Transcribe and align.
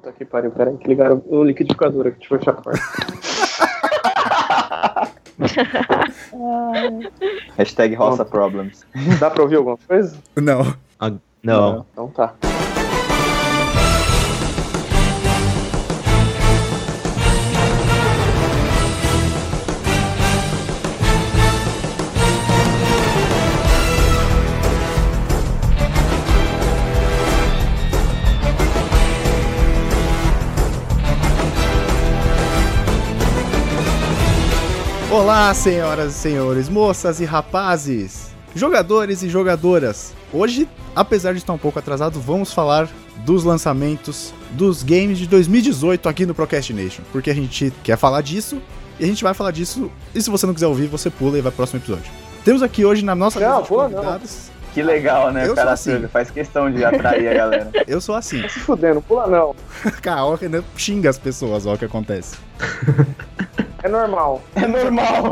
Puta 0.00 0.12
que 0.12 0.24
pariu, 0.24 0.50
peraí, 0.50 0.78
que 0.78 0.88
ligaram 0.88 1.22
o 1.26 1.44
liquidificador 1.44 2.06
aqui, 2.06 2.20
deixa 2.20 2.34
eu 2.34 2.38
fechar 2.38 2.52
a 2.52 2.54
porta. 2.54 2.80
Hashtag 7.58 7.94
Roça 7.96 8.24
Problems. 8.24 8.86
Dá 9.18 9.30
pra 9.30 9.42
ouvir 9.42 9.56
alguma 9.56 9.76
coisa? 9.76 10.16
Não. 10.36 10.74
Ah, 10.98 11.12
não. 11.42 11.84
Então 11.92 12.08
tá. 12.08 12.34
Olá, 35.20 35.52
senhoras 35.52 36.14
e 36.14 36.18
senhores, 36.18 36.70
moças 36.70 37.20
e 37.20 37.26
rapazes, 37.26 38.30
jogadores 38.54 39.22
e 39.22 39.28
jogadoras. 39.28 40.14
Hoje, 40.32 40.66
apesar 40.96 41.32
de 41.32 41.40
estar 41.40 41.52
um 41.52 41.58
pouco 41.58 41.78
atrasado, 41.78 42.18
vamos 42.18 42.54
falar 42.54 42.88
dos 43.18 43.44
lançamentos 43.44 44.32
dos 44.52 44.82
games 44.82 45.18
de 45.18 45.26
2018 45.26 46.08
aqui 46.08 46.24
no 46.24 46.34
Procrastination, 46.34 47.02
porque 47.12 47.28
a 47.30 47.34
gente 47.34 47.70
quer 47.84 47.98
falar 47.98 48.22
disso 48.22 48.62
e 48.98 49.04
a 49.04 49.06
gente 49.06 49.22
vai 49.22 49.34
falar 49.34 49.50
disso. 49.50 49.92
E 50.14 50.22
se 50.22 50.30
você 50.30 50.46
não 50.46 50.54
quiser 50.54 50.68
ouvir, 50.68 50.86
você 50.86 51.10
pula 51.10 51.36
e 51.36 51.42
vai 51.42 51.52
pro 51.52 51.58
próximo 51.58 51.80
episódio. 51.80 52.10
Temos 52.42 52.62
aqui 52.62 52.86
hoje 52.86 53.04
na 53.04 53.14
nossa 53.14 53.38
Não, 53.38 53.46
mesa 53.46 53.62
de 53.62 53.68
pula 53.68 53.88
não. 53.90 54.20
Que 54.72 54.82
legal, 54.82 55.32
né? 55.32 55.46
Eu 55.46 55.52
o 55.52 55.54
cara 55.54 55.76
sou 55.76 55.94
assim. 55.94 56.08
faz 56.08 56.30
questão 56.30 56.70
de 56.70 56.84
atrair 56.84 57.28
a 57.28 57.34
galera. 57.34 57.70
Eu 57.86 58.00
sou 58.00 58.14
assim. 58.14 58.42
Tá 58.42 58.48
se 58.48 58.60
fudendo, 58.60 59.02
pula 59.02 59.26
não. 59.26 59.54
Cara, 60.00 60.24
o 60.24 60.34
Renan 60.34 60.62
xinga 60.76 61.10
as 61.10 61.18
pessoas, 61.18 61.66
ó, 61.66 61.74
o 61.74 61.78
que 61.78 61.84
acontece. 61.84 62.36
É 63.82 63.88
normal. 63.88 64.42
É 64.54 64.66
normal. 64.66 65.24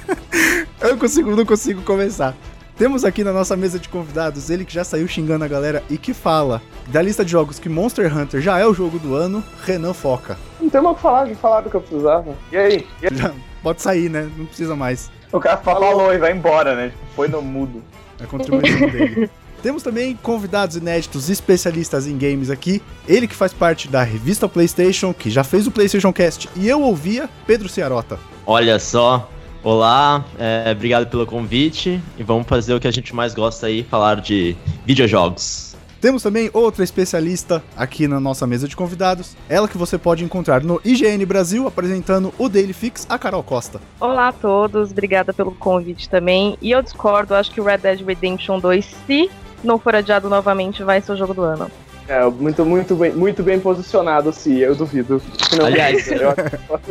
Eu 0.80 0.90
não 0.90 0.98
consigo, 0.98 1.36
não 1.36 1.46
consigo 1.46 1.82
começar. 1.82 2.34
Temos 2.76 3.04
aqui 3.06 3.24
na 3.24 3.32
nossa 3.32 3.56
mesa 3.56 3.78
de 3.78 3.88
convidados 3.88 4.50
ele 4.50 4.64
que 4.64 4.74
já 4.74 4.84
saiu 4.84 5.08
xingando 5.08 5.44
a 5.44 5.48
galera 5.48 5.82
e 5.88 5.96
que 5.96 6.12
fala 6.12 6.60
da 6.88 7.00
lista 7.00 7.24
de 7.24 7.30
jogos 7.30 7.58
que 7.58 7.70
Monster 7.70 8.14
Hunter 8.14 8.40
já 8.40 8.58
é 8.58 8.66
o 8.66 8.74
jogo 8.74 8.98
do 8.98 9.14
ano, 9.14 9.42
Renan 9.64 9.94
Foca. 9.94 10.36
Não 10.60 10.68
tem 10.68 10.82
mais 10.82 10.92
o 10.92 10.96
que 10.96 11.02
falar, 11.02 11.26
já 11.26 11.34
falaram 11.36 11.68
o 11.68 11.70
que 11.70 11.76
eu 11.76 11.80
precisava. 11.80 12.34
E 12.52 12.56
aí? 12.56 12.86
E 13.00 13.06
aí? 13.06 13.16
Já 13.16 13.32
pode 13.62 13.80
sair, 13.80 14.10
né? 14.10 14.30
Não 14.36 14.44
precisa 14.44 14.76
mais. 14.76 15.10
O 15.32 15.40
cara 15.40 15.56
falou 15.56 16.12
e 16.12 16.18
vai 16.18 16.32
embora, 16.32 16.74
né? 16.74 16.92
Foi 17.14 17.28
no 17.28 17.40
mudo. 17.40 17.82
A 18.20 18.26
contribuição 18.26 18.88
dele. 18.90 19.30
Temos 19.62 19.82
também 19.82 20.16
convidados 20.22 20.76
inéditos 20.76 21.28
especialistas 21.28 22.06
em 22.06 22.16
games 22.16 22.50
aqui. 22.50 22.82
Ele 23.08 23.26
que 23.26 23.34
faz 23.34 23.52
parte 23.52 23.88
da 23.88 24.02
revista 24.02 24.48
PlayStation, 24.48 25.12
que 25.12 25.30
já 25.30 25.42
fez 25.42 25.66
o 25.66 25.70
PlayStation 25.70 26.12
Cast 26.12 26.48
e 26.56 26.68
eu 26.68 26.82
ouvia, 26.82 27.28
Pedro 27.46 27.68
Ciarota. 27.68 28.18
Olha 28.46 28.78
só. 28.78 29.30
Olá, 29.62 30.24
é, 30.38 30.70
obrigado 30.70 31.08
pelo 31.10 31.26
convite 31.26 32.00
e 32.16 32.22
vamos 32.22 32.46
fazer 32.46 32.72
o 32.74 32.78
que 32.78 32.86
a 32.86 32.90
gente 32.92 33.12
mais 33.12 33.34
gosta 33.34 33.66
aí, 33.66 33.82
falar 33.82 34.20
de 34.20 34.56
videojogos. 34.84 35.75
Temos 36.00 36.22
também 36.22 36.50
outra 36.52 36.84
especialista 36.84 37.62
aqui 37.76 38.06
na 38.06 38.20
nossa 38.20 38.46
mesa 38.46 38.68
de 38.68 38.76
convidados. 38.76 39.34
Ela 39.48 39.66
que 39.66 39.78
você 39.78 39.96
pode 39.96 40.22
encontrar 40.22 40.62
no 40.62 40.80
IGN 40.84 41.24
Brasil 41.24 41.66
apresentando 41.66 42.32
o 42.38 42.48
Daily 42.48 42.72
Fix, 42.74 43.06
a 43.08 43.18
Carol 43.18 43.42
Costa. 43.42 43.80
Olá 43.98 44.28
a 44.28 44.32
todos, 44.32 44.90
obrigada 44.90 45.32
pelo 45.32 45.52
convite 45.52 46.08
também. 46.08 46.56
E 46.60 46.70
eu 46.70 46.82
discordo, 46.82 47.34
acho 47.34 47.50
que 47.50 47.60
o 47.60 47.64
Red 47.64 47.78
Dead 47.78 48.00
Redemption 48.06 48.58
2, 48.60 48.84
se 49.06 49.30
não 49.64 49.78
for 49.78 49.94
adiado 49.96 50.28
novamente, 50.28 50.84
vai 50.84 51.00
ser 51.00 51.12
o 51.12 51.16
jogo 51.16 51.32
do 51.34 51.42
ano. 51.42 51.70
É, 52.08 52.24
muito, 52.26 52.64
muito 52.64 52.94
bem, 52.94 53.10
muito 53.12 53.42
bem 53.42 53.58
posicionado, 53.58 54.32
sim, 54.32 54.58
eu 54.58 54.76
duvido. 54.76 55.20
que 55.50 55.56
não- 55.56 55.66
Aliás, 55.66 56.06
eu, 56.08 56.32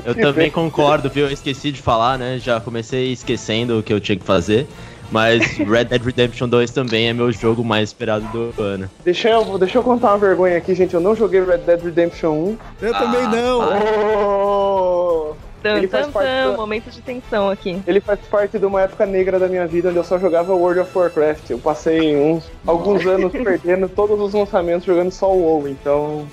Eu 0.03 0.13
também 0.15 0.51
concordo, 0.51 1.09
viu? 1.09 1.27
Eu 1.27 1.31
esqueci 1.31 1.71
de 1.71 1.81
falar, 1.81 2.17
né? 2.19 2.37
Já 2.37 2.59
comecei 2.59 3.13
esquecendo 3.13 3.79
o 3.79 3.83
que 3.83 3.93
eu 3.93 3.99
tinha 4.01 4.17
que 4.17 4.25
fazer. 4.25 4.67
Mas 5.11 5.41
Red 5.57 5.85
Dead 5.85 6.01
Redemption 6.03 6.47
2 6.49 6.71
também 6.71 7.07
é 7.09 7.13
meu 7.13 7.31
jogo 7.31 7.63
mais 7.63 7.89
esperado 7.89 8.25
do 8.27 8.61
ano. 8.61 8.89
Deixa 9.03 9.29
eu, 9.29 9.57
deixa 9.57 9.77
eu 9.77 9.83
contar 9.83 10.09
uma 10.11 10.17
vergonha 10.17 10.57
aqui, 10.57 10.73
gente. 10.75 10.93
Eu 10.93 10.99
não 10.99 11.15
joguei 11.15 11.43
Red 11.43 11.59
Dead 11.59 11.81
Redemption 11.83 12.31
1. 12.31 12.57
Eu 12.81 12.95
Ah, 12.95 12.99
também 12.99 13.27
não! 13.27 13.59
Oh! 15.31 15.33
Ele 15.63 15.87
faz 15.87 16.05
parte 16.07 16.27
da- 16.27 16.55
momento 16.55 16.91
de 16.91 17.01
tensão 17.01 17.49
aqui. 17.49 17.81
Ele 17.87 17.99
faz 17.99 18.19
parte 18.29 18.59
de 18.59 18.65
uma 18.65 18.81
época 18.81 19.03
negra 19.05 19.39
da 19.39 19.47
minha 19.47 19.65
vida 19.65 19.89
onde 19.89 19.97
eu 19.97 20.03
só 20.03 20.19
jogava 20.19 20.53
World 20.53 20.81
of 20.81 20.95
Warcraft. 20.95 21.49
Eu 21.49 21.57
passei 21.57 22.15
uns 22.15 22.43
alguns 22.67 23.03
anos 23.07 23.31
perdendo 23.31 23.89
todos 23.89 24.19
os 24.19 24.33
lançamentos 24.33 24.85
jogando 24.85 25.09
só 25.11 25.31
o 25.33 25.39
WoW, 25.41 25.67
então. 25.67 26.27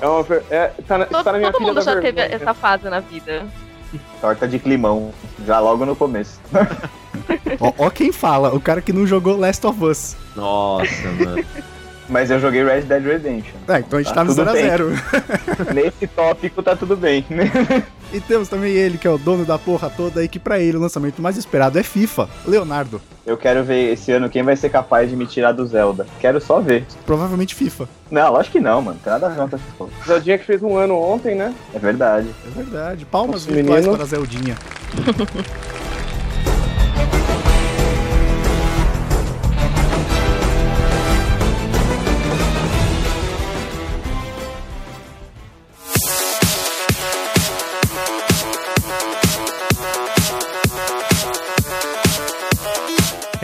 É 0.00 0.06
uma, 0.08 0.22
ver- 0.24 0.42
é, 0.50 0.72
tá 0.88 0.98
na, 0.98 1.04
Todo, 1.04 1.18
está 1.20 1.32
na 1.32 1.38
minha 1.38 1.52
todo 1.52 1.62
mundo 1.62 1.80
já 1.82 1.94
teve 2.00 2.12
vergonha. 2.20 2.34
essa 2.36 2.54
fase 2.54 2.88
na 2.90 2.98
vida. 3.00 3.46
Torta 4.20 4.46
de 4.46 4.58
climão. 4.58 5.12
Já 5.46 5.58
logo 5.60 5.84
no 5.86 5.96
começo. 5.96 6.40
Ó, 7.60 7.72
ó 7.78 7.90
quem 7.90 8.12
fala, 8.12 8.54
o 8.54 8.60
cara 8.60 8.80
que 8.80 8.92
não 8.92 9.06
jogou 9.06 9.36
Last 9.36 9.66
of 9.66 9.84
Us. 9.84 10.16
Nossa, 10.36 11.08
mano. 11.18 11.44
Mas 12.08 12.30
eu 12.30 12.40
joguei 12.40 12.64
Red 12.64 12.82
Dead 12.82 13.02
Redemption. 13.04 13.56
É, 13.68 13.80
então 13.80 13.98
a 13.98 14.02
gente 14.02 14.14
tá, 14.14 14.20
Tá 14.20 14.24
no 14.24 14.34
tudo 14.34 14.50
0x0. 14.50 15.74
Nesse 15.74 16.06
tópico 16.06 16.62
tá 16.62 16.74
tudo 16.74 16.96
bem. 16.96 17.24
E 18.12 18.20
temos 18.20 18.48
também 18.48 18.72
ele, 18.72 18.96
que 18.96 19.06
é 19.06 19.10
o 19.10 19.18
dono 19.18 19.44
da 19.44 19.58
porra 19.58 19.90
toda 19.90 20.24
e 20.24 20.28
que 20.28 20.38
pra 20.38 20.58
ele 20.58 20.78
o 20.78 20.80
lançamento 20.80 21.20
mais 21.20 21.36
esperado 21.36 21.78
é 21.78 21.82
FIFA, 21.82 22.28
Leonardo. 22.46 23.00
Eu 23.26 23.36
quero 23.36 23.62
ver 23.62 23.92
esse 23.92 24.10
ano 24.10 24.30
quem 24.30 24.42
vai 24.42 24.56
ser 24.56 24.70
capaz 24.70 25.10
de 25.10 25.16
me 25.16 25.26
tirar 25.26 25.52
do 25.52 25.66
Zelda. 25.66 26.06
Quero 26.18 26.40
só 26.40 26.58
ver. 26.60 26.86
Provavelmente 27.04 27.54
FIFA. 27.54 27.86
Não, 28.10 28.32
lógico 28.32 28.52
que 28.52 28.60
não, 28.60 28.80
mano. 28.80 28.98
Tem 29.04 29.12
nada 29.12 29.26
a 29.26 29.30
ver 29.30 29.58
com 29.76 29.86
coisas. 29.86 30.06
Zeldinha 30.06 30.38
que 30.38 30.44
fez 30.46 30.62
um 30.62 30.76
ano 30.76 30.94
ontem, 30.98 31.34
né? 31.34 31.54
É 31.74 31.78
verdade. 31.78 32.28
É 32.46 32.50
verdade. 32.50 33.04
Palmas 33.04 33.42
Nosso 33.42 33.52
virtuais 33.52 33.84
menino. 33.84 33.94
para 33.94 34.04
a 34.04 34.08
Zeldinha. 34.08 34.56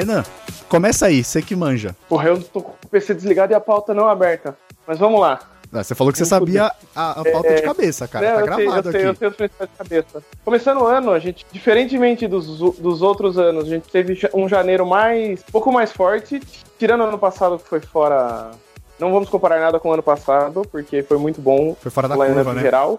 Renan, 0.05 0.23
começa 0.69 1.07
aí, 1.07 1.25
você 1.25 1.41
que 1.41 1.57
manja. 1.57 1.97
Porra, 2.09 2.29
eu 2.29 2.43
tô 2.43 2.61
com 2.61 2.73
o 2.85 2.89
PC 2.91 3.15
desligado 3.15 3.53
e 3.53 3.57
a 3.57 3.61
pauta 3.61 3.95
não 3.95 4.07
aberta. 4.09 4.57
Mas 4.87 4.99
vamos 4.99 5.19
lá. 5.21 5.41
Ah, 5.73 5.83
Você 5.83 5.95
falou 5.95 6.13
que 6.13 6.19
você 6.19 6.25
sabia 6.27 6.71
a, 6.95 7.21
a 7.21 7.25
pauta 7.25 7.55
de 7.55 7.63
cabeça, 7.63 8.07
cara. 8.07 8.27
Não, 8.27 8.35
tá 8.35 8.41
eu 8.41 8.55
sei, 8.55 8.65
gravado 8.67 8.89
eu 8.89 8.93
sei, 8.93 9.01
aqui. 9.01 9.09
eu 9.09 9.15
sei 9.17 9.29
os 9.29 9.35
principais 9.37 9.71
de 9.71 9.77
cabeça. 9.77 10.23
Começando 10.45 10.81
o 10.83 10.87
ano, 10.87 11.11
a 11.11 11.19
gente, 11.19 11.45
diferentemente 11.51 12.29
dos, 12.29 12.47
dos 12.47 13.03
outros 13.03 13.39
anos, 13.39 13.65
a 13.65 13.69
gente 13.69 13.89
teve 13.89 14.17
um 14.35 14.49
janeiro 14.49 14.87
mais, 14.87 15.41
um 15.41 15.51
pouco 15.51 15.73
mais 15.73 15.91
forte, 15.91 16.41
tirando 16.79 17.01
o 17.01 17.05
ano 17.05 17.19
passado 17.19 17.59
que 17.59 17.69
foi 17.69 17.81
fora. 17.81 18.53
Não 19.01 19.13
vamos 19.13 19.29
comparar 19.29 19.59
nada 19.59 19.81
com 19.81 19.89
o 19.89 19.93
ano 19.95 20.03
passado, 20.03 20.63
porque 20.71 21.03
foi 21.03 21.19
muito 21.19 21.41
bom 21.41 21.75
Foi 21.81 21.91
fora 21.91 22.07
da 22.07 22.15
curva, 22.15 22.53
em 22.53 22.55
né? 22.55 22.63
geral. 22.63 22.97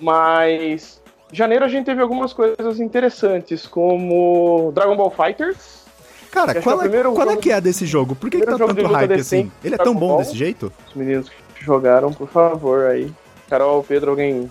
Mas 0.00 1.00
janeiro 1.30 1.64
a 1.64 1.68
gente 1.68 1.84
teve 1.84 2.02
algumas 2.02 2.32
coisas 2.32 2.80
interessantes, 2.80 3.64
como 3.66 4.72
Dragon 4.74 4.96
Ball 4.96 5.10
Fighters. 5.10 5.86
Cara, 6.30 6.54
que 6.54 6.60
qual, 6.60 6.82
é 6.82 6.86
é, 6.86 7.02
qual 7.02 7.30
é 7.30 7.36
que 7.36 7.50
é 7.50 7.60
desse 7.60 7.86
jogo? 7.86 8.14
Por 8.14 8.30
que, 8.30 8.40
que 8.40 8.46
tá 8.46 8.56
tanto 8.56 8.86
hype 8.86 9.12
assim? 9.14 9.50
Ele 9.64 9.74
é 9.74 9.76
Dragon 9.76 9.92
tão 9.92 9.94
bom 9.98 10.18
desse 10.18 10.36
jeito? 10.36 10.72
Os 10.88 10.94
meninos 10.94 11.28
que 11.28 11.64
jogaram, 11.64 12.12
por 12.12 12.28
favor, 12.28 12.86
aí. 12.86 13.12
Carol, 13.48 13.82
Pedro, 13.82 14.10
alguém. 14.10 14.50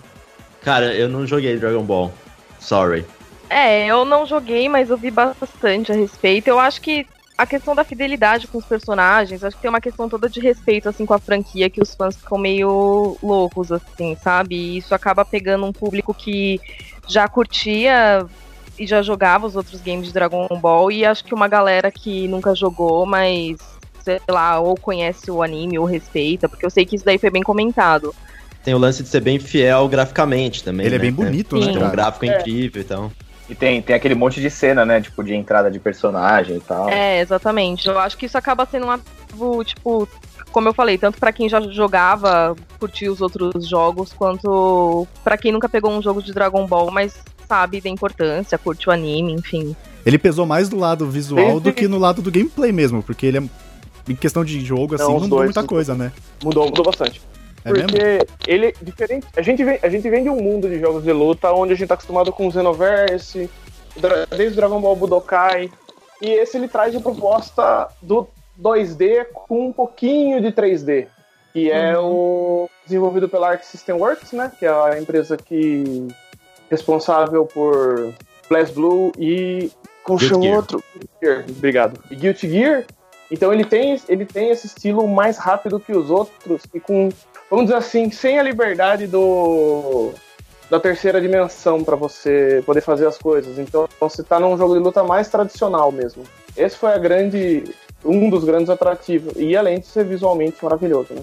Cara, 0.62 0.94
eu 0.94 1.08
não 1.08 1.26
joguei 1.26 1.56
Dragon 1.56 1.82
Ball. 1.82 2.12
Sorry. 2.58 3.04
É, 3.48 3.86
eu 3.86 4.04
não 4.04 4.26
joguei, 4.26 4.68
mas 4.68 4.90
eu 4.90 4.96
vi 4.96 5.10
bastante 5.10 5.92
a 5.92 5.94
respeito. 5.94 6.48
Eu 6.48 6.58
acho 6.58 6.80
que 6.80 7.06
a 7.38 7.46
questão 7.46 7.74
da 7.74 7.84
fidelidade 7.84 8.48
com 8.48 8.58
os 8.58 8.64
personagens, 8.64 9.44
acho 9.44 9.54
que 9.56 9.62
tem 9.62 9.68
uma 9.68 9.80
questão 9.80 10.08
toda 10.08 10.28
de 10.28 10.40
respeito, 10.40 10.88
assim, 10.88 11.06
com 11.06 11.14
a 11.14 11.20
franquia, 11.20 11.70
que 11.70 11.80
os 11.80 11.94
fãs 11.94 12.16
ficam 12.16 12.36
meio 12.36 13.16
loucos, 13.22 13.70
assim, 13.70 14.16
sabe? 14.16 14.56
E 14.56 14.78
isso 14.78 14.92
acaba 14.92 15.24
pegando 15.24 15.64
um 15.64 15.72
público 15.72 16.12
que 16.12 16.60
já 17.06 17.28
curtia 17.28 18.26
e 18.78 18.86
já 18.86 19.02
jogava 19.02 19.46
os 19.46 19.56
outros 19.56 19.80
games 19.80 20.06
de 20.08 20.12
Dragon 20.12 20.46
Ball, 20.60 20.90
e 20.92 21.04
acho 21.04 21.24
que 21.24 21.34
uma 21.34 21.48
galera 21.48 21.90
que 21.90 22.28
nunca 22.28 22.54
jogou, 22.54 23.04
mas, 23.04 23.56
sei 24.02 24.20
lá, 24.28 24.60
ou 24.60 24.76
conhece 24.76 25.30
o 25.30 25.42
anime 25.42 25.78
ou 25.78 25.84
respeita, 25.84 26.48
porque 26.48 26.64
eu 26.64 26.70
sei 26.70 26.86
que 26.86 26.96
isso 26.96 27.04
daí 27.04 27.18
foi 27.18 27.30
bem 27.30 27.42
comentado. 27.42 28.14
Tem 28.64 28.74
o 28.74 28.78
lance 28.78 29.02
de 29.02 29.08
ser 29.08 29.20
bem 29.20 29.38
fiel 29.38 29.88
graficamente 29.88 30.62
também. 30.62 30.86
Ele 30.86 30.96
é 30.96 30.98
né? 30.98 31.02
bem 31.04 31.12
bonito, 31.12 31.58
Sim. 31.58 31.66
né, 31.66 31.72
Tem 31.72 31.82
um 31.82 31.90
gráfico 31.90 32.24
É. 32.24 32.28
incrível, 32.28 32.82
então. 32.82 33.12
E 33.48 33.54
tem, 33.54 33.80
tem 33.80 33.96
aquele 33.96 34.14
monte 34.14 34.42
de 34.42 34.50
cena, 34.50 34.84
né? 34.84 35.00
Tipo, 35.00 35.24
de 35.24 35.34
entrada 35.34 35.70
de 35.70 35.78
personagem 35.78 36.56
e 36.56 36.60
tal. 36.60 36.86
É, 36.88 37.20
exatamente. 37.20 37.88
Eu 37.88 37.98
acho 37.98 38.16
que 38.18 38.26
isso 38.26 38.36
acaba 38.36 38.66
sendo 38.66 38.84
um 38.86 38.90
ativo, 38.90 39.64
tipo, 39.64 40.06
como 40.52 40.68
eu 40.68 40.74
falei, 40.74 40.98
tanto 40.98 41.18
pra 41.18 41.32
quem 41.32 41.48
já 41.48 41.58
jogava, 41.62 42.54
curtia 42.78 43.10
os 43.10 43.22
outros 43.22 43.66
jogos, 43.66 44.12
quanto 44.12 45.08
pra 45.24 45.38
quem 45.38 45.50
nunca 45.50 45.68
pegou 45.68 45.90
um 45.90 46.02
jogo 46.02 46.22
de 46.22 46.34
Dragon 46.34 46.66
Ball, 46.66 46.90
mas 46.90 47.22
sabe 47.48 47.80
da 47.80 47.88
importância, 47.88 48.58
curte 48.58 48.88
o 48.88 48.92
anime, 48.92 49.32
enfim. 49.32 49.74
Ele 50.04 50.18
pesou 50.18 50.46
mais 50.46 50.68
do 50.68 50.78
lado 50.78 51.08
visual 51.08 51.58
do 51.58 51.72
que 51.72 51.88
no 51.88 51.98
lado 51.98 52.20
do 52.20 52.30
gameplay 52.30 52.70
mesmo, 52.70 53.02
porque 53.02 53.26
ele 53.26 53.38
é. 53.38 53.42
Em 54.08 54.16
questão 54.16 54.42
de 54.42 54.58
jogo, 54.64 54.94
assim, 54.94 55.04
Não, 55.04 55.12
não, 55.12 55.20
mudou 55.20 55.38
dois, 55.38 55.46
muita 55.48 55.62
coisa, 55.64 55.94
né? 55.94 56.10
Mudou, 56.42 56.64
mudou 56.64 56.82
bastante. 56.82 57.20
É 57.62 57.70
mesmo? 57.70 57.88
Porque 57.88 58.26
ele 58.46 58.74
diferente. 58.80 59.26
A 59.36 59.42
gente, 59.42 59.62
vem, 59.62 59.78
a 59.82 59.88
gente 59.90 60.08
vem 60.08 60.22
de 60.22 60.30
um 60.30 60.40
mundo 60.40 60.66
de 60.66 60.80
jogos 60.80 61.04
de 61.04 61.12
luta 61.12 61.52
onde 61.52 61.74
a 61.74 61.76
gente 61.76 61.88
tá 61.88 61.94
acostumado 61.94 62.32
com 62.32 62.46
o 62.46 62.50
Xenoverse, 62.52 63.50
desde 64.30 64.54
o 64.54 64.56
Dragon 64.56 64.80
Ball 64.80 64.96
Budokai. 64.96 65.70
E 66.22 66.30
esse 66.30 66.56
ele 66.56 66.68
traz 66.68 66.96
a 66.96 67.00
proposta 67.00 67.88
do 68.00 68.26
2D 68.58 69.26
com 69.32 69.68
um 69.68 69.72
pouquinho 69.72 70.40
de 70.40 70.52
3D. 70.52 71.06
Que 71.52 71.70
é 71.70 71.98
o 71.98 72.68
desenvolvido 72.84 73.28
pela 73.28 73.50
Arc 73.50 73.62
System 73.62 73.96
Works, 73.96 74.32
né? 74.32 74.50
Que 74.58 74.64
é 74.64 74.70
a 74.70 74.98
empresa 74.98 75.36
que 75.36 76.08
responsável 76.70 77.44
por 77.46 78.12
BlazBlue 78.48 79.12
e. 79.18 79.70
Como 80.02 80.18
chama 80.18 80.46
outro? 80.56 80.82
Gear, 81.22 81.44
obrigado. 81.48 82.00
E 82.10 82.16
Guilty 82.16 82.48
Gear. 82.48 82.84
Então 83.30 83.52
ele 83.52 83.64
tem, 83.64 84.00
ele 84.08 84.24
tem 84.24 84.50
esse 84.50 84.66
estilo 84.66 85.06
mais 85.06 85.36
rápido 85.36 85.78
que 85.78 85.92
os 85.92 86.10
outros 86.10 86.62
e 86.72 86.80
com, 86.80 87.10
vamos 87.50 87.66
dizer 87.66 87.76
assim, 87.76 88.10
sem 88.10 88.38
a 88.38 88.42
liberdade 88.42 89.06
do 89.06 90.12
da 90.70 90.78
terceira 90.78 91.20
dimensão 91.20 91.82
pra 91.82 91.96
você 91.96 92.62
poder 92.64 92.80
fazer 92.80 93.06
as 93.06 93.18
coisas. 93.18 93.58
Então 93.58 93.88
você 94.00 94.22
tá 94.22 94.38
num 94.38 94.56
jogo 94.56 94.74
de 94.74 94.80
luta 94.80 95.02
mais 95.02 95.28
tradicional 95.28 95.90
mesmo. 95.90 96.24
Esse 96.56 96.76
foi 96.76 96.92
a 96.92 96.98
grande 96.98 97.64
um 98.04 98.30
dos 98.30 98.44
grandes 98.44 98.70
atrativos 98.70 99.32
e 99.36 99.56
além 99.56 99.80
de 99.80 99.86
ser 99.86 100.04
visualmente 100.04 100.56
maravilhoso, 100.62 101.14
né? 101.14 101.22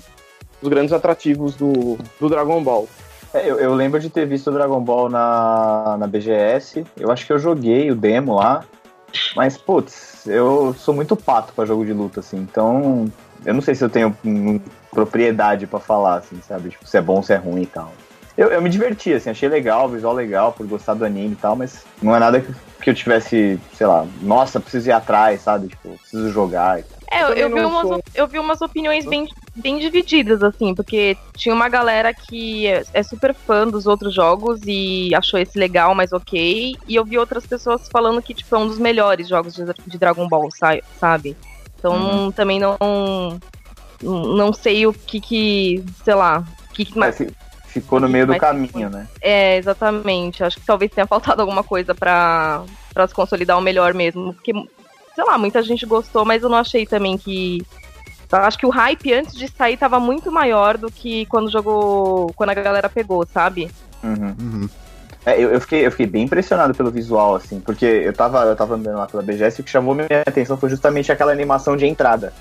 Os 0.61 0.69
grandes 0.69 0.93
atrativos 0.93 1.55
do, 1.55 1.97
do 2.19 2.29
Dragon 2.29 2.63
Ball. 2.63 2.87
É, 3.35 3.51
eu, 3.51 3.59
eu 3.59 3.73
lembro 3.73 3.99
de 3.99 4.09
ter 4.09 4.25
visto 4.25 4.47
o 4.47 4.53
Dragon 4.53 4.79
Ball 4.79 5.09
na, 5.09 5.97
na 5.99 6.07
BGS. 6.07 6.85
Eu 6.95 7.11
acho 7.11 7.25
que 7.25 7.33
eu 7.33 7.37
joguei 7.37 7.91
o 7.91 7.95
demo 7.95 8.35
lá. 8.35 8.63
Mas, 9.35 9.57
putz, 9.57 10.25
eu 10.25 10.73
sou 10.77 10.93
muito 10.93 11.17
pato 11.17 11.51
pra 11.53 11.65
jogo 11.65 11.85
de 11.85 11.91
luta, 11.91 12.21
assim. 12.21 12.37
Então, 12.37 13.11
eu 13.45 13.53
não 13.53 13.59
sei 13.59 13.75
se 13.75 13.83
eu 13.83 13.89
tenho 13.89 14.15
hum, 14.23 14.61
propriedade 14.89 15.67
pra 15.67 15.81
falar, 15.81 16.15
assim, 16.19 16.39
sabe? 16.47 16.69
Tipo, 16.69 16.87
se 16.87 16.97
é 16.97 17.01
bom, 17.01 17.21
se 17.21 17.33
é 17.33 17.35
ruim 17.35 17.63
e 17.63 17.65
tal. 17.65 17.91
Eu, 18.37 18.47
eu 18.49 18.61
me 18.61 18.69
diverti, 18.69 19.13
assim, 19.13 19.29
achei 19.29 19.49
legal, 19.49 19.89
visual 19.89 20.13
legal, 20.13 20.53
por 20.53 20.65
gostar 20.65 20.93
do 20.93 21.03
anime 21.03 21.33
e 21.33 21.37
tal, 21.37 21.57
mas 21.57 21.85
não 22.01 22.15
é 22.15 22.19
nada 22.19 22.39
que, 22.39 22.53
que 22.81 22.89
eu 22.89 22.93
tivesse, 22.93 23.59
sei 23.73 23.87
lá, 23.87 24.05
nossa, 24.21 24.59
preciso 24.61 24.89
ir 24.89 24.91
atrás, 24.93 25.41
sabe? 25.41 25.67
Tipo, 25.67 25.97
preciso 25.99 26.29
jogar 26.31 26.79
e 26.79 26.83
tal. 26.83 26.99
É, 27.11 27.23
eu, 27.23 27.49
eu 27.49 27.49
vi 27.49 27.63
umas, 27.63 28.01
eu 28.13 28.27
vi 28.27 28.39
umas 28.39 28.61
opiniões 28.61 29.05
bem, 29.05 29.25
bem 29.55 29.79
divididas, 29.79 30.43
assim, 30.43 30.75
porque 30.75 31.17
tinha 31.35 31.55
uma 31.55 31.69
galera 31.69 32.13
que 32.13 32.67
é, 32.67 32.83
é 32.93 33.01
super 33.03 33.33
fã 33.33 33.65
dos 33.67 33.87
outros 33.87 34.13
jogos 34.13 34.59
e 34.65 35.13
achou 35.15 35.39
esse 35.39 35.57
legal, 35.57 35.95
mas 35.95 36.11
ok. 36.11 36.75
E 36.87 36.95
eu 36.95 37.05
vi 37.05 37.17
outras 37.17 37.45
pessoas 37.45 37.87
falando 37.89 38.21
que, 38.21 38.33
tipo, 38.33 38.53
é 38.55 38.59
um 38.59 38.67
dos 38.67 38.77
melhores 38.79 39.27
jogos 39.27 39.53
de, 39.55 39.63
de 39.87 39.97
Dragon 39.97 40.27
Ball, 40.27 40.49
sa- 40.51 40.79
sabe? 40.99 41.35
Então 41.79 42.31
também 42.35 42.59
não. 42.59 42.77
Não 44.01 44.51
sei 44.53 44.85
o 44.85 44.93
que 44.93 45.19
que. 45.21 45.83
sei 46.03 46.13
lá. 46.15 46.43
Que 46.73 46.83
que, 46.85 46.97
Mas 46.99 47.17
mas, 47.19 47.29
fi- 47.29 47.35
ficou 47.67 47.99
no 47.99 48.09
meio 48.09 48.27
do 48.27 48.37
caminho, 48.37 48.89
né? 48.89 49.07
é, 49.21 49.57
exatamente. 49.57 50.43
Acho 50.43 50.59
que 50.59 50.65
talvez 50.65 50.91
tenha 50.91 51.07
faltado 51.07 51.41
alguma 51.41 51.63
coisa 51.63 51.95
pra, 51.95 52.63
pra 52.93 53.07
se 53.07 53.13
consolidar 53.13 53.57
o 53.57 53.61
melhor 53.61 53.93
mesmo. 53.93 54.33
Porque, 54.33 54.51
sei 55.15 55.23
lá, 55.23 55.37
muita 55.37 55.63
gente 55.63 55.85
gostou, 55.85 56.25
mas 56.25 56.43
eu 56.43 56.49
não 56.49 56.57
achei 56.57 56.85
também 56.85 57.17
que. 57.17 57.65
Eu 58.31 58.37
Acho 58.39 58.57
que 58.57 58.65
o 58.65 58.69
hype 58.69 59.13
antes 59.13 59.35
de 59.35 59.47
sair 59.47 59.77
tava 59.77 59.99
muito 59.99 60.31
maior 60.31 60.77
do 60.77 60.91
que 60.91 61.25
quando 61.27 61.51
jogou. 61.51 62.31
Quando 62.35 62.49
a 62.49 62.53
galera 62.53 62.89
pegou, 62.89 63.25
sabe? 63.25 63.69
Uhum. 64.03 64.35
Uhum. 64.39 64.69
É, 65.25 65.41
eu, 65.41 65.49
eu 65.49 65.59
fiquei, 65.59 65.85
eu 65.85 65.91
fiquei 65.91 66.05
bem 66.05 66.23
impressionado 66.25 66.75
pelo 66.75 66.91
visual, 66.91 67.35
assim, 67.35 67.59
porque 67.59 67.85
eu 67.85 68.13
tava, 68.13 68.43
eu 68.43 68.55
tava 68.55 68.75
andando 68.75 68.97
lá 68.97 69.07
pela 69.07 69.23
BGS 69.23 69.59
e 69.59 69.61
o 69.61 69.65
que 69.65 69.71
chamou 69.71 69.95
minha 69.95 70.07
atenção 70.25 70.55
foi 70.55 70.69
justamente 70.69 71.11
aquela 71.11 71.31
animação 71.31 71.75
de 71.75 71.87
entrada 71.87 72.31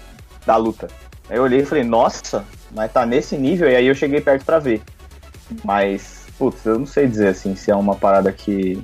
da 0.45 0.55
luta. 0.57 0.89
Aí 1.31 1.39
eu 1.39 1.43
olhei 1.43 1.61
e 1.61 1.65
falei, 1.65 1.83
nossa, 1.83 2.45
mas 2.73 2.93
tá 2.93 3.07
nesse 3.07 3.39
nível, 3.39 3.71
e 3.71 3.75
aí 3.75 3.87
eu 3.87 3.95
cheguei 3.95 4.21
perto 4.21 4.45
pra 4.45 4.59
ver. 4.59 4.83
Mas, 5.65 6.27
putz, 6.39 6.67
eu 6.67 6.79
não 6.79 6.87
sei 6.87 7.07
dizer 7.07 7.29
assim 7.29 7.57
se 7.57 7.71
é 7.71 7.77
uma 7.77 7.95
parada 7.95 8.31
que. 8.31 8.83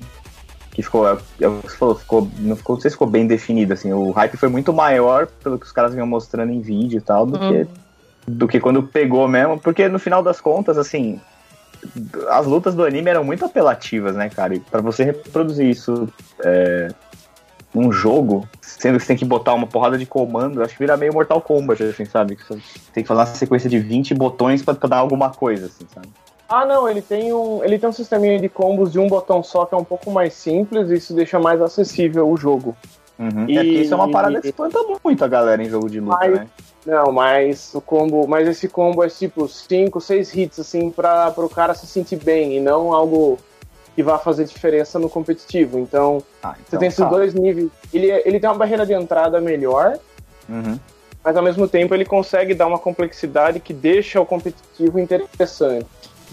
Que 0.81 0.87
ficou. 0.87 1.09
é, 1.09 1.17
é 1.41 1.49
o 1.49 1.59
que 1.61 1.71
você 1.71 1.77
falou, 1.77 1.94
ficou. 1.94 2.29
Não, 2.38 2.56
ficou, 2.56 2.77
não 2.77 2.81
sei 2.81 2.91
se 2.91 2.94
ficou 2.94 3.09
bem 3.09 3.27
definido, 3.27 3.73
assim. 3.73 3.93
O 3.93 4.11
hype 4.11 4.37
foi 4.37 4.49
muito 4.49 4.73
maior 4.73 5.27
pelo 5.43 5.59
que 5.59 5.67
os 5.67 5.73
caras 5.73 5.93
vinham 5.93 6.06
mostrando 6.06 6.53
em 6.53 6.61
vídeo 6.61 6.99
e 6.99 7.00
tal, 7.00 7.27
do 7.27 7.38
Uhum. 7.38 7.49
que 7.65 7.69
do 8.29 8.47
que 8.47 8.61
quando 8.61 8.82
pegou 8.82 9.27
mesmo, 9.27 9.59
porque 9.59 9.88
no 9.88 9.99
final 9.99 10.23
das 10.23 10.41
contas, 10.41 10.79
assim, 10.79 11.19
as 12.29 12.47
lutas 12.47 12.75
do 12.75 12.85
anime 12.85 13.11
eram 13.11 13.25
muito 13.25 13.44
apelativas, 13.44 14.15
né, 14.15 14.29
cara? 14.29 14.55
E 14.55 14.61
pra 14.61 14.81
você 14.81 15.03
reproduzir 15.03 15.67
isso 15.69 16.09
é, 16.44 16.88
num 17.75 17.91
jogo, 17.91 18.47
sendo 18.61 18.99
que 18.99 19.00
você 19.03 19.09
tem 19.09 19.17
que 19.17 19.25
botar 19.25 19.55
uma 19.55 19.67
porrada 19.67 19.99
de 19.99 20.06
comando, 20.06 20.62
acho 20.62 20.75
que 20.75 20.79
vira 20.79 20.97
meio 20.97 21.12
Mortal 21.12 21.41
Kombat, 21.41 21.82
assim, 21.82 22.05
sabe? 22.05 22.37
Que 22.37 22.44
você 22.47 22.61
tem 22.93 23.03
que 23.03 23.09
fazer 23.09 23.21
uma 23.21 23.27
sequência 23.27 23.69
de 23.71 23.79
20 23.81 24.15
botões 24.15 24.62
pra, 24.62 24.75
pra 24.75 24.88
dar 24.88 24.99
alguma 24.99 25.31
coisa, 25.31 25.67
assim, 25.67 25.87
sabe? 25.93 26.09
Ah, 26.50 26.67
não, 26.67 26.88
ele 26.88 27.00
tem 27.00 27.32
um, 27.32 27.62
ele 27.62 27.79
tem 27.79 27.88
um 27.88 27.93
sisteminha 27.93 28.38
de 28.41 28.49
combos 28.49 28.91
de 28.91 28.99
um 28.99 29.06
botão 29.06 29.41
só 29.41 29.64
que 29.64 29.73
é 29.75 29.79
um 29.79 29.85
pouco 29.85 30.11
mais 30.11 30.35
simples 30.35 30.91
e 30.91 30.94
isso 30.97 31.14
deixa 31.14 31.38
mais 31.38 31.62
acessível 31.62 32.29
o 32.29 32.37
jogo. 32.37 32.76
Uhum. 33.17 33.44
E- 33.49 33.56
É 33.56 33.62
porque 33.62 33.79
isso 33.82 33.94
é 33.94 33.97
uma 33.97 34.11
parada 34.11 34.41
que 34.41 34.49
espanta 34.49 34.79
muito 35.05 35.25
a 35.25 35.29
galera 35.29 35.62
em 35.62 35.69
jogo 35.69 35.88
de 35.88 36.00
luta, 36.00 36.17
Mas- 36.19 36.35
né? 36.41 36.47
Não, 36.85 37.12
mas 37.12 37.73
o 37.75 37.81
combo, 37.81 38.26
mas 38.26 38.49
esse 38.49 38.67
combo 38.67 39.05
é 39.05 39.08
tipo 39.08 39.47
5, 39.47 40.00
6 40.00 40.35
hits 40.35 40.58
assim 40.58 40.91
para 40.91 41.32
o 41.37 41.49
cara 41.49 41.75
se 41.75 41.87
sentir 41.87 42.17
bem 42.17 42.56
e 42.56 42.61
não 42.61 42.93
algo 42.94 43.38
que 43.94 44.03
vá 44.03 44.19
fazer 44.19 44.44
diferença 44.46 44.99
no 44.99 45.08
competitivo. 45.08 45.79
Então, 45.79 46.23
Ah, 46.43 46.53
você 46.55 46.61
então 46.69 46.79
tem 46.81 46.88
esses 46.88 46.99
tá. 47.00 47.08
dois 47.11 47.35
níveis. 47.35 47.69
Ele, 47.93 48.11
é- 48.11 48.26
ele 48.26 48.41
tem 48.41 48.49
uma 48.49 48.56
barreira 48.56 48.87
de 48.87 48.94
entrada 48.94 49.38
melhor, 49.43 49.99
Uhum. 50.49 50.79
mas 51.23 51.37
ao 51.37 51.43
mesmo 51.43 51.69
tempo 51.69 51.94
ele 51.94 52.06
consegue 52.06 52.55
dar 52.55 52.67
uma 52.67 52.79
complexidade 52.79 53.61
que 53.61 53.75
deixa 53.75 54.19
o 54.19 54.25
competitivo 54.25 54.99
interessante. 54.99 55.87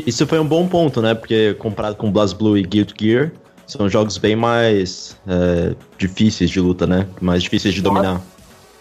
Isso 0.05 0.25
foi 0.27 0.39
um 0.39 0.47
bom 0.47 0.67
ponto, 0.67 1.01
né? 1.01 1.13
Porque 1.15 1.53
comparado 1.55 1.95
com 1.95 2.11
BlazBlue 2.11 2.57
e 2.59 2.63
Guilty 2.63 2.93
Gear, 2.99 3.31
são 3.65 3.89
jogos 3.89 4.17
bem 4.17 4.35
mais 4.35 5.17
é, 5.27 5.75
difíceis 5.97 6.49
de 6.49 6.59
luta, 6.61 6.85
né? 6.87 7.07
Mais 7.21 7.43
difíceis 7.43 7.73
de 7.73 7.81
Nossa. 7.81 7.95
dominar. 7.95 8.21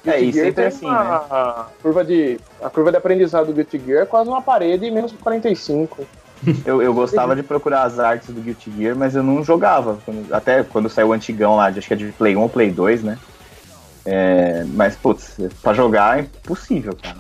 É, 0.05 0.21
e 0.21 0.33
sempre 0.33 0.53
tem 0.53 0.67
assim, 0.67 0.87
uma- 0.87 1.03
né? 1.05 1.11
A 1.31 1.67
curva 1.83 2.05
de, 2.05 2.39
a 2.63 2.71
curva 2.71 2.91
de 2.93 2.97
aprendizado 2.97 3.47
do 3.47 3.53
Guilty 3.53 3.81
Gear 3.85 4.03
é 4.03 4.07
quase 4.07 4.29
uma 4.29 4.41
parede 4.43 4.89
menos 4.91 5.13
45. 5.13 6.05
Eu, 6.67 6.83
eu 6.83 6.93
gostava 6.93 7.35
de 7.35 7.43
procurar 7.43 7.85
as 7.85 7.99
artes 7.99 8.29
do 8.29 8.41
Guilty 8.43 8.71
Gear, 8.77 8.95
mas 8.95 9.17
eu 9.17 9.23
não 9.23 9.43
jogava. 9.43 9.99
Até 10.31 10.63
quando 10.63 10.89
saiu 10.91 11.09
o 11.09 11.13
antigão 11.15 11.57
lá, 11.57 11.71
de- 11.71 11.79
acho 11.79 11.89
que 11.89 11.95
é 11.95 11.97
de 11.97 12.13
Play 12.13 12.37
1 12.37 12.41
ou 12.43 12.49
Play 12.49 12.71
2, 12.71 13.03
né? 13.03 13.19
É, 14.05 14.65
mas, 14.75 14.95
putz, 14.95 15.35
pra 15.63 15.73
jogar 15.73 16.19
é 16.19 16.21
impossível, 16.23 16.95
cara. 17.03 17.17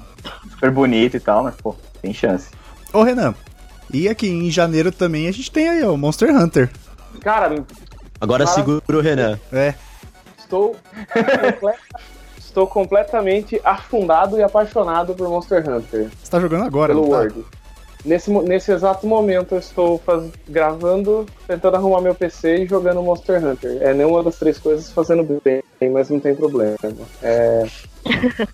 Super 0.50 0.70
bonito 0.70 1.16
e 1.16 1.20
tal, 1.20 1.42
mas, 1.42 1.54
pô, 1.56 1.74
tem 2.02 2.12
chance. 2.12 2.50
Ô, 2.92 3.02
Renan, 3.02 3.34
e 3.92 4.08
aqui 4.08 4.28
em 4.28 4.50
janeiro 4.50 4.90
também 4.92 5.28
a 5.28 5.32
gente 5.32 5.50
tem 5.50 5.68
aí, 5.68 5.82
ó, 5.84 5.92
o 5.92 5.98
Monster 5.98 6.34
Hunter. 6.34 6.70
Cara, 7.20 7.64
Agora 8.20 8.44
Mara- 8.44 8.54
segura 8.56 8.82
o 8.88 9.00
Renan. 9.00 9.38
É, 9.52 9.74
estou, 10.38 10.74
estou 12.38 12.66
completamente 12.66 13.60
afundado 13.64 14.38
e 14.38 14.42
apaixonado 14.42 15.14
por 15.14 15.28
Monster 15.28 15.68
Hunter. 15.68 16.08
você 16.22 16.30
tá 16.30 16.40
jogando 16.40 16.64
agora, 16.64 16.94
pelo 16.94 17.08
tá? 17.10 17.16
Word. 17.16 17.44
Nesse, 18.04 18.30
nesse 18.30 18.70
exato 18.70 19.04
momento 19.06 19.56
eu 19.56 19.58
estou 19.58 19.98
faz- 19.98 20.30
gravando, 20.48 21.26
tentando 21.46 21.76
arrumar 21.76 22.00
meu 22.00 22.14
PC 22.14 22.58
e 22.58 22.66
jogando 22.66 23.02
Monster 23.02 23.44
Hunter. 23.44 23.78
É 23.82 23.92
nenhuma 23.92 24.22
das 24.22 24.36
três 24.36 24.58
coisas 24.58 24.92
fazendo 24.92 25.24
bem, 25.44 25.62
mas 25.92 26.08
não 26.08 26.20
tem 26.20 26.34
problema. 26.34 26.76
É... 27.20 27.66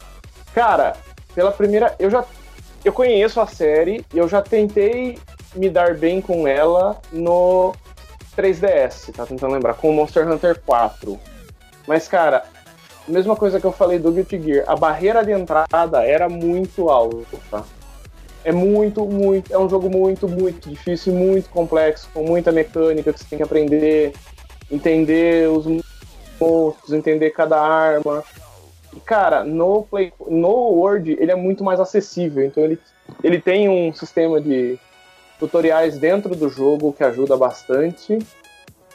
Cara, 0.54 0.94
pela 1.34 1.52
primeira. 1.52 1.94
Eu 1.98 2.10
já. 2.10 2.24
Eu 2.84 2.92
conheço 2.92 3.40
a 3.40 3.46
série 3.46 4.04
e 4.12 4.18
eu 4.18 4.28
já 4.28 4.42
tentei 4.42 5.18
me 5.54 5.70
dar 5.70 5.96
bem 5.96 6.20
com 6.20 6.48
ela 6.48 7.00
no 7.12 7.74
3DS, 8.36 9.12
tá 9.12 9.24
tentando 9.24 9.52
lembrar, 9.52 9.74
com 9.74 9.90
o 9.90 9.92
Monster 9.92 10.28
Hunter 10.28 10.60
4. 10.66 11.18
Mas, 11.86 12.08
cara, 12.08 12.44
mesma 13.06 13.36
coisa 13.36 13.60
que 13.60 13.66
eu 13.66 13.72
falei 13.72 13.98
do 13.98 14.10
Guilty 14.10 14.42
Gear, 14.42 14.64
a 14.66 14.74
barreira 14.74 15.24
de 15.24 15.32
entrada 15.32 16.02
era 16.02 16.28
muito 16.28 16.88
alta, 16.88 17.38
tá? 17.50 17.64
É 18.44 18.50
muito, 18.50 19.04
muito. 19.06 19.52
É 19.52 19.58
um 19.58 19.68
jogo 19.68 19.88
muito, 19.88 20.28
muito 20.28 20.68
difícil, 20.68 21.12
muito 21.12 21.48
complexo, 21.50 22.08
com 22.12 22.24
muita 22.24 22.50
mecânica 22.50 23.12
que 23.12 23.18
você 23.20 23.26
tem 23.28 23.36
que 23.36 23.44
aprender, 23.44 24.12
entender 24.70 25.48
os 25.48 25.66
monstros, 26.40 26.92
entender 26.92 27.30
cada 27.30 27.60
arma. 27.60 28.24
E, 28.94 29.00
cara, 29.00 29.44
no, 29.44 29.84
Play, 29.84 30.12
no 30.28 30.48
Word 30.48 31.16
ele 31.18 31.30
é 31.30 31.36
muito 31.36 31.64
mais 31.64 31.80
acessível. 31.80 32.44
Então 32.44 32.62
ele, 32.62 32.78
ele 33.22 33.40
tem 33.40 33.68
um 33.68 33.92
sistema 33.92 34.40
de 34.40 34.78
tutoriais 35.38 35.98
dentro 35.98 36.34
do 36.34 36.48
jogo 36.48 36.92
que 36.92 37.02
ajuda 37.02 37.36
bastante. 37.36 38.18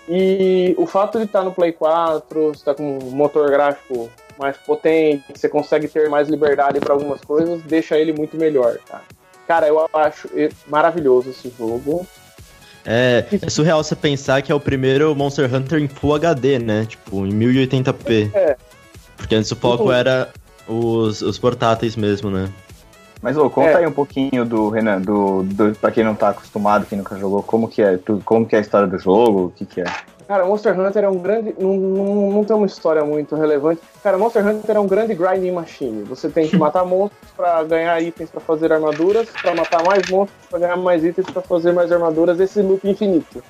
E 0.08 0.74
o 0.78 0.86
fato 0.86 1.18
de 1.18 1.26
estar 1.26 1.44
no 1.44 1.54
Play 1.54 1.74
4, 1.74 2.54
você 2.54 2.64
tá 2.64 2.74
com 2.74 2.98
um 3.00 3.12
motor 3.12 3.50
gráfico 3.50 4.10
mais 4.40 4.56
potente, 4.56 5.26
você 5.36 5.50
consegue 5.50 5.88
ter 5.88 6.10
mais 6.10 6.30
liberdade 6.30 6.80
para 6.80 6.94
algumas 6.94 7.20
coisas, 7.22 7.62
deixa 7.64 7.98
ele 7.98 8.14
muito 8.14 8.38
melhor, 8.38 8.78
tá? 8.88 9.02
Cara, 9.48 9.68
eu 9.68 9.90
acho 9.94 10.30
maravilhoso 10.68 11.32
esse 11.32 11.52
jogo. 11.58 12.06
É, 12.86 13.26
é 13.42 13.50
surreal 13.50 13.84
você 13.84 13.96
pensar 13.96 14.42
que 14.42 14.50
é 14.50 14.56
o 14.56 14.60
primeiro 14.60 15.14
Monster 15.14 15.54
Hunter 15.54 15.80
em 15.80 15.90
Full 15.90 16.16
HD, 16.16 16.60
né? 16.60 16.86
Tipo, 16.86 17.26
em 17.26 17.32
1080p. 17.32 18.34
É. 18.34 18.56
Porque 19.18 19.36
antes 19.36 19.52
o 19.52 19.56
foco 19.56 19.92
era 19.92 20.30
os, 20.68 21.22
os 21.22 21.38
portáteis 21.38 21.96
mesmo, 21.96 22.30
né? 22.30 22.50
Mas, 23.22 23.36
ô, 23.36 23.50
conta 23.50 23.70
É. 23.72 23.76
aí 23.78 23.88
um 23.88 23.92
pouquinho 23.92 24.46
do 24.46 24.70
Renan, 24.70 25.02
do, 25.02 25.42
do, 25.44 25.74
pra 25.80 25.90
quem 25.92 26.04
não 26.04 26.14
tá 26.16 26.30
acostumado, 26.30 26.86
quem 26.86 27.00
nunca 27.00 27.18
jogou, 27.18 27.42
como 27.42 27.68
que 27.68 27.82
é, 27.82 27.98
tu- 27.98 28.22
como 28.24 28.46
que 28.46 28.56
é 28.56 28.60
a 28.60 28.62
história 28.62 28.88
do 28.88 28.98
jogo, 29.00 29.46
o 29.46 29.50
que 29.52 29.66
que 29.66 29.82
é. 29.82 29.86
Cara, 30.28 30.46
Monster 30.46 30.78
Hunter 30.80 31.06
é 31.06 31.10
um 31.10 31.18
grande. 31.20 31.56
Não, 31.58 31.74
não, 31.78 32.32
não 32.32 32.44
tem 32.44 32.54
uma 32.56 32.66
história 32.66 33.04
muito 33.06 33.34
relevante. 33.36 33.80
Cara, 34.04 34.18
Monster 34.18 34.46
Hunter 34.46 34.76
é 34.76 34.80
um 34.80 34.86
grande 34.86 35.16
grinding 35.16 35.52
machine. 35.52 36.04
Você 36.04 36.28
tem 36.30 36.48
que 36.50 36.56
matar 36.60 36.86
monstros 36.86 37.32
pra 37.36 37.64
ganhar 37.64 38.00
itens 38.04 38.30
pra 38.30 38.42
fazer 38.42 38.72
armaduras, 38.74 39.28
pra 39.42 39.56
matar 39.56 39.82
mais 39.86 40.08
monstros 40.10 40.38
pra 40.50 40.60
ganhar 40.60 40.76
mais 40.76 41.04
itens 41.04 41.28
pra 41.30 41.42
fazer 41.42 41.72
mais 41.72 41.92
armaduras. 41.94 42.40
Esse 42.42 42.62
loop 42.62 42.88
infinito. 42.88 43.42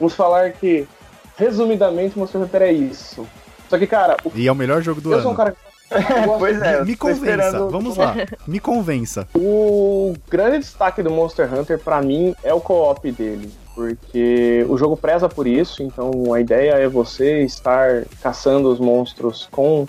Vamos 0.00 0.14
falar 0.14 0.50
que, 0.52 0.88
resumidamente, 1.36 2.18
Monster 2.18 2.40
Hunter 2.40 2.62
é 2.62 2.72
isso. 2.72 3.26
Só 3.72 3.78
que, 3.78 3.86
cara, 3.86 4.18
o, 4.22 4.30
E 4.34 4.46
é 4.46 4.52
o 4.52 4.54
melhor 4.54 4.82
jogo 4.82 5.00
do 5.00 5.14
eu 5.14 5.22
sou 5.22 5.30
um 5.30 5.34
ano. 5.34 5.36
cara. 5.44 5.56
Pois 6.38 6.60
é, 6.60 6.80
eu 6.80 6.84
Me 6.84 6.94
convença, 6.94 7.24
esperando- 7.46 7.70
vamos 7.70 7.96
lá. 7.96 8.14
Me 8.46 8.60
convença. 8.60 9.26
O 9.34 10.12
grande 10.30 10.58
destaque 10.58 11.02
do 11.02 11.10
Monster 11.10 11.50
Hunter 11.52 11.78
pra 11.78 12.02
mim 12.02 12.34
é 12.44 12.52
o 12.52 12.60
co-op 12.60 13.10
dele, 13.12 13.50
porque 13.74 14.66
o 14.68 14.76
jogo 14.76 14.94
preza 14.94 15.26
por 15.26 15.46
isso, 15.46 15.82
então 15.82 16.34
a 16.34 16.40
ideia 16.40 16.72
é 16.72 16.86
você 16.86 17.42
estar 17.44 18.04
caçando 18.22 18.70
os 18.70 18.78
monstros 18.78 19.48
com, 19.50 19.86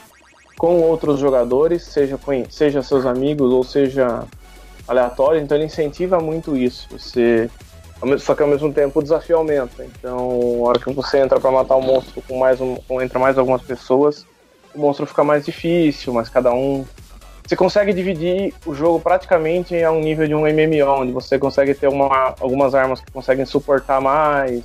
com 0.58 0.80
outros 0.82 1.20
jogadores, 1.20 1.84
seja, 1.84 2.18
com- 2.18 2.46
seja 2.50 2.82
seus 2.82 3.06
amigos 3.06 3.52
ou 3.52 3.66
seja 3.66 4.24
aleatório, 4.88 5.42
então 5.42 5.58
ele 5.58 5.66
incentiva 5.68 6.20
muito 6.22 6.56
isso. 6.56 6.88
Você 6.92 7.50
só 8.20 8.36
que 8.36 8.42
ao 8.42 8.48
mesmo 8.48 8.72
tempo 8.74 9.00
o 9.00 9.04
desafio 9.04 9.38
aumenta. 9.38 9.84
Então, 9.84 10.18
a 10.66 10.70
hora 10.70 10.80
que 10.80 10.92
você 10.94 11.20
entra 11.20 11.40
pra 11.40 11.52
matar 11.52 11.76
o 11.76 11.82
monstro 11.82 12.22
com 12.28 12.38
mais 12.38 12.60
um, 12.60 12.78
entra 13.02 13.20
mais 13.20 13.38
algumas 13.38 13.62
pessoas, 13.62 14.26
o 14.74 14.80
monstro 14.80 15.06
fica 15.06 15.24
mais 15.24 15.46
difícil, 15.46 16.14
mas 16.14 16.30
cada 16.30 16.54
um 16.54 16.86
você 17.46 17.58
consegue 17.58 17.92
dividir 17.92 18.54
o 18.66 18.74
jogo 18.74 19.00
praticamente 19.00 19.82
a 19.84 19.92
um 19.92 20.00
nível 20.00 20.28
de 20.28 20.34
um 20.34 20.42
MMO, 20.42 21.02
onde 21.02 21.12
você 21.12 21.38
consegue 21.38 21.74
ter 21.74 21.88
uma, 21.88 22.34
algumas 22.40 22.74
armas 22.74 23.02
que 23.02 23.12
conseguem 23.12 23.46
suportar 23.46 24.00
mais, 24.00 24.64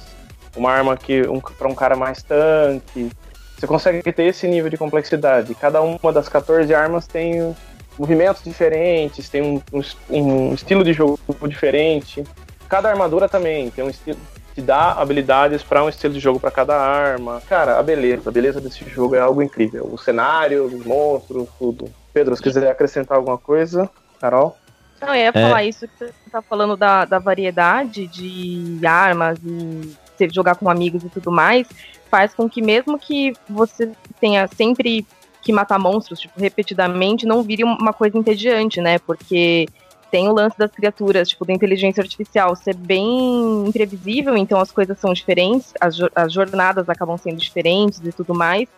uma 0.57 0.71
arma 0.71 0.97
que 0.97 1.23
um, 1.23 1.41
para 1.41 1.69
um 1.69 1.75
cara 1.75 1.97
mais 1.97 2.23
tanque. 2.23 3.11
Você 3.59 3.67
consegue 3.67 4.13
ter 4.13 4.25
esse 4.25 4.47
nível 4.47 4.71
de 4.71 4.77
complexidade. 4.77 5.53
Cada 5.57 5.83
uma 5.83 6.13
das 6.13 6.29
14 6.29 6.73
armas 6.73 7.09
tem 7.09 7.55
movimentos 7.99 8.45
diferentes, 8.45 9.29
tem 9.29 9.43
um, 9.43 9.61
um, 9.73 10.51
um 10.51 10.55
estilo 10.55 10.85
de 10.85 10.93
jogo 10.93 11.19
diferente. 11.49 12.23
Cada 12.69 12.91
armadura 12.91 13.29
também 13.29 13.71
tem 13.71 13.85
um 13.85 13.91
estilo 13.91 14.19
te 14.59 14.63
dá 14.63 14.93
habilidades 14.93 15.63
para 15.63 15.85
um 15.85 15.89
estilo 15.89 16.13
de 16.13 16.19
jogo 16.19 16.41
para 16.41 16.51
cada 16.51 16.77
arma. 16.77 17.41
Cara, 17.49 17.79
a 17.79 17.83
beleza, 17.83 18.29
a 18.29 18.33
beleza 18.33 18.61
desse 18.61 18.85
jogo 18.89 19.15
é 19.15 19.21
algo 19.21 19.41
incrível. 19.41 19.89
O 19.91 19.97
cenário, 19.97 20.65
os 20.65 20.85
monstros, 20.85 21.49
tudo. 21.57 21.89
Pedro, 22.13 22.35
se 22.35 22.43
quiser 22.43 22.69
acrescentar 22.69 23.17
alguma 23.17 23.39
coisa, 23.39 23.89
Carol. 24.21 24.57
Não, 25.01 25.15
eu 25.15 25.27
ia 25.27 25.33
falar 25.33 25.63
isso 25.63 25.87
que 25.87 25.97
você 25.97 26.13
tá 26.29 26.43
falando 26.43 26.77
da, 26.77 27.05
da 27.05 27.21
variedade 27.21 28.09
de 28.09 28.85
armas 28.85 29.39
e 29.45 29.95
você 30.17 30.29
jogar 30.29 30.57
com 30.57 30.69
amigos 30.69 31.05
e 31.05 31.09
tudo 31.09 31.31
mais, 31.31 31.69
faz 32.11 32.35
com 32.35 32.51
que 32.51 32.61
mesmo 32.61 32.99
que 32.99 33.33
você 33.49 33.93
tenha 34.21 34.49
sempre 34.49 35.07
que 35.41 35.53
matar 35.53 35.79
monstros, 35.79 36.19
tipo, 36.19 36.41
repetidamente, 36.41 37.25
não 37.25 37.45
vire 37.45 37.63
uma 37.63 37.93
coisa 37.93 38.19
entediante, 38.19 38.81
né? 38.81 38.99
Porque 38.99 39.69
tem 40.11 40.29
o 40.29 40.33
lance 40.33 40.57
das 40.59 40.71
criaturas, 40.71 41.29
tipo, 41.29 41.45
da 41.45 41.53
inteligência 41.53 42.03
artificial 42.03 42.55
ser 42.57 42.75
bem 42.75 43.65
imprevisível, 43.67 44.37
então 44.37 44.61
as 44.61 44.71
coisas 44.71 44.99
são 44.99 45.13
diferentes, 45.13 45.73
as, 45.81 45.97
as 46.15 46.33
jornadas 46.33 46.89
acabam 46.89 47.17
sendo 47.17 47.37
diferentes 47.37 48.01
e 48.05 48.13
tudo 48.13 48.35
mais. 48.35 48.69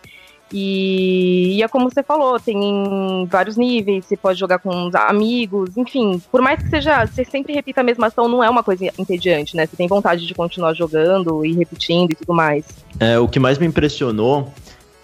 E, 0.52 1.56
e 1.56 1.62
é 1.62 1.68
como 1.68 1.88
você 1.88 2.02
falou, 2.02 2.38
tem 2.40 3.26
vários 3.30 3.56
níveis, 3.56 4.04
você 4.04 4.16
pode 4.16 4.38
jogar 4.38 4.58
com 4.58 4.88
os 4.88 4.94
amigos, 4.96 5.76
enfim, 5.76 6.20
por 6.30 6.42
mais 6.42 6.60
que 6.60 6.68
seja, 6.68 7.06
você 7.06 7.24
sempre 7.24 7.52
repita 7.52 7.82
a 7.82 7.84
mesma 7.84 8.08
ação, 8.08 8.28
não 8.28 8.42
é 8.42 8.50
uma 8.50 8.62
coisa 8.62 8.86
entediante, 8.98 9.56
né? 9.56 9.66
Você 9.66 9.76
tem 9.76 9.86
vontade 9.86 10.26
de 10.26 10.34
continuar 10.34 10.74
jogando 10.74 11.44
e 11.44 11.52
repetindo 11.52 12.10
e 12.10 12.14
tudo 12.16 12.34
mais. 12.34 12.64
É, 12.98 13.18
o 13.18 13.28
que 13.28 13.38
mais 13.38 13.58
me 13.58 13.66
impressionou 13.66 14.52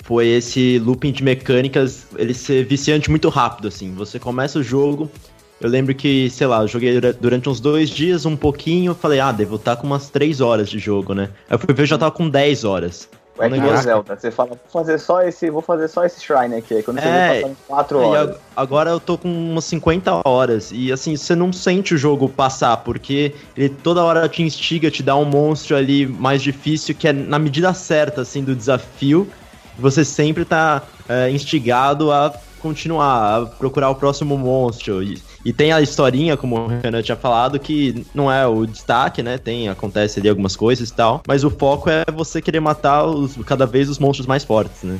foi 0.02 0.26
esse 0.28 0.80
looping 0.80 1.12
de 1.12 1.22
mecânicas, 1.22 2.06
ele 2.16 2.34
ser 2.34 2.64
viciante 2.64 3.08
muito 3.08 3.28
rápido, 3.28 3.68
assim. 3.68 3.92
Você 3.94 4.18
começa 4.18 4.58
o 4.58 4.62
jogo, 4.62 5.10
eu 5.60 5.68
lembro 5.68 5.94
que, 5.94 6.28
sei 6.30 6.46
lá, 6.46 6.62
eu 6.62 6.68
joguei 6.68 6.92
dura- 6.94 7.12
durante 7.12 7.48
uns 7.48 7.60
dois 7.60 7.88
dias, 7.90 8.26
um 8.26 8.36
pouquinho, 8.36 8.90
eu 8.92 8.94
falei, 8.94 9.20
ah, 9.20 9.32
devo 9.32 9.56
estar 9.56 9.76
com 9.76 9.86
umas 9.86 10.10
três 10.10 10.40
horas 10.40 10.68
de 10.68 10.78
jogo, 10.78 11.14
né? 11.14 11.30
Aí 11.48 11.54
eu 11.54 11.58
fui 11.58 11.74
ver, 11.74 11.82
eu 11.82 11.86
já 11.86 11.98
tava 11.98 12.12
com 12.12 12.28
10 12.28 12.64
horas. 12.64 13.08
É 13.38 13.44
que 13.44 13.50
nem 13.50 13.60
o 13.60 13.62
negócio- 13.62 13.84
Zelda, 13.84 14.16
você 14.18 14.30
fala, 14.30 14.48
vou 14.50 14.58
fazer 14.72 14.98
só 14.98 15.22
esse, 15.22 15.50
vou 15.50 15.60
fazer 15.60 15.88
só 15.88 16.04
esse 16.04 16.20
shrine 16.22 16.56
aqui, 16.56 16.72
aí 16.74 16.82
quando 16.82 16.98
você 17.00 17.08
É, 17.08 17.34
vê 17.34 17.40
passando 17.42 17.58
4 17.66 17.98
E 17.98 18.02
horas. 18.02 18.30
ag- 18.30 18.40
agora 18.56 18.90
eu 18.90 18.98
tô 19.00 19.18
com 19.18 19.28
umas 19.28 19.64
50 19.66 20.22
horas. 20.26 20.70
E 20.72 20.90
assim, 20.90 21.16
você 21.16 21.34
não 21.34 21.52
sente 21.52 21.94
o 21.94 21.98
jogo 21.98 22.28
passar, 22.30 22.78
porque 22.78 23.34
ele 23.54 23.68
toda 23.68 24.02
hora 24.02 24.26
te 24.28 24.42
instiga, 24.42 24.90
te 24.90 25.02
dá 25.02 25.14
um 25.16 25.24
monstro 25.26 25.76
ali 25.76 26.06
mais 26.06 26.42
difícil, 26.42 26.94
que 26.94 27.08
é 27.08 27.12
na 27.12 27.38
medida 27.38 27.72
certa, 27.74 28.22
assim, 28.22 28.42
do 28.42 28.56
desafio. 28.56 29.30
Você 29.76 30.02
sempre 30.04 30.44
tá 30.46 30.88
é, 31.08 31.30
instigado 31.30 32.10
a 32.10 32.42
continuar, 32.58 33.42
a 33.42 33.46
procurar 33.46 33.90
o 33.90 33.96
próximo 33.96 34.36
monstro. 34.38 35.02
E, 35.02 35.22
e 35.46 35.52
tem 35.52 35.70
a 35.70 35.80
historinha, 35.80 36.36
como 36.36 36.56
o 36.56 36.66
Renan 36.66 37.00
tinha 37.02 37.14
falado, 37.14 37.56
que 37.60 38.04
não 38.12 38.32
é 38.32 38.44
o 38.44 38.66
destaque, 38.66 39.22
né? 39.22 39.38
Tem, 39.38 39.68
acontece 39.68 40.18
ali 40.18 40.28
algumas 40.28 40.56
coisas 40.56 40.88
e 40.88 40.92
tal. 40.92 41.22
Mas 41.24 41.44
o 41.44 41.50
foco 41.50 41.88
é 41.88 42.04
você 42.12 42.42
querer 42.42 42.58
matar 42.58 43.04
os, 43.04 43.36
cada 43.44 43.64
vez 43.64 43.88
os 43.88 43.96
monstros 43.96 44.26
mais 44.26 44.42
fortes, 44.42 44.82
né? 44.82 44.98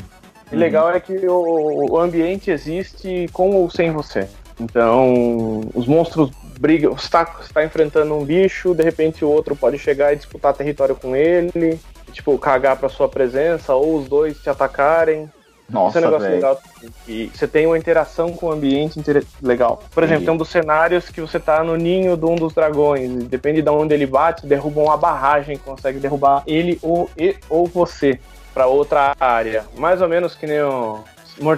O 0.53 0.55
legal 0.55 0.89
é 0.89 1.01
que 1.01 1.27
o, 1.27 1.91
o 1.91 1.99
ambiente 1.99 2.49
existe 2.49 3.29
com 3.33 3.57
ou 3.57 3.69
sem 3.69 3.91
você. 3.91 4.29
Então, 4.61 5.63
os 5.75 5.89
monstros 5.89 6.31
brigam. 6.61 6.97
Você 6.97 7.07
está 7.07 7.25
tá 7.25 7.65
enfrentando 7.65 8.15
um 8.15 8.25
bicho, 8.25 8.73
de 8.73 8.85
repente 8.85 9.25
o 9.25 9.29
outro 9.29 9.57
pode 9.57 9.81
chegar 9.81 10.13
e 10.13 10.17
disputar 10.17 10.55
território 10.55 10.95
com 10.95 11.17
ele, 11.17 11.77
tipo, 12.13 12.39
cagar 12.39 12.77
pra 12.77 12.89
sua 12.89 13.09
presença, 13.09 13.75
ou 13.75 13.99
os 13.99 14.09
dois 14.09 14.41
te 14.41 14.49
atacarem. 14.49 15.29
Nossa, 15.69 15.99
é 15.99 16.01
um 16.01 16.05
negócio 16.05 16.23
velho. 16.29 16.35
legal. 16.37 16.61
E 17.09 17.31
você 17.35 17.47
tem 17.49 17.67
uma 17.67 17.77
interação 17.77 18.33
com 18.33 18.47
o 18.47 18.53
ambiente 18.53 19.01
legal. 19.43 19.83
Por 19.93 20.03
exemplo, 20.05 20.23
Entendi. 20.23 20.25
tem 20.27 20.35
um 20.35 20.39
dos 20.39 20.49
cenários 20.49 21.09
que 21.09 21.21
você 21.21 21.41
tá 21.41 21.65
no 21.65 21.77
ninho 21.77 22.17
de 22.17 22.25
um 22.25 22.37
dos 22.37 22.53
dragões. 22.55 23.11
e 23.11 23.25
Depende 23.25 23.63
de 23.63 23.71
onde 23.71 23.93
ele 23.95 24.07
bate, 24.07 24.47
derruba 24.47 24.81
uma 24.81 24.97
barragem, 24.97 25.57
consegue 25.59 25.99
derrubar 25.99 26.43
ele 26.47 26.79
ou, 26.83 27.11
e, 27.19 27.37
ou 27.51 27.67
você 27.67 28.21
pra 28.55 28.67
outra 28.67 29.15
área. 29.19 29.65
Mais 29.77 30.01
ou 30.01 30.09
menos 30.09 30.35
que 30.35 30.47
nem 30.47 30.61
o, 30.63 31.01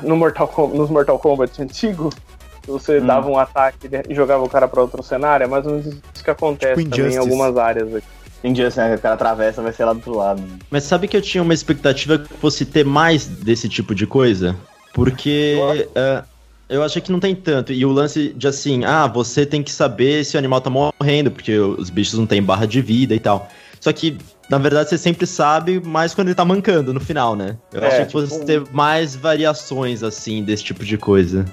no 0.02 0.16
Mortal, 0.16 0.50
nos 0.74 0.88
Mortal 0.90 1.18
Kombat 1.18 1.60
antigo. 1.62 2.10
Você 2.66 2.98
Hum. 2.98 3.06
dava 3.06 3.30
um 3.30 3.38
ataque 3.38 3.88
e 4.08 4.14
jogava 4.14 4.44
o 4.44 4.48
cara 4.48 4.68
pra 4.68 4.82
outro 4.82 5.02
cenário, 5.02 5.44
é 5.44 5.46
mais 5.46 5.64
ou 5.64 5.72
menos 5.72 5.86
isso 5.86 6.22
que 6.22 6.30
acontece 6.30 6.82
Tipo 6.84 6.96
também 6.96 7.14
em 7.14 7.16
algumas 7.16 7.56
áreas 7.56 7.94
aqui. 7.94 8.06
Injustice, 8.44 8.78
né? 8.78 8.94
O 8.94 8.98
cara 8.98 9.14
atravessa, 9.14 9.60
vai 9.62 9.72
ser 9.72 9.84
lá 9.84 9.92
do 9.92 9.96
outro 9.96 10.16
lado. 10.16 10.42
Mas 10.70 10.84
sabe 10.84 11.08
que 11.08 11.16
eu 11.16 11.22
tinha 11.22 11.42
uma 11.42 11.54
expectativa 11.54 12.18
que 12.18 12.32
fosse 12.34 12.64
ter 12.64 12.84
mais 12.84 13.26
desse 13.26 13.68
tipo 13.68 13.94
de 13.94 14.06
coisa? 14.06 14.54
Porque 14.92 15.56
é, 15.94 16.22
eu 16.68 16.82
achei 16.82 17.00
que 17.02 17.10
não 17.12 17.20
tem 17.20 17.34
tanto. 17.34 17.72
E 17.72 17.84
o 17.84 17.90
lance 17.90 18.32
de 18.36 18.46
assim, 18.46 18.84
ah, 18.84 19.06
você 19.06 19.44
tem 19.44 19.62
que 19.62 19.72
saber 19.72 20.24
se 20.24 20.36
o 20.36 20.38
animal 20.38 20.60
tá 20.60 20.70
morrendo, 20.70 21.30
porque 21.30 21.56
os 21.58 21.90
bichos 21.90 22.18
não 22.18 22.26
têm 22.26 22.42
barra 22.42 22.66
de 22.66 22.80
vida 22.80 23.14
e 23.14 23.20
tal. 23.20 23.48
Só 23.80 23.92
que, 23.92 24.18
na 24.50 24.58
verdade, 24.58 24.88
você 24.88 24.98
sempre 24.98 25.24
sabe 25.26 25.80
mais 25.80 26.14
quando 26.14 26.28
ele 26.28 26.34
tá 26.34 26.44
mancando 26.44 26.92
no 26.92 27.00
final, 27.00 27.36
né? 27.36 27.56
Eu 27.72 27.82
É, 27.82 27.86
achei 27.86 28.04
que 28.06 28.12
fosse 28.12 28.32
tipo- 28.32 28.44
ter 28.44 28.62
mais 28.72 29.14
variações, 29.14 30.02
assim, 30.02 30.42
desse 30.42 30.64
tipo 30.64 30.84
de 30.84 30.98
coisa. 30.98 31.44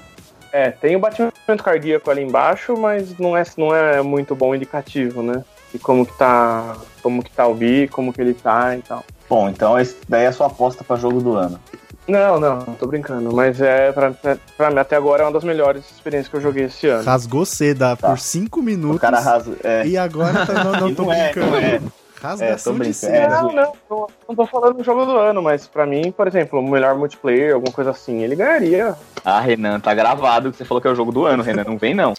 É, 0.52 0.70
tem 0.70 0.96
o 0.96 0.98
batimento 0.98 1.62
cardíaco 1.62 2.10
ali 2.10 2.22
embaixo, 2.22 2.76
mas 2.76 3.16
não 3.18 3.36
é, 3.36 3.44
não 3.56 3.74
é 3.74 4.02
muito 4.02 4.34
bom 4.34 4.54
indicativo, 4.54 5.22
né? 5.22 5.44
E 5.76 5.78
como 5.78 6.06
que 6.06 6.12
tá. 6.16 6.74
Como 7.02 7.22
que 7.22 7.30
tá 7.30 7.46
o 7.46 7.54
bi, 7.54 7.86
como 7.88 8.12
que 8.12 8.20
ele 8.20 8.32
tá 8.34 8.74
e 8.76 8.80
tal. 8.82 9.04
Bom, 9.28 9.48
então 9.48 9.78
esse 9.78 9.96
daí 10.08 10.24
é 10.24 10.28
a 10.28 10.32
sua 10.32 10.46
aposta 10.46 10.82
pra 10.82 10.96
jogo 10.96 11.20
do 11.20 11.36
ano. 11.36 11.60
Não, 12.08 12.38
não, 12.40 12.60
tô 12.78 12.86
brincando. 12.86 13.34
Mas 13.34 13.60
é, 13.60 13.90
pra, 13.92 14.12
pra 14.56 14.70
mim, 14.70 14.78
até 14.78 14.96
agora 14.96 15.22
é 15.22 15.26
uma 15.26 15.32
das 15.32 15.42
melhores 15.44 15.84
experiências 15.90 16.28
que 16.28 16.36
eu 16.36 16.40
joguei 16.40 16.64
esse 16.64 16.86
ano. 16.86 17.04
Rasgou 17.04 17.44
seda 17.44 17.96
Tá. 17.96 18.08
por 18.08 18.18
5 18.18 18.60
O 18.60 18.62
minutos. 18.62 19.00
cara 19.00 19.18
rasa. 19.20 19.56
É, 19.62 19.86
E 19.86 19.98
agora 19.98 20.46
tá, 20.46 20.64
não, 20.64 20.72
não 20.72 20.88
E 20.90 20.94
tô 20.94 21.02
não 21.04 21.12
é, 21.12 21.32
brincando. 21.32 21.50
não 21.50 21.58
é. 21.58 21.80
Rasgação 22.22 22.72
É, 22.72 22.76
de 22.76 22.78
brincando. 22.78 22.94
seda. 22.94 23.16
É, 23.16 23.28
Não, 23.28 23.52
não, 23.52 23.72
não, 23.90 24.06
não 24.28 24.34
tô 24.36 24.46
falando 24.46 24.76
do 24.78 24.84
jogo 24.84 25.04
do 25.04 25.16
ano, 25.18 25.42
mas 25.42 25.66
pra 25.66 25.84
mim, 25.84 26.10
por 26.12 26.26
exemplo, 26.28 26.60
o 26.60 26.70
melhor 26.70 26.94
multiplayer, 26.96 27.54
alguma 27.54 27.72
coisa 27.72 27.90
assim, 27.90 28.22
ele 28.22 28.34
ganharia. 28.36 28.94
Ah, 29.24 29.40
Renan, 29.40 29.80
tá 29.80 29.92
gravado 29.92 30.50
que 30.52 30.56
você 30.58 30.64
falou 30.64 30.80
que 30.80 30.86
é 30.88 30.90
o 30.92 30.94
jogo 30.96 31.10
do 31.12 31.26
ano, 31.26 31.42
Renan. 31.42 31.64
Não 31.64 31.76
vem, 31.76 31.92
não. 31.94 32.14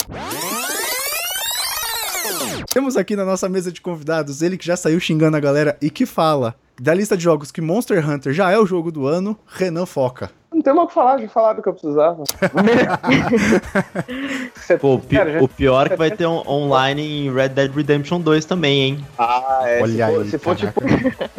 Temos 2.73 2.97
aqui 2.97 3.15
na 3.15 3.25
nossa 3.25 3.47
mesa 3.49 3.71
de 3.71 3.81
convidados 3.81 4.41
ele 4.41 4.57
que 4.57 4.65
já 4.65 4.75
saiu 4.75 4.99
xingando 4.99 5.37
a 5.37 5.39
galera 5.39 5.77
e 5.81 5.89
que 5.89 6.05
fala 6.05 6.55
da 6.79 6.93
lista 6.93 7.17
de 7.17 7.23
jogos 7.23 7.51
que 7.51 7.61
Monster 7.61 8.07
Hunter 8.07 8.33
já 8.33 8.51
é 8.51 8.59
o 8.59 8.65
jogo 8.65 8.91
do 8.91 9.07
ano, 9.07 9.37
Renan 9.47 9.85
Foca. 9.85 10.29
Não 10.53 10.61
tem 10.61 10.73
mais 10.73 10.85
o 10.85 10.87
que 10.87 10.93
falar, 10.93 11.17
já 11.19 11.27
falaram 11.27 11.59
o 11.59 11.63
que 11.63 11.69
eu 11.69 11.73
precisava. 11.73 12.23
Pô, 14.79 14.95
o, 14.95 14.99
pi- 14.99 15.17
o 15.41 15.47
pior 15.47 15.87
é 15.87 15.89
que 15.89 15.95
vai 15.95 16.11
ter 16.11 16.25
um 16.27 16.41
online 16.47 17.25
em 17.27 17.33
Red 17.33 17.49
Dead 17.49 17.73
Redemption 17.73 18.19
2 18.21 18.45
também, 18.45 18.81
hein? 18.81 19.05
Ah, 19.17 19.61
é. 19.65 19.81
Olha 19.81 19.91
se 19.91 19.97
for, 19.97 20.21
aí, 20.21 20.29
se 20.29 20.37
for 20.37 20.55
tipo 20.55 20.79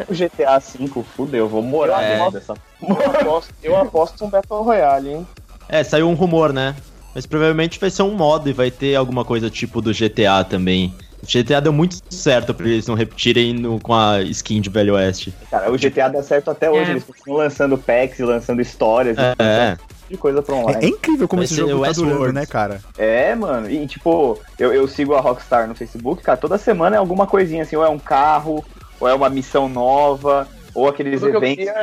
o 0.07 0.13
GTA 0.13 0.59
V, 0.59 1.03
fudeu, 1.15 1.45
eu 1.45 1.49
vou 1.49 1.61
morar 1.61 2.01
É. 2.03 2.17
dentro 2.17 2.31
dessa. 2.31 2.53
eu, 2.81 2.95
aposto, 3.19 3.53
eu 3.63 3.77
aposto 3.77 4.25
um 4.25 4.29
Battle 4.29 4.61
Royale, 4.61 5.09
hein? 5.09 5.27
É, 5.67 5.83
saiu 5.83 6.07
um 6.09 6.13
rumor, 6.13 6.51
né? 6.53 6.75
Mas 7.15 7.25
provavelmente 7.25 7.79
vai 7.79 7.89
ser 7.89 8.03
um 8.03 8.13
modo 8.13 8.49
e 8.49 8.53
vai 8.53 8.69
ter 8.71 8.95
alguma 8.95 9.25
coisa 9.25 9.49
tipo 9.49 9.81
do 9.81 9.91
GTA 9.93 10.43
também. 10.43 10.93
O 11.21 11.25
GTA 11.25 11.59
deu 11.61 11.73
muito 11.73 11.97
certo 12.09 12.53
pra 12.53 12.65
eles 12.67 12.87
não 12.87 12.95
repetirem 12.95 13.53
no, 13.53 13.79
com 13.79 13.93
a 13.93 14.21
skin 14.21 14.61
de 14.61 14.69
Velho 14.69 14.95
Oeste. 14.95 15.33
Cara, 15.51 15.71
o 15.71 15.77
GTA 15.77 16.07
dá 16.09 16.23
certo 16.23 16.49
até 16.51 16.69
hoje, 16.71 16.87
É. 16.89 16.91
eles 16.91 17.03
continuam 17.03 17.39
lançando 17.43 17.77
packs 17.77 18.19
e 18.19 18.23
lançando 18.23 18.61
histórias 18.61 19.17
É, 19.17 19.33
e 19.37 19.43
é. 19.43 19.77
de 20.09 20.17
coisa 20.17 20.41
pra 20.41 20.55
É, 20.55 20.59
online. 20.59 20.85
é 20.85 20.89
incrível 20.89 21.27
como 21.27 21.43
esse 21.43 21.55
ser 21.55 21.61
jogo 21.61 21.73
tá 21.73 21.79
Westworld. 21.89 22.17
durando, 22.17 22.33
né, 22.35 22.45
cara? 22.45 22.79
É, 22.97 23.35
mano. 23.35 23.69
E 23.69 23.85
tipo, 23.85 24.39
eu, 24.57 24.73
eu 24.73 24.87
sigo 24.87 25.13
a 25.13 25.19
Rockstar 25.21 25.67
no 25.67 25.75
Facebook, 25.75 26.23
cara, 26.23 26.37
toda 26.37 26.57
semana 26.57 26.95
é 26.95 26.99
alguma 26.99 27.27
coisinha 27.27 27.63
assim, 27.63 27.75
ou 27.75 27.83
é 27.83 27.89
um 27.89 27.99
carro, 27.99 28.63
ou 28.99 29.07
é 29.07 29.13
uma 29.13 29.29
missão 29.29 29.67
nova, 29.67 30.47
ou 30.73 30.87
aqueles 30.87 31.19
Tudo 31.19 31.31
que 31.31 31.35
eu 31.35 31.43
eventos 31.43 31.57
queria 31.65 31.73
que 31.73 31.79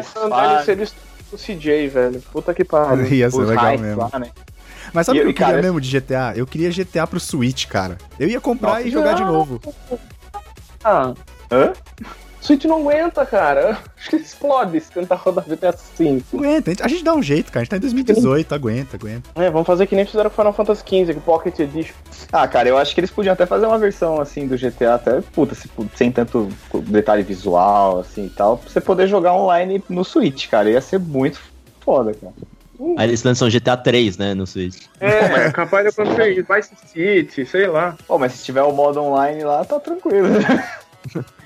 é 0.60 0.62
serviço 0.64 0.94
do 1.30 1.36
CJ, 1.36 1.88
velho. 1.88 2.22
Puta 2.32 2.54
que 2.54 2.64
pariu. 2.64 3.04
Ia 3.12 3.30
ser 3.30 3.38
legal 3.42 3.78
mesmo. 3.78 4.08
lá, 4.12 4.18
né? 4.18 4.30
Mas 4.92 5.06
sabe 5.06 5.18
o 5.18 5.22
que 5.22 5.28
eu 5.28 5.34
queria 5.34 5.46
cara, 5.52 5.62
mesmo 5.62 5.80
de 5.80 5.90
GTA? 5.90 6.32
Eu 6.36 6.46
queria 6.46 6.70
GTA 6.70 7.06
pro 7.06 7.20
Switch, 7.20 7.66
cara. 7.66 7.98
Eu 8.18 8.28
ia 8.28 8.40
comprar 8.40 8.74
Nossa, 8.76 8.82
e 8.88 8.90
jogar 8.90 9.14
de 9.14 9.22
não. 9.24 9.32
novo. 9.32 9.60
Ah, 10.84 11.14
Hã? 11.50 11.72
Switch 12.40 12.64
não 12.64 12.78
aguenta, 12.78 13.26
cara. 13.26 13.78
Acho 13.98 14.10
que 14.10 14.16
explode 14.16 14.78
se 14.80 14.92
tentar 14.92 15.16
rodar 15.16 15.44
GTA 15.44 15.72
V. 15.72 16.22
Aguenta, 16.32 16.70
a 16.70 16.72
gente- 16.72 16.82
a 16.84 16.88
gente 16.88 17.02
dá 17.04 17.12
um 17.14 17.22
jeito, 17.22 17.50
cara. 17.50 17.62
A 17.62 17.64
gente 17.64 17.70
tá 17.70 17.76
em 17.76 17.80
2018, 17.80 18.54
aguenta, 18.54 18.96
aguenta. 18.96 19.28
É, 19.34 19.50
vamos 19.50 19.66
fazer 19.66 19.86
que 19.88 19.96
nem 19.96 20.06
fizeram 20.06 20.30
com 20.30 20.36
Final 20.36 20.52
Fantasy 20.52 20.82
XV, 20.86 21.14
com 21.14 21.20
Pocket 21.20 21.58
Edition. 21.58 21.94
Ah, 22.32 22.46
cara, 22.46 22.68
eu 22.68 22.78
acho 22.78 22.94
que 22.94 23.00
eles 23.00 23.10
podiam 23.10 23.32
até 23.32 23.46
fazer 23.46 23.66
uma 23.66 23.78
versão 23.78 24.20
assim 24.20 24.46
do 24.46 24.56
GTA, 24.56 24.94
até, 24.94 25.20
puta, 25.20 25.56
se- 25.56 25.68
sem 25.96 26.12
tanto 26.12 26.48
detalhe 26.84 27.24
visual, 27.24 27.98
assim 27.98 28.26
e 28.26 28.30
tal, 28.30 28.58
pra 28.58 28.70
você 28.70 28.80
poder 28.80 29.08
jogar 29.08 29.32
online 29.32 29.82
no 29.88 30.04
Switch, 30.04 30.48
cara. 30.48 30.70
Ia 30.70 30.80
ser 30.80 31.00
muito 31.00 31.40
foda, 31.80 32.14
cara. 32.14 32.32
Aí 32.96 33.08
eles 33.08 33.22
lançam 33.22 33.48
GTA 33.48 33.76
3, 33.76 34.18
né, 34.18 34.34
no 34.34 34.46
Switch. 34.46 34.82
É, 35.00 35.28
mas 35.28 35.52
capaz 35.52 35.84
de 35.84 35.90
acontecer 35.90 36.32
isso. 36.32 36.46
Vice 36.52 36.70
City, 36.86 37.46
sei 37.46 37.66
lá. 37.66 37.96
Pô, 38.06 38.18
mas 38.18 38.32
se 38.32 38.44
tiver 38.44 38.62
o 38.62 38.72
modo 38.72 39.02
online 39.02 39.44
lá, 39.44 39.64
tá 39.64 39.78
tranquilo. 39.80 40.28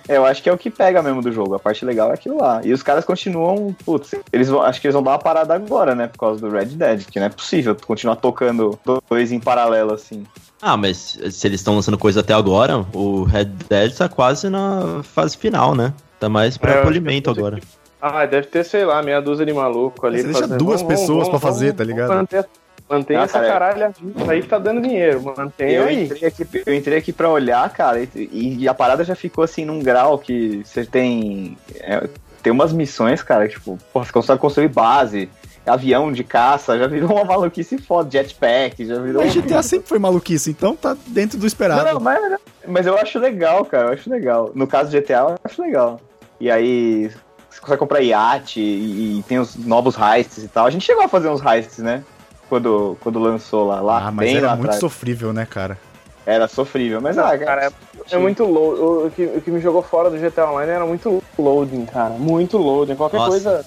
É, 0.08 0.16
eu 0.16 0.24
acho 0.24 0.42
que 0.42 0.48
é 0.48 0.52
o 0.52 0.58
que 0.58 0.70
pega 0.70 1.02
mesmo 1.02 1.22
do 1.22 1.32
jogo. 1.32 1.54
A 1.54 1.58
parte 1.58 1.84
legal 1.84 2.10
é 2.10 2.14
aquilo 2.14 2.38
lá. 2.38 2.60
E 2.64 2.72
os 2.72 2.82
caras 2.82 3.04
continuam, 3.04 3.74
putz, 3.84 4.14
eles 4.32 4.48
vão, 4.48 4.62
acho 4.62 4.80
que 4.80 4.86
eles 4.86 4.94
vão 4.94 5.02
dar 5.02 5.12
uma 5.12 5.18
parada 5.18 5.54
agora, 5.54 5.94
né? 5.94 6.06
Por 6.08 6.18
causa 6.18 6.40
do 6.40 6.50
Red 6.50 6.66
Dead, 6.66 7.04
que 7.06 7.18
não 7.18 7.26
é 7.26 7.30
possível 7.30 7.76
continuar 7.76 8.16
tocando 8.16 8.78
dois 9.08 9.32
em 9.32 9.40
paralelo 9.40 9.92
assim. 9.94 10.24
Ah, 10.62 10.76
mas 10.76 11.18
se 11.30 11.46
eles 11.46 11.60
estão 11.60 11.74
lançando 11.74 11.96
coisa 11.96 12.20
até 12.20 12.34
agora, 12.34 12.84
o 12.92 13.24
Red 13.24 13.46
Dead 13.68 13.94
tá 13.96 14.08
quase 14.08 14.48
na 14.50 15.02
fase 15.02 15.36
final, 15.36 15.74
né? 15.74 15.94
Tá 16.18 16.28
mais 16.28 16.56
É, 16.56 16.58
pra 16.58 16.74
acho 16.74 16.82
polimento 16.82 17.32
que 17.32 17.38
é 17.38 17.42
agora. 17.42 17.60
Ah, 18.00 18.24
deve 18.26 18.46
ter, 18.46 18.64
sei 18.64 18.84
lá, 18.84 19.02
meia 19.02 19.20
dúzia 19.20 19.44
de 19.44 19.52
maluco 19.52 20.06
ali. 20.06 20.18
Você 20.18 20.24
deixa 20.24 20.40
fazendo- 20.40 20.58
duas 20.58 20.82
pessoas 20.82 21.28
pra 21.28 21.38
fazer, 21.38 21.74
tá 21.74 21.84
ligado? 21.84 22.08
Manter, 22.14 22.46
manter 22.88 23.16
Ah, 23.16 23.22
essa 23.22 23.40
cara, 23.40 23.52
caralha 23.52 23.92
viva 24.00 24.32
aí 24.32 24.40
que 24.42 24.48
tá 24.48 24.58
dando 24.58 24.80
dinheiro. 24.80 25.22
Mantém 25.36 25.72
Eu 25.72 25.84
aí. 25.84 26.04
entrei, 26.04 26.28
aqui, 26.28 26.46
eu 26.66 26.74
entrei 26.74 26.98
aqui 26.98 27.12
pra 27.12 27.28
olhar, 27.28 27.68
cara, 27.70 28.00
e, 28.00 28.56
e 28.60 28.68
a 28.68 28.72
parada 28.74 29.04
já 29.04 29.14
ficou 29.14 29.44
assim 29.44 29.64
num 29.64 29.80
grau 29.80 30.18
que 30.18 30.62
você 30.64 30.84
tem. 30.84 31.56
é, 31.80 32.08
tem 32.42 32.50
umas 32.52 32.72
missões, 32.72 33.22
cara, 33.22 33.46
tipo, 33.46 33.78
porra, 33.92 34.06
você 34.06 34.12
consegue 34.12 34.40
construir 34.40 34.68
base, 34.68 35.28
avião 35.66 36.10
de 36.10 36.24
caça, 36.24 36.78
já 36.78 36.86
virou 36.86 37.12
uma 37.12 37.24
maluquice 37.24 37.76
foda, 37.76 38.10
jetpack, 38.10 38.82
já 38.86 38.98
virou. 38.98 39.22
Mas 39.22 39.34
GTA 39.34 39.62
sempre 39.62 39.86
foi 39.88 39.98
maluquice, 39.98 40.50
então 40.50 40.74
tá 40.74 40.96
dentro 41.06 41.38
do 41.38 41.46
esperado. 41.46 41.84
Não, 41.84 41.92
não, 41.94 42.00
mas, 42.00 42.18
mas 42.66 42.86
eu 42.86 42.96
acho 42.96 43.18
legal, 43.18 43.62
cara, 43.66 43.88
eu 43.88 43.92
acho 43.92 44.08
legal. 44.08 44.50
No 44.54 44.66
caso 44.66 44.90
do 44.90 44.92
GTA, 44.98 45.18
eu 45.18 45.34
acho 45.44 45.60
legal. 45.60 46.00
E 46.40 46.50
aí, 46.50 47.10
você 47.50 47.60
consegue 47.60 47.78
comprar 47.78 48.00
iate 48.00 48.60
e, 48.60 49.18
e 49.18 49.22
tem 49.24 49.38
os 49.38 49.56
novos 49.56 49.96
heists 49.98 50.44
e 50.44 50.48
tal. 50.48 50.66
A 50.66 50.70
gente 50.70 50.84
chegou 50.84 51.02
a 51.04 51.08
fazer 51.08 51.28
uns 51.28 51.40
heists, 51.44 51.78
né? 51.78 52.04
Quando, 52.48 52.96
quando 53.00 53.18
lançou 53.18 53.66
lá, 53.66 53.80
lá 53.80 54.06
ah, 54.08 54.10
mas 54.10 54.26
bem 54.28 54.36
era 54.38 54.46
lá 54.48 54.52
muito 54.54 54.66
atrás. 54.66 54.80
sofrível, 54.80 55.32
né, 55.32 55.46
cara? 55.48 55.78
Era 56.26 56.46
sofrível, 56.48 57.00
mas 57.00 57.16
ah, 57.18 57.36
Cara, 57.38 57.66
é, 57.66 57.70
é 58.14 58.18
muito 58.18 58.44
load. 58.44 58.80
O, 58.80 59.06
o 59.06 59.10
que, 59.10 59.24
o 59.24 59.40
que 59.40 59.50
me 59.50 59.60
jogou 59.60 59.82
fora 59.82 60.10
do 60.10 60.18
GTA 60.18 60.50
Online 60.50 60.70
era 60.72 60.86
muito 60.86 61.22
loading, 61.38 61.86
cara. 61.86 62.10
Muito 62.10 62.58
loading. 62.58 62.94
Qualquer 62.94 63.16
Nossa. 63.18 63.30
coisa. 63.30 63.66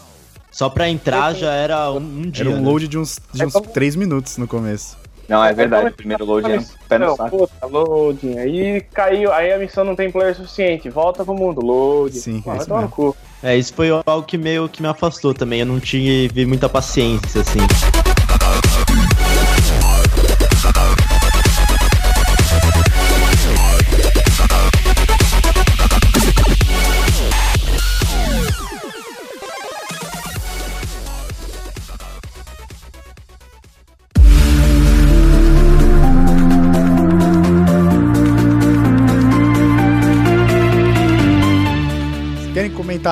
Só 0.52 0.69
pra 0.69 0.88
entrar 0.88 1.34
já 1.34 1.52
era 1.52 1.91
um, 1.91 1.98
um 1.98 2.30
dia. 2.30 2.43
Era 2.46 2.56
um 2.56 2.62
né? 2.62 2.69
load 2.69 2.88
de 2.88 2.98
uns, 2.98 3.19
de 3.34 3.41
É 3.41 3.46
uns 3.48 3.54
como- 3.54 3.67
3 3.69 3.96
minutos 3.96 4.38
no 4.38 4.48
começo. 4.48 4.98
Não, 5.28 5.43
é 5.43 5.50
É 5.50 5.54
verdade. 5.54 5.91
primeiro 5.91 6.26
load 6.26 6.52
é 6.52 6.60
um 6.60 6.65
pé 6.88 6.98
no 7.00 7.15
saco. 7.15 7.38
puta, 7.38 7.65
loading. 7.65 8.38
Aí 8.38 8.82
caiu, 8.93 9.32
aí 9.32 9.52
a 9.54 9.58
missão 9.58 9.84
não 9.84 9.96
tem 9.96 10.12
player 10.12 10.36
suficiente. 10.36 10.89
Volta 10.89 11.24
pro 11.26 11.34
mundo, 11.34 11.60
loading. 11.62 12.19
Sim, 12.19 12.41
Pô, 12.41 12.50
é 12.52 12.54
vai 12.54 12.58
isso 12.60 12.67
tomar 12.67 12.82
no 12.82 12.88
mesmo. 12.88 12.96
cu. 13.13 13.17
É, 13.44 13.58
isso 13.58 13.74
foi 13.74 13.90
algo 13.90 14.24
que 14.24 14.38
meio 14.38 14.70
que 14.70 14.82
me 14.82 14.88
afastou 14.88 15.34
também. 15.34 15.60
Eu 15.60 15.66
não 15.66 15.80
tive 15.80 16.46
muita 16.46 16.70
paciência, 16.70 17.42
assim. 17.42 17.60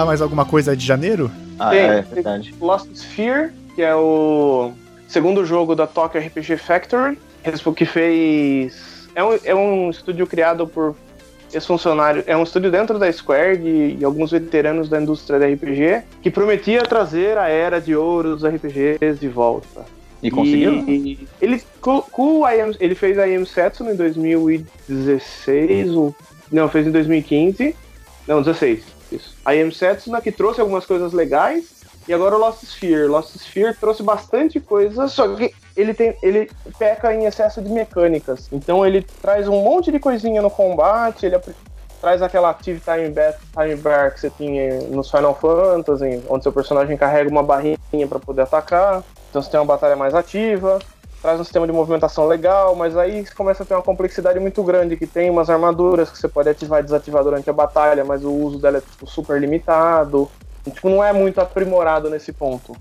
Mais 0.05 0.21
alguma 0.21 0.45
coisa 0.45 0.75
de 0.75 0.85
janeiro? 0.85 1.31
Ah, 1.59 1.69
Tem, 1.69 1.79
é 1.79 2.01
tem 2.01 2.13
verdade. 2.15 2.55
Lost 2.59 2.87
Sphere, 2.93 3.51
que 3.75 3.81
é 3.81 3.95
o 3.95 4.71
segundo 5.07 5.45
jogo 5.45 5.75
da 5.75 5.85
Tokyo 5.87 6.21
RPG 6.21 6.57
Factory, 6.57 7.17
que 7.75 7.85
fez. 7.85 9.09
É 9.13 9.23
um, 9.23 9.37
é 9.43 9.55
um 9.55 9.89
estúdio 9.89 10.25
criado 10.25 10.65
por 10.65 10.95
ex-funcionários. 11.53 12.23
É 12.27 12.35
um 12.35 12.43
estúdio 12.43 12.71
dentro 12.71 12.97
da 12.97 13.11
Square 13.11 13.57
de, 13.57 13.95
de 13.95 14.05
alguns 14.05 14.31
veteranos 14.31 14.89
da 14.89 15.01
indústria 15.01 15.37
da 15.37 15.47
RPG, 15.47 16.03
que 16.21 16.31
prometia 16.31 16.83
trazer 16.83 17.37
a 17.37 17.47
era 17.47 17.79
de 17.81 17.95
ouro 17.95 18.35
dos 18.35 18.45
RPGs 18.45 19.19
de 19.19 19.27
volta. 19.27 19.85
E 20.23 20.29
conseguiu? 20.29 20.73
E 20.87 21.27
ele, 21.41 21.63
com, 21.81 22.01
com 22.01 22.41
o 22.41 22.49
IM, 22.49 22.75
ele 22.79 22.93
fez 22.93 23.17
a 23.17 23.27
IM 23.27 23.43
Setsuno 23.45 23.91
em 23.91 23.95
2016, 23.95 25.89
ou, 25.95 26.15
não, 26.51 26.69
fez 26.69 26.85
em 26.85 26.91
2015, 26.91 27.75
não, 28.27 28.41
16, 28.41 28.83
isso. 29.11 29.35
A 29.45 29.55
IM 29.55 29.71
Setsuno 29.71 30.21
que 30.21 30.31
trouxe 30.31 30.61
algumas 30.61 30.85
coisas 30.85 31.13
legais, 31.13 31.81
e 32.07 32.13
agora 32.13 32.35
o 32.35 32.39
Lost 32.39 32.63
Sphere. 32.63 33.07
Lost 33.07 33.35
Sphere 33.35 33.75
trouxe 33.75 34.01
bastante 34.01 34.59
coisa, 34.59 35.07
só 35.07 35.35
que 35.35 35.53
ele, 35.77 35.93
tem, 35.93 36.17
ele 36.21 36.49
peca 36.77 37.13
em 37.13 37.25
excesso 37.25 37.61
de 37.61 37.69
mecânicas. 37.69 38.49
Então 38.51 38.85
ele 38.85 39.01
traz 39.21 39.47
um 39.47 39.61
monte 39.63 39.91
de 39.91 39.99
coisinha 39.99 40.41
no 40.41 40.49
combate, 40.49 41.25
ele 41.25 41.39
traz 42.01 42.21
aquela 42.21 42.49
Active 42.49 42.81
Time 42.81 43.09
Bar, 43.09 43.35
time 43.53 43.75
bar 43.75 44.13
que 44.13 44.19
você 44.19 44.29
tinha 44.31 44.81
nos 44.89 45.11
Final 45.11 45.35
Fantasy, 45.35 46.23
onde 46.27 46.43
seu 46.43 46.51
personagem 46.51 46.97
carrega 46.97 47.29
uma 47.29 47.43
barrinha 47.43 47.77
para 48.09 48.19
poder 48.19 48.41
atacar. 48.41 49.03
Então 49.29 49.41
você 49.41 49.51
tem 49.51 49.59
uma 49.59 49.65
batalha 49.65 49.95
mais 49.95 50.15
ativa, 50.15 50.79
traz 51.21 51.39
um 51.39 51.43
sistema 51.43 51.67
de 51.67 51.73
movimentação 51.73 52.25
legal, 52.27 52.75
mas 52.75 52.97
aí 52.97 53.23
começa 53.35 53.63
a 53.63 53.65
ter 53.65 53.75
uma 53.75 53.83
complexidade 53.83 54.39
muito 54.39 54.63
grande, 54.63 54.97
que 54.97 55.05
tem 55.05 55.29
umas 55.29 55.49
armaduras 55.49 56.09
que 56.09 56.17
você 56.17 56.27
pode 56.27 56.49
ativar 56.49 56.79
e 56.79 56.83
desativar 56.83 57.23
durante 57.23 57.49
a 57.49 57.53
batalha, 57.53 58.03
mas 58.03 58.25
o 58.25 58.31
uso 58.31 58.59
dela 58.59 58.79
é 58.79 58.81
tipo, 58.81 59.05
super 59.05 59.39
limitado. 59.39 60.29
E, 60.65 60.71
tipo, 60.71 60.89
não 60.89 61.03
é 61.03 61.13
muito 61.13 61.39
aprimorado 61.39 62.09
nesse 62.09 62.33
ponto. 62.33 62.75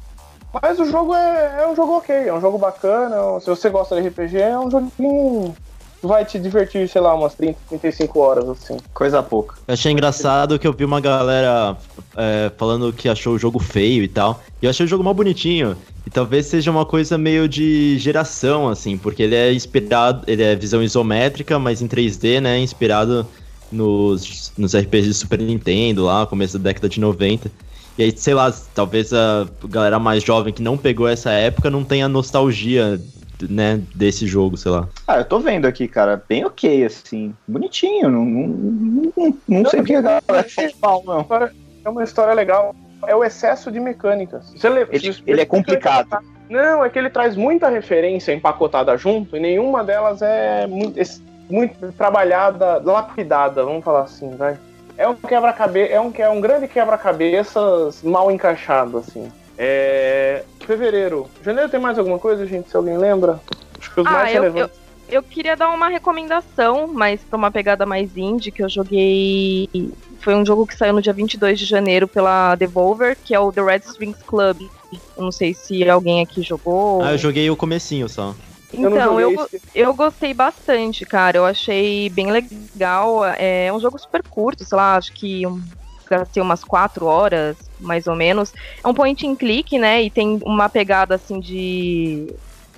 Mas 0.52 0.80
o 0.80 0.84
jogo 0.84 1.14
é, 1.14 1.62
é 1.62 1.68
um 1.68 1.76
jogo 1.76 1.98
ok, 1.98 2.28
é 2.28 2.32
um 2.32 2.40
jogo 2.40 2.58
bacana. 2.58 3.38
Se 3.40 3.46
você 3.46 3.68
gosta 3.70 4.00
de 4.00 4.08
RPG, 4.08 4.38
é 4.38 4.58
um 4.58 4.70
joguinho 4.70 5.54
vai 6.02 6.24
te 6.24 6.38
divertir, 6.38 6.88
sei 6.88 7.00
lá, 7.00 7.14
umas 7.14 7.34
30, 7.34 7.58
35 7.68 8.18
horas, 8.18 8.48
assim. 8.48 8.76
Coisa 8.94 9.22
pouca. 9.22 9.56
Eu 9.66 9.74
achei 9.74 9.92
engraçado 9.92 10.58
que 10.58 10.66
eu 10.66 10.72
vi 10.72 10.84
uma 10.84 11.00
galera 11.00 11.76
é, 12.16 12.50
falando 12.56 12.92
que 12.92 13.08
achou 13.08 13.34
o 13.34 13.38
jogo 13.38 13.58
feio 13.58 14.02
e 14.02 14.08
tal. 14.08 14.42
E 14.60 14.66
eu 14.66 14.70
achei 14.70 14.84
o 14.84 14.88
jogo 14.88 15.04
mal 15.04 15.14
bonitinho. 15.14 15.76
E 16.06 16.10
talvez 16.10 16.46
seja 16.46 16.70
uma 16.70 16.86
coisa 16.86 17.18
meio 17.18 17.48
de 17.48 17.98
geração, 17.98 18.68
assim, 18.68 18.96
porque 18.96 19.22
ele 19.22 19.34
é 19.34 19.52
inspirado, 19.52 20.24
ele 20.26 20.42
é 20.42 20.56
visão 20.56 20.82
isométrica, 20.82 21.58
mas 21.58 21.82
em 21.82 21.88
3D, 21.88 22.40
né? 22.40 22.58
Inspirado 22.58 23.26
nos, 23.70 24.52
nos 24.56 24.74
RPGs 24.74 25.08
de 25.08 25.14
Super 25.14 25.38
Nintendo 25.38 26.04
lá, 26.04 26.26
começo 26.26 26.58
da 26.58 26.70
década 26.70 26.88
de 26.88 26.98
90. 26.98 27.50
E 27.98 28.04
aí, 28.04 28.14
sei 28.16 28.32
lá, 28.32 28.50
talvez 28.74 29.12
a 29.12 29.46
galera 29.68 29.98
mais 29.98 30.22
jovem 30.22 30.52
que 30.54 30.62
não 30.62 30.78
pegou 30.78 31.06
essa 31.06 31.30
época 31.32 31.68
não 31.68 31.84
tenha 31.84 32.08
nostalgia, 32.08 32.98
né, 33.48 33.80
desse 33.94 34.26
jogo, 34.26 34.56
sei 34.56 34.72
lá. 34.72 34.88
Ah, 35.06 35.18
eu 35.18 35.24
tô 35.24 35.38
vendo 35.38 35.66
aqui, 35.66 35.86
cara, 35.86 36.22
bem 36.28 36.44
ok, 36.44 36.84
assim. 36.84 37.34
Bonitinho. 37.46 38.08
Não, 38.08 38.24
não, 38.24 39.12
não, 39.16 39.38
não 39.48 39.70
sei 39.70 39.80
porque 39.80 39.94
a 39.94 40.00
galera 40.00 40.48
fez 40.48 40.74
mal, 40.82 41.02
não. 41.04 41.26
É 41.84 41.88
uma 41.88 42.02
história 42.04 42.34
legal. 42.34 42.74
É 43.06 43.16
o 43.16 43.24
excesso 43.24 43.70
de 43.72 43.80
mecânicas. 43.80 44.52
Você 44.54 44.68
lê- 44.68 44.86
Ele, 44.90 45.16
ele 45.26 45.40
é 45.40 45.46
complicado. 45.46 46.06
Não, 46.48 46.84
é 46.84 46.90
que 46.90 46.98
ele 46.98 47.08
traz 47.08 47.36
muita 47.36 47.68
referência 47.68 48.32
empacotada 48.32 48.96
junto 48.96 49.36
e 49.36 49.40
nenhuma 49.40 49.84
delas 49.84 50.20
é 50.20 50.66
muito, 50.66 51.00
muito 51.48 51.92
trabalhada, 51.92 52.78
lapidada, 52.84 53.64
vamos 53.64 53.84
falar 53.84 54.02
assim, 54.02 54.36
vai. 54.36 54.58
É 54.98 55.08
um 55.08 55.14
quebra-cabeça, 55.14 55.92
é 55.94 56.00
um, 56.00 56.12
é 56.18 56.28
um 56.28 56.40
grande 56.40 56.68
quebra-cabeças 56.68 58.02
mal 58.02 58.30
encaixado, 58.30 58.98
assim. 58.98 59.30
É. 59.62 60.42
Fevereiro. 60.60 61.28
Janeiro 61.44 61.68
tem 61.68 61.78
mais 61.78 61.98
alguma 61.98 62.18
coisa, 62.18 62.46
gente? 62.46 62.70
Se 62.70 62.76
alguém 62.76 62.96
lembra? 62.96 63.38
Acho 63.78 63.92
que 63.92 64.00
os 64.00 64.06
Ah, 64.06 64.10
mais 64.12 64.34
eu, 64.34 64.42
relevantes. 64.42 64.78
eu, 65.08 65.14
eu 65.16 65.22
queria 65.22 65.54
dar 65.56 65.68
uma 65.68 65.88
recomendação, 65.88 66.86
mas 66.94 67.20
pra 67.24 67.36
uma 67.36 67.50
pegada 67.50 67.84
mais 67.84 68.16
indie, 68.16 68.50
que 68.50 68.62
eu 68.62 68.68
joguei. 68.70 69.68
Foi 70.20 70.34
um 70.34 70.46
jogo 70.46 70.66
que 70.66 70.74
saiu 70.76 70.94
no 70.94 71.02
dia 71.02 71.12
22 71.12 71.58
de 71.58 71.66
janeiro 71.66 72.08
pela 72.08 72.54
Devolver, 72.54 73.18
que 73.22 73.34
é 73.34 73.40
o 73.40 73.52
The 73.52 73.62
Red 73.62 73.80
Strings 73.84 74.22
Club. 74.22 74.60
Eu 75.16 75.24
não 75.24 75.32
sei 75.32 75.52
se 75.52 75.86
alguém 75.90 76.22
aqui 76.22 76.40
jogou. 76.42 77.02
Ah, 77.02 77.12
eu 77.12 77.18
joguei 77.18 77.50
o 77.50 77.56
comecinho 77.56 78.08
só. 78.08 78.34
eu 78.72 78.88
Então, 78.90 79.20
eu, 79.20 79.32
esse- 79.32 79.60
eu 79.74 79.92
gostei 79.94 80.32
bastante, 80.32 81.04
cara. 81.04 81.36
Eu 81.36 81.44
achei 81.44 82.08
bem 82.10 82.30
legal. 82.30 83.24
É 83.36 83.70
um 83.72 83.80
jogo 83.80 83.98
super 83.98 84.22
curto, 84.22 84.64
sei 84.64 84.76
lá, 84.76 84.96
acho 84.96 85.12
que 85.12 85.42
gastei 86.10 86.42
umas 86.42 86.64
quatro 86.64 87.06
horas, 87.06 87.56
mais 87.78 88.06
ou 88.06 88.16
menos. 88.16 88.52
É 88.84 88.88
um 88.88 88.94
point 88.94 89.26
and 89.26 89.36
click, 89.36 89.78
né? 89.78 90.02
E 90.02 90.10
tem 90.10 90.38
uma 90.44 90.68
pegada 90.68 91.14
assim 91.14 91.38
de, 91.38 92.26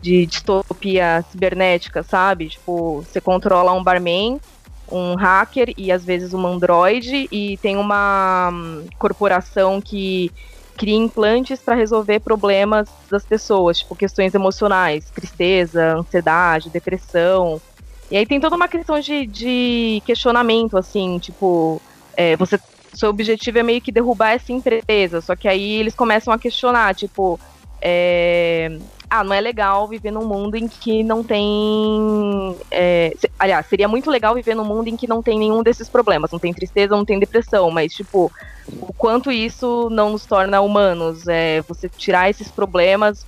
de 0.00 0.26
distopia 0.26 1.24
cibernética, 1.30 2.02
sabe? 2.02 2.48
Tipo, 2.48 3.02
você 3.02 3.20
controla 3.20 3.72
um 3.72 3.82
barman, 3.82 4.38
um 4.90 5.14
hacker 5.14 5.72
e 5.76 5.90
às 5.90 6.04
vezes 6.04 6.34
um 6.34 6.46
androide, 6.46 7.26
e 7.32 7.56
tem 7.62 7.76
uma 7.76 8.50
hum, 8.52 8.86
corporação 8.98 9.80
que 9.80 10.30
cria 10.76 10.96
implantes 10.96 11.60
para 11.60 11.74
resolver 11.74 12.20
problemas 12.20 12.88
das 13.10 13.24
pessoas, 13.24 13.78
tipo 13.78 13.94
questões 13.94 14.34
emocionais, 14.34 15.10
tristeza, 15.10 15.96
ansiedade, 15.96 16.70
depressão. 16.70 17.60
E 18.10 18.16
aí 18.16 18.26
tem 18.26 18.40
toda 18.40 18.56
uma 18.56 18.68
questão 18.68 18.98
de, 19.00 19.26
de 19.26 20.02
questionamento, 20.04 20.76
assim, 20.76 21.18
tipo, 21.18 21.80
é, 22.16 22.36
você, 22.36 22.58
seu 22.92 23.10
objetivo 23.10 23.58
é 23.58 23.62
meio 23.62 23.80
que 23.80 23.92
derrubar 23.92 24.32
essa 24.32 24.52
empresa, 24.52 25.20
só 25.20 25.34
que 25.36 25.48
aí 25.48 25.72
eles 25.80 25.94
começam 25.94 26.32
a 26.32 26.38
questionar, 26.38 26.94
tipo, 26.94 27.38
é, 27.84 28.68
ah, 29.10 29.24
não 29.24 29.34
é 29.34 29.40
legal 29.40 29.88
viver 29.88 30.10
num 30.10 30.26
mundo 30.26 30.56
em 30.56 30.68
que 30.68 31.02
não 31.04 31.24
tem. 31.24 32.58
é, 32.70 33.10
se- 33.16 33.30
aliás, 33.38 33.66
seria 33.66 33.88
muito 33.88 34.10
legal 34.10 34.34
viver 34.34 34.54
num 34.54 34.64
mundo 34.64 34.88
em 34.88 34.96
que 34.96 35.06
não 35.08 35.22
tem 35.22 35.38
nenhum 35.38 35.62
desses 35.62 35.88
problemas, 35.90 36.30
não 36.32 36.38
tem 36.40 36.52
tristeza, 36.54 36.96
não 36.96 37.04
tem 37.04 37.18
depressão, 37.18 37.70
mas, 37.70 37.92
tipo, 37.92 38.30
o 38.80 38.92
quanto 38.94 39.30
isso 39.30 39.88
não 39.90 40.10
nos 40.10 40.26
torna 40.26 40.60
humanos. 40.60 41.26
É, 41.28 41.62
você 41.62 41.88
tirar 41.96 42.30
esses 42.30 42.50
problemas 42.52 43.26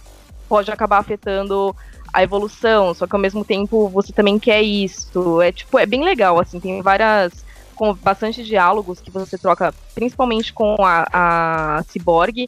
pode 0.48 0.70
acabar 0.70 0.98
afetando 0.98 1.74
a 2.12 2.22
evolução, 2.22 2.94
só 2.94 3.06
que 3.06 3.16
ao 3.16 3.20
mesmo 3.22 3.44
tempo 3.44 3.90
você 3.90 4.12
também 4.12 4.38
quer 4.38 4.62
isso. 4.62 5.40
É 5.42 5.52
tipo, 5.52 5.78
é 5.78 5.86
bem 5.86 6.04
legal, 6.04 6.38
assim, 6.40 6.60
tem 6.60 6.82
várias. 6.82 7.32
Com 7.74 7.94
bastante 7.94 8.42
diálogos 8.42 9.00
que 9.00 9.10
você 9.10 9.36
troca, 9.36 9.74
principalmente 9.94 10.52
com 10.52 10.76
a, 10.80 11.06
a 11.12 11.82
Cyborg. 11.84 12.46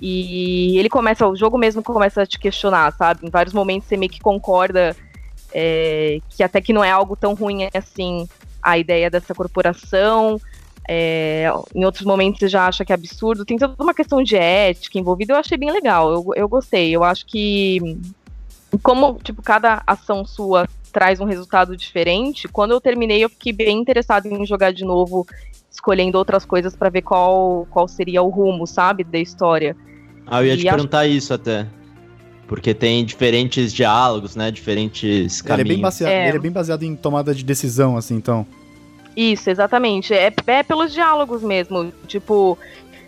E 0.00 0.78
ele 0.78 0.88
começa, 0.88 1.26
o 1.26 1.34
jogo 1.34 1.58
mesmo 1.58 1.82
começa 1.82 2.22
a 2.22 2.26
te 2.26 2.38
questionar, 2.38 2.92
sabe? 2.92 3.26
Em 3.26 3.30
vários 3.30 3.52
momentos 3.52 3.88
você 3.88 3.96
meio 3.96 4.12
que 4.12 4.20
concorda 4.20 4.96
é, 5.52 6.20
que 6.28 6.42
até 6.42 6.60
que 6.60 6.72
não 6.72 6.84
é 6.84 6.90
algo 6.90 7.16
tão 7.16 7.34
ruim 7.34 7.68
assim 7.74 8.28
a 8.62 8.78
ideia 8.78 9.10
dessa 9.10 9.34
corporação. 9.34 10.40
É, 10.90 11.50
em 11.74 11.84
outros 11.84 12.04
momentos 12.04 12.40
você 12.40 12.48
já 12.48 12.66
acha 12.66 12.84
que 12.84 12.92
é 12.92 12.94
absurdo. 12.94 13.44
Tem 13.44 13.58
toda 13.58 13.82
uma 13.82 13.94
questão 13.94 14.22
de 14.22 14.36
ética 14.36 14.98
envolvida. 14.98 15.32
Eu 15.32 15.38
achei 15.38 15.58
bem 15.58 15.70
legal. 15.70 16.10
Eu, 16.10 16.26
eu 16.34 16.48
gostei. 16.48 16.94
Eu 16.94 17.04
acho 17.04 17.26
que 17.26 17.98
como 18.82 19.18
tipo 19.22 19.42
cada 19.42 19.82
ação 19.86 20.24
sua 20.24 20.68
traz 20.88 21.20
um 21.20 21.24
resultado 21.24 21.76
diferente. 21.76 22.48
Quando 22.48 22.72
eu 22.72 22.80
terminei, 22.80 23.24
eu 23.24 23.28
fiquei 23.28 23.52
bem 23.52 23.78
interessado 23.78 24.26
em 24.26 24.44
jogar 24.46 24.72
de 24.72 24.84
novo, 24.84 25.26
escolhendo 25.70 26.18
outras 26.18 26.44
coisas 26.44 26.74
pra 26.74 26.88
ver 26.88 27.02
qual 27.02 27.66
qual 27.70 27.86
seria 27.88 28.22
o 28.22 28.28
rumo, 28.28 28.66
sabe, 28.66 29.04
da 29.04 29.18
história. 29.18 29.76
Ah, 30.26 30.42
eu 30.42 30.46
ia 30.48 30.54
E 30.54 30.56
te 30.58 30.68
acho- 30.68 30.76
perguntar 30.76 31.06
isso 31.06 31.32
até. 31.32 31.66
Porque 32.46 32.72
tem 32.72 33.04
diferentes 33.04 33.72
diálogos, 33.72 34.34
né? 34.34 34.50
Diferentes 34.50 35.40
Ele 35.44 35.52
é, 35.52 35.56
bem 35.56 35.64
caminhos. 35.64 35.80
baseado, 35.82 36.10
É. 36.12 36.28
ele 36.28 36.36
é 36.38 36.40
bem 36.40 36.50
baseado 36.50 36.82
em 36.82 36.96
tomada 36.96 37.34
de 37.34 37.44
decisão, 37.44 37.96
assim, 37.96 38.14
então. 38.16 38.46
Isso, 39.16 39.50
exatamente. 39.50 40.14
É, 40.14 40.32
é 40.46 40.62
pelos 40.62 40.92
diálogos 40.92 41.42
mesmo. 41.42 41.92
Tipo, 42.06 42.56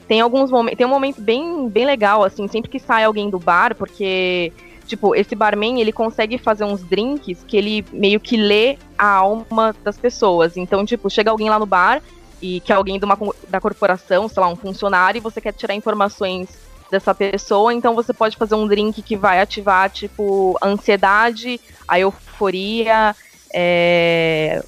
tem 0.07 0.21
alguns 0.21 0.51
momentos. 0.51 0.77
Tem 0.77 0.87
um 0.87 0.91
momento 0.91 1.21
bem, 1.23 1.69
bem 1.71 1.87
legal, 1.87 2.23
assim, 2.23 2.47
sempre 2.49 2.69
que 2.71 2.79
sai 2.79 3.05
alguém 3.05 3.31
do 3.31 3.39
bar, 3.39 3.75
porque, 3.75 4.53
tipo, 4.91 5.15
esse 5.15 5.37
barman 5.37 5.81
ele 5.81 5.93
consegue 5.93 6.37
fazer 6.37 6.65
uns 6.65 6.83
drinks 6.83 7.45
que 7.47 7.57
ele 7.57 7.85
meio 7.93 8.19
que 8.19 8.37
lê 8.37 8.77
a 8.99 9.07
alma 9.07 9.75
das 9.85 9.97
pessoas. 9.97 10.57
Então, 10.57 10.85
tipo, 10.85 11.09
chega 11.09 11.31
alguém 11.31 11.49
lá 11.49 11.59
no 11.59 11.67
bar 11.67 12.03
e 12.43 12.59
que 12.61 12.73
é 12.73 12.75
alguém 12.75 12.99
de 12.99 13.05
uma, 13.05 13.17
da 13.49 13.61
corporação, 13.61 14.29
sei 14.29 14.41
lá, 14.41 14.49
um 14.49 14.57
funcionário, 14.57 15.19
e 15.19 15.23
você 15.23 15.41
quer 15.41 15.53
tirar 15.53 15.75
informações 15.75 16.49
dessa 16.91 17.15
pessoa, 17.15 17.73
então 17.73 17.95
você 17.95 18.13
pode 18.13 18.37
fazer 18.37 18.57
um 18.57 18.67
drink 18.67 19.01
que 19.01 19.15
vai 19.17 19.41
ativar, 19.41 19.89
tipo, 19.91 20.59
a 20.61 20.67
ansiedade, 20.67 21.61
a 21.87 22.01
euforia, 22.01 23.15
é, 23.55 24.61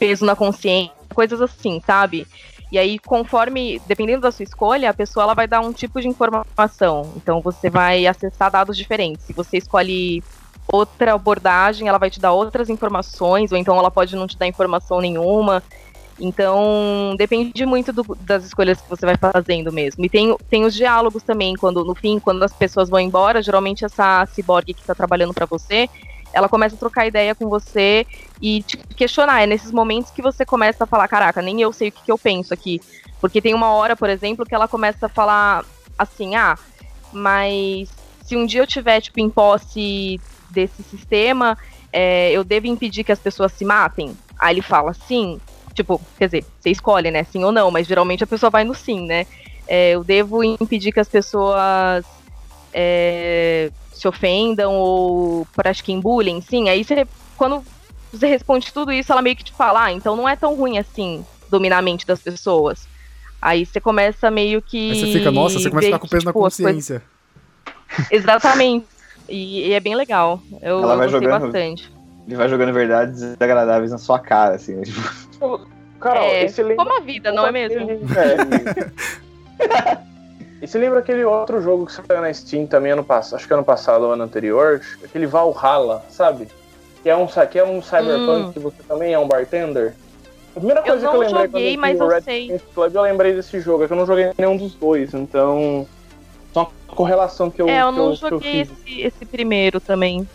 peso 0.00 0.24
na 0.24 0.34
consciência, 0.34 0.92
coisas 1.14 1.40
assim, 1.40 1.80
sabe? 1.86 2.26
E 2.70 2.78
aí, 2.78 2.98
conforme, 3.00 3.80
dependendo 3.86 4.20
da 4.22 4.30
sua 4.30 4.44
escolha, 4.44 4.90
a 4.90 4.94
pessoa 4.94 5.24
ela 5.24 5.34
vai 5.34 5.48
dar 5.48 5.60
um 5.60 5.72
tipo 5.72 6.00
de 6.00 6.08
informação. 6.08 7.12
Então, 7.16 7.40
você 7.42 7.68
vai 7.68 8.06
acessar 8.06 8.50
dados 8.50 8.76
diferentes. 8.76 9.26
Se 9.26 9.32
você 9.32 9.56
escolhe 9.56 10.22
outra 10.72 11.14
abordagem, 11.14 11.88
ela 11.88 11.98
vai 11.98 12.10
te 12.10 12.20
dar 12.20 12.32
outras 12.32 12.68
informações, 12.68 13.50
ou 13.50 13.58
então 13.58 13.76
ela 13.76 13.90
pode 13.90 14.14
não 14.14 14.26
te 14.26 14.38
dar 14.38 14.46
informação 14.46 15.00
nenhuma. 15.00 15.62
Então, 16.18 17.14
depende 17.16 17.64
muito 17.64 17.92
do- 17.92 18.16
das 18.20 18.44
escolhas 18.44 18.80
que 18.80 18.88
você 18.88 19.06
vai 19.06 19.16
fazendo 19.16 19.72
mesmo. 19.72 20.04
E 20.04 20.08
tem, 20.08 20.36
tem 20.50 20.64
os 20.64 20.74
diálogos 20.74 21.22
também, 21.22 21.54
quando 21.56 21.84
no 21.84 21.94
fim, 21.94 22.20
quando 22.20 22.42
as 22.42 22.52
pessoas 22.52 22.88
vão 22.90 23.00
embora, 23.00 23.42
geralmente 23.42 23.84
essa 23.84 24.24
ciborgue 24.26 24.74
que 24.74 24.84
tá 24.84 24.94
trabalhando 24.94 25.32
para 25.32 25.46
você, 25.46 25.88
ela 26.32 26.48
começa 26.48 26.74
a 26.74 26.78
trocar 26.78 27.06
ideia 27.06 27.34
com 27.34 27.48
você 27.48 28.06
e 28.40 28.62
te 28.62 28.76
questionar. 28.96 29.42
É 29.42 29.46
nesses 29.46 29.72
momentos 29.72 30.10
que 30.10 30.22
você 30.22 30.44
começa 30.44 30.84
a 30.84 30.86
falar, 30.86 31.08
caraca, 31.08 31.42
nem 31.42 31.60
eu 31.60 31.72
sei 31.72 31.88
o 31.88 31.92
que, 31.92 32.04
que 32.04 32.12
eu 32.12 32.18
penso 32.18 32.54
aqui. 32.54 32.80
Porque 33.20 33.40
tem 33.40 33.54
uma 33.54 33.72
hora, 33.72 33.96
por 33.96 34.08
exemplo, 34.08 34.46
que 34.46 34.54
ela 34.54 34.68
começa 34.68 35.06
a 35.06 35.08
falar 35.08 35.64
assim, 35.98 36.34
ah, 36.36 36.58
mas 37.12 37.90
se 38.22 38.36
um 38.36 38.46
dia 38.46 38.62
eu 38.62 38.66
tiver, 38.66 39.00
tipo, 39.00 39.20
em 39.20 39.28
posse 39.28 40.20
desse 40.50 40.82
sistema, 40.84 41.58
é, 41.92 42.30
eu 42.32 42.44
devo 42.44 42.66
impedir 42.66 43.04
que 43.04 43.12
as 43.12 43.18
pessoas 43.18 43.52
se 43.52 43.64
matem? 43.64 44.16
Aí 44.38 44.54
ele 44.54 44.62
fala, 44.62 44.94
sim. 44.94 45.40
Tipo, 45.74 46.00
quer 46.18 46.26
dizer, 46.26 46.46
você 46.58 46.70
escolhe, 46.70 47.10
né? 47.10 47.24
Sim 47.24 47.44
ou 47.44 47.52
não, 47.52 47.70
mas 47.70 47.86
geralmente 47.86 48.24
a 48.24 48.26
pessoa 48.26 48.50
vai 48.50 48.64
no 48.64 48.74
sim, 48.74 49.06
né? 49.06 49.26
É, 49.66 49.90
eu 49.90 50.02
devo 50.02 50.42
impedir 50.42 50.92
que 50.92 51.00
as 51.00 51.08
pessoas 51.08 52.04
é, 52.72 53.70
se 53.92 54.06
ofendam 54.08 54.74
ou 54.74 55.46
pratiquem 55.54 56.00
bullying, 56.00 56.40
sim. 56.40 56.68
Aí 56.68 56.84
você, 56.84 57.06
quando 57.36 57.62
você 58.12 58.26
responde 58.26 58.72
tudo 58.72 58.92
isso, 58.92 59.12
ela 59.12 59.22
meio 59.22 59.36
que 59.36 59.44
te 59.44 59.52
fala, 59.52 59.84
ah, 59.84 59.92
então 59.92 60.16
não 60.16 60.28
é 60.28 60.36
tão 60.36 60.54
ruim 60.56 60.78
assim 60.78 61.24
dominar 61.50 61.78
a 61.78 61.82
mente 61.82 62.06
das 62.06 62.20
pessoas. 62.20 62.88
Aí 63.42 63.64
você 63.64 63.80
começa 63.80 64.30
meio 64.30 64.60
que. 64.60 64.90
Aí 64.90 65.00
você 65.00 65.12
fica, 65.18 65.30
nossa, 65.30 65.58
você 65.58 65.70
começa 65.70 65.86
a 65.88 65.90
ficar 65.92 65.98
com 65.98 66.08
peso 66.08 66.20
que, 66.20 66.26
na 66.26 66.32
tipo, 66.32 66.46
as 66.46 66.56
coisas- 66.56 66.72
consciência. 66.74 67.02
Exatamente. 68.10 68.86
E, 69.28 69.68
e 69.68 69.72
é 69.72 69.80
bem 69.80 69.94
legal. 69.94 70.40
Eu, 70.60 70.82
Ela 70.82 70.92
eu 70.94 70.98
vai 70.98 71.08
gostei 71.08 71.28
jogando. 71.28 71.42
bastante. 71.42 71.92
Ele 72.26 72.36
vai 72.36 72.48
jogando 72.48 72.72
verdades 72.72 73.20
desagradáveis 73.20 73.90
na 73.90 73.98
sua 73.98 74.18
cara, 74.18 74.54
assim. 74.56 74.74
né? 74.76 74.82
Tipo, 75.32 75.66
Carol, 76.00 76.24
é, 76.24 76.46
lembra 76.58 76.76
como 76.76 76.96
a 76.96 77.00
vida, 77.00 77.32
não 77.32 77.46
é 77.46 77.52
mesmo? 77.52 77.80
É. 79.58 80.00
E 80.62 80.66
você 80.66 80.78
lembra 80.78 80.98
aquele 80.98 81.24
outro 81.24 81.60
jogo 81.62 81.86
que 81.86 81.92
saiu 81.92 82.20
na 82.20 82.32
Steam 82.32 82.66
também 82.66 82.92
ano 82.92 83.04
passado, 83.04 83.36
acho 83.36 83.46
que 83.46 83.54
ano 83.54 83.64
passado 83.64 84.04
ou 84.04 84.12
ano 84.12 84.24
anterior, 84.24 84.80
aquele 85.02 85.26
Valhalla, 85.26 86.04
sabe? 86.10 86.48
Que 87.02 87.08
é 87.08 87.16
um, 87.16 87.26
que 87.26 87.58
é 87.58 87.64
um 87.64 87.80
cyberpunk 87.80 88.52
que 88.52 88.58
você 88.58 88.82
também 88.86 89.14
é 89.14 89.18
um 89.18 89.26
bartender. 89.26 89.94
A 90.54 90.58
primeira 90.58 90.80
Eu 90.80 90.86
coisa 90.86 91.08
que 91.08 91.14
eu 91.14 91.20
lembrei 91.20 91.42
joguei, 91.46 91.72
quando 91.76 91.80
mas 91.80 91.96
vi 91.96 92.02
o 92.02 92.04
eu 92.04 92.08
Red 92.08 92.20
sei. 92.22 92.60
Club, 92.74 92.94
eu 92.94 93.02
lembrei 93.02 93.32
desse 93.32 93.60
jogo, 93.60 93.84
é 93.84 93.86
que 93.86 93.92
eu 93.92 93.96
não 93.96 94.06
joguei 94.06 94.32
nenhum 94.36 94.56
dos 94.56 94.74
dois, 94.74 95.14
então 95.14 95.86
só 96.52 96.70
uma 96.88 96.94
correlação 96.96 97.50
que 97.50 97.62
eu 97.62 97.68
é, 97.68 97.80
eu 97.80 97.92
não 97.92 98.10
que 98.12 98.16
joguei 98.28 98.64
fiz. 98.66 98.70
esse, 98.70 99.00
esse 99.00 99.24
primeiro 99.24 99.80
também. 99.80 100.28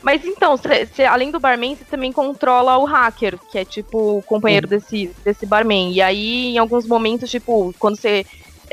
Mas 0.00 0.24
então, 0.24 0.56
cê- 0.56 0.86
cê, 0.86 1.04
além 1.04 1.30
do 1.30 1.40
barman, 1.40 1.74
você 1.76 1.84
também 1.84 2.12
controla 2.12 2.76
o 2.76 2.84
hacker, 2.84 3.38
que 3.50 3.58
é 3.58 3.64
tipo 3.64 4.18
o 4.18 4.22
companheiro 4.22 4.66
desse, 4.66 5.10
desse 5.24 5.46
barman. 5.46 5.92
E 5.92 6.02
aí, 6.02 6.48
em 6.54 6.58
alguns 6.58 6.86
momentos, 6.86 7.30
tipo, 7.30 7.72
quando 7.78 7.96
você 7.96 8.24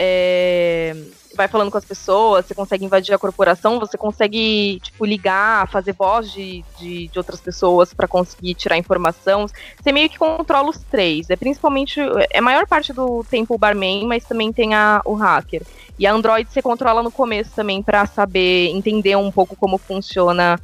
é, 0.02 0.96
vai 1.36 1.50
falando 1.50 1.70
com 1.70 1.78
as 1.78 1.84
pessoas, 1.84 2.46
você 2.46 2.56
consegue 2.56 2.86
invadir 2.86 3.14
a 3.14 3.20
corporação, 3.20 3.82
você 3.82 3.98
consegue, 3.98 4.80
tipo, 4.82 5.04
ligar, 5.04 5.68
fazer 5.68 5.92
voz 5.92 6.32
de, 6.32 6.64
de, 6.78 7.10
de 7.10 7.18
outras 7.18 7.42
pessoas 7.42 7.94
pra 7.94 8.08
conseguir 8.08 8.56
tirar 8.56 8.78
informação. 8.78 9.46
Você 9.78 9.92
meio 9.92 10.10
que 10.10 10.18
controla 10.18 10.70
os 10.70 10.78
três. 10.90 11.30
É 11.30 11.36
principalmente. 11.36 12.00
É 12.32 12.40
a 12.40 12.42
maior 12.42 12.66
parte 12.66 12.94
do 12.94 13.26
tempo 13.30 13.56
o 13.56 13.58
barman, 13.58 14.08
mas 14.08 14.24
também 14.24 14.54
tem 14.54 14.74
a, 14.74 15.02
o 15.04 15.16
hacker. 15.16 15.64
E 15.98 16.08
a 16.08 16.14
Android 16.14 16.50
você 16.50 16.62
controla 16.62 17.04
no 17.04 17.12
começo 17.12 17.52
também 17.54 17.84
pra 17.84 18.06
saber 18.06 18.70
entender 18.70 19.18
um 19.18 19.30
pouco 19.30 19.54
como 19.54 19.78
funciona 19.78 20.58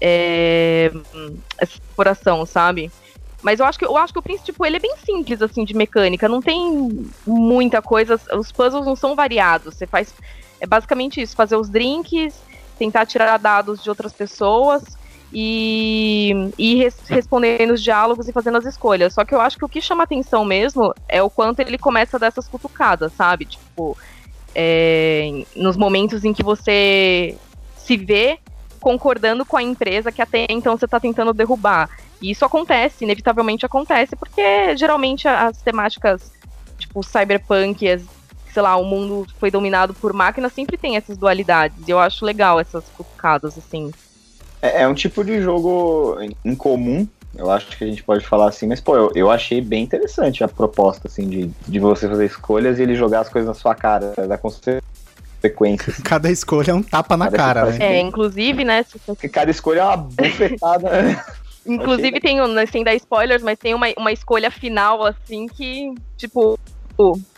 é, 0.00 0.90
essa 1.56 1.78
corporação, 1.78 2.44
sabe? 2.44 2.90
Mas 3.42 3.60
eu 3.60 3.66
acho 3.66 3.78
que 3.78 3.84
eu 3.84 3.96
acho 3.96 4.12
que 4.12 4.18
o 4.18 4.22
Prince, 4.22 4.44
tipo, 4.44 4.64
ele 4.64 4.76
é 4.76 4.80
bem 4.80 4.94
simples 5.04 5.42
assim 5.42 5.64
de 5.64 5.74
mecânica, 5.74 6.28
não 6.28 6.40
tem 6.40 7.06
muita 7.26 7.82
coisa, 7.82 8.20
os 8.34 8.52
puzzles 8.52 8.86
não 8.86 8.94
são 8.94 9.16
variados. 9.16 9.74
Você 9.74 9.86
faz 9.86 10.14
é 10.60 10.66
basicamente 10.66 11.20
isso, 11.20 11.34
fazer 11.34 11.56
os 11.56 11.68
drinks, 11.68 12.40
tentar 12.78 13.04
tirar 13.04 13.36
dados 13.36 13.82
de 13.82 13.90
outras 13.90 14.12
pessoas 14.12 14.84
e, 15.32 16.52
e 16.56 16.76
res, 16.76 16.96
respondendo 17.08 17.72
os 17.72 17.82
diálogos 17.82 18.28
e 18.28 18.32
fazendo 18.32 18.58
as 18.58 18.64
escolhas. 18.64 19.12
Só 19.14 19.24
que 19.24 19.34
eu 19.34 19.40
acho 19.40 19.58
que 19.58 19.64
o 19.64 19.68
que 19.68 19.80
chama 19.80 20.04
atenção 20.04 20.44
mesmo 20.44 20.94
é 21.08 21.20
o 21.20 21.28
quanto 21.28 21.58
ele 21.58 21.76
começa 21.76 22.16
dessas 22.16 22.46
cutucadas, 22.46 23.12
sabe? 23.12 23.46
Tipo, 23.46 23.98
é, 24.54 25.44
nos 25.56 25.76
momentos 25.76 26.24
em 26.24 26.32
que 26.32 26.44
você 26.44 27.36
se 27.76 27.96
vê 27.96 28.38
concordando 28.78 29.44
com 29.44 29.56
a 29.56 29.62
empresa 29.62 30.12
que 30.12 30.20
até 30.20 30.46
então 30.48 30.76
você 30.76 30.84
está 30.84 31.00
tentando 31.00 31.32
derrubar. 31.32 31.88
E 32.22 32.30
isso 32.30 32.44
acontece, 32.44 33.04
inevitavelmente 33.04 33.66
acontece, 33.66 34.14
porque 34.14 34.76
geralmente 34.76 35.26
as 35.26 35.60
temáticas, 35.60 36.30
tipo, 36.78 37.02
cyberpunk, 37.02 37.88
as, 37.88 38.02
sei 38.52 38.62
lá, 38.62 38.76
o 38.76 38.84
mundo 38.84 39.26
foi 39.40 39.50
dominado 39.50 39.92
por 39.92 40.12
máquinas, 40.12 40.52
sempre 40.52 40.76
tem 40.76 40.96
essas 40.96 41.16
dualidades. 41.18 41.76
E 41.86 41.90
eu 41.90 41.98
acho 41.98 42.24
legal 42.24 42.60
essas 42.60 42.84
cutucadas, 42.96 43.58
assim. 43.58 43.90
É, 44.62 44.82
é 44.82 44.88
um 44.88 44.94
tipo 44.94 45.24
de 45.24 45.42
jogo 45.42 46.16
incomum, 46.44 47.08
eu 47.34 47.50
acho 47.50 47.76
que 47.76 47.82
a 47.82 47.86
gente 47.86 48.04
pode 48.04 48.24
falar 48.24 48.48
assim, 48.48 48.66
mas, 48.66 48.80
pô, 48.80 48.96
eu, 48.96 49.10
eu 49.14 49.30
achei 49.30 49.60
bem 49.60 49.82
interessante 49.82 50.44
a 50.44 50.48
proposta, 50.48 51.08
assim, 51.08 51.28
de, 51.28 51.50
de 51.66 51.80
você 51.80 52.06
fazer 52.08 52.26
escolhas 52.26 52.78
e 52.78 52.82
ele 52.82 52.94
jogar 52.94 53.20
as 53.20 53.28
coisas 53.28 53.48
na 53.48 53.54
sua 53.54 53.74
cara, 53.74 54.12
da 54.28 54.38
consequências. 54.38 55.96
Cada 56.04 56.30
escolha 56.30 56.70
é 56.70 56.74
um 56.74 56.82
tapa 56.82 57.16
na 57.16 57.24
Parece- 57.24 57.36
cara, 57.42 57.64
né? 57.70 57.78
É, 57.80 58.00
inclusive, 58.00 58.64
né, 58.64 58.84
se 58.84 59.28
cada 59.28 59.50
escolha 59.50 59.80
é 59.80 59.84
uma 59.84 59.96
bufetada. 59.96 60.90
Inclusive 61.66 62.20
tem, 62.20 62.40
um- 62.40 62.66
sem 62.66 62.82
dar 62.82 62.94
spoilers, 62.94 63.42
mas 63.42 63.58
tem 63.58 63.74
uma, 63.74 63.86
uma 63.96 64.12
escolha 64.12 64.50
final, 64.50 65.04
assim, 65.04 65.46
que, 65.46 65.92
tipo, 66.16 66.58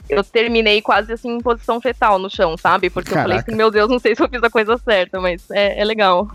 eu 0.08 0.22
terminei 0.22 0.82
quase 0.82 1.12
assim 1.12 1.30
em 1.36 1.40
posição 1.40 1.80
fetal 1.80 2.18
no 2.18 2.28
chão, 2.28 2.56
sabe? 2.56 2.90
Porque 2.90 3.10
eu 3.10 3.16
falei 3.16 3.32
Caraca. 3.32 3.50
assim, 3.50 3.56
meu 3.56 3.70
Deus, 3.70 3.88
não 3.88 3.98
sei 3.98 4.14
se 4.14 4.22
eu 4.22 4.28
fiz 4.28 4.42
a 4.42 4.50
coisa 4.50 4.76
certa, 4.78 5.20
mas 5.20 5.42
é, 5.50 5.80
é 5.80 5.84
legal. 5.84 6.28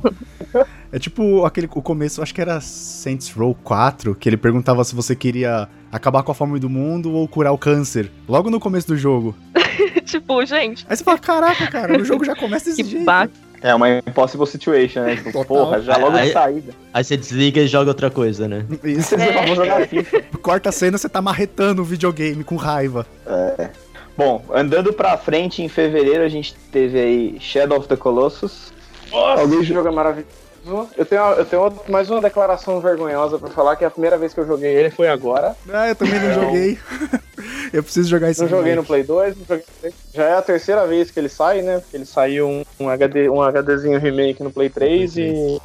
É 0.91 0.97
tipo 0.97 1.45
aquele 1.45 1.69
o 1.75 1.82
começo, 1.82 2.21
acho 2.21 2.34
que 2.34 2.41
era 2.41 2.60
Saints 2.60 3.32
Row 3.32 3.54
4, 3.63 4.15
que 4.15 4.28
ele 4.28 4.38
perguntava 4.38 4.84
se 4.84 4.95
você 4.95 5.15
queria 5.15 5.69
acabar 5.91 6.23
com 6.23 6.32
a 6.32 6.36
fome 6.36 6.60
do 6.60 6.69
mundo 6.69 7.13
ou 7.13 7.28
curar 7.28 7.52
o 7.52 7.58
câncer. 7.58 8.12
Logo 8.28 8.49
no 8.49 8.60
começo 8.60 8.88
do 8.88 8.97
jogo. 8.97 9.36
tipo, 10.06 10.43
gente, 10.45 10.86
Aí 10.89 10.95
você 10.97 11.04
fala, 11.04 11.19
caraca, 11.19 11.67
cara, 11.67 12.02
o 12.02 12.06
jogo 12.06 12.25
já 12.25 12.36
começa 12.36 12.65
desse 12.65 12.84
que 12.84 12.89
jeito. 12.89 13.06
É 13.62 13.76
uma 13.76 13.98
impossible 13.98 14.48
situation, 14.48 15.02
né? 15.02 15.15
Tipo, 15.17 15.43
porra, 15.45 15.82
já 15.82 15.98
logo 15.98 16.15
Aí- 16.15 16.28
de 16.28 16.34
saída. 16.34 16.74
Aí 16.93 17.04
você 17.04 17.17
desliga 17.17 17.62
e 17.62 17.67
joga 17.67 17.91
outra 17.91 18.10
coisa, 18.10 18.48
né? 18.48 18.65
Isso. 18.84 19.17
Vocês 19.17 19.34
vão 19.34 19.56
jogar 19.56 19.88
FIFA. 19.88 20.22
Corta 20.41 20.69
a 20.69 20.72
cena, 20.72 20.98
você 20.98 21.10
tá 21.10 21.22
marretando 21.22 21.82
o 21.82 21.86
videogame 21.86 22.43
com 22.43 22.56
raiva. 22.56 23.06
Bom, 24.17 24.43
andando 24.54 24.91
pra 24.91 25.17
frente, 25.17 25.62
em 25.62 25.69
fevereiro 25.69 26.24
a 26.24 26.30
gente 26.30 26.54
teve 26.72 27.00
aí 27.00 27.38
Shadow 27.39 27.78
of 27.78 27.88
the 27.88 27.95
Colossus. 27.95 28.74
Nossa, 29.12 29.63
jogo 29.63 29.88
é 29.88 29.91
maravilhoso. 29.91 30.38
Eu 30.97 31.05
tenho, 31.05 31.21
eu 31.34 31.45
tenho 31.45 31.73
mais 31.88 32.10
uma 32.10 32.21
declaração 32.21 32.79
vergonhosa 32.79 33.38
pra 33.39 33.49
falar 33.49 33.75
que 33.75 33.84
a 33.86 33.89
primeira 33.89 34.17
vez 34.17 34.34
que 34.34 34.39
eu 34.39 34.45
joguei 34.47 34.71
ele 34.75 34.89
foi 34.89 35.08
agora. 35.08 35.55
Ah, 35.71 35.88
eu 35.89 35.95
também 35.95 36.19
não 36.19 36.34
joguei. 36.34 36.77
eu 37.73 37.84
preciso 37.84 38.10
jogar 38.10 38.29
esse 38.32 38.41
Não 38.41 38.47
joguei 38.47 38.75
no. 38.75 38.84
Play 38.84 39.03
2, 39.03 39.38
não 39.38 39.45
joguei 39.45 39.65
no 39.67 39.82
Play- 39.82 39.93
já 40.13 40.23
é 40.25 40.34
a 40.34 40.41
terceira 40.41 40.86
vez 40.88 41.12
que 41.12 41.19
ele 41.19 41.29
sai, 41.29 41.62
né? 41.62 41.79
Porque 41.79 41.95
ele 41.97 42.05
saiu 42.05 42.47
um, 42.47 42.63
um, 42.79 42.89
HD, 42.89 43.29
um 43.29 43.41
HDzinho 43.41 43.99
remake 43.99 44.41
no 44.43 44.51
Play 44.51 44.69
3 44.69 45.17
e, 45.17 45.60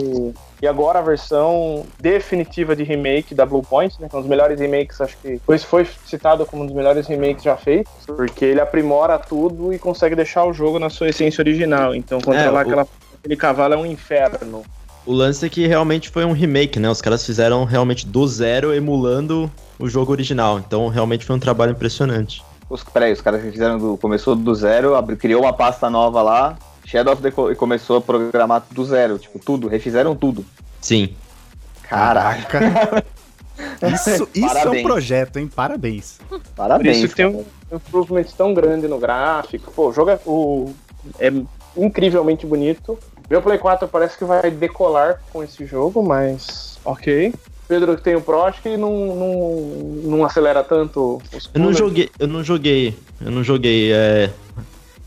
e 0.62 0.66
agora 0.68 0.98
a 0.98 1.02
versão 1.02 1.84
definitiva 1.98 2.76
de 2.76 2.82
remake 2.84 3.34
da 3.34 3.44
Bluepoint, 3.46 3.94
né? 4.00 4.08
Que 4.08 4.14
é 4.14 4.18
um 4.18 4.22
dos 4.22 4.30
melhores 4.30 4.58
remakes, 4.60 5.00
acho 5.00 5.16
que 5.18 5.38
foi, 5.44 5.58
foi 5.58 5.86
citado 6.06 6.44
como 6.46 6.62
um 6.62 6.66
dos 6.66 6.74
melhores 6.74 7.06
remakes 7.06 7.42
já 7.44 7.56
feitos, 7.56 7.92
porque 8.06 8.44
ele 8.44 8.60
aprimora 8.60 9.18
tudo 9.18 9.72
e 9.72 9.78
consegue 9.78 10.14
deixar 10.14 10.44
o 10.44 10.52
jogo 10.52 10.78
na 10.78 10.90
sua 10.90 11.08
essência 11.08 11.42
original. 11.42 11.94
Então 11.94 12.20
controlar 12.20 12.52
o- 12.52 12.58
aquela, 12.58 12.86
aquele 13.18 13.36
cavalo 13.36 13.74
é 13.74 13.76
um 13.76 13.86
inferno. 13.86 14.62
O 15.06 15.12
lance 15.12 15.44
é 15.44 15.48
que 15.48 15.66
realmente 15.66 16.08
foi 16.08 16.24
um 16.24 16.32
remake, 16.32 16.78
né? 16.80 16.88
Os 16.90 17.02
caras 17.02 17.24
fizeram 17.24 17.64
realmente 17.64 18.06
do 18.06 18.26
zero, 18.26 18.72
emulando 18.72 19.50
o 19.78 19.88
jogo 19.88 20.12
original. 20.12 20.58
Então 20.58 20.88
realmente 20.88 21.24
foi 21.26 21.36
um 21.36 21.38
trabalho 21.38 21.72
impressionante. 21.72 22.42
Os, 22.70 22.82
peraí, 22.82 23.12
os 23.12 23.20
caras 23.20 23.42
fizeram 23.42 23.78
do. 23.78 23.96
Começou 23.98 24.34
do 24.34 24.54
zero, 24.54 24.94
abriu, 24.94 25.16
criou 25.18 25.42
uma 25.42 25.52
pasta 25.52 25.90
nova 25.90 26.22
lá, 26.22 26.56
Shadow 26.86 27.12
of 27.12 27.22
the 27.22 27.30
Co- 27.30 27.50
e 27.52 27.54
começou 27.54 27.98
a 27.98 28.00
programar 28.00 28.64
do 28.70 28.84
zero, 28.84 29.18
tipo, 29.18 29.38
tudo, 29.38 29.68
refizeram 29.68 30.16
tudo. 30.16 30.44
Sim. 30.80 31.10
Caraca. 31.82 33.04
Isso, 33.92 34.28
isso 34.34 34.58
é 34.58 34.70
um 34.70 34.82
projeto, 34.82 35.38
hein? 35.38 35.46
Parabéns. 35.54 36.18
Por 36.28 36.40
parabéns. 36.56 36.96
isso 36.96 37.08
que 37.08 37.14
tem 37.14 37.26
um 37.26 37.44
improvement 37.70 38.24
tão 38.36 38.54
grande 38.54 38.88
no 38.88 38.98
gráfico. 38.98 39.70
Pô, 39.70 39.90
o 39.90 39.92
jogo 39.92 40.10
é, 40.10 40.18
o, 40.24 40.72
é 41.18 41.30
incrivelmente 41.76 42.46
bonito. 42.46 42.98
Meu 43.28 43.40
Play 43.40 43.58
4 43.58 43.88
parece 43.88 44.18
que 44.18 44.24
vai 44.24 44.50
decolar 44.50 45.20
com 45.32 45.42
esse 45.42 45.64
jogo, 45.64 46.02
mas 46.02 46.78
ok. 46.84 47.32
Pedro 47.66 47.96
que 47.96 48.02
tem 48.02 48.14
o 48.14 48.20
Pro, 48.20 48.42
acho 48.42 48.60
que 48.60 48.76
não, 48.76 48.92
não, 49.16 49.60
não 50.02 50.24
acelera 50.24 50.62
tanto 50.62 51.20
os 51.32 51.50
Eu 51.54 51.60
não 51.60 51.72
joguei, 51.72 52.10
eu 52.18 52.28
não 52.28 52.44
joguei, 52.44 52.96
eu 53.24 53.30
não 53.30 53.42
joguei, 53.42 53.92
é... 53.92 54.30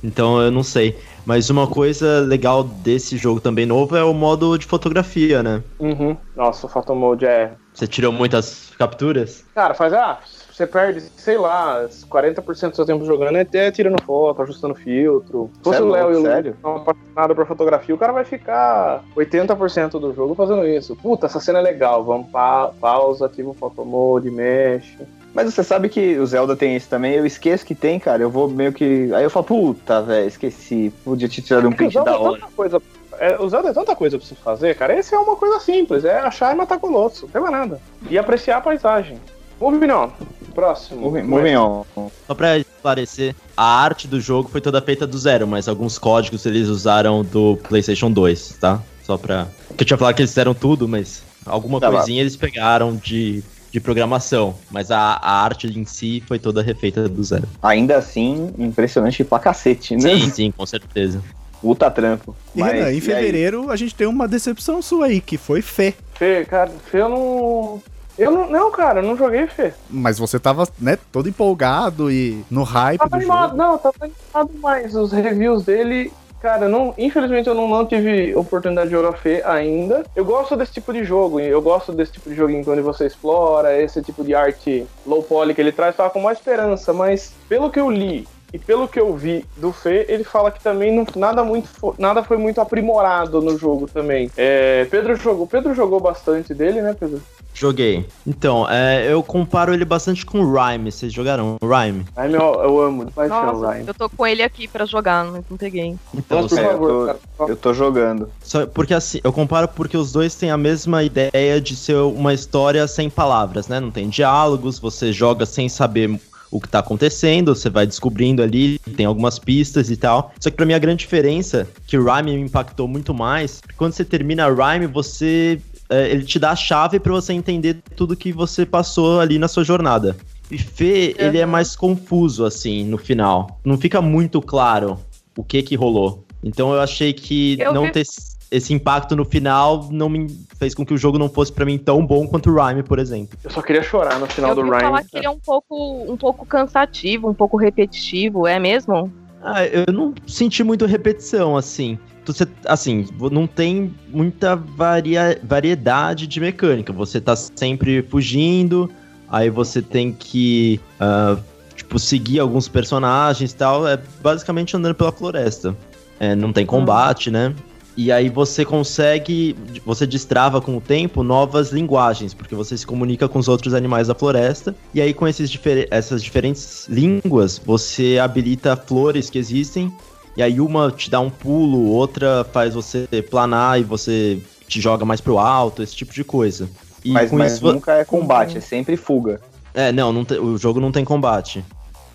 Então 0.04 0.42
eu 0.42 0.52
não 0.52 0.64
sei. 0.64 0.98
Mas 1.26 1.50
uma 1.50 1.68
coisa 1.68 2.22
legal 2.22 2.64
desse 2.64 3.18
jogo 3.18 3.42
também 3.42 3.66
novo 3.66 3.98
é 3.98 4.04
o 4.04 4.14
modo 4.14 4.58
de 4.58 4.66
fotografia, 4.66 5.44
né? 5.44 5.62
Uhum. 5.80 6.16
Nossa, 6.36 6.68
o 6.68 6.70
Photo 6.70 6.96
Mode 6.96 7.26
é. 7.26 7.52
Você 7.74 7.86
tirou 7.86 8.14
muitas 8.14 8.72
capturas? 8.78 9.44
Cara, 9.54 9.74
faz. 9.74 9.92
Ah, 9.92 10.20
você 10.58 10.66
perde, 10.66 11.02
sei 11.16 11.38
lá, 11.38 11.88
40% 12.10 12.72
do 12.72 12.76
seu 12.76 12.86
tempo 12.86 13.06
jogando 13.06 13.38
é 13.38 13.42
até 13.42 13.70
tirando 13.70 14.02
foto, 14.02 14.42
ajustando 14.42 14.74
filtro. 14.74 15.52
Se 15.54 15.64
fosse 15.64 15.78
Sério? 15.78 15.88
o 15.88 15.92
Léo 15.92 16.14
e 16.14 16.50
o 16.50 16.68
apaixonados 16.68 17.36
por 17.36 17.46
fotografia, 17.46 17.94
o 17.94 17.98
cara 17.98 18.12
vai 18.12 18.26
ficar 18.26 19.04
80% 19.16 20.00
do 20.00 20.16
jogo 20.16 20.34
fazendo 20.34 20.68
isso. 20.68 20.96
Puta, 20.96 21.28
essa 21.28 21.40
cena 21.40 21.60
é 21.60 21.62
legal, 21.62 22.04
vamos 22.04 22.32
pa 22.32 22.72
pausa, 22.82 23.28
ativa 23.28 23.52
o 23.52 23.54
Photo 23.54 23.86
Mode, 23.86 24.32
mexe. 24.32 24.98
Mas 25.32 25.54
você 25.54 25.64
sabe 25.64 25.90
que 25.90 26.18
o 26.18 26.26
Zelda 26.26 26.56
tem 26.56 26.76
isso 26.76 26.90
também, 26.90 27.14
eu 27.14 27.26
esqueço 27.26 27.64
que 27.64 27.76
tem, 27.76 28.00
cara. 28.00 28.24
Eu 28.24 28.30
vou 28.32 28.50
meio 28.50 28.74
que. 28.74 29.14
Aí 29.14 29.24
eu 29.24 29.30
falo, 29.30 29.46
puta, 29.46 30.02
velho, 30.02 30.28
esqueci. 30.28 30.92
Podia 31.04 31.28
te 31.28 31.40
tirar 31.40 31.64
um 31.64 31.68
É 31.68 31.70
que 31.70 31.74
o 31.74 31.78
print 31.78 31.94
da 32.04 32.12
é 32.12 32.18
hora. 32.18 32.40
tanta 32.40 32.52
coisa. 32.56 32.82
É, 33.20 33.40
o 33.40 33.48
Zelda 33.48 33.70
é 33.70 33.74
tanta 33.74 33.96
coisa 33.96 34.18
pra 34.18 34.26
você 34.26 34.34
fazer, 34.34 34.76
cara. 34.76 34.98
Esse 34.98 35.14
é 35.14 35.20
uma 35.20 35.36
coisa 35.36 35.60
simples, 35.60 36.04
é 36.04 36.20
achar 36.20 36.52
e 36.52 36.58
matar 36.58 36.80
colosso, 36.80 37.26
não 37.26 37.32
tem 37.32 37.42
mais 37.42 37.54
nada. 37.54 37.80
E 38.10 38.18
apreciar 38.18 38.58
a 38.58 38.62
paisagem. 38.62 39.20
Moving 39.60 39.92
on. 39.92 40.10
Próximo. 40.54 41.02
Moving, 41.02 41.24
moving 41.24 41.56
on. 41.56 41.86
Só 42.26 42.34
pra 42.34 42.58
esclarecer, 42.58 43.36
a 43.56 43.64
arte 43.84 44.08
do 44.08 44.20
jogo 44.20 44.50
foi 44.50 44.60
toda 44.62 44.82
feita 44.82 45.06
do 45.06 45.18
zero, 45.18 45.48
mas 45.48 45.68
alguns 45.68 45.98
códigos 46.00 46.46
eles 46.46 46.68
usaram 46.68 47.24
do 47.24 47.58
PlayStation 47.68 48.12
2, 48.12 48.58
tá? 48.60 48.82
Só 49.04 49.18
pra. 49.18 49.48
Porque 49.68 49.84
eu 49.84 49.88
tinha 49.88 49.98
falado 49.98 50.16
que 50.16 50.22
eles 50.22 50.32
fizeram 50.32 50.54
tudo, 50.54 50.88
mas 50.88 51.24
alguma 51.46 51.80
Tá 51.80 51.90
lá. 51.90 51.98
coisinha 51.98 52.22
eles 52.22 52.36
pegaram 52.36 52.96
de, 52.96 53.44
de 53.72 53.80
programação. 53.80 54.56
Mas 54.72 54.90
a, 54.92 54.98
a 55.22 55.44
arte 55.44 55.68
em 55.68 55.86
si 55.86 56.24
foi 56.28 56.40
toda 56.40 56.62
refeita 56.62 57.08
do 57.08 57.24
zero. 57.24 57.48
Ainda 57.62 57.98
assim, 57.98 58.52
impressionante 58.58 59.24
pra 59.24 59.40
cacete, 59.40 59.96
né? 59.96 60.02
Sim, 60.02 60.30
sim, 60.32 60.52
com 60.52 60.66
certeza. 60.66 61.22
Puta 61.62 61.90
trampo. 61.90 62.36
E 62.56 62.60
Mas, 62.60 62.74
Renan, 62.74 62.86
em 62.90 62.94
e 62.94 62.96
aí? 62.96 63.02
fevereiro 63.02 63.72
a 63.72 63.76
gente 63.76 63.96
tem 63.96 64.06
uma 64.08 64.28
decepção 64.28 64.82
sua 64.82 65.08
aí, 65.08 65.22
que 65.22 65.38
foi 65.38 65.62
Fê. 65.62 65.94
Fê, 66.16 66.46
cara, 66.46 66.72
Fê 66.92 67.02
eu 67.02 67.10
não. 67.10 67.82
Eu 68.18 68.32
não. 68.32 68.50
Não, 68.50 68.72
cara, 68.72 69.00
eu 69.00 69.04
não 69.04 69.18
joguei 69.18 69.48
Fê. 69.48 69.74
Mas 69.90 70.18
você 70.18 70.40
tava, 70.40 70.68
né, 70.80 70.98
todo 71.12 71.30
empolgado 71.30 72.12
e 72.12 72.44
no 72.50 72.64
hype 72.64 73.00
Tava 73.00 73.10
do 73.12 73.16
animado, 73.18 73.50
jogo. 73.52 73.58
não, 73.58 73.78
tava 73.78 73.96
animado, 74.02 74.52
mas 74.62 74.96
os 74.96 75.12
reviews 75.12 75.64
dele. 75.64 76.12
Cara, 76.40 76.70
não, 76.70 76.94
infelizmente 77.00 77.48
eu 77.48 77.56
não, 77.56 77.68
não 77.68 77.84
tive 77.84 78.36
oportunidade 78.36 78.90
de 78.90 78.96
jogar 78.96 79.14
Fê 79.18 79.42
ainda. 79.44 80.04
Eu 80.16 80.24
gosto 80.24 80.56
desse 80.56 80.72
tipo 80.74 80.94
de 80.94 81.04
jogo, 81.04 81.40
eu 81.40 81.62
gosto 81.62 81.92
desse 81.92 82.12
tipo 82.12 82.30
de 82.30 82.36
joguinho 82.36 82.64
onde 82.68 82.82
você 82.82 83.08
explora, 83.08 83.76
esse 83.82 84.04
tipo 84.04 84.24
de 84.24 84.36
arte 84.36 84.86
low 85.06 85.24
poly 85.24 85.56
que 85.56 85.62
ele 85.62 85.72
traz, 85.72 85.96
tava 85.96 86.12
com 86.12 86.22
mais 86.22 86.38
esperança, 86.38 86.94
mas 86.94 87.34
pelo 87.50 87.72
que 87.72 87.80
eu 87.80 87.90
li 87.90 88.28
e 88.54 88.58
pelo 88.60 88.88
que 88.88 89.00
eu 89.00 89.16
vi 89.16 89.46
do 89.58 89.72
Fê, 89.72 90.06
ele 90.10 90.24
fala 90.24 90.52
que 90.52 90.62
também 90.64 90.96
não, 90.96 91.06
nada, 91.16 91.44
muito, 91.44 91.70
nada 91.98 92.24
foi 92.24 92.38
muito 92.38 92.60
aprimorado 92.62 93.42
no 93.42 93.58
jogo 93.58 93.88
também. 93.88 94.32
É, 94.38 94.86
Pedro 94.86 95.16
jogou, 95.16 95.46
Pedro 95.48 95.74
jogou 95.74 96.00
bastante 96.00 96.54
dele, 96.54 96.82
né, 96.82 96.96
Pedro? 96.98 97.22
Joguei. 97.54 98.06
Então, 98.26 98.70
é, 98.70 99.12
eu 99.12 99.24
comparo 99.24 99.74
ele 99.74 99.84
bastante 99.84 100.24
com 100.24 100.42
o 100.42 100.54
Rhyme. 100.54 100.92
Vocês 100.92 101.12
jogaram 101.12 101.58
o 101.60 101.66
Rhyme? 101.68 102.06
Ai, 102.16 102.28
meu, 102.30 102.40
eu 102.40 102.80
amo 102.82 103.12
paixão, 103.12 103.46
Nossa, 103.48 103.72
Ryan. 103.72 103.84
eu 103.88 103.94
tô 103.96 104.08
com 104.10 104.28
ele 104.28 104.44
aqui 104.44 104.68
pra 104.68 104.86
jogar, 104.86 105.26
mas 105.26 105.44
não 105.50 105.58
peguei. 105.58 105.96
Então, 106.14 106.44
Nossa, 106.44 106.56
por 106.56 106.62
É, 106.62 106.66
eu 106.68 106.72
favor, 106.72 106.88
tô- 106.90 107.06
cara. 107.08 107.20
Eu 107.52 107.56
tô 107.56 107.74
jogando. 107.74 108.30
Só 108.44 108.66
porque 108.68 108.94
assim, 108.94 109.20
eu 109.24 109.34
comparo 109.34 109.68
porque 109.70 109.98
os 109.98 110.12
dois 110.12 110.36
têm 110.36 110.52
a 110.52 110.58
mesma 110.58 111.02
ideia 111.04 111.60
de 111.60 111.76
ser 111.76 111.96
uma 111.96 112.32
história 112.34 112.88
sem 112.88 113.10
palavras, 113.10 113.68
né? 113.68 113.80
Não 113.80 113.90
tem 113.92 114.08
diálogos, 114.08 114.78
você 114.80 115.12
joga 115.12 115.46
sem 115.46 115.68
saber 115.68 116.20
o 116.52 116.60
que 116.62 116.68
tá 116.70 116.80
acontecendo, 116.80 117.54
você 117.56 117.70
vai 117.70 117.86
descobrindo 117.86 118.42
ali, 118.42 118.80
tem 118.96 119.06
algumas 119.06 119.38
pistas 119.40 119.90
e 119.90 119.98
tal. 119.98 120.34
Só 120.40 120.50
que 120.50 120.56
pra 120.56 120.66
mim 120.66 120.74
a 120.74 120.80
grande 120.80 121.00
diferença, 121.00 121.68
que 121.86 121.98
o 121.98 122.04
Rhyme 122.06 122.36
me 122.36 122.42
impactou 122.42 122.88
muito 122.88 123.14
mais, 123.14 123.62
quando 123.76 123.94
você 123.94 124.06
termina 124.06 124.48
Rhyme, 124.50 124.88
você. 124.88 125.60
é, 125.90 126.10
ele 126.12 126.24
te 126.24 126.38
dá 126.40 126.52
a 126.52 126.56
chave 126.56 127.00
pra 127.00 127.14
você 127.14 127.32
entender 127.34 127.78
tudo 127.96 128.16
que 128.16 128.32
você 128.34 128.66
passou 128.66 129.20
ali 129.20 129.38
na 129.40 129.48
sua 129.48 129.64
jornada. 129.64 130.16
E 130.50 130.58
Fê, 130.58 131.14
ele 131.18 131.38
é 131.38 131.46
mais 131.46 131.76
confuso, 131.76 132.46
assim, 132.46 132.84
no 132.86 132.98
final. 132.98 133.60
Não 133.66 133.78
fica 133.78 134.02
muito 134.02 134.42
claro 134.42 134.98
o 135.38 135.44
que 135.44 135.62
que 135.62 135.76
rolou. 135.76 136.26
Então 136.44 136.74
eu 136.74 136.80
achei 136.80 137.12
que 137.12 137.58
Eu 137.60 137.74
não 137.74 137.84
vi- 137.84 137.92
ter 137.92 138.06
esse 138.50 138.74
impacto 138.74 139.16
no 139.16 139.26
final 139.26 139.88
não 139.92 140.10
me 140.10 140.28
fez 140.58 140.74
com 140.74 140.86
que 140.86 140.94
o 140.94 140.98
jogo 140.98 141.18
não 141.18 141.30
fosse 141.30 141.52
pra 141.52 141.66
mim 141.66 141.78
tão 141.78 142.06
bom 142.06 142.28
quanto 142.28 142.50
o 142.50 142.56
Rhyme, 142.56 142.84
por 142.84 143.00
exemplo. 143.00 143.38
Eu 143.44 143.50
só 143.50 143.62
queria 143.62 143.84
chorar 143.84 144.20
no 144.20 144.26
final 144.28 144.52
eu 144.52 144.56
do 144.56 144.62
ouvi 144.62 144.80
falar 144.80 145.04
que 145.04 145.18
ele 145.18 145.26
é 145.26 145.30
um 145.30 145.40
pouco, 145.40 146.12
um 146.12 146.18
pouco 146.18 146.46
cansativo, 146.46 147.30
um 147.30 147.34
pouco 147.34 147.58
repetitivo, 147.58 148.48
é 148.48 148.60
mesmo? 148.60 149.12
Ah, 149.44 149.66
eu 149.66 149.94
não 149.94 150.14
senti 150.26 150.64
muito 150.64 150.86
repetição, 150.86 151.56
assim. 151.56 151.98
Você, 152.26 152.46
assim, 152.66 153.08
não 153.32 153.48
tem 153.48 153.94
muita 154.10 154.56
varia, 154.56 155.40
variedade 155.44 156.28
de 156.28 156.40
mecânica. 156.40 156.92
Você 156.92 157.22
tá 157.22 157.36
sempre 157.36 158.02
fugindo, 158.02 158.92
aí 159.30 159.50
você 159.50 159.82
tem 159.82 160.12
que, 160.12 160.82
ah, 161.00 161.38
tipo, 161.76 162.00
seguir 162.00 162.40
alguns 162.40 162.68
personagens 162.68 163.52
e 163.52 163.56
tal. 163.56 163.88
É 163.88 163.98
basicamente 164.22 164.76
andando 164.76 164.96
pela 164.96 165.12
floresta. 165.12 165.76
É, 166.20 166.36
não 166.36 166.52
tem 166.52 166.66
combate, 166.66 167.30
né? 167.30 167.54
E 167.98 168.12
aí 168.12 168.30
você 168.30 168.64
consegue, 168.64 169.56
você 169.84 170.06
destrava 170.06 170.62
com 170.62 170.78
o 170.78 170.82
tempo 170.82 171.24
novas 171.24 171.72
linguagens, 171.72 172.32
porque 172.32 172.54
você 172.54 172.78
se 172.78 172.86
comunica 172.86 173.28
com 173.28 173.40
os 173.40 173.48
outros 173.48 173.74
animais 173.74 174.08
da 174.08 174.14
floresta. 174.14 174.76
E 174.94 175.02
aí 175.02 175.16
com 175.16 175.28
esses 175.28 175.50
difer 175.50 175.88
essas 175.90 176.24
diferentes 176.24 176.86
línguas, 176.88 177.58
você 177.58 178.20
habilita 178.20 178.78
flores 178.78 179.32
que 179.32 179.40
existem. 179.40 179.92
E 180.38 180.44
aí 180.44 180.62
uma 180.62 180.92
te 180.92 181.10
dá 181.10 181.20
um 181.20 181.32
pulo, 181.32 181.88
outra 181.88 182.46
faz 182.54 182.76
você 182.76 183.08
planar 183.32 183.80
e 183.80 183.84
você 183.84 184.38
te 184.68 184.80
joga 184.80 185.04
mais 185.04 185.20
pro 185.20 185.40
alto, 185.40 185.82
esse 185.82 185.96
tipo 185.96 186.14
de 186.14 186.24
coisa. 186.24 186.70
E 187.04 187.12
Mas, 187.12 187.32
com 187.32 187.38
mas 187.38 187.54
isso, 187.54 187.74
nunca 187.74 187.94
é 187.94 188.06
combate, 188.06 188.60
é 188.60 188.62
sempre 188.62 188.96
fuga. 188.96 189.42
é, 189.74 189.92
não, 189.92 190.14
não 190.14 190.26
o 190.44 190.56
jogo 190.56 190.80
não 190.80 190.92
tem 190.92 191.04
combate. 191.04 191.66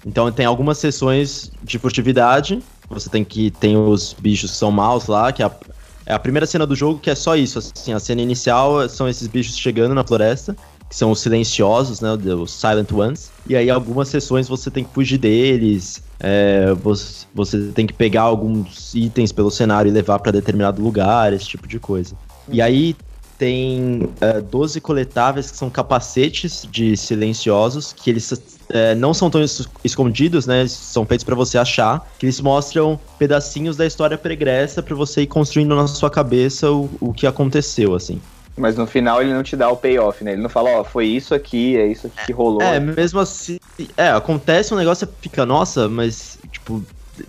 Então 0.07 0.31
tem 0.31 0.47
algumas 0.47 0.79
sessões 0.79 1.51
de 1.63 1.79
furtividade. 1.79 2.63
Você 2.89 3.09
tem 3.09 3.25
que. 3.25 3.51
Tem 3.51 3.77
os 3.77 4.13
bichos 4.13 4.51
que 4.51 4.57
são 4.57 4.71
maus 4.71 5.07
lá, 5.07 5.33
que 5.33 5.43
é 6.13 6.15
a, 6.15 6.19
primeira 6.19 6.47
cena 6.47 6.67
do 6.67 6.77
jogo 6.77 6.99
que 6.99 7.11
é 7.11 7.15
só 7.15 7.37
isso. 7.37 7.59
Assim, 7.59 7.93
a 7.93 7.99
cena 7.99 8.23
inicial 8.23 8.89
são 8.89 9.09
esses 9.09 9.27
bichos 9.27 9.57
chegando 9.57 9.95
na 9.95 10.05
floresta, 10.05 10.57
que 10.89 10.95
são 10.95 11.11
os 11.11 11.21
silenciosos, 11.21 12.01
né? 12.01 12.11
Os 12.13 12.53
Silent 12.53 12.93
Ones. 12.93 13.31
E 13.47 13.57
aí 13.57 13.71
algumas 13.71 14.09
sessões 14.09 14.49
você 14.49 14.71
tem 14.71 14.85
que 14.85 14.93
fugir 14.93 15.19
deles. 15.19 16.03
é, 16.21 16.73
você, 16.83 17.27
você 17.35 17.73
tem 17.75 17.87
que 17.87 17.93
pegar 17.93 18.23
alguns 18.23 18.95
itens 18.95 19.33
pelo 19.33 19.51
cenário 19.51 19.89
e 19.89 19.93
levar 19.93 20.19
pra 20.19 20.31
determinado 20.31 20.83
lugar, 20.83 21.33
esse 21.33 21.47
tipo 21.47 21.67
de 21.67 21.79
coisa. 21.79 22.15
E 22.49 22.61
aí 22.61 22.95
tem 23.43 24.15
é, 24.21 24.41
12 24.41 24.81
coletáveis 24.81 25.51
que 25.51 25.57
são 25.57 25.69
capacetes 25.69 26.63
de 26.71 26.97
silenciosos, 26.97 27.93
que 27.93 28.09
eles 28.09 28.33
é, 28.69 28.95
não 28.95 29.13
são 29.13 29.29
tão 29.29 29.43
es- 29.43 29.69
escondidos, 29.83 30.47
né? 30.47 30.61
Eles 30.61 30.71
são 30.71 31.05
feitos 31.05 31.25
pra 31.25 31.35
você 31.35 31.59
achar, 31.59 32.01
que 32.17 32.25
eles 32.25 32.41
mostram 32.41 33.01
pedacinhos 33.19 33.77
da 33.77 33.85
história 33.85 34.17
pregressa 34.17 34.81
pra 34.81 34.95
você 34.95 35.23
ir 35.23 35.27
construindo 35.27 35.75
na 35.75 35.89
sua 35.89 36.09
cabeça 36.09 36.71
o, 36.71 36.89
o 37.01 37.13
que 37.13 37.27
aconteceu, 37.27 37.97
assim. 37.97 38.21
Mas 38.57 38.77
no 38.77 38.87
final 38.87 39.21
ele 39.21 39.35
não 39.35 39.43
te 39.43 39.57
dá 39.57 39.69
o 39.71 39.77
payoff, 39.77 40.23
né? 40.23 40.35
Ele 40.35 40.43
não 40.43 40.51
fala, 40.51 40.71
ó, 40.71 40.85
foi 40.85 41.07
isso 41.07 41.35
aqui, 41.35 41.77
é 41.77 41.87
isso 41.87 42.07
aqui 42.07 42.17
que 42.27 42.33
rolou. 42.33 42.63
É, 42.63 42.79
mesmo 42.79 43.19
assim, 43.19 43.57
é, 43.97 44.11
acontece 44.11 44.73
um 44.73 44.77
negócio, 44.77 45.05
você 45.07 45.13
fica, 45.21 45.45
nossa, 45.45 45.89
mas, 45.89 46.39
tipo, 46.53 46.87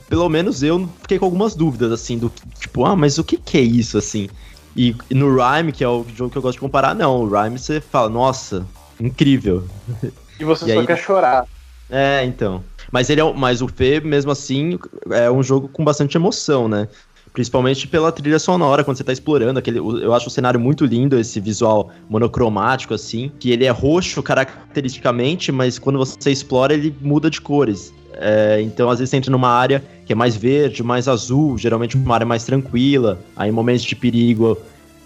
pelo 0.10 0.30
menos 0.30 0.62
eu 0.64 0.88
fiquei 1.02 1.18
com 1.18 1.26
algumas 1.26 1.56
dúvidas, 1.56 1.92
assim, 1.92 2.18
do 2.18 2.30
tipo, 2.30 2.86
ah, 2.86 2.96
mas 2.96 3.18
o 3.18 3.24
que 3.24 3.38
que 3.38 3.58
é 3.58 3.62
isso, 3.62 3.98
assim? 3.98 4.30
E, 4.76 4.96
e 5.10 5.14
no 5.14 5.28
Rhyme, 5.36 5.72
que 5.72 5.84
é 5.84 5.88
o 5.88 6.06
jogo 6.16 6.32
que 6.32 6.38
eu 6.38 6.42
gosto 6.42 6.56
de 6.56 6.62
comparar, 6.62 6.96
não, 6.96 7.22
o 7.22 7.28
Rhyme 7.30 7.58
você 7.60 7.80
fala, 7.80 8.10
nossa, 8.10 8.66
incrível. 9.00 9.68
E 10.40 10.44
você 10.44 10.66
E 10.66 10.74
só 10.74 10.80
aí- 10.80 10.88
quer 10.88 10.98
chorar. 10.98 11.46
É, 11.90 12.26
então. 12.26 12.64
Mas 12.92 13.08
ele 13.12 13.22
é, 13.22 13.34
mas 13.34 13.62
o 13.62 13.68
Fê, 13.68 14.00
mesmo 14.00 14.32
assim, 14.32 14.80
é 15.12 15.30
um 15.30 15.44
jogo 15.44 15.68
com 15.70 15.84
bastante 15.84 16.18
emoção, 16.18 16.68
né? 16.68 16.88
Principalmente 17.32 17.88
pela 17.88 18.12
trilha 18.12 18.40
sonora, 18.40 18.84
quando 18.84 18.98
você 18.98 19.04
tá 19.04 19.14
explorando 19.14 19.60
aquele. 19.60 19.78
Eu 19.78 20.12
acho 20.12 20.28
o 20.28 20.32
cenário 20.32 20.60
muito 20.60 20.86
lindo, 20.86 21.20
esse 21.20 21.40
visual 21.40 21.92
monocromático, 22.10 22.96
assim. 22.96 23.32
Que 23.40 23.52
ele 23.52 23.64
é 23.66 23.70
roxo 23.70 24.24
caracteristicamente, 24.24 25.52
mas 25.52 25.78
quando 25.78 26.00
você 26.00 26.32
explora, 26.32 26.74
ele 26.74 26.96
muda 27.00 27.30
de 27.30 27.40
cores. 27.40 27.94
É, 28.18 28.62
então, 28.62 28.90
às 28.90 29.00
vezes, 29.00 29.10
você 29.10 29.18
entra 29.18 29.32
numa 29.32 29.50
área 29.50 29.84
que 30.06 30.14
é 30.14 30.16
mais 30.16 30.36
verde, 30.36 30.84
mais 30.84 31.08
azul, 31.08 31.58
geralmente 31.58 31.96
uma 31.96 32.14
área 32.14 32.26
mais 32.26 32.44
tranquila. 32.44 33.20
Aí, 33.36 33.50
em 33.50 33.52
momentos 33.52 33.84
de 33.84 33.96
perigo, 33.96 34.58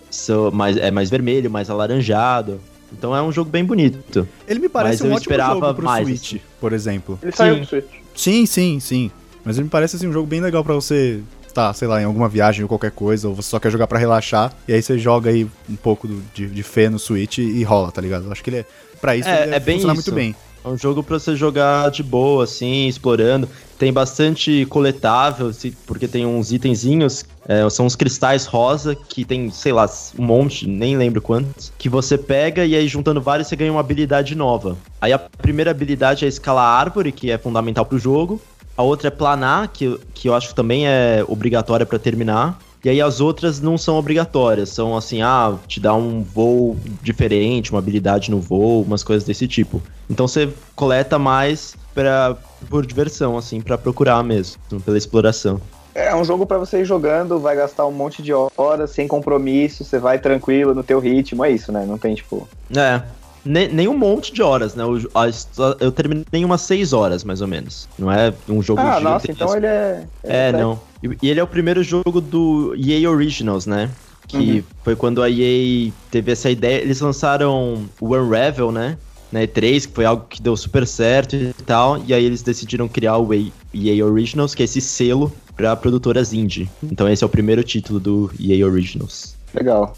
são 0.10 0.52
mais, 0.52 0.78
é 0.78 0.91
mais 0.91 1.10
vermelho, 1.10 1.50
mais 1.50 1.70
alaranjado. 1.70 2.60
Então, 2.91 3.15
é 3.15 3.22
um 3.22 3.32
jogo 3.32 3.50
bem 3.50 3.65
bonito. 3.65 4.28
Ele 4.48 4.60
me 4.60 4.70
parece 4.70 5.02
Mas 5.02 5.02
um 5.02 5.06
eu 5.08 5.15
ótimo 5.17 5.32
esperava 5.34 5.60
jogo 5.60 5.74
pro 5.74 5.86
mais, 5.86 6.08
Switch, 6.08 6.34
assim. 6.34 6.41
por 6.60 6.72
exemplo. 6.74 7.20
Ele 7.22 7.32
saiu 7.34 7.54
Sim. 7.56 7.60
pro 7.60 7.70
Switch. 7.70 7.86
Sim, 8.15 8.46
sim, 8.46 8.80
sim. 8.80 9.12
Mas 9.43 9.58
ele 9.58 9.65
me 9.65 9.70
parece 9.70 9.96
assim, 9.98 10.08
um 10.08 10.13
jogo 10.13 10.26
bem 10.28 10.39
legal 10.41 10.63
pra 10.63 10.74
você 10.74 11.22
tá, 11.54 11.74
sei 11.74 11.88
lá, 11.88 12.00
em 12.02 12.06
alguma 12.06 12.30
viagem 12.30 12.62
ou 12.63 12.67
qualquer 12.70 12.91
coisa, 12.91 13.28
ou 13.28 13.34
você 13.36 13.50
só 13.50 13.60
quer 13.60 13.72
jogar 13.72 13.88
pra 13.88 13.98
relaxar, 13.98 14.54
e 14.67 14.74
aí 14.74 14.82
você 14.82 14.98
joga 15.00 15.32
aí 15.32 15.48
um 15.67 15.76
pouco 15.76 16.08
do- 16.08 16.22
de, 16.34 16.46
de 16.48 16.62
fé 16.63 16.88
no 16.88 17.00
Switch 17.00 17.39
e 17.39 17.63
rola, 17.63 17.91
tá 17.91 18.00
ligado? 18.00 18.26
Eu 18.26 18.32
acho 18.32 18.43
que 18.43 18.50
ele 18.52 18.58
é. 18.58 18.65
Pra 19.02 19.15
isso, 19.15 19.28
É, 19.28 19.43
ele 19.43 19.56
é 19.56 19.60
bem 19.60 19.76
funciona 19.76 19.93
isso. 19.96 20.12
muito 20.12 20.15
bem. 20.15 20.36
É 20.67 20.69
um 20.69 20.77
jogo 20.77 21.01
pra 21.01 21.17
você 21.17 21.34
jogar 21.34 21.89
de 21.89 22.03
boa, 22.03 22.43
assim, 22.43 22.88
explorando. 22.88 23.47
Tem 23.80 23.93
bastante 23.93 24.65
coletável, 24.65 25.49
porque 25.86 26.10
tem 26.10 26.25
uns 26.25 26.51
itenzinhos, 26.51 27.23
é, 27.47 27.69
são 27.69 27.86
uns 27.86 27.95
cristais 27.95 28.45
rosa, 28.45 28.93
que 28.93 29.23
tem, 29.23 29.49
sei 29.49 29.71
lá, 29.71 29.89
um 30.19 30.25
monte, 30.25 30.67
nem 30.67 30.97
lembro 30.97 31.21
quantos, 31.21 31.71
que 31.77 31.88
você 31.88 32.17
pega 32.17 32.65
e 32.65 32.75
aí 32.75 32.86
juntando 32.86 33.21
vários 33.21 33.47
você 33.47 33.56
ganha 33.56 33.71
uma 33.71 33.80
habilidade 33.80 34.36
nova. 34.36 34.75
Aí 34.99 35.13
a 35.13 35.19
primeira 35.19 35.71
habilidade 35.71 36.25
é 36.25 36.27
escalar 36.27 36.65
árvore, 36.65 37.13
que 37.13 37.32
é 37.32 37.38
fundamental 37.38 37.86
pro 37.86 37.97
jogo. 37.97 38.41
A 38.75 38.84
outra 38.84 39.08
é 39.08 39.12
planar, 39.12 39.69
que, 39.69 39.97
que 40.13 40.27
eu 40.27 40.36
acho 40.36 40.49
que 40.49 40.56
também 40.56 40.86
é 40.86 41.23
obrigatória 41.30 41.86
pra 41.86 41.97
terminar. 41.97 42.60
E 42.88 42.89
aí 42.89 43.02
as 43.02 43.19
outras 43.19 43.60
não 43.60 43.78
são 43.78 43.97
obrigatórias, 43.97 44.69
são 44.69 44.95
assim, 44.95 45.21
ah, 45.21 45.60
te 45.67 45.78
dá 45.78 45.93
um 45.93 46.23
voo 46.23 46.78
diferente, 47.04 47.69
uma 47.69 47.80
habilidade 47.80 48.32
no 48.32 48.39
voo, 48.39 48.82
umas 48.82 49.04
coisas 49.04 49.28
desse 49.28 49.45
tipo. 49.45 49.82
Então 50.10 50.26
você 50.26 50.47
coleta 50.73 51.19
mais 51.19 51.76
pra, 51.93 52.38
por 52.69 52.86
diversão, 52.86 53.38
assim, 53.38 53.60
pra 53.60 53.78
procurar 53.78 54.23
mesmo, 54.23 54.56
pela 54.86 54.97
exploração. 54.97 55.60
É 55.93 56.15
um 56.15 56.23
jogo 56.23 56.45
pra 56.45 56.58
você 56.58 56.80
ir 56.80 56.86
jogando, 56.86 57.38
vai 57.41 57.58
gastar 57.58 57.86
um 57.86 57.91
monte 57.91 58.23
de 58.23 58.32
horas, 58.58 58.91
sem 58.91 59.06
compromisso, 59.06 59.84
você 59.84 60.00
vai 60.00 60.17
tranquilo 60.17 60.73
no 60.73 60.82
teu 60.82 61.02
ritmo, 61.02 61.43
é 61.43 61.52
isso, 61.52 61.73
né? 61.73 61.86
Não 61.86 61.97
tem, 61.97 62.15
tipo... 62.15 62.47
É, 62.73 63.02
nem, 63.43 63.67
nem 63.67 63.88
um 63.89 63.97
monte 63.97 64.34
de 64.34 64.41
horas, 64.41 64.76
né? 64.76 64.86
Histó- 65.28 65.76
eu 65.82 65.91
terminei 65.91 66.45
umas 66.45 66.62
6 66.62 66.93
horas, 66.93 67.26
mais 67.26 67.41
ou 67.41 67.50
menos. 67.50 67.86
Não 68.00 68.10
é 68.10 68.34
um 68.47 68.62
jogo 68.62 68.80
Ah, 68.80 69.02
nossa, 69.02 69.30
então 69.30 69.54
ele 69.58 69.65
é... 69.65 70.06
É, 70.23 70.52
não. 70.54 70.80
E, 71.01 71.29
ele 71.29 71.39
é 71.39 71.43
o 71.43 71.47
primeiro 71.47 71.83
jogo 71.83 72.19
do 72.21 72.75
EA 72.75 73.10
Originals, 73.10 73.65
né? 73.65 73.89
Que 74.27 74.63
foi 74.83 74.95
quando 74.95 75.23
a 75.23 75.29
EA 75.29 75.91
teve 76.12 76.31
essa 76.31 76.49
ideia. 76.49 76.81
Eles 76.81 76.99
lançaram 76.99 77.86
o 77.99 78.15
Unravel, 78.15 78.71
né? 78.71 78.97
Na 79.31 79.41
E3, 79.41 79.88
que 79.88 79.93
foi 79.93 80.05
algo 80.05 80.25
que 80.27 80.41
deu 80.41 80.55
super 80.57 80.86
certo 80.86 81.36
e 81.36 81.53
tal. 81.65 82.01
E 82.05 82.13
aí 82.13 82.23
eles 82.25 82.41
decidiram 82.41 82.88
criar 82.88 83.17
o 83.17 83.33
EA 83.33 84.05
Originals, 84.05 84.53
que 84.53 84.63
é 84.63 84.65
esse 84.65 84.81
selo 84.81 85.31
pra 85.55 85.75
produtoras 85.75 86.33
indie. 86.33 86.69
Então 86.83 87.07
esse 87.07 87.23
é 87.23 87.27
o 87.27 87.29
primeiro 87.29 87.63
título 87.63 87.99
do 87.99 88.31
EA 88.39 88.65
Originals. 88.65 89.36
Legal. 89.53 89.95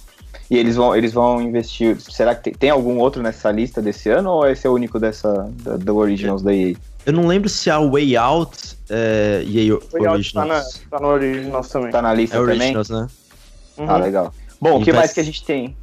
E 0.49 0.57
eles 0.57 0.75
vão, 0.75 0.95
eles 0.95 1.13
vão 1.13 1.41
investir... 1.41 1.99
Será 2.01 2.33
que 2.33 2.45
tem, 2.45 2.53
tem 2.53 2.69
algum 2.71 2.97
outro 2.97 3.21
nessa 3.21 3.51
lista 3.51 3.81
desse 3.81 4.09
ano, 4.09 4.31
ou 4.31 4.47
esse 4.47 4.65
é 4.65 4.69
o 4.69 4.73
único 4.73 4.99
dessa, 4.99 5.51
da, 5.63 5.77
do 5.77 5.95
Originals 5.95 6.41
da 6.41 6.53
EA? 6.53 6.75
Eu 7.05 7.13
não 7.13 7.27
lembro 7.27 7.47
se 7.49 7.69
a 7.69 7.79
Way 7.79 8.17
Out 8.17 8.78
é 8.89 9.43
EA 9.45 9.75
O 9.75 9.80
Layout 9.93 10.34
tá, 10.34 10.45
na, 10.45 10.56
Originals. 10.56 10.82
tá 10.89 10.99
no 10.99 11.08
Originals 11.08 11.69
também. 11.69 11.91
Tá 11.91 12.02
na 12.02 12.13
lista 12.13 12.36
É 12.38 12.39
também? 12.39 12.56
Originals, 12.58 12.89
né? 12.89 13.08
Uhum. 13.78 13.89
Ah, 13.89 13.97
legal. 13.97 14.34
Bom, 14.60 14.80
o 14.82 14.84
que 14.84 14.91
mais 14.91 15.13
que 15.13 15.19
a 15.19 15.23
gente 15.23 15.43
tem? 15.45 15.75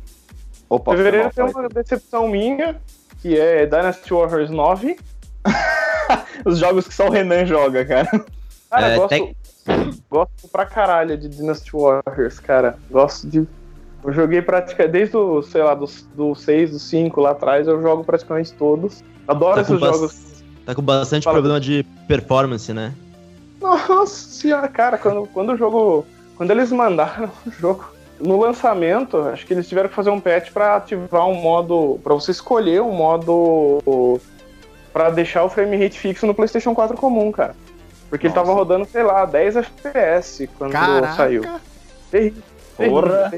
Opa, 0.69 0.97
Fevereiro 0.97 1.31
tem 1.35 1.45
uma 1.45 1.69
decepção 1.69 2.29
minha, 2.29 2.77
que 3.23 3.39
é 3.39 3.65
Dynasty 3.67 4.13
Warriors 4.13 4.51
9. 4.51 4.97
Os 6.45 6.59
jogos 6.59 6.87
que 6.87 6.95
só 6.95 7.07
o 7.09 7.11
Renan 7.11 7.47
joga, 7.47 7.85
cara. 7.85 8.25
Cara, 8.71 8.89
É, 8.89 8.97
gosto, 8.97 9.09
tem- 9.09 9.37
gosto 10.11 10.49
pra 10.51 10.67
caralho 10.67 11.17
de 11.17 11.29
Dynasty 11.29 11.71
Warriors, 11.73 12.39
cara. 12.41 12.79
Gosto 12.91 13.27
de. 13.29 13.47
Eu 14.05 14.13
joguei 14.13 14.43
praticamente. 14.43 14.93
Desde 14.93 15.17
o, 15.17 15.43
sei 15.43 15.63
lá, 15.63 15.75
do, 15.75 15.87
do 16.15 16.35
6, 16.35 16.71
do 16.73 16.79
5 16.79 17.21
lá 17.21 17.31
atrás, 17.31 17.67
eu 17.67 17.81
jogo 17.81 18.05
praticamente 18.05 18.53
todos. 18.53 19.03
Adoro 19.27 19.55
Tá 19.57 19.61
esses 19.63 19.81
jogos. 19.81 20.17
Tá 20.65 20.75
com 20.75 20.83
bastante 20.83 21.25
Fala. 21.25 21.35
problema 21.37 21.61
de 21.61 21.85
performance, 22.07 22.73
né? 22.73 22.93
Nossa 23.61 24.07
senhora, 24.07 24.69
cara, 24.69 24.99
quando, 24.99 25.27
quando 25.33 25.53
o 25.53 25.57
jogo. 25.57 26.07
Quando 26.37 26.51
eles 26.51 26.71
mandaram 26.71 27.31
o 27.47 27.51
jogo 27.51 27.87
no 28.21 28.39
lançamento, 28.39 29.17
acho 29.19 29.47
que 29.47 29.55
eles 29.55 29.69
tiveram 29.69 29.89
que 29.89 29.95
fazer 29.95 30.11
um 30.11 30.21
patch 30.21 30.51
pra 30.53 30.77
ativar 30.77 31.27
um 31.27 31.35
modo. 31.35 31.99
pra 32.03 32.15
você 32.15 32.31
escolher 32.31 32.83
um 32.83 32.93
modo. 32.93 34.21
pra 34.93 35.11
deixar 35.11 35.45
o 35.45 35.49
frame 35.49 35.77
rate 35.77 35.99
fixo 35.99 36.27
no 36.27 36.35
PlayStation 36.35 36.75
4 36.75 36.97
comum, 36.97 37.33
cara. 37.33 37.55
Porque 38.09 38.27
ele 38.27 38.35
Nossa. 38.35 38.47
tava 38.47 38.57
rodando, 38.57 38.85
sei 38.87 39.03
lá, 39.03 39.25
10 39.25 39.57
FPS 39.57 40.49
quando 40.57 40.73
Caraca! 40.73 41.15
saiu. 41.15 41.43
Terrível. 42.11 42.43
Porra. 42.77 43.33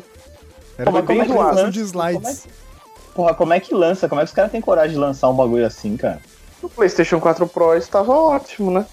Era 0.76 0.90
bem 0.92 1.02
como 1.02 1.22
é 1.22 1.26
que 1.26 1.32
zoado 1.32 1.56
lança? 1.56 1.70
de 1.70 1.80
slides. 1.80 2.46
Porra, 3.14 3.34
como 3.34 3.52
é 3.52 3.60
que 3.60 3.74
lança? 3.74 4.08
Como 4.08 4.20
é 4.20 4.24
que 4.24 4.28
os 4.28 4.34
caras 4.34 4.52
têm 4.52 4.60
coragem 4.60 4.92
de 4.92 4.98
lançar 4.98 5.28
um 5.28 5.34
bagulho 5.34 5.66
assim, 5.66 5.96
cara? 5.96 6.20
O 6.62 6.68
PlayStation 6.68 7.18
4 7.18 7.46
Pro 7.48 7.74
estava 7.74 8.12
ótimo, 8.12 8.70
né? 8.70 8.86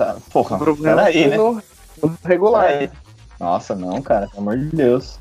Tá, 0.00 0.16
porra, 0.32 0.56
O 0.56 0.58
problema 0.58 0.96
peraí, 0.96 1.12
foi 1.12 1.28
né? 1.28 1.36
no, 1.36 1.62
no 2.02 2.18
regular. 2.24 2.68
Peraí. 2.68 2.90
Nossa, 3.38 3.74
não, 3.76 4.00
cara, 4.00 4.26
pelo 4.28 4.40
amor 4.40 4.56
de 4.56 4.74
Deus. 4.74 5.18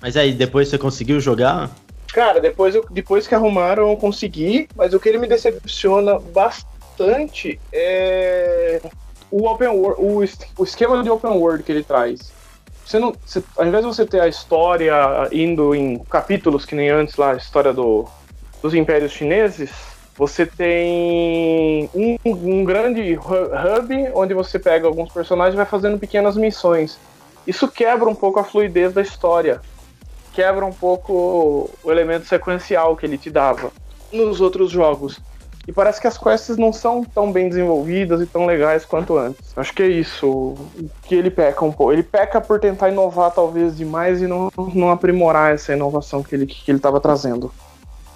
Mas 0.00 0.16
aí, 0.16 0.32
depois 0.32 0.68
você 0.68 0.78
conseguiu 0.78 1.20
jogar? 1.20 1.70
Cara, 2.14 2.40
depois, 2.40 2.74
eu, 2.74 2.86
depois 2.90 3.26
que 3.26 3.34
arrumaram, 3.34 3.90
eu 3.90 3.96
consegui, 3.98 4.66
mas 4.74 4.94
o 4.94 4.98
que 4.98 5.10
ele 5.10 5.18
me 5.18 5.26
decepciona 5.26 6.18
bastante 6.18 7.60
é 7.70 8.80
o 9.30 9.46
open 9.46 9.68
world, 9.68 10.00
o, 10.00 10.24
o 10.56 10.64
esquema 10.64 11.02
de 11.02 11.10
open 11.10 11.32
world 11.32 11.62
que 11.62 11.70
ele 11.70 11.84
traz. 11.84 12.32
Você 12.86 12.98
não, 12.98 13.14
você- 13.26 13.42
ao 13.58 13.66
invés 13.66 13.84
de 13.84 13.94
você 13.94 14.06
ter 14.06 14.20
a 14.22 14.28
história 14.28 14.94
indo 15.30 15.74
em 15.74 15.98
capítulos, 16.08 16.64
que 16.64 16.74
nem 16.74 16.88
antes 16.88 17.14
lá, 17.16 17.32
a 17.32 17.36
história 17.36 17.74
do, 17.74 18.06
dos 18.62 18.72
impérios 18.72 19.12
chineses, 19.12 19.70
você 20.18 20.44
tem 20.44 21.88
um, 21.94 22.16
um 22.26 22.64
grande 22.64 23.14
hu- 23.14 23.78
hub 23.78 24.10
onde 24.14 24.34
você 24.34 24.58
pega 24.58 24.86
alguns 24.86 25.10
personagens 25.10 25.54
e 25.54 25.56
vai 25.56 25.66
fazendo 25.66 25.98
pequenas 25.98 26.36
missões. 26.36 26.98
Isso 27.46 27.68
quebra 27.68 28.08
um 28.08 28.14
pouco 28.14 28.40
a 28.40 28.44
fluidez 28.44 28.92
da 28.92 29.00
história 29.00 29.60
quebra 30.38 30.64
um 30.64 30.72
pouco 30.72 31.68
o 31.82 31.90
elemento 31.90 32.26
sequencial 32.26 32.96
que 32.96 33.04
ele 33.04 33.18
te 33.18 33.28
dava 33.28 33.72
nos 34.12 34.40
outros 34.40 34.70
jogos. 34.70 35.20
E 35.66 35.72
parece 35.72 36.00
que 36.00 36.06
as 36.06 36.16
quests 36.16 36.56
não 36.56 36.72
são 36.72 37.04
tão 37.04 37.32
bem 37.32 37.48
desenvolvidas 37.48 38.20
e 38.20 38.26
tão 38.26 38.46
legais 38.46 38.84
quanto 38.84 39.18
antes. 39.18 39.52
Acho 39.56 39.74
que 39.74 39.82
é 39.82 39.88
isso 39.88 40.54
que 41.02 41.16
ele 41.16 41.28
peca 41.28 41.64
um 41.64 41.72
pouco. 41.72 41.92
Ele 41.92 42.04
peca 42.04 42.40
por 42.40 42.60
tentar 42.60 42.88
inovar 42.88 43.32
talvez 43.32 43.76
demais 43.76 44.22
e 44.22 44.28
não, 44.28 44.48
não 44.72 44.90
aprimorar 44.90 45.52
essa 45.52 45.72
inovação 45.72 46.22
que 46.22 46.36
ele 46.36 46.46
que 46.46 46.70
ele 46.70 46.78
estava 46.78 47.00
trazendo. 47.00 47.52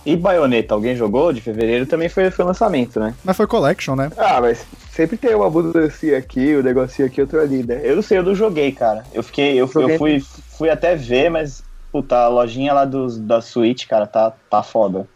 E 0.05 0.17
Bayonetta, 0.17 0.75
alguém 0.75 0.97
jogou? 0.97 1.33
De 1.33 1.41
fevereiro 1.41 1.87
também 1.87 2.09
foi, 2.09 2.31
foi 2.31 2.45
lançamento, 2.45 2.99
né? 2.99 3.15
Mas 3.25 3.37
foi 3.37 3.47
Collection, 3.47 3.95
né? 3.95 4.11
Ah, 4.17 4.41
mas 4.41 4.67
sempre 4.91 5.17
tem 5.17 5.35
uma 5.35 5.49
mudancinha 5.49 6.19
aqui, 6.19 6.57
um 6.57 6.63
negocinho 6.63 7.07
aqui, 7.07 7.21
outro 7.21 7.41
ali, 7.41 7.63
né? 7.63 7.81
Eu 7.85 7.97
não 7.97 8.03
sei, 8.03 8.19
eu 8.19 8.23
não 8.23 8.35
joguei, 8.35 8.73
cara. 8.73 9.05
Eu 9.13 9.23
fiquei, 9.23 9.53
eu, 9.53 9.71
eu 9.75 9.99
fui, 9.99 10.21
fui 10.59 10.71
até 10.71 10.97
ver, 10.97 11.31
mas, 11.31 11.63
puta, 11.93 12.17
a 12.17 12.29
lojinha 12.29 12.73
lá 12.73 12.85
dos, 12.85 13.19
da 13.19 13.41
Switch, 13.41 13.87
cara, 13.87 14.07
tá, 14.07 14.33
tá 14.51 14.63
foda. 14.63 15.07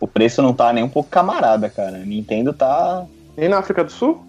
O 0.00 0.08
preço 0.08 0.42
não 0.42 0.52
tá 0.52 0.72
nem 0.72 0.82
um 0.82 0.88
pouco 0.88 1.08
camarada, 1.08 1.68
cara. 1.70 1.96
A 1.96 2.00
Nintendo 2.00 2.52
tá. 2.52 3.04
E 3.38 3.48
na 3.48 3.58
África 3.58 3.84
do 3.84 3.92
Sul? 3.92 4.26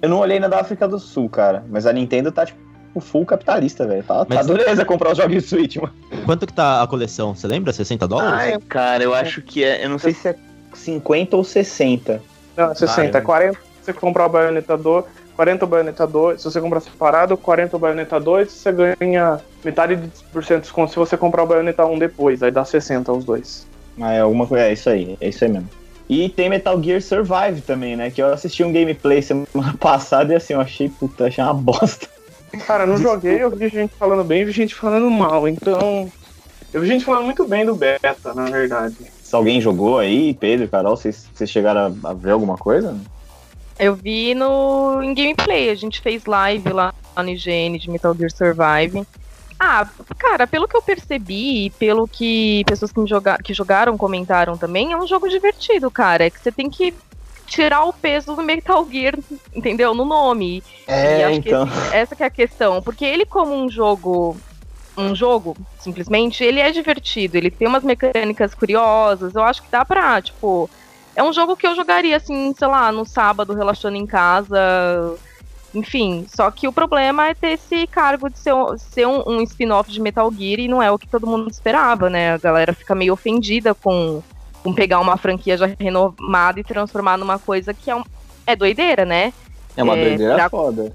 Eu 0.00 0.08
não 0.08 0.18
olhei 0.18 0.38
na 0.38 0.46
da 0.46 0.60
África 0.60 0.86
do 0.86 1.00
Sul, 1.00 1.28
cara. 1.28 1.64
Mas 1.68 1.84
a 1.84 1.92
Nintendo 1.92 2.30
tá, 2.30 2.46
tipo, 2.46 2.60
full 3.00 3.24
capitalista, 3.24 3.86
velho. 3.86 4.02
Tá, 4.02 4.24
tá 4.24 4.34
Mas- 4.34 4.46
dureza 4.46 4.84
comprar 4.84 5.12
os 5.12 5.18
jogos 5.18 5.34
de 5.34 5.40
Switch, 5.40 5.76
mano. 5.76 5.92
Quanto 6.24 6.46
que 6.46 6.52
tá 6.52 6.82
a 6.82 6.86
coleção? 6.86 7.34
Você 7.34 7.46
lembra? 7.46 7.72
60 7.72 8.06
dólares? 8.06 8.32
Ai, 8.32 8.58
cara, 8.68 9.02
eu 9.02 9.14
acho 9.14 9.42
que 9.42 9.64
é. 9.64 9.84
Eu 9.84 9.88
não 9.88 9.98
sei 9.98 10.12
se 10.12 10.28
é 10.28 10.36
50 10.74 11.36
ou 11.36 11.44
60. 11.44 12.22
Não, 12.56 12.72
é 12.72 12.74
60. 12.74 13.18
Ah, 13.18 13.20
é 13.20 13.24
40 13.24 13.58
se 13.58 13.60
você 13.84 13.92
comprar 13.92 14.26
o 14.26 14.28
Bayonetta 14.28 14.76
2, 14.76 15.04
40 15.36 15.64
o 15.64 15.68
Bayonetta 15.68 16.06
2. 16.06 16.40
Se 16.40 16.44
você 16.50 16.60
comprar 16.60 16.80
separado, 16.80 17.36
40 17.36 17.76
o 17.76 17.78
Bayonetta 17.78 18.18
2, 18.18 18.50
você 18.50 18.72
ganha 18.72 19.40
metade 19.64 19.96
de 19.96 20.08
por 20.32 20.44
cento 20.44 20.56
de 20.56 20.62
desconto 20.62 20.90
se 20.90 20.96
você 20.96 21.16
comprar 21.16 21.42
o 21.42 21.46
Bayonetta 21.46 21.84
1 21.84 21.98
depois. 21.98 22.42
Aí 22.42 22.50
dá 22.50 22.64
60 22.64 23.12
os 23.12 23.24
dois. 23.24 23.66
Ah, 24.00 24.12
é 24.12 24.20
alguma 24.20 24.46
coisa. 24.46 24.64
É 24.64 24.72
isso 24.72 24.90
aí, 24.90 25.16
é 25.20 25.28
isso 25.28 25.44
aí 25.44 25.50
mesmo. 25.50 25.68
E 26.08 26.28
tem 26.28 26.48
Metal 26.48 26.80
Gear 26.80 27.02
Survive 27.02 27.60
também, 27.66 27.96
né? 27.96 28.10
Que 28.10 28.22
eu 28.22 28.32
assisti 28.32 28.62
um 28.62 28.72
gameplay 28.72 29.20
semana 29.22 29.74
passada 29.78 30.32
e 30.32 30.36
assim, 30.36 30.54
eu 30.54 30.60
achei, 30.60 30.88
puta, 30.88 31.26
achei 31.26 31.42
uma 31.42 31.54
bosta. 31.54 32.08
Cara, 32.66 32.86
não 32.86 32.96
joguei, 32.96 33.42
eu 33.42 33.50
vi 33.50 33.68
gente 33.68 33.94
falando 33.96 34.24
bem 34.24 34.42
e 34.42 34.44
vi 34.44 34.52
gente 34.52 34.74
falando 34.74 35.10
mal. 35.10 35.48
Então. 35.48 36.10
Eu 36.72 36.80
vi 36.80 36.88
gente 36.88 37.04
falando 37.04 37.24
muito 37.24 37.46
bem 37.46 37.64
do 37.64 37.74
beta, 37.74 38.34
na 38.34 38.44
verdade. 38.44 38.96
Se 39.22 39.34
alguém 39.34 39.60
jogou 39.60 39.98
aí, 39.98 40.34
Pedro, 40.34 40.68
Carol, 40.68 40.96
vocês, 40.96 41.28
vocês 41.32 41.50
chegaram 41.50 41.96
a, 42.04 42.10
a 42.10 42.12
ver 42.12 42.30
alguma 42.30 42.56
coisa? 42.56 42.96
Eu 43.78 43.94
vi 43.94 44.34
no 44.34 45.02
em 45.02 45.14
gameplay, 45.14 45.68
a 45.68 45.74
gente 45.74 46.00
fez 46.00 46.24
live 46.24 46.70
lá 46.70 46.94
no 47.16 47.28
IGN 47.28 47.78
de 47.78 47.90
Metal 47.90 48.14
Gear 48.14 48.30
Survive. 48.30 49.06
Ah, 49.58 49.88
cara, 50.18 50.46
pelo 50.46 50.68
que 50.68 50.76
eu 50.76 50.82
percebi 50.82 51.66
e 51.66 51.70
pelo 51.70 52.06
que 52.06 52.62
pessoas 52.66 52.92
que, 52.92 53.00
me 53.00 53.08
joga 53.08 53.38
que 53.42 53.54
jogaram 53.54 53.96
comentaram 53.96 54.56
também, 54.56 54.92
é 54.92 54.96
um 54.96 55.06
jogo 55.06 55.28
divertido, 55.28 55.90
cara. 55.90 56.26
É 56.26 56.30
que 56.30 56.40
você 56.40 56.52
tem 56.52 56.68
que 56.68 56.94
tirar 57.46 57.84
o 57.84 57.92
peso 57.92 58.34
do 58.34 58.42
Metal 58.42 58.86
Gear, 58.90 59.14
entendeu? 59.54 59.94
No 59.94 60.04
nome. 60.04 60.62
E 60.88 60.90
É, 60.92 61.32
então. 61.32 61.66
esse- 61.66 61.94
essa 61.94 62.16
que 62.16 62.22
é 62.22 62.26
a 62.26 62.30
questão. 62.30 62.82
Porque 62.82 63.04
ele, 63.04 63.24
como 63.24 63.54
um 63.54 63.70
jogo. 63.70 64.36
Um 64.98 65.14
jogo, 65.14 65.54
simplesmente, 65.78 66.42
ele 66.42 66.58
é 66.58 66.70
divertido. 66.72 67.36
Ele 67.36 67.50
tem 67.50 67.68
umas 67.68 67.84
mecânicas 67.84 68.54
curiosas. 68.54 69.34
Eu 69.34 69.42
acho 69.42 69.62
que 69.62 69.70
dá 69.70 69.84
pra, 69.84 70.20
tipo. 70.22 70.70
É 71.14 71.22
um 71.22 71.32
jogo 71.32 71.56
que 71.56 71.66
eu 71.66 71.74
jogaria, 71.74 72.16
assim, 72.16 72.54
sei 72.58 72.66
lá, 72.68 72.90
no 72.92 73.04
sábado, 73.04 73.54
relaxando 73.54 73.96
em 73.96 74.06
casa. 74.06 74.58
Enfim, 75.74 76.24
só 76.34 76.50
que 76.50 76.66
o 76.66 76.72
problema 76.72 77.28
é 77.28 77.34
ter 77.34 77.52
esse 77.52 77.86
cargo 77.86 78.30
de 78.30 78.38
ser, 78.38 78.54
ser 78.78 79.06
um, 79.06 79.22
um 79.26 79.42
spin-off 79.42 79.90
de 79.90 80.00
Metal 80.00 80.30
Gear 80.32 80.60
e 80.60 80.68
não 80.68 80.82
é 80.82 80.90
o 80.90 80.98
que 80.98 81.06
todo 81.08 81.26
mundo 81.26 81.50
esperava, 81.50 82.08
né? 82.08 82.32
A 82.32 82.38
galera 82.38 82.72
fica 82.72 82.94
meio 82.94 83.12
ofendida 83.12 83.74
com, 83.74 84.22
com 84.66 84.74
pegar 84.74 84.98
uma 85.00 85.16
franquia 85.16 85.56
já 85.56 85.66
renomada 85.78 86.58
e 86.58 86.64
transformar 86.64 87.16
numa 87.16 87.38
coisa 87.38 87.72
que 87.72 87.88
é, 87.90 87.94
um, 87.94 88.02
é 88.46 88.56
doideira, 88.56 89.04
né? 89.04 89.32
É 89.76 89.82
uma 89.82 89.96
é, 89.96 90.04
doideira 90.08 90.34
pra- 90.34 90.50
foda. 90.50 90.92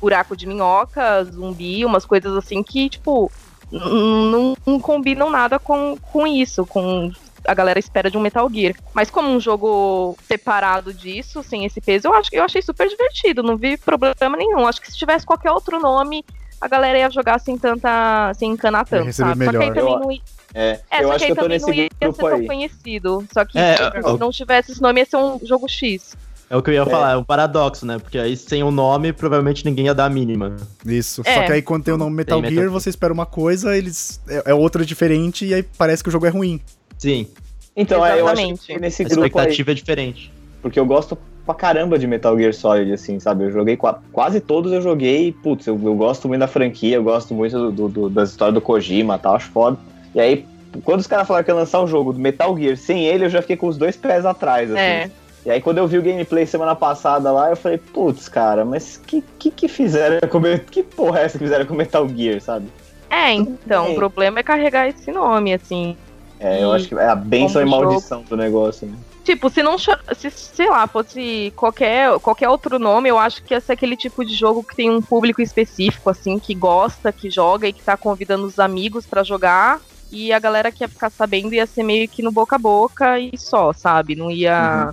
buraco 0.00 0.34
de 0.34 0.46
minhoca, 0.46 1.22
zumbi, 1.24 1.84
umas 1.84 2.06
coisas 2.06 2.34
assim 2.34 2.62
que, 2.62 2.88
tipo, 2.88 3.30
não, 3.70 4.56
não 4.66 4.80
combinam 4.80 5.28
nada 5.28 5.58
com, 5.58 5.96
com 6.10 6.26
isso, 6.26 6.64
com 6.64 7.10
a 7.46 7.54
galera 7.54 7.78
espera 7.78 8.10
de 8.10 8.16
um 8.16 8.20
Metal 8.22 8.48
Gear. 8.50 8.74
Mas 8.94 9.10
como 9.10 9.28
um 9.28 9.38
jogo 9.40 10.16
separado 10.26 10.92
disso, 10.94 11.42
sem 11.42 11.64
esse 11.66 11.80
peso, 11.80 12.08
eu 12.08 12.14
acho 12.14 12.30
eu 12.32 12.42
achei 12.44 12.62
super 12.62 12.88
divertido, 12.88 13.42
não 13.42 13.56
vi 13.56 13.76
problema 13.76 14.36
nenhum. 14.36 14.66
Acho 14.66 14.80
que 14.80 14.90
se 14.90 14.96
tivesse 14.96 15.26
qualquer 15.26 15.50
outro 15.50 15.78
nome, 15.78 16.24
a 16.60 16.68
galera 16.68 16.98
ia 16.98 17.10
jogar 17.10 17.38
sem 17.38 17.58
tanta. 17.58 18.32
sem 18.34 18.52
encanar 18.52 18.86
tanto, 18.86 19.12
sabe? 19.12 19.44
Só 19.44 19.50
que 19.50 19.56
aí 19.58 19.72
também 19.72 19.92
Eu- 19.94 20.00
não 20.00 20.12
ia, 20.12 20.20
É, 20.54 20.80
é, 20.90 21.02
eu 21.02 21.08
só 21.08 21.14
acho 21.14 21.18
que 21.18 21.18
que 21.18 21.24
aí 21.24 21.30
eu 21.30 21.36
tô 21.36 21.42
também 21.42 21.48
nesse 21.56 21.66
não 21.66 21.74
ia 21.74 21.82
ser 21.84 21.90
grupo 22.00 22.18
tão 22.18 22.28
aí. 22.38 22.46
conhecido. 22.46 23.24
Só 23.32 23.44
que 23.44 23.58
É, 23.58 23.76
se 23.76 23.82
eu- 24.08 24.18
não 24.18 24.30
tivesse 24.30 24.72
esse 24.72 24.82
nome, 24.82 25.00
ia 25.00 25.06
ser 25.06 25.16
um 25.16 25.38
jogo 25.44 25.68
X. 25.68 26.16
É 26.48 26.56
o 26.56 26.62
que 26.62 26.70
eu 26.70 26.74
ia 26.74 26.84
falar, 26.84 27.12
é 27.12 27.16
um 27.16 27.22
paradoxo, 27.22 27.86
né? 27.86 28.00
Porque 28.00 28.18
aí 28.18 28.36
sem 28.36 28.60
o 28.64 28.72
nome, 28.72 29.12
provavelmente 29.12 29.64
ninguém 29.64 29.84
ia 29.86 29.94
dar 29.94 30.06
a 30.06 30.10
mínima. 30.10 30.56
Isso. 30.84 31.22
É. 31.24 31.34
Só 31.34 31.42
que 31.44 31.52
aí 31.52 31.62
quando 31.62 31.84
tem 31.84 31.94
o 31.94 31.96
nome 31.96 32.16
Metal 32.16 32.40
Tem 32.42 32.50
Gear, 32.50 32.64
Metal- 32.64 32.80
você 32.80 32.90
espera 32.90 33.12
uma 33.12 33.24
coisa, 33.26 33.76
eles 33.76 34.20
é, 34.28 34.50
é 34.50 34.54
outra 34.54 34.84
diferente 34.84 35.46
e 35.46 35.54
aí 35.54 35.62
parece 35.62 36.02
que 36.02 36.08
o 36.08 36.12
jogo 36.12 36.26
é 36.26 36.30
ruim. 36.30 36.60
Sim, 36.98 37.28
Então, 37.76 38.04
é, 38.04 38.20
eu 38.20 38.26
acho 38.26 38.42
que 38.66 38.78
nesse 38.80 39.02
a 39.02 39.06
grupo 39.06 39.20
aí. 39.22 39.28
expectativa 39.28 39.70
é 39.70 39.74
diferente. 39.74 40.32
Porque 40.60 40.78
eu 40.80 40.84
gosto 40.84 41.16
pra 41.46 41.54
caramba 41.54 41.96
de 41.96 42.06
Metal 42.08 42.36
Gear 42.36 42.52
Solid, 42.52 42.92
assim, 42.92 43.20
sabe? 43.20 43.44
Eu 43.44 43.52
joguei 43.52 43.76
qua- 43.76 44.00
quase 44.12 44.40
todos, 44.40 44.72
eu 44.72 44.82
joguei, 44.82 45.30
putz, 45.32 45.68
eu, 45.68 45.80
eu 45.82 45.94
gosto 45.94 46.26
muito 46.26 46.40
da 46.40 46.48
franquia, 46.48 46.96
eu 46.96 47.04
gosto 47.04 47.32
muito 47.32 47.56
do, 47.56 47.70
do- 47.72 47.88
do- 47.88 48.10
das 48.10 48.30
histórias 48.30 48.54
do 48.54 48.60
Kojima 48.60 49.14
e 49.14 49.18
tal, 49.20 49.36
acho 49.36 49.48
foda. 49.52 49.78
E 50.14 50.20
aí, 50.20 50.46
quando 50.84 51.00
os 51.00 51.06
caras 51.06 51.26
falaram 51.26 51.44
que 51.44 51.50
ia 51.50 51.54
lançar 51.54 51.80
um 51.82 51.86
jogo 51.86 52.12
do 52.12 52.18
Metal 52.18 52.56
Gear 52.56 52.76
sem 52.76 53.06
ele, 53.06 53.24
eu 53.26 53.30
já 53.30 53.40
fiquei 53.42 53.56
com 53.56 53.66
os 53.68 53.76
dois 53.76 53.96
pés 53.96 54.24
atrás, 54.26 54.70
assim. 54.70 54.80
É. 54.80 55.10
E 55.46 55.50
aí, 55.50 55.60
quando 55.60 55.78
eu 55.78 55.86
vi 55.86 55.96
o 55.98 56.02
gameplay 56.02 56.44
semana 56.44 56.76
passada 56.76 57.32
lá, 57.32 57.48
eu 57.50 57.56
falei, 57.56 57.78
putz, 57.78 58.28
cara, 58.28 58.64
mas 58.64 58.98
que 58.98 59.22
que, 59.38 59.50
que 59.50 59.68
fizeram 59.68 60.28
com 60.28 60.40
Que 60.70 60.82
porra 60.82 61.20
é 61.20 61.24
essa 61.24 61.38
que 61.38 61.44
fizeram 61.44 61.64
com 61.64 61.74
Metal 61.74 62.06
Gear, 62.08 62.40
sabe? 62.40 62.66
É, 63.08 63.32
então, 63.32 63.86
É. 63.86 63.90
o 63.90 63.94
problema 63.94 64.40
é 64.40 64.42
carregar 64.42 64.86
esse 64.88 65.10
nome, 65.10 65.54
assim. 65.54 65.96
É, 66.38 66.62
eu 66.62 66.72
acho 66.72 66.88
que 66.88 66.94
é 66.94 67.06
a 67.08 67.14
benção 67.14 67.60
e 67.60 67.64
como 67.64 67.76
jogo- 67.76 67.90
maldição 67.92 68.22
do 68.22 68.36
negócio, 68.36 68.86
né? 68.86 68.94
Tipo, 69.24 69.50
se 69.50 69.62
não. 69.62 69.76
Se, 69.78 70.30
sei 70.30 70.68
lá, 70.70 70.86
fosse 70.86 71.52
qualquer, 71.54 72.18
qualquer 72.20 72.48
outro 72.48 72.78
nome, 72.78 73.08
eu 73.10 73.18
acho 73.18 73.42
que 73.44 73.52
ia 73.52 73.60
ser 73.60 73.72
aquele 73.72 73.96
tipo 73.96 74.24
de 74.24 74.34
jogo 74.34 74.62
que 74.64 74.74
tem 74.74 74.88
um 74.90 75.02
público 75.02 75.42
específico, 75.42 76.08
assim, 76.08 76.38
que 76.38 76.54
gosta, 76.54 77.12
que 77.12 77.28
joga 77.30 77.68
e 77.68 77.72
que 77.72 77.82
tá 77.82 77.96
convidando 77.96 78.46
os 78.46 78.58
amigos 78.58 79.06
pra 79.06 79.22
jogar. 79.22 79.80
E 80.10 80.32
a 80.32 80.38
galera 80.38 80.72
que 80.72 80.82
ia 80.84 80.88
ficar 80.88 81.10
sabendo 81.10 81.54
ia 81.54 81.66
ser 81.66 81.82
meio 81.82 82.08
que 82.08 82.22
no 82.22 82.32
boca 82.32 82.56
a 82.56 82.58
boca 82.58 83.18
e 83.18 83.36
só, 83.38 83.72
sabe? 83.72 84.14
Não 84.16 84.30
ia. 84.30 84.90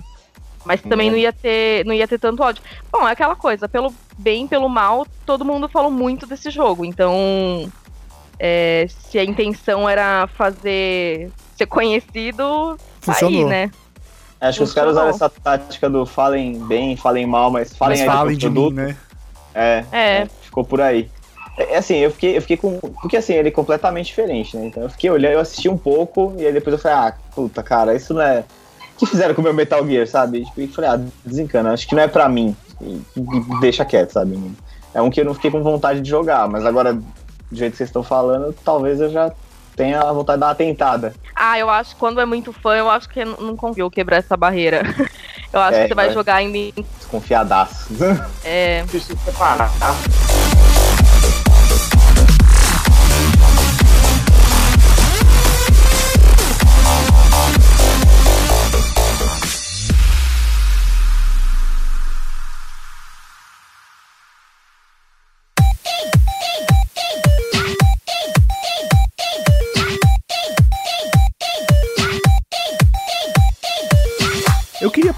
Mas 0.64 0.80
também 0.82 1.08
É. 1.08 1.10
não 1.10 1.18
ia 1.18 1.32
ter. 1.32 1.84
Não 1.84 1.92
ia 1.94 2.06
ter 2.06 2.18
tanto 2.18 2.42
ódio. 2.42 2.62
Bom, 2.92 3.06
é 3.08 3.12
aquela 3.12 3.34
coisa, 3.34 3.68
pelo 3.68 3.92
bem, 4.16 4.46
pelo 4.46 4.68
mal, 4.68 5.06
todo 5.26 5.44
mundo 5.44 5.68
falou 5.68 5.90
muito 5.90 6.26
desse 6.26 6.50
jogo. 6.50 6.84
Então. 6.84 7.70
é, 8.40 8.86
se 8.88 9.18
a 9.18 9.24
intenção 9.24 9.88
era 9.88 10.28
fazer 10.28 11.28
ser 11.56 11.66
conhecido, 11.66 12.76
tá 13.04 13.12
aí, 13.12 13.18
Funcionou. 13.18 13.48
né? 13.48 13.70
Acho 14.40 14.58
que 14.58 14.64
os 14.64 14.72
caras 14.72 14.90
Funcionou. 14.92 14.92
usaram 14.92 15.10
essa 15.10 15.28
tática 15.28 15.90
do 15.90 16.06
falem 16.06 16.64
bem, 16.66 16.96
falem 16.96 17.26
mal, 17.26 17.50
mas 17.50 17.76
falem 17.76 17.98
Mas 17.98 18.00
aí 18.02 18.06
do 18.06 18.12
falem 18.16 18.36
de 18.36 18.48
mim, 18.50 18.72
né? 18.72 18.96
É, 19.52 19.84
É. 19.90 19.98
é, 20.20 20.28
ficou 20.42 20.62
por 20.62 20.80
aí. 20.80 21.10
É, 21.58 21.76
assim, 21.76 21.96
eu 21.96 22.10
fiquei, 22.12 22.36
eu 22.36 22.40
fiquei 22.40 22.56
com. 22.56 22.78
Porque 22.78 23.16
assim, 23.16 23.34
ele 23.34 23.48
é 23.48 23.50
completamente 23.52 24.06
diferente, 24.06 24.56
né? 24.56 24.66
Então 24.66 24.84
eu 24.84 24.88
fiquei 24.90 25.10
olhando, 25.10 25.32
eu 25.32 25.40
assisti 25.40 25.68
um 25.68 25.76
pouco, 25.76 26.34
e 26.38 26.46
aí 26.46 26.52
depois 26.52 26.72
eu 26.74 26.78
falei, 26.78 26.96
ah, 26.96 27.14
puta, 27.34 27.62
cara, 27.62 27.94
isso 27.94 28.14
não 28.14 28.22
é. 28.22 28.44
O 28.94 28.98
que 28.98 29.06
fizeram 29.06 29.34
com 29.34 29.40
o 29.40 29.44
meu 29.44 29.52
Metal 29.54 29.84
Gear, 29.86 30.06
sabe? 30.06 30.44
Tipo, 30.44 30.60
e 30.60 30.68
falei, 30.68 30.90
ah, 30.90 31.00
desencana, 31.24 31.72
acho 31.72 31.86
que 31.88 31.94
não 31.94 32.02
é 32.02 32.08
pra 32.08 32.28
mim. 32.28 32.56
E, 32.80 33.00
e 33.16 33.60
deixa 33.60 33.84
quieto, 33.84 34.12
sabe? 34.12 34.38
É 34.94 35.02
um 35.02 35.10
que 35.10 35.20
eu 35.20 35.24
não 35.24 35.34
fiquei 35.34 35.50
com 35.50 35.62
vontade 35.62 36.00
de 36.00 36.08
jogar, 36.08 36.48
mas 36.48 36.64
agora, 36.64 36.94
do 36.94 37.04
jeito 37.52 37.72
que 37.72 37.78
vocês 37.78 37.88
estão 37.88 38.02
falando, 38.04 38.54
talvez 38.64 39.00
eu 39.00 39.10
já 39.10 39.32
tenha 39.76 40.00
a 40.00 40.12
vontade 40.12 40.36
de 40.38 40.40
dar 40.40 40.46
uma 40.48 40.54
tentada. 40.54 41.14
Ah, 41.34 41.58
eu 41.58 41.68
acho 41.70 41.94
que 41.94 42.00
quando 42.00 42.20
é 42.20 42.24
muito 42.24 42.52
fã, 42.52 42.76
eu 42.76 42.90
acho 42.90 43.08
que 43.08 43.24
não 43.24 43.56
conseguiu 43.56 43.88
quebrar 43.90 44.16
essa 44.18 44.36
barreira. 44.36 44.82
Eu 45.50 45.60
acho 45.60 45.78
É, 45.78 45.82
que 45.82 45.88
você 45.88 45.94
vai 45.94 46.06
vai. 46.06 46.14
jogar 46.14 46.42
em- 46.42 46.74
Desconfiadaço. 46.98 47.88
É, 48.44 48.82
de 48.82 49.00
separar, 49.00 49.72
tá? 49.78 50.57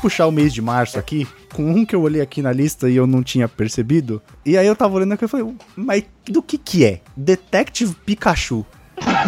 Puxar 0.00 0.26
o 0.26 0.32
mês 0.32 0.52
de 0.52 0.62
março 0.62 0.98
aqui, 0.98 1.26
com 1.54 1.62
um 1.62 1.84
que 1.84 1.94
eu 1.94 2.02
olhei 2.02 2.20
aqui 2.22 2.40
na 2.42 2.52
lista 2.52 2.88
e 2.88 2.96
eu 2.96 3.06
não 3.06 3.22
tinha 3.22 3.48
percebido. 3.48 4.20
E 4.44 4.56
aí 4.56 4.66
eu 4.66 4.74
tava 4.76 4.94
olhando 4.94 5.12
aqui 5.12 5.24
e 5.24 5.28
falei, 5.28 5.54
mas 5.76 6.04
do 6.26 6.42
que 6.42 6.56
que 6.58 6.84
é? 6.84 7.00
Detective 7.16 7.94
Pikachu. 8.06 8.64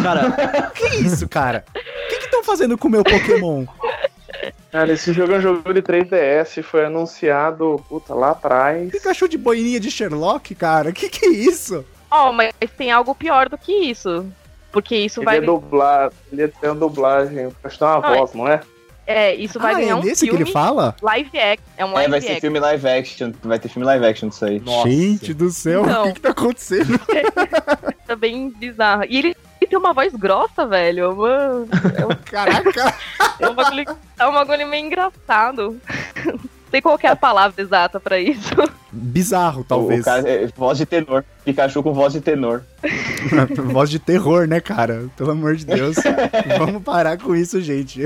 Cara, 0.03 0.71
Que 0.75 0.97
isso, 0.97 1.29
cara? 1.29 1.65
O 1.71 2.09
que 2.09 2.19
que 2.19 2.25
estão 2.25 2.45
fazendo 2.45 2.77
com 2.77 2.89
o 2.89 2.91
meu 2.91 3.03
Pokémon? 3.05 3.65
Cara, 4.71 4.93
esse 4.93 5.13
jogo 5.13 5.33
é 5.35 5.39
um 5.39 5.41
jogo 5.41 5.73
de 5.75 5.83
3DS, 5.83 6.63
foi 6.63 6.87
anunciado, 6.87 7.83
puta, 7.89 8.15
lá 8.15 8.31
atrás. 8.31 8.91
Pikachu 8.91 9.29
de 9.29 9.37
boininha 9.39 9.79
de 9.79 9.91
Sherlock, 9.91 10.55
cara? 10.55 10.93
Que 10.93 11.09
que 11.09 11.27
é 11.27 11.31
isso? 11.31 11.85
Ó, 12.11 12.33
mas 12.33 12.53
tem 12.77 12.91
algo 12.91 13.15
pior 13.15 13.49
do 13.49 13.57
que 13.59 13.73
isso. 13.73 14.27
Porque 14.71 14.97
isso 14.97 15.21
Ele 15.21 15.25
vai. 15.27 15.39
é 15.39 15.41
dublado, 15.43 16.15
ele 16.33 16.49
tem 16.49 16.71
uma 16.71 16.77
dublagem, 16.77 17.45
acho 17.63 17.75
que 17.75 17.79
tem 17.79 17.87
uma 17.89 17.99
Ah, 17.99 18.15
voz, 18.17 18.33
não 18.33 18.49
é? 18.49 18.61
É, 19.07 19.35
isso 19.35 19.59
vai 19.59 19.73
ah, 19.75 19.79
ganhar 19.79 19.91
é 19.91 19.95
um 19.97 20.03
nesse 20.03 20.25
que 20.25 20.31
filme 20.31 20.45
ele 20.45 20.53
fala? 20.53 20.95
live 21.03 21.39
action. 21.39 21.65
É 21.77 21.85
um 21.85 21.91
É, 21.91 21.95
live 21.95 22.11
vai 22.11 22.21
ser 22.21 22.27
action. 22.29 22.41
filme 22.41 22.61
live 22.61 22.89
action. 22.89 23.33
Vai 23.43 23.59
ter 23.59 23.69
filme 23.69 23.87
live 23.87 24.07
action 24.07 24.29
disso 24.29 24.45
aí. 24.45 24.61
nossa. 24.61 24.89
Gente 24.91 25.35
do 25.35 25.51
céu, 25.51 25.85
Não. 25.85 26.03
o 26.05 26.07
que 26.09 26.13
que 26.15 26.21
tá 26.21 26.31
acontecendo? 26.31 26.99
Tá 28.07 28.17
bem 28.17 28.51
bizarro. 28.51 29.05
E 29.09 29.17
ele, 29.19 29.29
ele 29.61 29.71
tem 29.71 29.79
uma 29.79 29.93
voz 29.95 30.13
grossa, 30.15 30.67
velho. 30.67 31.05
É 31.05 32.05
uma- 32.05 32.17
Caraca! 32.17 32.95
É 33.39 33.49
um 33.49 33.55
bagulho, 33.55 33.85
é 34.19 34.27
um 34.27 34.33
bagulho 34.33 34.69
meio 34.69 34.85
engraçado. 34.87 35.81
Não 36.27 36.39
sei 36.71 36.83
qual 36.83 36.99
que 36.99 37.07
é 37.07 37.11
a 37.11 37.17
palavra 37.17 37.63
exata 37.63 37.99
pra 38.01 38.19
isso. 38.19 38.55
Bizarro, 38.91 39.61
O 39.63 39.65
talvez. 39.65 40.05
cara, 40.05 40.29
é, 40.29 40.47
voz 40.55 40.77
de 40.79 40.85
tenor. 40.85 41.25
Pikachu 41.45 41.83
com 41.83 41.95
voz 41.95 42.13
de 42.13 42.21
tenor. 42.21 42.63
Voz 43.73 43.89
de 43.89 43.99
terror, 43.99 44.47
né, 44.47 44.61
cara? 44.61 45.07
Pelo 45.17 45.31
amor 45.31 45.57
de 45.57 45.65
Deus. 45.65 45.97
Vamos 46.59 46.83
parar 46.83 47.17
com 47.19 47.35
isso, 47.35 47.61
gente. 47.63 48.03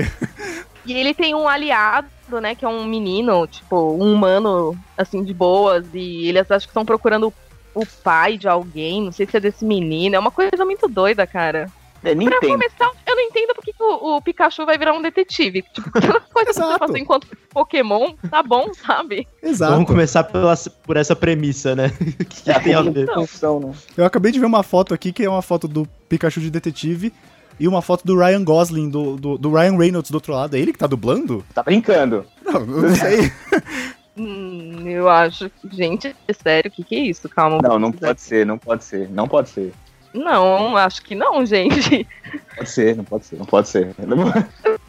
E 0.87 0.93
ele 0.93 1.13
tem 1.13 1.35
um 1.35 1.47
aliado, 1.47 2.07
né? 2.41 2.55
Que 2.55 2.65
é 2.65 2.67
um 2.67 2.85
menino, 2.85 3.45
tipo, 3.47 3.75
um 3.93 4.13
humano, 4.13 4.77
assim, 4.97 5.23
de 5.23 5.33
boas. 5.33 5.85
E 5.93 6.27
eles 6.27 6.49
acho 6.49 6.65
que 6.65 6.71
estão 6.71 6.85
procurando 6.85 7.33
o 7.75 7.85
pai 8.03 8.37
de 8.37 8.47
alguém. 8.47 9.03
Não 9.03 9.11
sei 9.11 9.27
se 9.27 9.37
é 9.37 9.39
desse 9.39 9.65
menino. 9.65 10.15
É 10.15 10.19
uma 10.19 10.31
coisa 10.31 10.63
muito 10.65 10.87
doida, 10.87 11.27
cara. 11.27 11.69
É 12.03 12.13
Pra 12.13 12.15
Nintendo. 12.15 12.47
começar, 12.47 12.91
eu 13.07 13.15
não 13.15 13.23
entendo 13.23 13.53
porque 13.55 13.73
que 13.73 13.83
o, 13.83 14.15
o 14.17 14.21
Pikachu 14.21 14.65
vai 14.67 14.77
virar 14.77 14.93
um 14.93 15.01
detetive. 15.01 15.63
Tipo, 15.73 15.89
aquelas 15.97 16.23
coisas 16.31 16.55
que 16.55 16.63
você 16.63 16.77
faz 16.77 16.95
enquanto 16.95 17.27
Pokémon, 17.49 18.13
tá 18.29 18.41
bom, 18.43 18.71
sabe? 18.73 19.27
Exato. 19.41 19.73
Vamos 19.73 19.87
começar 19.87 20.23
pela, 20.23 20.53
por 20.85 20.95
essa 20.95 21.15
premissa, 21.15 21.75
né? 21.75 21.89
Que, 22.29 22.43
que 22.43 22.51
É, 22.51 22.59
tem 22.59 22.75
a 22.75 22.81
ver? 22.83 23.11
função, 23.13 23.59
né? 23.59 23.73
Eu 23.97 24.05
acabei 24.05 24.31
de 24.31 24.39
ver 24.39 24.45
uma 24.45 24.61
foto 24.63 24.93
aqui 24.93 25.11
que 25.11 25.23
é 25.25 25.29
uma 25.29 25.41
foto 25.41 25.67
do 25.67 25.87
Pikachu 26.07 26.39
de 26.39 26.51
detetive 26.51 27.11
e 27.59 27.67
uma 27.67 27.81
foto 27.81 28.05
do 28.05 28.17
Ryan 28.17 28.43
Gosling, 28.43 28.89
do, 28.89 29.15
do, 29.15 29.37
do 29.37 29.51
Ryan 29.51 29.77
Reynolds 29.77 30.11
do 30.11 30.15
outro 30.15 30.33
lado. 30.33 30.55
É 30.55 30.59
ele 30.59 30.73
que 30.73 30.79
tá 30.79 30.87
dublando? 30.87 31.43
Tá 31.53 31.63
brincando. 31.63 32.25
Não, 32.43 32.65
não 32.65 32.95
sei. 32.95 33.31
Hum, 34.19 34.81
eu 34.87 35.07
acho 35.07 35.47
que, 35.47 35.75
gente, 35.75 36.15
é 36.27 36.33
sério, 36.33 36.71
o 36.71 36.73
que, 36.73 36.83
que 36.83 36.95
é 36.95 36.99
isso? 37.01 37.29
Calma. 37.29 37.59
Não, 37.61 37.77
não 37.77 37.91
pode 37.91 38.19
ser, 38.19 38.47
não 38.47 38.57
pode 38.57 38.83
ser. 38.83 39.07
Não 39.11 39.27
pode 39.27 39.49
ser. 39.49 39.71
Não, 40.11 40.75
acho 40.75 41.03
que 41.03 41.13
não, 41.13 41.45
gente. 41.45 42.07
Pode 42.55 42.69
ser, 42.69 42.95
não 42.95 43.03
pode 43.03 43.25
ser, 43.27 43.37
não 43.37 43.45
pode 43.45 43.69
ser. 43.69 43.95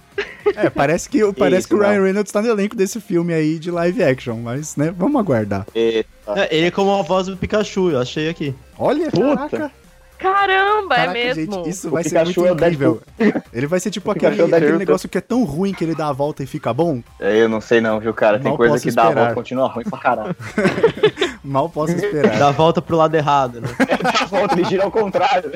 É, 0.57 0.69
parece 0.71 1.09
que, 1.09 1.21
parece 1.35 1.61
Isso, 1.61 1.69
que 1.69 1.75
o 1.75 1.79
Ryan 1.79 1.99
não. 1.99 2.05
Reynolds 2.05 2.33
tá 2.33 2.43
no 2.43 2.49
elenco 2.49 2.75
desse 2.75 3.01
filme 3.01 3.33
aí 3.33 3.59
de 3.59 3.71
live 3.71 4.03
action, 4.03 4.37
mas, 4.37 4.77
né, 4.77 4.93
vamos 4.97 5.21
aguardar. 5.21 5.67
É, 5.75 6.05
ele 6.51 6.67
é 6.67 6.71
como 6.71 6.93
a 6.99 7.03
voz 7.03 7.27
do 7.27 7.37
Pikachu, 7.37 7.91
eu 7.91 8.01
achei 8.01 8.29
aqui. 8.29 8.55
Olha, 8.77 9.11
Puta. 9.11 9.49
caraca. 9.49 9.73
Caramba, 10.19 10.95
Caraca, 10.97 11.19
é 11.19 11.35
mesmo. 11.35 11.55
gente, 11.55 11.69
isso 11.71 11.89
O 11.89 11.91
vai 11.93 12.03
ser 12.03 12.11
Pikachu 12.11 12.41
muito 12.41 12.51
é 12.51 12.67
incrível. 12.67 13.01
Ele 13.53 13.67
vai 13.67 13.81
ser 13.81 13.91
tipo 13.91 14.11
aquele, 14.11 14.41
é 14.41 14.45
aquele 14.45 14.79
negócio 14.79 15.09
que 15.09 15.17
é 15.19 15.21
tão 15.21 15.45
ruim 15.45 15.73
que 15.73 15.85
ele 15.85 15.95
dá 15.95 16.09
a 16.09 16.13
volta 16.13 16.43
e 16.43 16.47
fica 16.47 16.73
bom. 16.75 17.03
É, 17.21 17.37
Eu 17.43 17.49
não 17.49 17.61
sei 17.61 17.81
não, 17.81 17.99
viu, 18.01 18.13
cara? 18.13 18.39
Tem 18.39 18.49
Mal 18.49 18.57
coisa 18.57 18.79
que 18.81 18.91
dá 18.91 19.03
a 19.03 19.05
esperar. 19.07 19.21
volta 19.23 19.35
continua 19.35 19.69
ruim 19.69 19.85
pra 19.85 19.99
caralho. 19.99 20.37
Mal 21.49 21.67
posso 21.71 21.95
esperar. 21.95 22.39
Dá 22.39 22.49
a 22.49 22.53
volta 22.53 22.83
pro 22.83 22.95
lado 22.95 23.15
errado, 23.15 23.63
né? 23.63 23.69
Dá 24.03 24.21
a 24.21 24.27
volta, 24.27 24.55
ele 24.55 24.65
gira 24.65 24.85
ao 24.85 24.91
contrário. 24.91 25.51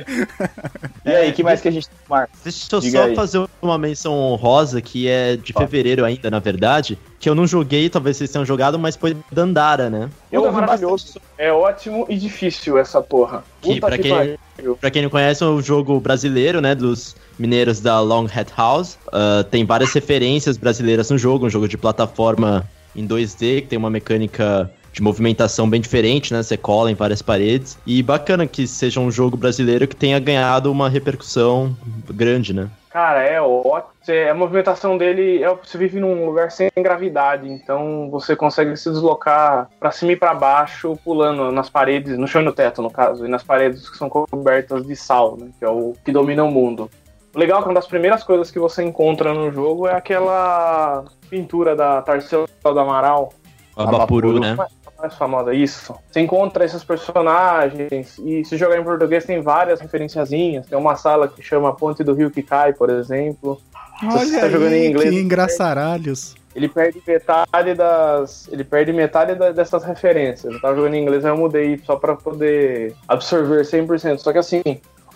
E 1.05 1.11
aí, 1.11 1.33
que 1.33 1.43
mais 1.43 1.61
que 1.61 1.69
a 1.69 1.71
gente 1.71 1.87
tem, 1.87 1.99
Marcos? 2.09 2.41
Deixa 2.43 2.67
eu 2.75 2.81
Diga 2.81 2.99
só 2.99 3.05
aí. 3.09 3.15
fazer 3.15 3.47
uma 3.61 3.77
menção 3.77 4.15
honrosa, 4.15 4.81
que 4.81 5.07
é 5.07 5.37
de 5.37 5.53
Ó. 5.55 5.61
fevereiro 5.61 6.03
ainda, 6.03 6.31
na 6.31 6.39
verdade, 6.39 6.99
que 7.21 7.29
eu 7.29 7.35
não 7.35 7.47
joguei, 7.47 7.91
talvez 7.91 8.17
vocês 8.17 8.31
tenham 8.31 8.47
jogado, 8.47 8.79
mas 8.79 8.97
foi 8.97 9.15
Dandara, 9.31 9.91
né? 9.91 10.09
Eu 10.31 10.41
Puta, 10.41 10.55
ouvi 10.55 10.61
maravilhoso. 10.63 11.21
É 11.37 11.53
ótimo 11.53 12.07
e 12.09 12.17
difícil 12.17 12.79
essa 12.79 13.03
porra. 13.03 13.45
Que, 13.61 13.75
Puta 13.75 13.87
pra, 13.89 13.97
que 13.99 14.03
quem, 14.05 14.39
pariu. 14.57 14.77
pra 14.81 14.91
quem 14.91 15.03
não 15.03 15.11
conhece, 15.11 15.43
é 15.45 15.47
um 15.47 15.61
jogo 15.61 16.01
brasileiro, 16.01 16.63
né, 16.63 16.75
dos 16.75 17.15
mineiros 17.39 17.81
da 17.81 18.01
Long 18.01 18.25
Hat 18.35 18.51
House. 18.57 18.97
Ah, 19.13 19.45
tem 19.51 19.67
várias 19.67 19.93
referências 19.93 20.57
brasileiras 20.57 21.11
no 21.11 21.19
jogo, 21.19 21.45
um 21.47 21.51
jogo 21.51 21.69
de 21.69 21.77
plataforma 21.77 22.67
em 22.97 23.07
2D, 23.07 23.61
que 23.61 23.67
tem 23.69 23.79
uma 23.79 23.91
mecânica 23.91 24.71
de 24.93 25.03
movimentação 25.03 25.69
bem 25.69 25.81
diferente, 25.81 26.33
né? 26.35 26.43
Você 26.43 26.57
cola 26.57 26.91
em 26.91 26.95
várias 26.95 27.23
paredes. 27.23 27.79
E 27.87 28.03
bacana 28.03 28.47
que 28.47 28.67
seja 28.67 29.01
um 29.01 29.11
jogo 29.11 29.37
brasileiro 29.37 29.89
que 29.89 29.97
tenha 29.97 30.19
ganhado 30.19 30.71
uma 30.71 30.89
repercussão 30.89 31.75
grande, 32.11 32.53
né? 32.53 32.69
Cara, 32.91 33.23
é 33.23 33.41
ótimo. 33.41 33.91
Você- 34.03 34.29
A 34.31 34.35
movimentação 34.35 34.99
dele 34.99 35.43
é 35.43 35.49
você 35.55 35.79
vive 35.79 35.99
num 35.99 36.27
lugar 36.27 36.51
sem 36.51 36.69
gravidade, 36.77 37.49
então 37.49 38.11
você 38.11 38.37
consegue 38.37 38.77
se 38.77 38.91
deslocar 38.91 39.71
pra 39.81 39.91
cima 39.91 40.13
e 40.13 40.17
pra 40.17 40.35
baixo, 40.35 40.99
pulando 41.03 41.51
nas 41.51 41.71
paredes, 41.71 42.19
no 42.19 42.29
chão 42.29 42.43
e 42.43 42.45
no 42.45 42.53
teto, 42.53 42.83
no 42.83 42.91
caso, 42.91 43.25
e 43.25 43.29
nas 43.31 43.43
paredes 43.43 43.89
que 43.89 43.97
são 43.97 44.11
cobertas 44.11 44.87
de 44.87 44.95
sal, 44.95 45.39
né? 45.41 45.49
Que 45.59 45.65
é 45.65 45.69
o 45.71 45.95
que 46.05 46.13
domina 46.13 46.45
o 46.45 46.51
mundo. 46.51 46.91
O 47.35 47.39
legal 47.39 47.61
é 47.61 47.63
que 47.63 47.69
uma 47.71 47.75
das 47.75 47.87
primeiras 47.87 48.23
coisas 48.25 48.51
que 48.51 48.59
você 48.59 48.83
encontra 48.83 49.33
no 49.33 49.51
jogo 49.51 49.87
é 49.89 49.95
aquela 49.95 51.05
pintura 51.31 51.75
da 51.75 52.03
Tarsila 52.03 52.45
do 52.63 52.79
Amaral, 52.79 53.33
A 53.75 53.87
Bapuru, 53.87 53.99
Bapuru, 54.35 54.41
né? 54.41 54.57
Mais 55.03 55.15
famosa, 55.15 55.53
isso. 55.53 55.95
Você 56.11 56.21
encontra 56.21 56.65
esses 56.65 56.83
personagens 56.85 58.19
e 58.19 58.45
se 58.45 58.57
jogar 58.57 58.79
em 58.79 58.85
português 58.85 59.25
tem 59.25 59.41
várias 59.43 59.81
referenciazinhas. 59.81 60.67
Tem 60.67 60.79
uma 60.79 60.95
sala 60.97 61.27
que 61.27 61.43
chama 61.43 61.75
Ponte 61.75 62.05
do 62.05 62.15
Rio 62.15 62.31
que 62.31 62.43
Cai, 62.43 62.73
por 62.73 62.89
exemplo. 62.89 63.61
Se 63.99 64.07
você 64.07 64.19
Olha 64.37 64.41
tá 64.41 64.49
jogando 64.49 64.73
em 64.75 64.87
inglês, 64.91 65.11
que 65.11 65.21
engraçaralhos. 65.21 66.35
Ele 66.55 66.69
perde 66.69 67.03
metade 67.07 67.75
das. 67.75 68.49
Ele 68.53 68.63
perde 68.63 68.93
metade 68.93 69.35
da- 69.35 69.53
dessas 69.53 69.83
referências. 69.85 70.53
Eu 70.53 70.61
tava 70.61 70.77
jogando 70.77 70.95
em 70.95 71.03
inglês, 71.03 71.25
aí 71.25 71.31
eu 71.33 71.37
mudei 71.37 71.81
só 71.85 71.97
pra 71.97 72.15
poder 72.15 72.95
absorver 73.09 73.65
100%. 73.65 74.19
Só 74.19 74.33
que 74.33 74.39
assim, 74.39 74.63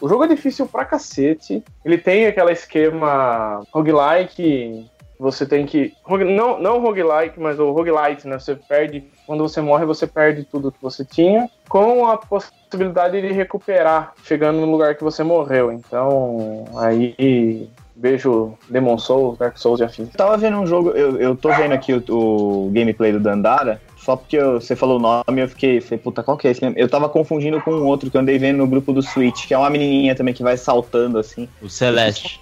o 0.01 0.09
jogo 0.09 0.24
é 0.24 0.28
difícil 0.28 0.66
pra 0.66 0.84
cacete. 0.84 1.62
Ele 1.84 1.99
tem 1.99 2.26
aquele 2.26 2.53
esquema 2.53 3.62
roguelike. 3.72 4.87
Você 5.19 5.47
tem 5.47 5.64
que. 5.64 5.95
Não, 6.09 6.61
não 6.61 6.81
roguelike, 6.81 7.41
mas 7.41 7.59
o 7.59 7.71
roguelite, 7.73 8.29
né? 8.29 8.39
Você 8.39 8.55
perde. 8.55 9.05
Quando 9.27 9.43
você 9.49 9.61
morre, 9.61 9.85
você 9.85 10.07
perde 10.07 10.45
tudo 10.45 10.71
que 10.71 10.79
você 10.83 11.05
tinha. 11.05 11.49
Com 11.69 12.07
a 12.07 12.17
possibilidade 12.17 13.21
de 13.21 13.33
recuperar, 13.33 14.12
chegando 14.25 14.61
no 14.61 14.71
lugar 14.71 14.95
que 14.95 15.03
você 15.05 15.23
morreu. 15.23 15.73
Então, 15.73 16.64
aí. 16.77 17.69
Vejo 17.99 18.53
Demon 18.69 18.99
Souls, 18.99 19.39
Dark 19.39 19.57
Souls 19.57 19.81
e. 19.81 19.85
Eu 20.03 20.07
tava 20.09 20.37
vendo 20.37 20.59
um 20.59 20.67
jogo, 20.67 20.91
eu, 20.91 21.19
eu 21.19 21.35
tô 21.35 21.49
vendo 21.55 21.73
aqui 21.73 21.95
o, 21.95 22.05
o 22.11 22.71
gameplay 22.71 23.11
do 23.11 23.19
Dandara, 23.19 23.81
só 23.97 24.14
porque 24.17 24.37
eu- 24.37 24.61
você 24.61 24.77
falou 24.77 24.99
o 24.99 25.01
nome, 25.01 25.41
eu 25.41 25.49
fiquei, 25.49 25.81
falei, 25.81 25.99
puta, 25.99 26.23
qual 26.23 26.37
que 26.37 26.47
é 26.47 26.51
esse? 26.51 26.62
mesmo? 26.62 26.79
Eu 26.79 26.91
tava 26.91 27.09
confundindo 27.09 27.59
com 27.62 27.71
um 27.71 27.87
outro 27.87 28.11
que 28.11 28.17
eu 28.19 28.21
andei 28.21 28.37
vendo 28.39 28.59
no 28.59 28.67
grupo 28.67 28.93
do 28.93 29.01
Switch, 29.03 29.47
que 29.47 29.55
é 29.55 29.59
uma 29.59 29.71
menininha 29.71 30.14
também 30.14 30.35
que 30.35 30.43
vai 30.43 30.59
saltando 30.59 31.19
assim. 31.19 31.49
O 31.62 31.71
Celeste. 31.71 32.39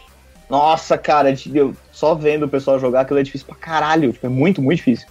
Nossa, 0.49 0.99
cara, 0.99 1.33
de- 1.33 1.57
eu 1.57 1.75
só 1.91 2.15
vendo 2.15 2.45
o 2.45 2.49
pessoal 2.49 2.79
jogar, 2.79 3.01
aquilo 3.01 3.19
é 3.19 3.23
difícil 3.23 3.47
pra 3.47 3.57
caralho, 3.57 4.13
tipo, 4.13 4.27
é 4.27 4.29
muito, 4.29 4.61
muito 4.61 4.77
difícil. 4.79 5.07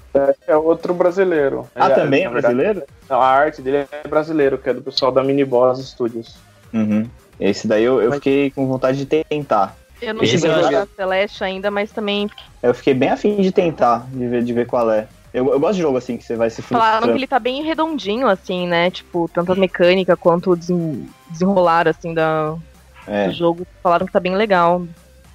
É 0.47 0.55
outro 0.55 0.93
brasileiro. 0.93 1.67
Ah, 1.75 1.85
Ele 1.87 1.95
também 1.95 2.21
é 2.21 2.25
na 2.25 2.29
verdade, 2.31 2.55
brasileiro? 2.55 2.87
A 3.09 3.17
arte 3.25 3.61
dele 3.61 3.87
é 3.91 4.07
brasileiro, 4.07 4.57
que 4.57 4.69
é 4.69 4.73
do 4.73 4.81
pessoal 4.81 5.11
da 5.11 5.23
Mini 5.23 5.43
Boss 5.43 5.79
Studios. 5.89 6.35
Uhum. 6.73 7.07
Esse 7.39 7.67
daí 7.67 7.83
eu, 7.83 8.01
eu 8.01 8.11
fiquei 8.13 8.51
com 8.51 8.67
vontade 8.67 8.97
de 8.97 9.05
tentar. 9.05 9.75
Eu 10.01 10.13
não 10.13 10.25
cheguei 10.25 10.51
a 10.51 10.61
jogar 10.63 10.87
Celeste 10.95 11.43
ainda, 11.43 11.71
mas 11.71 11.91
também 11.91 12.29
Eu 12.61 12.73
fiquei 12.73 12.93
bem 12.93 13.09
afim 13.09 13.37
de 13.41 13.51
tentar, 13.51 14.05
de 14.11 14.27
ver, 14.27 14.43
de 14.43 14.53
ver 14.53 14.67
qual 14.67 14.91
é. 14.91 15.07
Eu, 15.33 15.51
eu 15.51 15.59
gosto 15.59 15.75
de 15.75 15.81
jogo 15.81 15.97
assim, 15.97 16.15
que 16.15 16.23
você 16.23 16.35
vai 16.35 16.49
se 16.49 16.61
falaram 16.61 16.89
que 16.91 16.97
frustrando. 16.97 17.17
ele 17.19 17.27
tá 17.27 17.39
bem 17.39 17.63
redondinho, 17.63 18.27
assim, 18.27 18.67
né? 18.67 18.91
Tipo, 18.91 19.27
tanto 19.33 19.51
a 19.51 19.55
mecânica 19.55 20.15
quanto 20.15 20.51
o 20.51 20.55
desen- 20.55 21.07
desenrolar, 21.29 21.87
assim, 21.87 22.13
da, 22.13 22.55
É. 23.07 23.27
do 23.29 23.33
jogo. 23.33 23.65
Falaram 23.81 24.05
que 24.05 24.11
tá 24.11 24.19
bem 24.19 24.35
legal. 24.35 24.85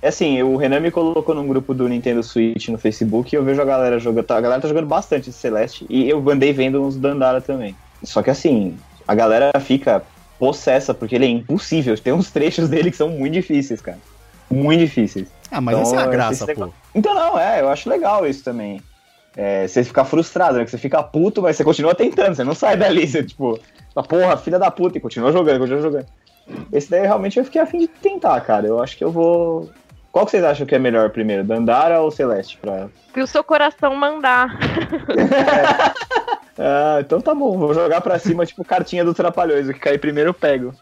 É 0.01 0.09
assim, 0.09 0.41
o 0.43 0.57
Renan 0.57 0.81
me 0.81 0.91
colocou 0.91 1.35
num 1.35 1.47
grupo 1.49 1.75
do 1.75 1.89
Nintendo 1.89 2.23
Switch 2.23 2.69
no 2.69 2.79
Facebook 2.79 3.35
e 3.35 3.37
eu 3.37 3.43
vejo 3.45 3.61
a 3.61 3.65
galera 3.65 3.99
jogando. 3.99 4.25
tá- 4.27 4.37
A 4.37 4.41
galera 4.41 4.61
tá 4.63 4.69
jogando 4.69 4.87
bastante 4.87 5.31
esse 5.31 5.39
Celeste 5.39 5.85
e 5.91 6.09
eu 6.09 6.27
andei 6.31 6.53
vendo 6.53 6.81
uns 6.83 6.97
Dandara 6.97 7.41
também. 7.41 7.75
Só 8.05 8.23
que 8.23 8.31
assim, 8.31 8.77
a 9.09 9.15
galera 9.15 9.51
fica 9.61 10.03
possessa 10.39 10.95
porque 10.95 11.17
ele 11.17 11.25
é 11.27 11.29
impossível. 11.29 11.97
Tem 11.99 12.13
uns 12.13 12.31
trechos 12.31 12.69
dele 12.69 12.93
que 12.93 12.97
são 12.97 13.09
muito 13.09 13.33
difíceis, 13.35 13.81
cara. 13.81 13.99
Muito 14.49 14.81
difíceis. 14.81 15.27
Ah, 15.51 15.61
mas 15.61 15.77
Então, 15.77 15.89
essa 15.89 15.97
é 15.97 15.99
a 15.99 16.03
esse 16.05 16.11
graça, 16.13 16.45
pô. 16.47 16.47
negócio- 16.47 16.75
Então 16.95 17.15
não, 17.15 17.39
é, 17.39 17.61
eu 17.61 17.69
acho 17.69 17.91
legal 17.91 18.25
isso 18.25 18.45
também. 18.45 18.81
É, 19.37 19.67
você 19.67 19.83
ficar 19.83 20.05
frustrado, 20.05 20.59
né? 20.59 20.65
Que 20.65 20.71
você 20.71 20.79
fica 20.79 21.03
puto, 21.03 21.43
mas 21.43 21.57
você 21.57 21.65
continua 21.65 21.95
tentando, 21.95 22.35
você 22.37 22.45
não 22.45 22.55
sai 22.55 22.77
dali, 22.77 23.07
você 23.07 23.23
tipo, 23.25 23.59
fala, 23.95 24.07
porra, 24.07 24.37
filha 24.37 24.59
da 24.61 24.71
puta, 24.71 24.97
e 24.99 25.01
continua 25.01 25.33
jogando, 25.33 25.59
continua 25.59 25.83
jogando. 25.83 26.07
Esse 26.73 26.89
daí 26.91 27.03
realmente 27.03 27.39
eu 27.39 27.45
fiquei 27.45 27.61
afim 27.61 27.79
de 27.79 27.89
tentar, 27.89 28.41
cara. 28.41 28.67
Eu 28.67 28.81
acho 28.81 28.97
que 28.97 29.05
eu 29.05 29.11
vou. 29.13 29.69
Qual 30.11 30.25
que 30.25 30.31
vocês 30.33 30.43
acham 30.45 30.67
que 30.67 30.75
é 30.75 30.79
melhor 30.79 31.11
primeiro, 31.11 31.45
Dandara 31.45 32.01
ou 32.01 32.11
Celeste? 32.11 32.57
Pra... 32.59 32.89
Que 33.13 33.21
o 33.21 33.27
seu 33.27 33.45
coração 33.45 33.95
mandar. 33.95 34.49
Ah, 36.61 36.99
então 37.01 37.21
tá 37.21 37.33
bom, 37.33 37.57
vou 37.57 37.73
jogar 37.73 38.01
pra 38.01 38.19
cima, 38.19 38.45
tipo 38.45 38.65
cartinha 38.65 39.05
do 39.05 39.15
Trapalhões. 39.15 39.69
O 39.69 39.73
que 39.73 39.79
cair 39.79 39.99
primeiro 39.99 40.31
eu 40.31 40.35
pego. 40.35 40.75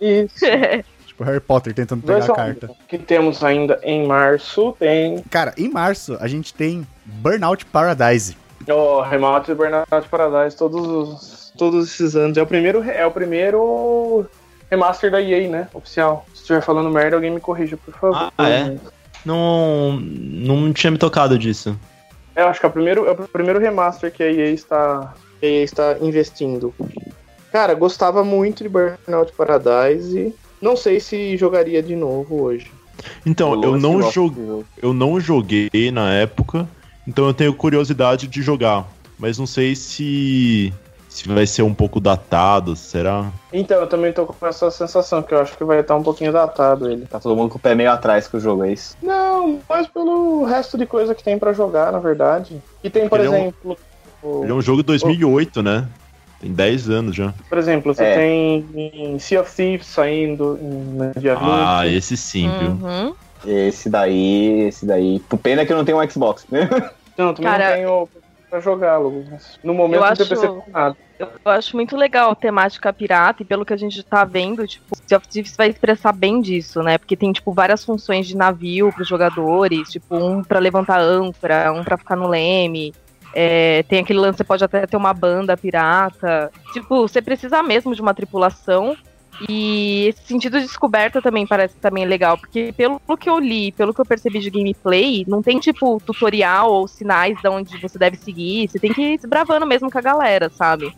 Isso. 0.00 0.44
Tipo 1.08 1.24
Harry 1.24 1.40
Potter 1.40 1.74
tentando 1.74 2.02
pegar 2.06 2.24
a 2.24 2.28
carta. 2.36 2.66
O 2.70 2.76
que 2.86 2.96
temos 2.98 3.42
ainda 3.42 3.80
em 3.82 4.06
março 4.06 4.76
tem 4.78 5.18
Cara, 5.28 5.52
em 5.58 5.68
março 5.68 6.16
a 6.20 6.28
gente 6.28 6.54
tem 6.54 6.86
Burnout 7.04 7.66
Paradise. 7.66 8.36
o 8.68 9.00
Remote 9.00 9.52
Burnout 9.52 10.08
Paradise 10.08 10.56
todos, 10.56 10.86
os- 10.86 11.52
todos 11.58 11.88
esses 11.92 12.14
anos. 12.14 12.38
É 12.38 12.42
o 12.42 12.46
primeiro, 12.46 12.88
é 12.88 13.04
o 13.04 13.10
primeiro 13.10 14.30
remaster 14.70 15.10
da 15.10 15.20
EA, 15.20 15.48
né? 15.48 15.68
Oficial. 15.74 16.24
Se 16.48 16.54
estiver 16.54 16.62
falando 16.64 16.88
merda, 16.88 17.14
alguém 17.14 17.30
me 17.30 17.40
corrija, 17.40 17.76
por 17.76 17.92
favor. 17.92 18.32
Ah, 18.38 18.48
é? 18.48 18.74
Não, 19.22 20.00
não 20.00 20.72
tinha 20.72 20.90
me 20.90 20.96
tocado 20.96 21.38
disso. 21.38 21.78
É, 22.34 22.40
eu 22.40 22.48
acho 22.48 22.58
que 22.58 22.64
é 22.64 22.68
o 22.70 22.72
primeiro, 22.72 23.06
é 23.06 23.10
o 23.10 23.28
primeiro 23.28 23.60
remaster 23.60 24.10
que 24.10 24.22
a 24.22 24.32
EA 24.32 24.50
está, 24.52 25.12
que 25.38 25.44
a 25.44 25.48
EA 25.50 25.62
está 25.62 25.98
investindo. 26.00 26.74
Cara, 27.52 27.74
gostava 27.74 28.24
muito 28.24 28.62
de 28.62 28.68
Burnout 28.70 29.30
Paradise. 29.36 30.34
Não 30.58 30.74
sei 30.74 31.00
se 31.00 31.36
jogaria 31.36 31.82
de 31.82 31.94
novo 31.94 32.40
hoje. 32.40 32.72
Então, 33.26 33.62
eu 33.62 33.76
não, 33.76 34.10
jogo. 34.10 34.64
eu 34.80 34.94
não 34.94 35.20
joguei 35.20 35.68
na 35.92 36.14
época, 36.14 36.66
então 37.06 37.26
eu 37.26 37.34
tenho 37.34 37.52
curiosidade 37.52 38.26
de 38.26 38.40
jogar. 38.40 38.88
Mas 39.18 39.36
não 39.36 39.46
sei 39.46 39.76
se, 39.76 40.72
se 41.18 41.28
vai 41.28 41.46
ser 41.46 41.62
um 41.62 41.74
pouco 41.74 42.00
datado, 42.00 42.74
será? 42.76 43.30
Então, 43.52 43.80
eu 43.80 43.86
também 43.86 44.12
tô 44.12 44.26
com 44.26 44.46
essa 44.46 44.70
sensação, 44.70 45.22
que 45.22 45.34
eu 45.34 45.40
acho 45.40 45.56
que 45.56 45.64
vai 45.64 45.80
estar 45.80 45.96
um 45.96 46.02
pouquinho 46.02 46.32
datado 46.32 46.90
ele. 46.90 47.06
Tá 47.06 47.18
todo 47.18 47.34
mundo 47.36 47.50
com 47.50 47.58
o 47.58 47.60
pé 47.60 47.74
meio 47.74 47.90
atrás 47.90 48.28
com 48.28 48.36
o 48.36 48.40
jogo, 48.40 48.64
é 48.64 48.72
isso? 48.72 48.96
Não, 49.02 49.60
mas 49.68 49.86
pelo 49.86 50.44
resto 50.44 50.76
de 50.78 50.86
coisa 50.86 51.14
que 51.14 51.22
tem 51.24 51.38
pra 51.38 51.52
jogar, 51.52 51.90
na 51.92 51.98
verdade. 51.98 52.60
E 52.82 52.88
tem, 52.90 53.08
por 53.08 53.18
Ele 53.20 53.28
é 53.28 53.30
um- 53.30 53.34
exemplo. 53.34 53.76
o- 54.22 54.42
Ele 54.44 54.52
é 54.52 54.54
um 54.54 54.62
jogo 54.62 54.78
de 54.82 54.86
2008, 54.86 55.62
né? 55.62 55.86
Tem 56.40 56.52
10 56.52 56.88
anos 56.88 57.16
já. 57.16 57.34
Por 57.48 57.58
exemplo, 57.58 57.92
você 57.92 58.04
É. 58.04 58.14
tem 58.14 59.18
Sea 59.18 59.40
of 59.40 59.52
Thieves 59.54 59.86
saindo 59.88 60.56
no 60.62 61.12
dia 61.20 61.34
20. 61.34 61.48
Ah, 61.50 61.86
esse 61.86 62.16
sim, 62.16 62.48
viu? 62.60 62.70
Uhum. 62.70 63.14
Esse 63.44 63.88
daí, 63.90 64.68
esse 64.68 64.86
daí. 64.86 65.20
Pena 65.42 65.66
que 65.66 65.72
eu 65.72 65.76
não 65.76 65.84
tenho 65.84 66.00
um 66.00 66.08
Xbox. 66.10 66.46
Não, 67.18 67.34
também 67.34 67.50
Cara, 67.50 67.70
não 67.70 67.74
tenho 67.76 68.08
pra 68.48 68.60
jogá-lo. 68.60 69.24
No 69.64 69.74
momento 69.74 69.96
eu 70.02 70.06
não 70.06 70.14
tenho 70.14 70.22
acho- 70.22 70.28
PC 70.28 70.46
com 70.46 70.70
nada. 70.70 70.96
Eu 71.18 71.50
acho 71.52 71.74
muito 71.74 71.96
legal 71.96 72.30
a 72.30 72.34
temática 72.34 72.92
pirata, 72.92 73.42
e 73.42 73.46
pelo 73.46 73.64
que 73.64 73.72
a 73.72 73.76
gente 73.76 74.02
tá 74.02 74.24
vendo, 74.24 74.66
tipo, 74.66 74.96
Sea 75.06 75.18
of 75.18 75.26
Thieves 75.26 75.56
vai 75.56 75.68
expressar 75.68 76.12
bem 76.12 76.40
disso, 76.40 76.82
né? 76.82 76.96
Porque 76.96 77.16
tem, 77.16 77.32
tipo, 77.32 77.52
várias 77.52 77.84
funções 77.84 78.26
de 78.26 78.36
navio 78.36 78.92
pros 78.92 79.08
jogadores, 79.08 79.90
tipo, 79.90 80.16
um 80.16 80.44
pra 80.44 80.60
levantar 80.60 81.00
âncora, 81.00 81.72
um 81.72 81.82
pra 81.82 81.98
ficar 81.98 82.14
no 82.14 82.28
leme. 82.28 82.94
É, 83.34 83.82
tem 83.84 84.00
aquele 84.00 84.18
lance, 84.20 84.38
você 84.38 84.44
pode 84.44 84.64
até 84.64 84.86
ter 84.86 84.96
uma 84.96 85.12
banda 85.12 85.56
pirata. 85.56 86.50
Tipo, 86.72 87.06
você 87.06 87.20
precisa 87.20 87.62
mesmo 87.62 87.94
de 87.94 88.00
uma 88.00 88.14
tripulação. 88.14 88.96
E 89.48 90.08
esse 90.08 90.26
sentido 90.26 90.58
de 90.58 90.66
descoberta 90.66 91.22
também 91.22 91.46
parece 91.46 91.76
também 91.76 92.04
legal, 92.04 92.36
porque 92.36 92.72
pelo 92.76 93.00
que 93.18 93.30
eu 93.30 93.38
li, 93.38 93.70
pelo 93.70 93.94
que 93.94 94.00
eu 94.00 94.06
percebi 94.06 94.40
de 94.40 94.50
gameplay, 94.50 95.24
não 95.28 95.42
tem 95.42 95.60
tipo 95.60 96.00
tutorial 96.04 96.72
ou 96.72 96.88
sinais 96.88 97.40
de 97.40 97.48
onde 97.48 97.78
você 97.78 97.96
deve 97.98 98.16
seguir, 98.16 98.68
você 98.68 98.80
tem 98.80 98.92
que 98.92 99.00
ir 99.00 99.16
desbravando 99.16 99.64
mesmo 99.64 99.90
com 99.90 99.98
a 99.98 100.02
galera, 100.02 100.50
sabe? 100.50 100.92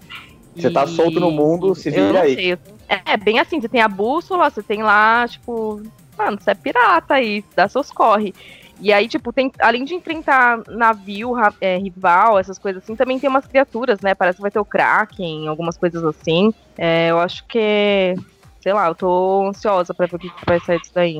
Você 0.56 0.70
tá 0.70 0.86
solto 0.86 1.20
no 1.20 1.30
mundo, 1.30 1.74
se 1.74 1.90
vira 1.90 2.22
aí. 2.22 2.34
sei. 2.34 2.58
É, 2.88 3.16
bem 3.16 3.38
assim, 3.38 3.60
você 3.60 3.68
tem 3.68 3.82
a 3.82 3.88
bússola, 3.88 4.50
você 4.50 4.62
tem 4.62 4.82
lá, 4.82 5.26
tipo, 5.28 5.80
mano, 6.18 6.38
você 6.40 6.50
é 6.50 6.54
pirata 6.54 7.14
aí, 7.14 7.44
dá 7.54 7.68
seus 7.68 7.90
corre. 7.90 8.34
E 8.80 8.92
aí, 8.92 9.06
tipo, 9.08 9.32
tem, 9.32 9.50
além 9.60 9.84
de 9.84 9.94
enfrentar 9.94 10.62
navio, 10.68 11.32
ra- 11.32 11.54
é, 11.60 11.76
rival, 11.76 12.38
essas 12.38 12.58
coisas 12.58 12.82
assim, 12.82 12.96
também 12.96 13.18
tem 13.18 13.28
umas 13.28 13.46
criaturas, 13.46 14.00
né? 14.00 14.14
Parece 14.14 14.36
que 14.36 14.42
vai 14.42 14.50
ter 14.50 14.58
o 14.58 14.64
Kraken, 14.64 15.48
algumas 15.48 15.76
coisas 15.76 16.02
assim. 16.04 16.50
É, 16.78 17.10
eu 17.10 17.18
acho 17.18 17.44
que, 17.48 18.14
sei 18.62 18.72
lá, 18.72 18.88
eu 18.88 18.94
tô 18.94 19.46
ansiosa 19.48 19.92
pra 19.92 20.06
ver 20.06 20.16
o 20.16 20.18
que 20.18 20.28
que 20.28 20.34
vai 20.46 20.58
sair 20.60 20.80
disso 20.80 20.92
daí. 20.94 21.18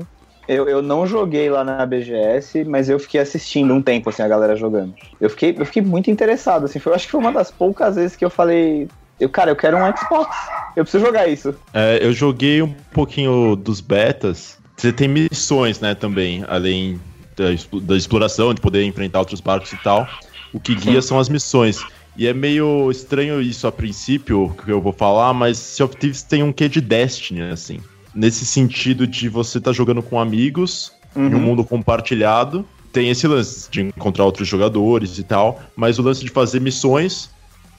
Eu, 0.48 0.68
eu 0.68 0.82
não 0.82 1.06
joguei 1.06 1.48
lá 1.50 1.62
na 1.62 1.84
BGS, 1.86 2.64
mas 2.64 2.88
eu 2.88 2.98
fiquei 2.98 3.20
assistindo 3.20 3.72
um 3.74 3.82
tempo, 3.82 4.08
assim, 4.10 4.22
a 4.22 4.26
galera 4.28 4.56
jogando. 4.56 4.94
Eu 5.20 5.30
fiquei, 5.30 5.54
eu 5.56 5.64
fiquei 5.66 5.82
muito 5.82 6.10
interessado, 6.10 6.64
assim. 6.64 6.78
Foi, 6.78 6.90
eu 6.90 6.96
acho 6.96 7.04
que 7.04 7.10
foi 7.12 7.20
uma 7.20 7.30
das 7.30 7.50
poucas 7.50 7.94
vezes 7.96 8.16
que 8.16 8.24
eu 8.24 8.30
falei. 8.30 8.88
Eu, 9.20 9.28
cara, 9.28 9.50
eu 9.50 9.56
quero 9.56 9.76
um 9.76 9.96
Xbox. 9.96 10.34
Eu 10.74 10.82
preciso 10.82 11.04
jogar 11.04 11.28
isso. 11.28 11.54
É, 11.74 11.98
eu 12.04 12.12
joguei 12.12 12.62
um 12.62 12.74
pouquinho 12.90 13.54
dos 13.54 13.80
betas. 13.80 14.58
Você 14.76 14.92
tem 14.92 15.06
missões, 15.08 15.78
né, 15.78 15.94
também, 15.94 16.42
além 16.48 16.98
da, 17.40 17.52
explo- 17.52 17.80
da 17.80 17.96
exploração, 17.96 18.52
de 18.54 18.60
poder 18.60 18.84
enfrentar 18.84 19.18
outros 19.20 19.40
barcos 19.40 19.72
e 19.72 19.76
tal. 19.78 20.06
O 20.52 20.60
que 20.60 20.74
guia 20.74 21.00
são 21.00 21.18
as 21.18 21.28
missões. 21.28 21.84
E 22.16 22.26
é 22.26 22.34
meio 22.34 22.90
estranho 22.90 23.40
isso 23.40 23.66
a 23.66 23.72
princípio, 23.72 24.54
que 24.64 24.70
eu 24.70 24.80
vou 24.80 24.92
falar, 24.92 25.32
mas 25.32 25.56
Sea 25.58 25.86
of 25.86 25.96
Thieves 25.96 26.22
tem 26.22 26.42
um 26.42 26.52
quê 26.52 26.68
de 26.68 26.80
Destiny, 26.80 27.42
assim. 27.42 27.80
Nesse 28.14 28.44
sentido 28.44 29.06
de 29.06 29.28
você 29.28 29.58
estar 29.58 29.72
jogando 29.72 30.02
com 30.02 30.18
amigos, 30.20 30.92
em 31.16 31.20
um 31.20 31.24
Uhum. 31.34 31.40
mundo 31.40 31.64
compartilhado. 31.64 32.64
Tem 32.92 33.08
esse 33.08 33.26
lance 33.28 33.70
de 33.70 33.82
encontrar 33.82 34.24
outros 34.24 34.48
jogadores 34.48 35.16
e 35.18 35.22
tal, 35.22 35.60
mas 35.76 35.98
o 36.00 36.02
lance 36.02 36.24
de 36.24 36.30
fazer 36.30 36.60
missões 36.60 37.30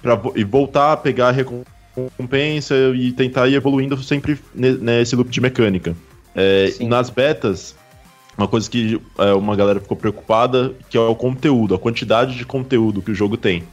pra, 0.01 0.19
e 0.35 0.43
voltar 0.45 0.93
a 0.93 0.97
pegar 0.97 1.27
a 1.27 1.31
recompensa 1.31 2.73
e 2.95 3.11
tentar 3.11 3.49
ir 3.49 3.55
evoluindo 3.55 4.01
sempre 4.01 4.39
ne- 4.55 4.77
nesse 4.77 5.15
loop 5.15 5.29
de 5.29 5.41
mecânica. 5.41 5.93
É, 6.33 6.73
nas 6.79 7.09
betas, 7.09 7.75
uma 8.41 8.47
coisa 8.47 8.69
que 8.69 8.99
é, 9.17 9.33
uma 9.33 9.55
galera 9.55 9.79
ficou 9.79 9.95
preocupada, 9.97 10.73
que 10.89 10.97
é 10.97 10.99
o 10.99 11.15
conteúdo, 11.15 11.75
a 11.75 11.79
quantidade 11.79 12.35
de 12.35 12.45
conteúdo 12.45 13.01
que 13.01 13.11
o 13.11 13.15
jogo 13.15 13.37
tem. 13.37 13.63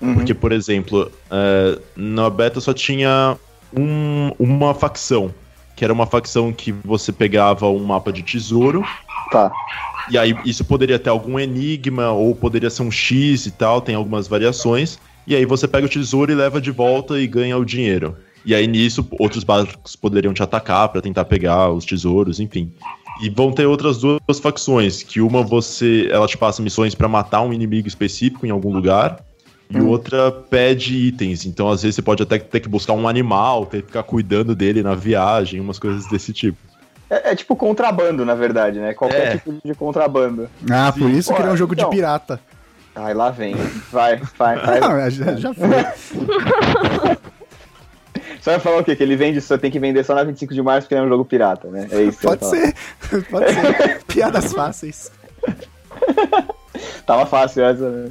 Uhum. 0.00 0.14
Porque, 0.14 0.34
por 0.34 0.52
exemplo, 0.52 1.10
é, 1.30 1.78
na 1.96 2.28
beta 2.28 2.60
só 2.60 2.72
tinha 2.74 3.36
um- 3.76 4.30
uma 4.38 4.74
facção, 4.74 5.32
que 5.74 5.84
era 5.84 5.92
uma 5.92 6.06
facção 6.06 6.52
que 6.52 6.72
você 6.72 7.12
pegava 7.12 7.68
um 7.68 7.84
mapa 7.84 8.12
de 8.12 8.22
tesouro, 8.22 8.84
Tá. 9.30 9.50
e 10.10 10.16
aí 10.18 10.36
isso 10.44 10.64
poderia 10.64 10.98
ter 10.98 11.10
algum 11.10 11.38
enigma, 11.38 12.10
ou 12.10 12.34
poderia 12.34 12.70
ser 12.70 12.82
um 12.82 12.90
X 12.90 13.46
e 13.46 13.50
tal, 13.50 13.80
tem 13.80 13.94
algumas 13.94 14.28
variações. 14.28 14.98
E 15.26 15.34
aí 15.34 15.44
você 15.44 15.66
pega 15.66 15.86
o 15.86 15.88
tesouro 15.88 16.30
e 16.30 16.34
leva 16.34 16.60
de 16.60 16.70
volta 16.70 17.18
e 17.18 17.26
ganha 17.26 17.56
o 17.58 17.64
dinheiro. 17.64 18.16
E 18.44 18.54
aí 18.54 18.66
nisso 18.68 19.04
outros 19.18 19.42
barcos 19.42 19.96
poderiam 19.96 20.32
te 20.32 20.40
atacar 20.42 20.88
pra 20.88 21.00
tentar 21.00 21.24
pegar 21.24 21.70
os 21.70 21.84
tesouros, 21.84 22.38
enfim. 22.38 22.70
E 23.20 23.30
vão 23.30 23.50
ter 23.52 23.66
outras 23.66 23.98
duas 23.98 24.38
facções, 24.42 25.02
que 25.02 25.20
uma 25.20 25.42
você, 25.42 26.08
ela 26.12 26.26
te 26.26 26.36
passa 26.36 26.60
missões 26.62 26.94
pra 26.94 27.08
matar 27.08 27.40
um 27.42 27.52
inimigo 27.52 27.88
específico 27.88 28.46
em 28.46 28.50
algum 28.50 28.72
lugar, 28.72 29.20
e 29.70 29.78
Hum. 29.80 29.88
outra 29.88 30.30
pede 30.30 30.94
itens. 30.96 31.44
Então 31.46 31.68
às 31.70 31.82
vezes 31.82 31.96
você 31.96 32.02
pode 32.02 32.22
até 32.22 32.38
ter 32.38 32.60
que 32.60 32.68
buscar 32.68 32.92
um 32.92 33.08
animal, 33.08 33.66
ter 33.66 33.80
que 33.80 33.88
ficar 33.88 34.02
cuidando 34.02 34.54
dele 34.54 34.82
na 34.82 34.94
viagem, 34.94 35.60
umas 35.60 35.78
coisas 35.78 36.06
desse 36.08 36.32
tipo. 36.32 36.58
É, 37.08 37.30
é 37.32 37.34
tipo 37.36 37.54
contrabando, 37.56 38.24
na 38.24 38.34
verdade, 38.34 38.78
né? 38.80 38.92
Qualquer 38.92 39.26
É. 39.28 39.30
tipo 39.38 39.54
de 39.64 39.74
contrabando. 39.74 40.48
Ah, 40.70 40.92
por 40.92 41.08
isso 41.10 41.32
que 41.34 41.40
ele 41.40 41.48
é 41.48 41.52
um 41.52 41.56
jogo 41.56 41.72
Então. 41.74 41.88
de 41.88 41.96
pirata. 41.96 42.38
Ai, 42.94 43.12
lá 43.14 43.30
vem. 43.30 43.54
Vai, 43.92 44.16
vai, 44.38 44.56
vai. 44.58 44.80
Não, 44.80 45.10
já, 45.10 45.36
já 45.36 45.54
foi. 45.54 45.66
Você 48.46 48.50
vai 48.52 48.60
falar 48.60 48.78
o 48.78 48.84
quê? 48.84 48.94
Que 48.94 49.02
ele 49.02 49.16
vende 49.16 49.40
só 49.40 49.58
tem 49.58 49.72
que 49.72 49.80
vender 49.80 50.04
só 50.04 50.14
na 50.14 50.22
25 50.22 50.54
de 50.54 50.62
março 50.62 50.86
porque 50.86 50.94
é 50.94 51.02
um 51.02 51.08
jogo 51.08 51.24
pirata, 51.24 51.66
né? 51.66 51.88
É 51.90 52.00
isso. 52.02 52.20
Pode 52.20 52.46
ser. 52.46 52.72
Pode 53.28 53.50
ser. 53.52 54.04
Piadas 54.06 54.52
fáceis. 54.52 55.10
Tava 57.04 57.26
fácil 57.26 57.64
essa, 57.64 57.90
né? 57.90 58.10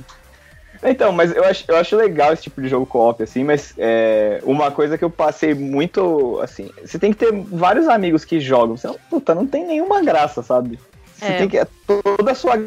Então, 0.83 1.13
mas 1.13 1.33
eu 1.33 1.45
acho, 1.45 1.63
eu 1.69 1.77
acho 1.77 1.95
legal 1.95 2.33
esse 2.33 2.43
tipo 2.43 2.61
de 2.61 2.67
jogo 2.67 2.86
co-op, 2.86 3.23
assim, 3.23 3.45
mas 3.45 3.73
é, 3.77 4.41
uma 4.43 4.71
coisa 4.71 4.97
que 4.97 5.05
eu 5.05 5.09
passei 5.09 5.53
muito, 5.53 6.38
assim, 6.43 6.69
você 6.86 6.99
tem 6.99 7.13
que 7.13 7.17
ter 7.25 7.31
vários 7.31 7.88
amigos 7.88 8.25
que 8.25 8.41
jogam, 8.41 8.75
senão, 8.75 8.97
puta, 9.09 9.33
não 9.33 9.47
tem 9.47 9.65
nenhuma 9.65 10.03
graça, 10.03 10.43
sabe? 10.43 10.77
Você 11.15 11.25
É. 11.31 11.38
tem 11.38 11.47
que, 11.47 11.65
toda 11.88 12.33
a 12.33 12.36
sua 12.36 12.61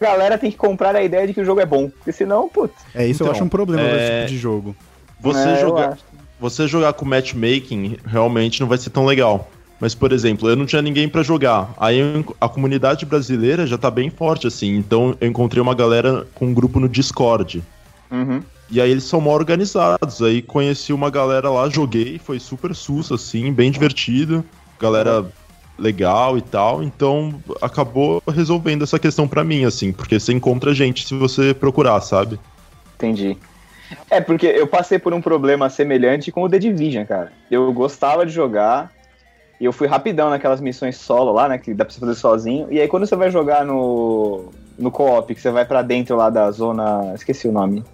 galera 0.00 0.36
tem 0.36 0.50
que 0.50 0.56
comprar 0.56 0.96
a 0.96 1.02
ideia 1.02 1.28
de 1.28 1.32
que 1.32 1.40
o 1.40 1.44
jogo 1.44 1.60
é 1.60 1.64
bom, 1.66 1.88
porque 1.88 2.10
senão, 2.10 2.48
putz, 2.48 2.74
É 2.92 3.06
isso, 3.06 3.22
eu 3.22 3.26
Então, 3.26 3.34
acho 3.36 3.44
um 3.44 3.48
problema 3.48 3.82
é- 3.84 3.92
desse 3.92 4.10
tipo 4.16 4.26
de 4.30 4.38
jogo. 4.38 4.76
Você 5.20 5.48
eu 5.52 5.56
jogar. 5.60 5.96
Você 6.38 6.66
jogar 6.66 6.92
com 6.92 7.04
matchmaking 7.04 7.96
realmente 8.04 8.60
não 8.60 8.68
vai 8.68 8.78
ser 8.78 8.90
tão 8.90 9.06
legal. 9.06 9.50
Mas, 9.80 9.94
por 9.94 10.12
exemplo, 10.12 10.48
eu 10.48 10.56
não 10.56 10.66
tinha 10.66 10.80
ninguém 10.80 11.08
pra 11.08 11.22
jogar. 11.22 11.74
Aí 11.76 12.00
a 12.40 12.48
comunidade 12.48 13.04
brasileira 13.04 13.66
já 13.66 13.76
tá 13.76 13.90
bem 13.90 14.08
forte, 14.08 14.46
assim. 14.46 14.76
Então 14.76 15.16
eu 15.20 15.28
encontrei 15.28 15.60
uma 15.60 15.74
galera 15.74 16.26
com 16.34 16.46
um 16.46 16.54
grupo 16.54 16.78
no 16.80 16.88
Discord. 16.88 17.62
Uhum. 18.10 18.42
E 18.70 18.80
aí 18.80 18.90
eles 18.90 19.04
são 19.04 19.20
mal 19.20 19.34
organizados. 19.34 20.22
Aí 20.22 20.40
conheci 20.40 20.92
uma 20.92 21.10
galera 21.10 21.50
lá, 21.50 21.68
joguei, 21.68 22.18
foi 22.18 22.38
super 22.38 22.74
susto, 22.74 23.14
assim, 23.14 23.52
bem 23.52 23.70
divertido. 23.70 24.44
Galera 24.80 25.26
legal 25.78 26.38
e 26.38 26.42
tal. 26.42 26.82
Então 26.82 27.34
acabou 27.60 28.22
resolvendo 28.32 28.84
essa 28.84 28.98
questão 28.98 29.26
pra 29.26 29.44
mim, 29.44 29.64
assim. 29.64 29.92
Porque 29.92 30.18
você 30.18 30.32
encontra 30.32 30.72
gente 30.72 31.06
se 31.06 31.14
você 31.14 31.52
procurar, 31.52 32.00
sabe? 32.00 32.38
Entendi. 32.94 33.36
É, 34.10 34.20
porque 34.20 34.46
eu 34.46 34.66
passei 34.66 34.98
por 34.98 35.12
um 35.12 35.20
problema 35.20 35.68
semelhante 35.68 36.32
com 36.32 36.42
o 36.42 36.48
The 36.48 36.58
Division, 36.58 37.04
cara. 37.04 37.32
Eu 37.50 37.72
gostava 37.72 38.24
de 38.24 38.32
jogar, 38.32 38.92
E 39.60 39.64
eu 39.64 39.72
fui 39.72 39.86
rapidão 39.86 40.30
naquelas 40.30 40.60
missões 40.60 40.96
solo 40.96 41.32
lá, 41.32 41.48
né? 41.48 41.58
Que 41.58 41.72
dá 41.72 41.84
pra 41.84 41.94
você 41.94 42.00
fazer 42.00 42.14
sozinho. 42.14 42.66
E 42.70 42.80
aí 42.80 42.88
quando 42.88 43.06
você 43.06 43.16
vai 43.16 43.30
jogar 43.30 43.64
no, 43.64 44.50
no 44.78 44.90
co-op, 44.90 45.32
que 45.34 45.40
você 45.40 45.50
vai 45.50 45.64
pra 45.64 45.82
dentro 45.82 46.16
lá 46.16 46.28
da 46.30 46.50
zona. 46.50 47.12
Esqueci 47.14 47.46
o 47.46 47.52
nome. 47.52 47.84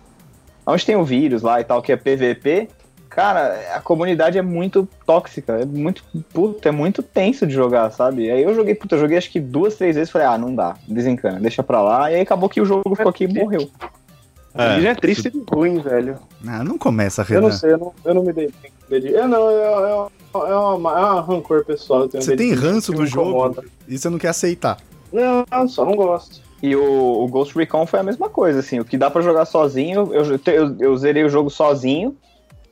Onde 0.66 0.86
tem 0.86 0.96
o 0.96 1.04
vírus 1.04 1.42
lá 1.42 1.60
e 1.60 1.64
tal, 1.64 1.82
que 1.82 1.92
é 1.92 1.96
PVP. 1.96 2.68
Cara, 3.08 3.74
a 3.74 3.80
comunidade 3.80 4.38
é 4.38 4.42
muito 4.42 4.88
tóxica, 5.04 5.54
é 5.54 5.64
muito, 5.64 6.04
puta, 6.32 6.68
é 6.68 6.72
muito 6.72 7.02
tenso 7.02 7.44
de 7.44 7.52
jogar, 7.52 7.90
sabe? 7.90 8.30
Aí 8.30 8.40
eu 8.40 8.54
joguei, 8.54 8.72
puta, 8.72 8.94
eu 8.94 9.00
joguei 9.00 9.18
acho 9.18 9.32
que 9.32 9.40
duas, 9.40 9.74
três 9.74 9.96
vezes, 9.96 10.12
falei, 10.12 10.28
ah, 10.28 10.38
não 10.38 10.54
dá, 10.54 10.76
desencana, 10.86 11.40
deixa 11.40 11.60
pra 11.60 11.82
lá, 11.82 12.08
e 12.08 12.14
aí 12.14 12.20
acabou 12.20 12.48
que 12.48 12.60
o 12.60 12.64
jogo 12.64 12.94
ficou 12.94 13.10
aqui 13.10 13.24
e 13.24 13.34
morreu. 13.34 13.68
Ele 14.54 14.82
já 14.82 14.90
é 14.90 14.94
triste 14.94 15.30
e 15.32 15.54
ruim, 15.54 15.78
velho. 15.80 16.18
Ah, 16.46 16.64
não 16.64 16.76
começa, 16.76 17.22
Eu 17.28 17.40
não 17.40 17.48
Renan. 17.48 17.58
sei, 17.58 17.72
eu 17.72 17.78
não, 17.78 17.92
eu 18.04 18.14
não 18.14 18.22
me 18.24 18.32
dei 18.32 18.50
bem. 18.60 18.72
Eu 19.12 19.28
não, 19.28 19.50
eu, 19.50 20.10
eu, 20.34 20.46
é, 20.46 20.56
uma, 20.56 20.98
é 20.98 21.20
rancor 21.20 21.64
pessoal. 21.64 22.02
eu 22.02 22.08
tenho 22.08 22.22
Você 22.24 22.36
tem 22.36 22.52
ranço 22.52 22.92
do 22.92 23.06
jogo 23.06 23.30
incomoda. 23.30 23.64
e 23.86 23.96
você 23.96 24.08
não 24.10 24.18
quer 24.18 24.28
aceitar. 24.28 24.78
Não, 25.12 25.68
só 25.68 25.84
não 25.84 25.94
gosto. 25.94 26.40
E 26.62 26.74
o, 26.74 26.82
o 27.24 27.28
Ghost 27.28 27.56
Recon 27.56 27.86
foi 27.86 28.00
a 28.00 28.02
mesma 28.02 28.28
coisa, 28.28 28.58
assim, 28.60 28.80
o 28.80 28.84
que 28.84 28.98
dá 28.98 29.08
pra 29.10 29.22
jogar 29.22 29.44
sozinho, 29.46 30.10
eu, 30.12 30.24
eu, 30.24 30.76
eu 30.78 30.96
zerei 30.96 31.24
o 31.24 31.28
jogo 31.30 31.48
sozinho, 31.48 32.16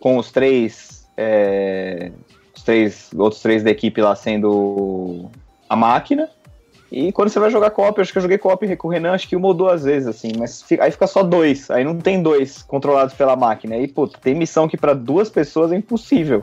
com 0.00 0.18
os 0.18 0.30
três, 0.30 1.06
é, 1.16 2.12
os 2.54 2.62
três, 2.62 3.08
outros 3.16 3.40
três 3.40 3.62
da 3.62 3.70
equipe 3.70 4.00
lá 4.02 4.14
sendo 4.14 5.30
a 5.68 5.74
máquina, 5.76 6.28
e 6.90 7.12
quando 7.12 7.28
você 7.28 7.38
vai 7.38 7.50
jogar 7.50 7.70
co-op, 7.70 8.00
acho 8.00 8.12
que 8.12 8.18
eu 8.18 8.22
joguei 8.22 8.38
co-op 8.38 8.76
com 8.76 8.88
o 8.88 8.90
Renan, 8.90 9.12
acho 9.12 9.28
que 9.28 9.36
uma 9.36 9.48
ou 9.48 9.54
duas 9.54 9.84
vezes, 9.84 10.08
assim, 10.08 10.28
mas 10.38 10.62
fica- 10.62 10.84
aí 10.84 10.90
fica 10.90 11.06
só 11.06 11.22
dois, 11.22 11.70
aí 11.70 11.84
não 11.84 11.98
tem 11.98 12.22
dois 12.22 12.62
controlados 12.62 13.14
pela 13.14 13.36
máquina, 13.36 13.74
aí, 13.74 13.86
pô, 13.88 14.06
tem 14.08 14.34
missão 14.34 14.66
que 14.68 14.76
pra 14.76 14.94
duas 14.94 15.28
pessoas 15.28 15.70
é 15.72 15.76
impossível, 15.76 16.42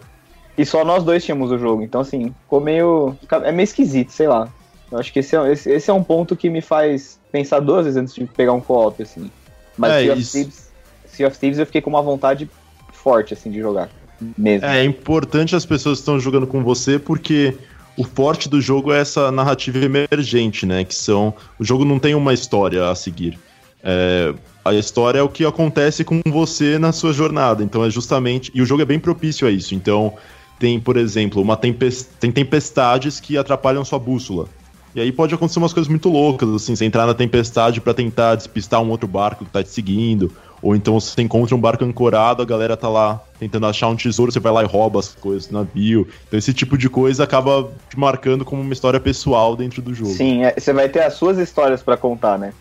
e 0.58 0.66
só 0.66 0.86
nós 0.86 1.04
dois 1.04 1.24
tínhamos 1.26 1.52
o 1.52 1.58
jogo, 1.58 1.82
então, 1.82 2.02
assim, 2.02 2.34
ficou 2.42 2.62
meio, 2.62 3.18
é 3.44 3.52
meio 3.52 3.64
esquisito, 3.64 4.12
sei 4.12 4.28
lá. 4.28 4.52
Eu 4.92 5.00
acho 5.00 5.12
que 5.12 5.20
esse 5.20 5.36
é, 5.36 5.52
esse, 5.52 5.70
esse 5.72 5.90
é 5.90 5.94
um 5.94 6.04
ponto 6.04 6.36
que 6.36 6.50
me 6.50 6.62
faz 6.62 7.20
pensar 7.32 7.60
duas 7.60 7.86
vezes 7.86 7.98
antes 7.98 8.14
de 8.14 8.26
pegar 8.26 8.54
um 8.54 8.62
co-op, 8.62 9.02
assim. 9.02 9.32
Mas 9.76 9.94
É, 9.94 10.02
sea, 10.04 10.14
of 10.14 10.32
Thieves, 10.32 10.74
sea 11.06 11.28
of 11.28 11.38
Thieves 11.40 11.60
eu 11.60 11.66
fiquei 11.66 11.82
com 11.82 11.90
uma 11.90 12.02
vontade 12.04 12.50
forte, 12.94 13.34
assim, 13.34 13.50
de 13.50 13.60
jogar. 13.60 13.90
Mesmo. 14.38 14.66
É 14.66 14.84
importante 14.86 15.56
as 15.56 15.66
pessoas 15.66 15.98
que 15.98 16.02
estão 16.04 16.20
jogando 16.20 16.48
com 16.48 16.64
você 16.64 16.98
porque 16.98 17.58
o 17.98 18.04
forte 18.04 18.50
do 18.50 18.60
jogo 18.60 18.92
é 18.92 19.00
essa 19.00 19.32
narrativa 19.32 19.78
emergente, 19.78 20.66
né? 20.66 20.84
Que 20.84 20.96
são. 20.96 21.34
O 21.60 21.64
jogo 21.64 21.86
não 21.86 22.00
tem 22.00 22.16
uma 22.16 22.34
história 22.34 22.90
a 22.90 22.96
seguir. 22.96 23.38
É, 23.84 24.34
a 24.64 24.74
história 24.74 25.20
é 25.20 25.22
o 25.22 25.30
que 25.30 25.46
acontece 25.46 26.04
com 26.04 26.22
você 26.26 26.78
na 26.78 26.92
sua 26.92 27.14
jornada. 27.14 27.64
Então 27.64 27.86
é 27.86 27.90
justamente. 27.90 28.52
E 28.54 28.62
o 28.62 28.66
jogo 28.66 28.82
é 28.82 28.86
bem 28.86 29.00
propício 29.00 29.48
a 29.48 29.52
isso. 29.52 29.76
Então 29.76 30.14
tem, 30.60 30.80
por 30.80 30.98
exemplo, 30.98 31.42
uma 31.42 31.56
tempes... 31.56 32.10
tem 32.20 32.32
tempestades 32.32 33.20
que 33.20 33.38
atrapalham 33.38 33.86
sua 33.86 34.00
bússola. 34.00 34.48
E 34.96 35.02
aí 35.02 35.12
pode 35.12 35.36
acontecer 35.36 35.60
umas 35.60 35.74
coisas 35.74 35.90
muito 35.90 36.08
loucas, 36.08 36.50
assim, 36.50 36.74
você 36.74 36.86
entrar 36.86 37.06
na 37.06 37.14
tempestade 37.14 37.82
pra 37.82 37.94
tentar 37.94 38.36
despistar 38.36 38.82
um 38.82 38.90
outro 38.90 39.10
barco 39.10 39.44
que 39.44 39.52
tá 39.52 39.62
te 39.62 39.70
seguindo, 39.70 40.32
ou 40.66 40.76
então 40.76 41.00
você 41.00 41.22
encontra 41.22 41.56
um 41.56 41.60
barco 41.60 41.86
ancorado, 41.86 42.42
a 42.42 42.46
galera 42.46 42.76
tá 42.76 42.90
lá 42.90 43.22
tentando 43.38 43.68
achar 43.68 43.88
um 43.88 43.96
tesouro, 43.96 44.32
você 44.32 44.40
vai 44.40 44.52
lá 44.52 44.64
e 44.64 44.66
rouba 44.66 45.00
as 45.00 45.14
coisas 45.14 45.46
do 45.46 45.54
navio. 45.54 46.08
Então 46.28 46.40
esse 46.40 46.52
tipo 46.56 46.76
de 46.76 46.90
coisa 46.90 47.24
acaba 47.24 47.70
te 47.88 48.00
marcando 48.00 48.44
como 48.44 48.64
uma 48.64 48.74
história 48.74 49.00
pessoal 49.00 49.56
dentro 49.56 49.80
do 49.80 49.94
jogo. 49.94 50.10
Sim, 50.10 50.44
é, 50.44 50.56
você 50.58 50.74
vai 50.74 50.90
ter 50.90 51.04
as 51.04 51.14
suas 51.14 51.38
histórias 51.38 51.84
pra 51.84 51.96
contar, 51.96 52.40
né? 52.40 52.52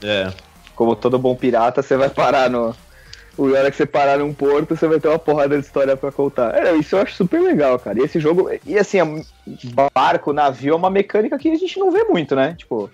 É. 0.00 0.32
Como 0.76 0.94
todo 0.94 1.18
bom 1.18 1.34
pirata, 1.34 1.82
você 1.82 1.96
vai 1.96 2.08
parar 2.08 2.48
no. 2.48 2.76
A 3.36 3.42
hora 3.42 3.72
que 3.72 3.76
você 3.76 3.86
parar 3.86 4.18
num 4.18 4.32
porto, 4.32 4.76
você 4.76 4.86
vai 4.86 5.00
ter 5.00 5.08
uma 5.08 5.18
porrada 5.18 5.58
de 5.58 5.66
história 5.66 5.96
pra 5.96 6.12
contar. 6.12 6.54
É, 6.54 6.76
isso 6.76 6.94
eu 6.94 7.00
acho 7.00 7.16
super 7.16 7.40
legal, 7.40 7.76
cara. 7.80 7.98
E 7.98 8.04
esse 8.04 8.20
jogo. 8.20 8.48
E 8.64 8.78
assim, 8.78 8.98
barco, 9.92 10.32
navio 10.32 10.74
é 10.74 10.76
uma 10.76 10.90
mecânica 10.90 11.36
que 11.36 11.50
a 11.50 11.56
gente 11.56 11.76
não 11.76 11.90
vê 11.90 12.04
muito, 12.04 12.36
né? 12.36 12.54
Tipo, 12.56 12.88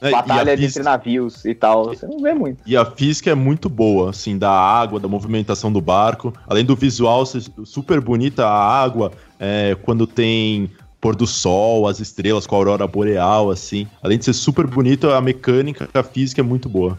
É, 0.00 0.08
e, 0.08 0.12
batalha 0.12 0.50
a 0.50 0.54
entre 0.54 0.66
física, 0.66 0.82
navios 0.82 1.44
e 1.44 1.54
tal. 1.54 1.86
Você 1.86 2.06
não 2.06 2.20
vê 2.20 2.32
muito. 2.32 2.62
e 2.64 2.76
a 2.76 2.84
física 2.84 3.30
é 3.30 3.34
muito 3.34 3.68
boa, 3.68 4.10
assim, 4.10 4.38
da 4.38 4.50
água, 4.50 4.98
da 4.98 5.08
movimentação 5.08 5.70
do 5.72 5.80
barco. 5.80 6.32
Além 6.46 6.64
do 6.64 6.74
visual 6.74 7.26
ser 7.26 7.42
super 7.64 8.00
bonita, 8.00 8.46
a 8.46 8.82
água, 8.82 9.12
é, 9.38 9.76
quando 9.82 10.06
tem 10.06 10.70
pôr 11.00 11.16
do 11.16 11.26
sol, 11.26 11.88
as 11.88 11.98
estrelas 11.98 12.46
com 12.46 12.54
a 12.54 12.58
aurora 12.58 12.86
boreal, 12.86 13.50
assim. 13.50 13.88
Além 14.02 14.18
de 14.18 14.24
ser 14.26 14.34
super 14.34 14.66
bonito, 14.66 15.10
a 15.10 15.20
mecânica, 15.20 15.88
a 15.94 16.02
física 16.02 16.40
é 16.40 16.44
muito 16.44 16.68
boa. 16.68 16.98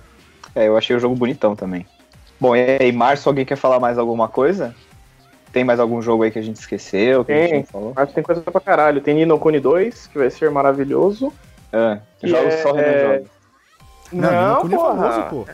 É, 0.56 0.68
eu 0.68 0.76
achei 0.76 0.96
o 0.96 1.00
jogo 1.00 1.16
bonitão 1.16 1.56
também. 1.56 1.86
Bom, 2.40 2.56
e 2.56 2.78
aí, 2.80 2.92
Março, 2.92 3.30
alguém 3.30 3.46
quer 3.46 3.56
falar 3.56 3.80
mais 3.80 3.98
alguma 3.98 4.28
coisa? 4.28 4.76
Tem 5.54 5.64
mais 5.64 5.80
algum 5.80 6.02
jogo 6.02 6.24
aí 6.24 6.32
que 6.32 6.40
a 6.40 6.42
gente 6.42 6.56
esqueceu, 6.56 7.24
que 7.24 7.32
a 7.32 7.42
gente 7.42 7.52
Tem. 7.52 7.64
falou? 7.64 7.94
Acho 7.96 8.08
que 8.08 8.16
tem 8.16 8.24
coisa 8.24 8.42
pra 8.42 8.60
caralho. 8.60 9.02
Tem 9.02 9.14
Nino 9.14 9.38
Kuni 9.38 9.60
2, 9.60 10.08
que 10.08 10.18
vai 10.18 10.30
ser 10.32 10.50
maravilhoso. 10.50 11.32
Que 12.20 12.28
jogos 12.28 12.54
é- 12.54 12.62
só 12.62 12.72
Renan 12.74 13.02
joga. 13.02 13.24
Não, 14.12 14.32
Não, 14.32 14.58
é 14.60 14.70
porra. 14.76 15.12
famoso, 15.12 15.30
pô. 15.30 15.46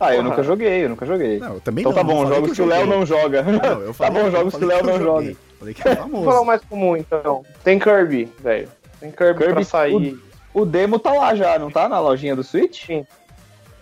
Ah, 0.00 0.14
eu 0.14 0.18
porra. 0.18 0.28
nunca 0.30 0.42
joguei, 0.44 0.84
eu 0.84 0.88
nunca 0.88 1.06
joguei. 1.06 1.38
Não, 1.40 1.54
eu 1.54 1.60
também 1.60 1.82
então 1.82 1.92
não. 1.92 1.98
tá 1.98 2.04
bom, 2.04 2.26
jogos 2.26 2.52
que 2.52 2.62
o 2.62 2.66
Léo 2.66 2.86
não 2.86 3.04
joga. 3.04 3.42
Não, 3.42 3.80
eu 3.80 3.88
tá 3.88 3.94
falei- 3.94 4.12
bom, 4.12 4.26
eu 4.28 4.30
jogos 4.30 4.54
que 4.54 4.64
o 4.64 4.68
Léo 4.68 4.84
não 4.86 4.98
joga. 5.00 5.36
Falei 5.58 5.74
que 5.74 5.88
é 5.88 5.94
Vou 5.96 5.96
falar 5.96 6.06
o 6.06 6.24
famoso. 6.24 6.44
mais 6.44 6.60
comum, 6.64 6.96
então. 6.96 7.44
Tem 7.64 7.78
Kirby, 7.80 8.32
velho. 8.38 8.68
Tem 9.00 9.10
Kirby, 9.10 9.38
Kirby, 9.38 9.54
pra 9.54 9.64
sair. 9.64 10.18
O 10.54 10.64
demo 10.64 10.98
tá 11.00 11.12
lá 11.12 11.34
já, 11.34 11.58
não 11.58 11.70
tá 11.70 11.88
na 11.88 11.98
lojinha 11.98 12.36
do 12.36 12.44
Switch? 12.44 12.86
Sim. 12.86 13.04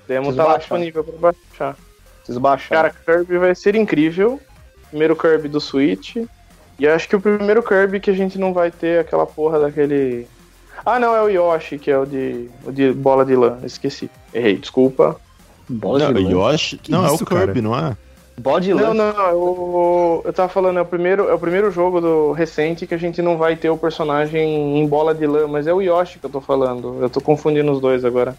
Demo 0.08 0.26
Preciso 0.26 0.36
tá 0.36 0.42
lá 0.44 0.48
baixar. 0.52 0.58
disponível 0.60 1.04
pra 1.04 1.32
baixar. 1.32 1.76
Preciso 2.18 2.40
baixar. 2.40 2.74
Cara, 2.74 2.90
Kirby 3.04 3.38
vai 3.38 3.54
ser 3.54 3.74
incrível. 3.76 4.40
Primeiro 4.88 5.14
Kirby 5.14 5.48
do 5.48 5.60
Switch. 5.60 6.16
E 6.78 6.86
acho 6.88 7.08
que 7.08 7.16
o 7.16 7.20
primeiro 7.20 7.62
Kirby 7.62 8.00
que 8.00 8.10
a 8.10 8.14
gente 8.14 8.38
não 8.38 8.52
vai 8.54 8.70
ter 8.70 9.00
aquela 9.00 9.26
porra 9.26 9.58
daquele. 9.60 10.26
Ah, 10.86 11.00
não, 11.00 11.16
é 11.16 11.20
o 11.20 11.28
Yoshi, 11.28 11.78
que 11.80 11.90
é 11.90 11.98
o 11.98 12.06
de, 12.06 12.48
o 12.64 12.70
de 12.70 12.92
bola 12.92 13.24
de 13.24 13.34
lã. 13.34 13.58
Esqueci. 13.64 14.08
Errei, 14.32 14.56
desculpa. 14.56 15.16
bola 15.68 15.98
Não, 15.98 16.12
de 16.12 16.22
lã. 16.22 16.30
Yoshi. 16.30 16.78
Que 16.78 16.92
não, 16.92 17.04
isso, 17.12 17.24
é 17.24 17.24
o 17.24 17.26
Kirby, 17.26 17.60
não 17.60 17.76
é? 17.76 17.96
Bola 18.38 18.60
de 18.60 18.72
Não, 18.72 18.92
lã. 18.92 18.94
não, 18.94 19.28
eu, 19.30 20.22
eu 20.26 20.32
tava 20.32 20.48
falando, 20.48 20.78
é 20.78 20.82
o, 20.82 20.84
primeiro, 20.86 21.28
é 21.28 21.34
o 21.34 21.38
primeiro 21.38 21.70
jogo 21.72 22.00
do 22.00 22.32
recente 22.32 22.86
que 22.86 22.94
a 22.94 22.98
gente 22.98 23.20
não 23.20 23.36
vai 23.36 23.56
ter 23.56 23.70
o 23.70 23.76
personagem 23.78 24.78
em 24.78 24.86
bola 24.86 25.12
de 25.14 25.26
lã, 25.26 25.48
mas 25.48 25.66
é 25.66 25.72
o 25.72 25.80
Yoshi 25.80 26.18
que 26.20 26.26
eu 26.26 26.30
tô 26.30 26.40
falando. 26.40 26.98
Eu 27.00 27.10
tô 27.10 27.20
confundindo 27.20 27.72
os 27.72 27.80
dois 27.80 28.04
agora. 28.04 28.36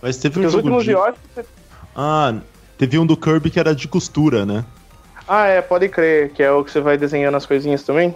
Mas 0.00 0.16
teve 0.18 0.34
Porque 0.34 0.44
um 0.44 0.48
os 0.48 0.52
jogo 0.52 0.68
últimos 0.68 0.84
de... 0.84 0.92
Yoshi. 0.92 1.48
Ah, 1.96 2.34
teve 2.78 2.98
um 2.98 3.06
do 3.06 3.16
Kirby 3.16 3.50
que 3.50 3.58
era 3.58 3.74
de 3.74 3.88
costura, 3.88 4.46
né? 4.46 4.64
Ah, 5.26 5.46
é, 5.46 5.60
pode 5.60 5.88
crer, 5.88 6.30
que 6.30 6.42
é 6.42 6.52
o 6.52 6.62
que 6.62 6.70
você 6.70 6.80
vai 6.80 6.96
desenhando 6.96 7.36
as 7.36 7.46
coisinhas 7.46 7.82
também? 7.82 8.14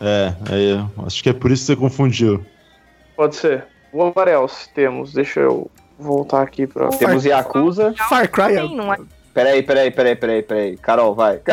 É, 0.00 0.32
é, 0.50 1.04
acho 1.06 1.22
que 1.22 1.30
é 1.30 1.32
por 1.32 1.50
isso 1.50 1.62
que 1.62 1.66
você 1.72 1.76
confundiu. 1.76 2.44
Pode 3.18 3.34
ser. 3.34 3.66
What 3.92 4.30
else 4.30 4.68
temos? 4.72 5.12
Deixa 5.12 5.40
eu 5.40 5.68
voltar 5.98 6.42
aqui 6.42 6.68
pra. 6.68 6.88
Temos 6.90 7.24
Yakuza. 7.24 7.92
Far 8.08 8.28
Cry 8.30 8.54
é... 8.54 8.62
Sim, 8.62 8.76
não 8.76 8.94
é? 8.94 8.98
Peraí, 9.34 9.60
peraí, 9.60 9.90
peraí, 9.90 10.14
peraí, 10.14 10.42
peraí. 10.44 10.76
Carol, 10.76 11.16
vai. 11.16 11.40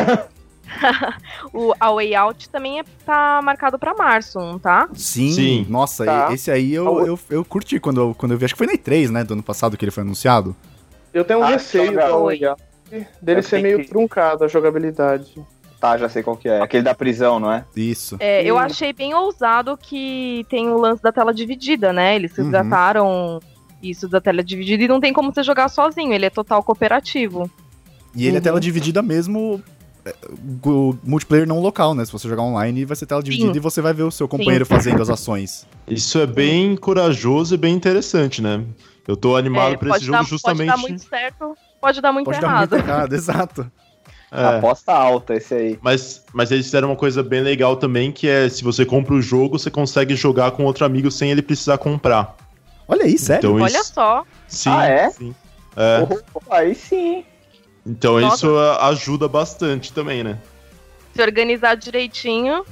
O 1.52 1.72
A 1.80 1.90
Way 1.92 2.14
Out 2.14 2.48
também 2.50 2.78
é, 2.80 2.84
tá 3.04 3.40
marcado 3.42 3.78
pra 3.78 3.94
março, 3.94 4.38
não 4.38 4.58
tá? 4.58 4.88
Sim, 4.94 5.30
Sim. 5.32 5.66
nossa, 5.68 6.04
Tá. 6.04 6.32
esse 6.32 6.50
aí 6.50 6.72
eu, 6.74 7.06
eu, 7.06 7.18
eu 7.30 7.44
curti 7.44 7.80
quando 7.80 8.00
eu, 8.00 8.14
quando 8.16 8.32
eu 8.32 8.38
vi. 8.38 8.44
Acho 8.44 8.54
que 8.54 8.58
foi 8.58 8.66
na 8.68 8.74
E3, 8.74 9.10
né? 9.10 9.24
Do 9.24 9.34
ano 9.34 9.42
passado 9.42 9.76
que 9.76 9.84
ele 9.84 9.90
foi 9.92 10.02
anunciado. 10.02 10.54
Eu 11.14 11.24
tenho 11.24 11.40
um 11.40 11.44
Ah, 11.44 11.48
receio 11.48 11.94
da 11.94 12.14
Way 12.16 12.44
Out 12.44 12.62
dele 13.22 13.38
Eu 13.40 13.42
ser 13.42 13.62
meio 13.62 13.78
que- 13.78 13.88
truncado 13.88 14.44
a 14.44 14.48
jogabilidade. 14.48 15.34
Tá, 15.80 15.96
já 15.98 16.08
sei 16.08 16.22
qual 16.22 16.36
que 16.36 16.48
é. 16.48 16.60
Aquele 16.60 16.82
da 16.82 16.94
prisão, 16.94 17.38
não 17.38 17.52
é? 17.52 17.64
Isso. 17.76 18.16
É, 18.18 18.42
eu 18.42 18.58
achei 18.58 18.92
bem 18.92 19.12
ousado 19.14 19.76
que 19.76 20.44
tem 20.48 20.68
o 20.70 20.78
lance 20.78 21.02
da 21.02 21.12
tela 21.12 21.34
dividida, 21.34 21.92
né? 21.92 22.16
Eles 22.16 22.32
Uhum. 22.36 22.44
resgataram 22.44 23.40
isso 23.82 24.08
da 24.08 24.20
tela 24.20 24.42
dividida 24.42 24.82
e 24.84 24.88
não 24.88 25.00
tem 25.00 25.12
como 25.12 25.32
você 25.32 25.42
jogar 25.42 25.68
sozinho, 25.68 26.12
ele 26.14 26.24
é 26.26 26.30
total 26.30 26.62
cooperativo. 26.62 27.50
E 28.14 28.26
ele 28.26 28.36
é 28.36 28.38
Uhum. 28.38 28.42
tela 28.44 28.60
dividida 28.60 29.02
mesmo. 29.02 29.62
é, 30.06 30.14
O 30.64 30.96
multiplayer 31.04 31.46
não 31.46 31.60
local, 31.60 31.94
né? 31.94 32.04
Se 32.04 32.12
você 32.12 32.28
jogar 32.28 32.42
online, 32.42 32.84
vai 32.84 32.96
ser 32.96 33.06
tela 33.06 33.22
dividida 33.22 33.56
e 33.56 33.60
você 33.60 33.82
vai 33.82 33.92
ver 33.92 34.04
o 34.04 34.10
seu 34.10 34.26
companheiro 34.28 34.64
fazendo 34.64 35.02
as 35.02 35.10
ações. 35.10 35.66
Isso 35.86 36.18
é 36.18 36.26
bem 36.26 36.76
corajoso 36.76 37.54
e 37.54 37.58
bem 37.58 37.74
interessante, 37.74 38.40
né? 38.40 38.64
Eu 39.06 39.16
tô 39.16 39.36
animado 39.36 39.74
É, 39.74 39.76
pra 39.76 39.88
pode, 39.88 39.96
esse 39.98 40.06
jogo 40.06 40.18
dar, 40.18 40.24
justamente. 40.24 40.68
pode 40.68 40.80
dar 40.82 40.88
muito 40.88 41.04
certo, 41.08 41.58
pode 41.80 42.00
dar 42.00 42.12
muito 42.12 42.24
Pode 42.26 42.40
dar 42.40 42.46
errado. 42.46 42.70
muito 42.70 42.74
errado, 42.88 43.12
exato. 43.14 43.72
É. 44.32 44.44
Aposta 44.58 44.92
alta 44.92 45.34
esse 45.34 45.54
aí. 45.54 45.78
Mas, 45.80 46.24
mas 46.32 46.50
eles 46.50 46.66
fizeram 46.66 46.88
uma 46.88 46.96
coisa 46.96 47.22
bem 47.22 47.40
legal 47.42 47.76
também, 47.76 48.10
que 48.10 48.28
é 48.28 48.48
se 48.48 48.64
você 48.64 48.84
compra 48.84 49.14
o 49.14 49.22
jogo, 49.22 49.58
você 49.58 49.70
consegue 49.70 50.14
jogar 50.16 50.50
com 50.50 50.64
outro 50.64 50.84
amigo 50.84 51.10
sem 51.10 51.30
ele 51.30 51.42
precisar 51.42 51.78
comprar. 51.78 52.36
Olha 52.88 53.04
aí, 53.04 53.16
sério. 53.18 53.50
Então 53.50 53.62
Olha 53.64 53.78
isso, 53.80 53.94
só, 53.94 54.24
sim, 54.48 54.70
Ah, 54.70 54.86
é? 54.86 55.10
sim. 55.10 55.34
É, 55.76 56.06
Oh, 56.34 56.40
aí 56.52 56.74
sim. 56.74 57.24
então 57.86 58.18
Nossa. 58.20 58.36
isso 58.36 58.56
ah, 58.58 58.88
ajuda 58.88 59.28
bastante 59.28 59.92
também, 59.92 60.24
né? 60.24 60.38
se 61.14 61.22
organizar 61.22 61.76
direitinho, 61.76 62.64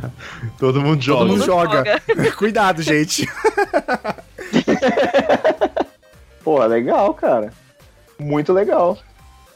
Todo 0.58 0.80
mundo 0.80 1.00
joga. 1.02 1.24
mundo 1.24 1.32
mundo 1.38 1.44
joga. 1.46 2.02
Cuidado, 2.36 2.82
gente. 2.82 3.26
Pô, 6.42 6.64
legal, 6.64 7.12
cara. 7.14 7.52
Muito 8.18 8.52
legal. 8.52 8.98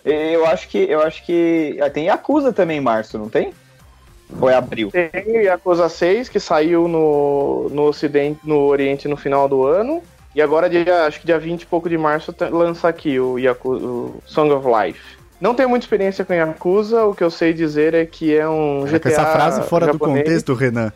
E 0.04 0.32
Eu 0.32 0.46
acho 0.46 0.68
que. 0.68 0.78
Eu 0.78 1.02
acho 1.02 1.24
que. 1.24 1.78
ah, 1.82 1.90
Tem 1.90 2.06
Yakuza 2.06 2.52
também 2.52 2.78
em 2.78 2.82
março, 2.82 3.18
não 3.18 3.28
tem? 3.28 3.52
Foi 4.38 4.54
abril. 4.54 4.90
Tem 4.90 5.10
o 5.26 5.42
Yakuza 5.42 5.88
6, 5.88 6.28
que 6.28 6.38
saiu 6.38 6.86
no, 6.86 7.68
no 7.70 7.82
Ocidente, 7.86 8.38
no 8.44 8.58
Oriente 8.66 9.08
no 9.08 9.16
final 9.16 9.48
do 9.48 9.64
ano. 9.66 10.02
E 10.34 10.40
agora, 10.40 10.70
dia, 10.70 11.06
acho 11.06 11.18
que 11.20 11.26
dia 11.26 11.38
20 11.38 11.62
e 11.62 11.66
pouco 11.66 11.88
de 11.88 11.98
março, 11.98 12.32
tá- 12.32 12.48
lança 12.48 12.86
aqui 12.88 13.18
o, 13.18 13.36
Yakuza, 13.38 13.84
o 13.84 14.22
Song 14.24 14.52
of 14.52 14.64
Life. 14.68 15.00
Não 15.40 15.54
tenho 15.54 15.68
muita 15.68 15.84
experiência 15.84 16.24
com 16.24 16.32
Yakuza, 16.32 17.04
o 17.04 17.14
que 17.14 17.24
eu 17.24 17.30
sei 17.30 17.52
dizer 17.52 17.94
é 17.94 18.06
que 18.06 18.32
é 18.36 18.48
um 18.48 18.86
É 18.86 18.90
GTA 18.90 19.00
com 19.00 19.08
essa 19.08 19.26
frase 19.32 19.62
fora 19.62 19.86
do 19.86 19.92
japonês. 19.94 20.24
contexto, 20.24 20.54
Renan. 20.54 20.92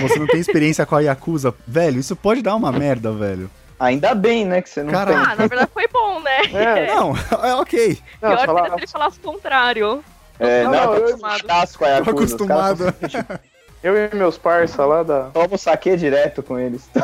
Você 0.00 0.18
não 0.18 0.26
tem 0.26 0.40
experiência 0.40 0.86
com 0.86 0.94
a 0.96 1.00
Yakuza. 1.00 1.52
Velho, 1.66 2.00
isso 2.00 2.16
pode 2.16 2.40
dar 2.40 2.54
uma 2.54 2.72
merda, 2.72 3.12
velho. 3.12 3.50
Ainda 3.80 4.14
bem, 4.14 4.44
né, 4.44 4.60
que 4.62 4.68
você 4.68 4.82
não 4.82 4.92
Caralho. 4.92 5.16
Ah, 5.18 5.34
na 5.36 5.46
verdade 5.46 5.70
foi 5.72 5.88
bom, 5.88 6.20
né? 6.20 6.40
É, 6.52 6.86
Não, 6.94 7.14
é 7.42 7.54
ok. 7.54 7.98
não, 8.20 8.30
Pior 8.36 8.46
falar- 8.46 8.68
se 8.70 8.76
ele 8.76 8.86
falasse 8.86 9.18
o 9.18 9.22
contrário. 9.22 10.04
tem. 10.38 10.48
É, 10.48 10.64
Não, 10.64 10.70
não, 10.70 10.94
eu 10.96 11.08
eu- 11.08 11.18
casco 11.46 11.84
Tô 12.04 12.10
acostumado. 12.10 12.94
eu 13.82 13.96
e 13.96 14.14
meus 14.14 14.36
parça 14.38 14.84
lá 14.84 15.02
da. 15.02 15.24
Tomo 15.30 15.56
saque 15.58 15.96
direto 15.96 16.42
com 16.42 16.58
eles. 16.58 16.88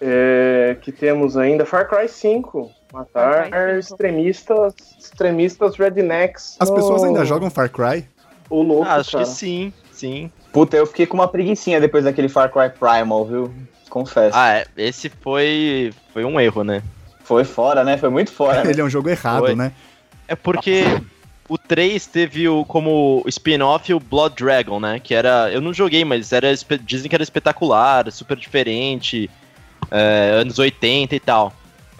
É, 0.00 0.76
que 0.80 0.92
temos 0.92 1.36
ainda 1.36 1.66
Far 1.66 1.88
Cry 1.88 2.08
5. 2.08 2.70
Matar 2.92 3.10
Far 3.34 3.50
Cry 3.50 3.82
5. 3.82 3.94
extremistas, 3.94 4.74
extremistas 4.98 5.76
rednecks. 5.76 6.56
As 6.60 6.68
no- 6.70 6.76
pessoas 6.76 7.02
ainda 7.02 7.24
jogam 7.24 7.50
Far 7.50 7.68
Cry? 7.68 8.06
O 8.48 8.62
louco, 8.62 8.84
Ah, 8.88 8.96
acho 8.96 9.12
cara. 9.12 9.24
que 9.24 9.30
sim, 9.30 9.72
sim. 9.90 10.30
Puta, 10.52 10.76
eu 10.76 10.86
fiquei 10.86 11.04
com 11.04 11.14
uma 11.16 11.26
preguicinha 11.26 11.80
depois 11.80 12.04
daquele 12.04 12.28
Far 12.28 12.48
Cry 12.52 12.70
Primal, 12.70 13.24
viu? 13.26 13.52
Confesso. 13.88 14.36
Ah, 14.36 14.58
é, 14.58 14.66
esse 14.76 15.08
foi, 15.08 15.92
foi 16.12 16.24
um 16.24 16.38
erro, 16.38 16.62
né? 16.62 16.82
Foi 17.24 17.44
fora, 17.44 17.84
né? 17.84 17.96
Foi 17.96 18.08
muito 18.08 18.32
fora. 18.32 18.64
né? 18.64 18.70
Ele 18.70 18.80
é 18.80 18.84
um 18.84 18.90
jogo 18.90 19.08
errado, 19.08 19.40
Foi. 19.40 19.54
né? 19.54 19.72
É 20.26 20.34
porque 20.34 20.84
o 21.48 21.56
3 21.56 22.06
teve 22.06 22.48
o, 22.48 22.64
como 22.64 23.22
spin-off 23.26 23.92
o 23.92 24.00
Blood 24.00 24.36
Dragon, 24.36 24.78
né? 24.78 25.00
Que 25.00 25.14
era. 25.14 25.50
Eu 25.50 25.60
não 25.60 25.72
joguei, 25.72 26.04
mas 26.04 26.32
era, 26.32 26.48
dizem 26.82 27.08
que 27.08 27.14
era 27.14 27.22
espetacular, 27.22 28.10
super 28.12 28.36
diferente, 28.36 29.30
é, 29.90 30.38
anos 30.40 30.58
80 30.58 31.16
e 31.16 31.20
tal. 31.20 31.52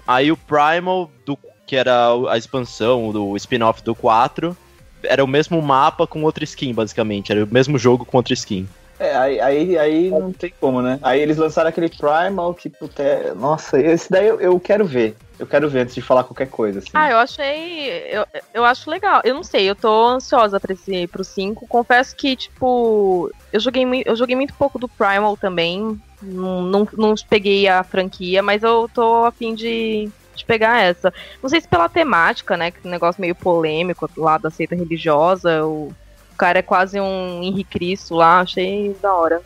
Aí 0.07 0.31
o 0.31 0.37
Primal, 0.37 1.11
do, 1.25 1.39
que 1.67 1.77
era 1.77 2.09
a 2.31 2.37
expansão, 2.37 3.11
do 3.11 3.37
spin-off 3.37 3.83
do 3.83 3.95
4, 3.95 4.57
era 5.03 5.23
o 5.23 5.29
mesmo 5.29 5.61
mapa 5.61 6.07
com 6.07 6.23
outra 6.23 6.45
skin, 6.45 6.73
basicamente. 6.73 7.33
Era 7.33 7.45
o 7.45 7.49
mesmo 7.51 7.79
jogo 7.79 8.05
com 8.05 8.17
outra 8.17 8.35
skin. 8.35 8.69
É, 9.01 9.17
aí, 9.17 9.41
aí, 9.41 9.79
aí 9.79 10.11
não 10.11 10.33
tem 10.33 10.53
como, 10.61 10.83
né? 10.83 10.99
Aí 11.03 11.21
eles 11.21 11.37
lançaram 11.37 11.69
aquele 11.69 11.89
Primal 11.89 12.53
que, 12.53 12.69
puta, 12.69 13.03
é- 13.03 13.35
nossa, 13.35 13.81
esse 13.81 14.11
daí 14.11 14.27
eu, 14.27 14.41
eu 14.41 14.59
quero 14.59 14.85
ver. 14.85 15.15
Eu 15.39 15.47
quero 15.47 15.71
ver 15.71 15.81
antes 15.83 15.95
de 15.95 16.03
falar 16.03 16.25
qualquer 16.25 16.51
coisa, 16.51 16.81
assim. 16.81 16.89
Ah, 16.95 17.11
eu 17.11 17.19
achei. 17.19 17.91
Eu, 18.11 18.27
eu 18.53 18.65
acho 18.65 18.91
legal. 18.91 19.21
Eu 19.25 19.35
não 19.35 19.45
sei, 19.45 19.71
eu 19.71 19.77
tô 19.77 20.07
ansiosa 20.09 20.59
pra 20.59 20.73
esse 20.73 21.07
pro 21.07 21.23
5. 21.23 21.65
Confesso 21.69 22.17
que, 22.17 22.35
tipo, 22.35 23.31
eu 23.53 23.61
joguei, 23.61 23.85
eu 24.05 24.17
joguei 24.17 24.35
muito 24.35 24.53
pouco 24.55 24.81
do 24.81 24.89
Primal 24.89 25.37
também. 25.37 25.97
Não, 26.21 26.63
não, 26.63 26.89
não 26.97 27.15
peguei 27.31 27.69
a 27.69 27.85
franquia, 27.85 28.43
mas 28.43 28.65
eu 28.65 28.89
tô 28.93 29.25
a 29.27 29.31
fim 29.31 29.55
de, 29.55 30.11
de 30.35 30.45
pegar 30.45 30.81
essa. 30.81 31.13
Não 31.41 31.49
sei 31.49 31.61
se 31.61 31.69
pela 31.69 31.89
temática, 31.89 32.57
né? 32.57 32.73
Que 32.73 32.79
é 32.83 32.89
um 32.89 32.91
negócio 32.91 33.21
meio 33.21 33.37
polêmico 33.37 34.11
lá 34.17 34.39
da 34.39 34.51
seita 34.51 34.75
religiosa. 34.75 35.65
O 35.65 35.93
cara 36.39 36.61
é 36.61 36.63
quase 36.63 37.01
um 37.01 37.43
Henrique 37.43 37.79
Cristo 37.79 38.15
lá, 38.15 38.41
achei 38.41 38.97
da 39.03 39.13
hora. 39.13 39.43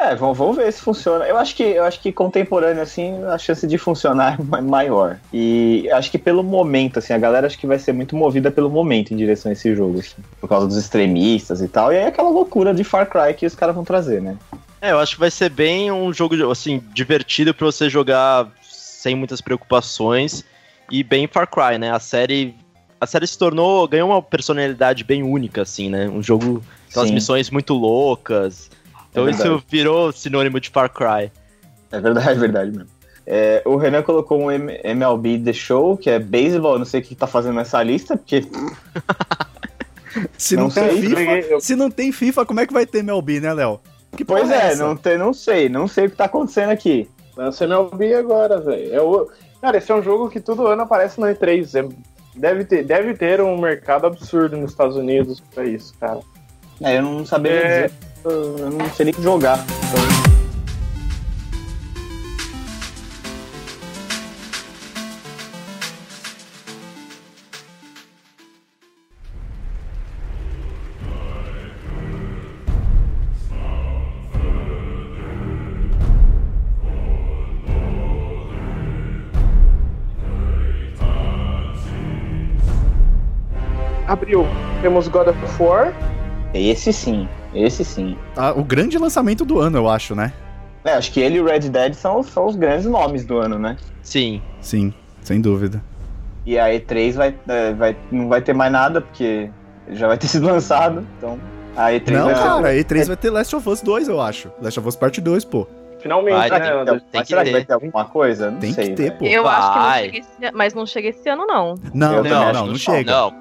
É, 0.00 0.14
vamos, 0.14 0.38
vamos 0.38 0.56
ver 0.56 0.72
se 0.72 0.80
funciona. 0.80 1.24
Eu 1.24 1.36
acho 1.36 1.56
que 1.56 1.62
eu 1.64 1.82
acho 1.82 2.00
que 2.00 2.12
contemporâneo 2.12 2.80
assim, 2.80 3.20
a 3.24 3.36
chance 3.36 3.66
de 3.66 3.76
funcionar 3.76 4.38
é 4.38 4.42
ma- 4.44 4.62
maior. 4.62 5.18
E 5.32 5.90
acho 5.90 6.08
que 6.08 6.18
pelo 6.18 6.44
momento 6.44 7.00
assim, 7.00 7.12
a 7.12 7.18
galera 7.18 7.48
acho 7.48 7.58
que 7.58 7.66
vai 7.66 7.80
ser 7.80 7.92
muito 7.92 8.14
movida 8.14 8.48
pelo 8.48 8.70
momento 8.70 9.12
em 9.12 9.16
direção 9.16 9.50
a 9.50 9.52
esse 9.54 9.74
jogo, 9.74 9.98
assim, 9.98 10.22
por 10.40 10.48
causa 10.48 10.68
dos 10.68 10.76
extremistas 10.76 11.60
e 11.60 11.66
tal. 11.66 11.92
E 11.92 11.96
aí 11.96 12.06
aquela 12.06 12.28
loucura 12.30 12.72
de 12.72 12.84
Far 12.84 13.08
Cry 13.10 13.34
que 13.34 13.44
os 13.44 13.56
caras 13.56 13.74
vão 13.74 13.84
trazer, 13.84 14.22
né? 14.22 14.36
É, 14.80 14.92
eu 14.92 15.00
acho 15.00 15.14
que 15.14 15.20
vai 15.20 15.32
ser 15.32 15.50
bem 15.50 15.90
um 15.90 16.12
jogo, 16.12 16.48
assim, 16.48 16.80
divertido 16.92 17.52
pra 17.52 17.66
você 17.66 17.90
jogar 17.90 18.48
sem 18.62 19.16
muitas 19.16 19.40
preocupações 19.40 20.44
e 20.88 21.02
bem 21.02 21.26
Far 21.26 21.48
Cry, 21.48 21.76
né? 21.76 21.90
A 21.90 21.98
série, 21.98 22.54
a 23.00 23.06
série 23.06 23.26
se 23.26 23.38
tornou, 23.38 23.86
ganhou 23.88 24.08
uma 24.10 24.20
personalidade 24.22 25.04
bem 25.04 25.22
única, 25.22 25.62
assim, 25.62 25.88
né? 25.88 26.08
Um 26.08 26.22
jogo, 26.22 26.62
aquelas 26.90 27.08
Sim. 27.08 27.14
missões 27.14 27.50
muito 27.50 27.74
loucas. 27.74 28.70
Então 29.10 29.26
É 29.26 29.30
isso 29.30 29.62
virou 29.68 30.12
sinônimo 30.12 30.60
de 30.60 30.68
Far 30.70 30.90
Cry. 30.92 31.30
É 31.90 32.00
verdade, 32.00 32.28
é 32.30 32.34
verdade 32.34 32.70
mesmo. 32.70 32.88
É, 33.30 33.62
o 33.66 33.76
Renan 33.76 34.02
colocou 34.02 34.40
um 34.40 34.50
M- 34.50 34.80
MLB 34.82 35.38
The 35.40 35.52
Show, 35.52 35.96
que 35.98 36.08
é 36.08 36.18
beisebol, 36.18 36.72
eu 36.74 36.78
não 36.78 36.86
sei 36.86 37.00
o 37.00 37.02
que 37.04 37.14
tá 37.14 37.26
fazendo 37.26 37.56
nessa 37.56 37.82
lista, 37.82 38.16
porque 38.16 38.42
Se 40.36 40.56
não, 40.56 40.64
Não 40.64 40.70
tem 40.70 41.00
FIFA, 41.02 41.20
eu- 41.40 41.60
se 41.60 41.76
não 41.76 41.90
tem 41.90 42.10
FIFA, 42.10 42.46
como 42.46 42.60
é 42.60 42.66
que 42.66 42.72
vai 42.72 42.86
ter 42.86 42.98
MLB, 43.00 43.40
né, 43.40 43.52
Léo? 43.52 43.78
Que 44.16 44.24
Pois 44.24 44.50
é, 44.50 44.68
essa? 44.72 44.82
não, 44.84 44.96
tem, 44.96 45.18
não 45.18 45.32
sei, 45.34 45.68
não 45.68 45.86
sei 45.86 46.06
o 46.06 46.10
que 46.10 46.16
tá 46.16 46.24
acontecendo 46.24 46.70
aqui. 46.70 47.08
Lança 47.36 47.64
MLB 47.64 48.14
agora, 48.14 48.58
velho. 48.60 48.94
É 48.94 49.00
o... 49.00 49.28
Cara, 49.60 49.76
esse 49.78 49.92
é 49.92 49.94
um 49.94 50.02
jogo 50.02 50.28
que 50.30 50.40
todo 50.40 50.66
ano 50.66 50.82
aparece 50.82 51.20
no 51.20 51.26
E3. 51.26 51.74
É- 51.84 51.88
Deve, 52.38 52.64
ter, 52.64 52.84
deve 52.84 53.14
ter 53.14 53.40
um 53.40 53.60
mercado 53.60 54.06
absurdo 54.06 54.56
nos 54.56 54.70
Estados 54.70 54.96
Unidos 54.96 55.42
pra 55.54 55.64
isso, 55.64 55.92
cara. 55.98 56.20
É, 56.80 56.98
eu 56.98 57.02
não 57.02 57.26
sabia 57.26 57.50
É. 57.52 57.82
dizer, 57.88 57.92
eu 58.24 58.70
não 58.70 58.88
sei 58.90 59.06
nem 59.06 59.14
jogar. 59.20 59.58
Abril, 84.28 84.46
temos 84.82 85.08
God 85.08 85.28
of 85.28 85.38
War. 85.62 85.94
Esse 86.52 86.92
sim, 86.92 87.26
esse 87.54 87.82
sim. 87.82 88.14
Ah, 88.36 88.52
o 88.52 88.62
grande 88.62 88.98
lançamento 88.98 89.42
do 89.42 89.58
ano, 89.58 89.78
eu 89.78 89.88
acho, 89.88 90.14
né? 90.14 90.34
É, 90.84 90.92
acho 90.92 91.10
que 91.12 91.20
ele 91.20 91.38
e 91.38 91.40
o 91.40 91.46
Red 91.46 91.60
Dead 91.60 91.94
são, 91.94 92.22
são 92.22 92.46
os 92.46 92.54
grandes 92.54 92.84
nomes 92.86 93.24
do 93.24 93.38
ano, 93.38 93.58
né? 93.58 93.76
Sim. 94.02 94.42
Sim, 94.60 94.92
sem 95.22 95.40
dúvida. 95.40 95.82
E 96.44 96.58
a 96.58 96.66
E3 96.68 97.12
vai, 97.14 97.34
é, 97.48 97.72
vai, 97.72 97.96
não 98.12 98.28
vai 98.28 98.40
ter 98.42 98.52
mais 98.54 98.70
nada, 98.70 99.00
porque 99.00 99.48
já 99.90 100.06
vai 100.06 100.18
ter 100.18 100.26
sido 100.28 100.46
lançado, 100.46 101.06
então 101.16 101.38
a 101.74 101.90
E3 101.90 102.10
Não, 102.12 102.24
vai 102.26 102.34
ser- 102.34 102.42
cara, 102.42 102.74
E3 102.74 103.06
vai 103.06 103.16
ter 103.16 103.30
Last 103.30 103.56
of 103.56 103.66
Us 103.68 103.80
2, 103.80 104.08
eu 104.08 104.20
acho. 104.20 104.50
Last 104.60 104.78
of 104.78 104.88
Us 104.88 104.96
Parte 104.96 105.20
2, 105.22 105.44
pô. 105.46 105.66
Finalmente, 106.00 106.34
Vai, 106.36 106.48
né? 106.50 106.50
tem 106.50 106.60
que 106.60 106.66
ter- 106.68 106.78
Anderson? 106.78 106.98
tem 106.98 107.08
Mas 107.14 107.22
que 107.22 107.28
será 107.28 107.40
que 107.42 107.46
ter. 107.48 107.52
vai 107.52 107.64
ter 107.64 107.72
alguma 107.72 108.04
coisa? 108.04 108.50
Não 108.50 108.58
Tem 108.60 108.72
sei. 108.72 108.88
que 108.90 108.94
ter, 108.94 109.10
pô. 109.12 109.24
Eu 109.26 109.48
acho 109.48 109.72
que 109.72 109.78
não 109.78 109.84
Vai. 109.84 110.02
chega 110.04 110.18
esse, 110.18 110.52
mas 110.54 110.74
não 110.74 110.86
chega 110.86 111.08
esse 111.08 111.28
ano, 111.28 111.46
não. 111.46 111.74
Não, 111.94 112.14
Eu 112.14 112.24
não, 112.24 112.30
não, 112.52 112.66
não, 112.66 112.72
que 112.72 112.78
chega. 112.78 113.10
Não, 113.10 113.34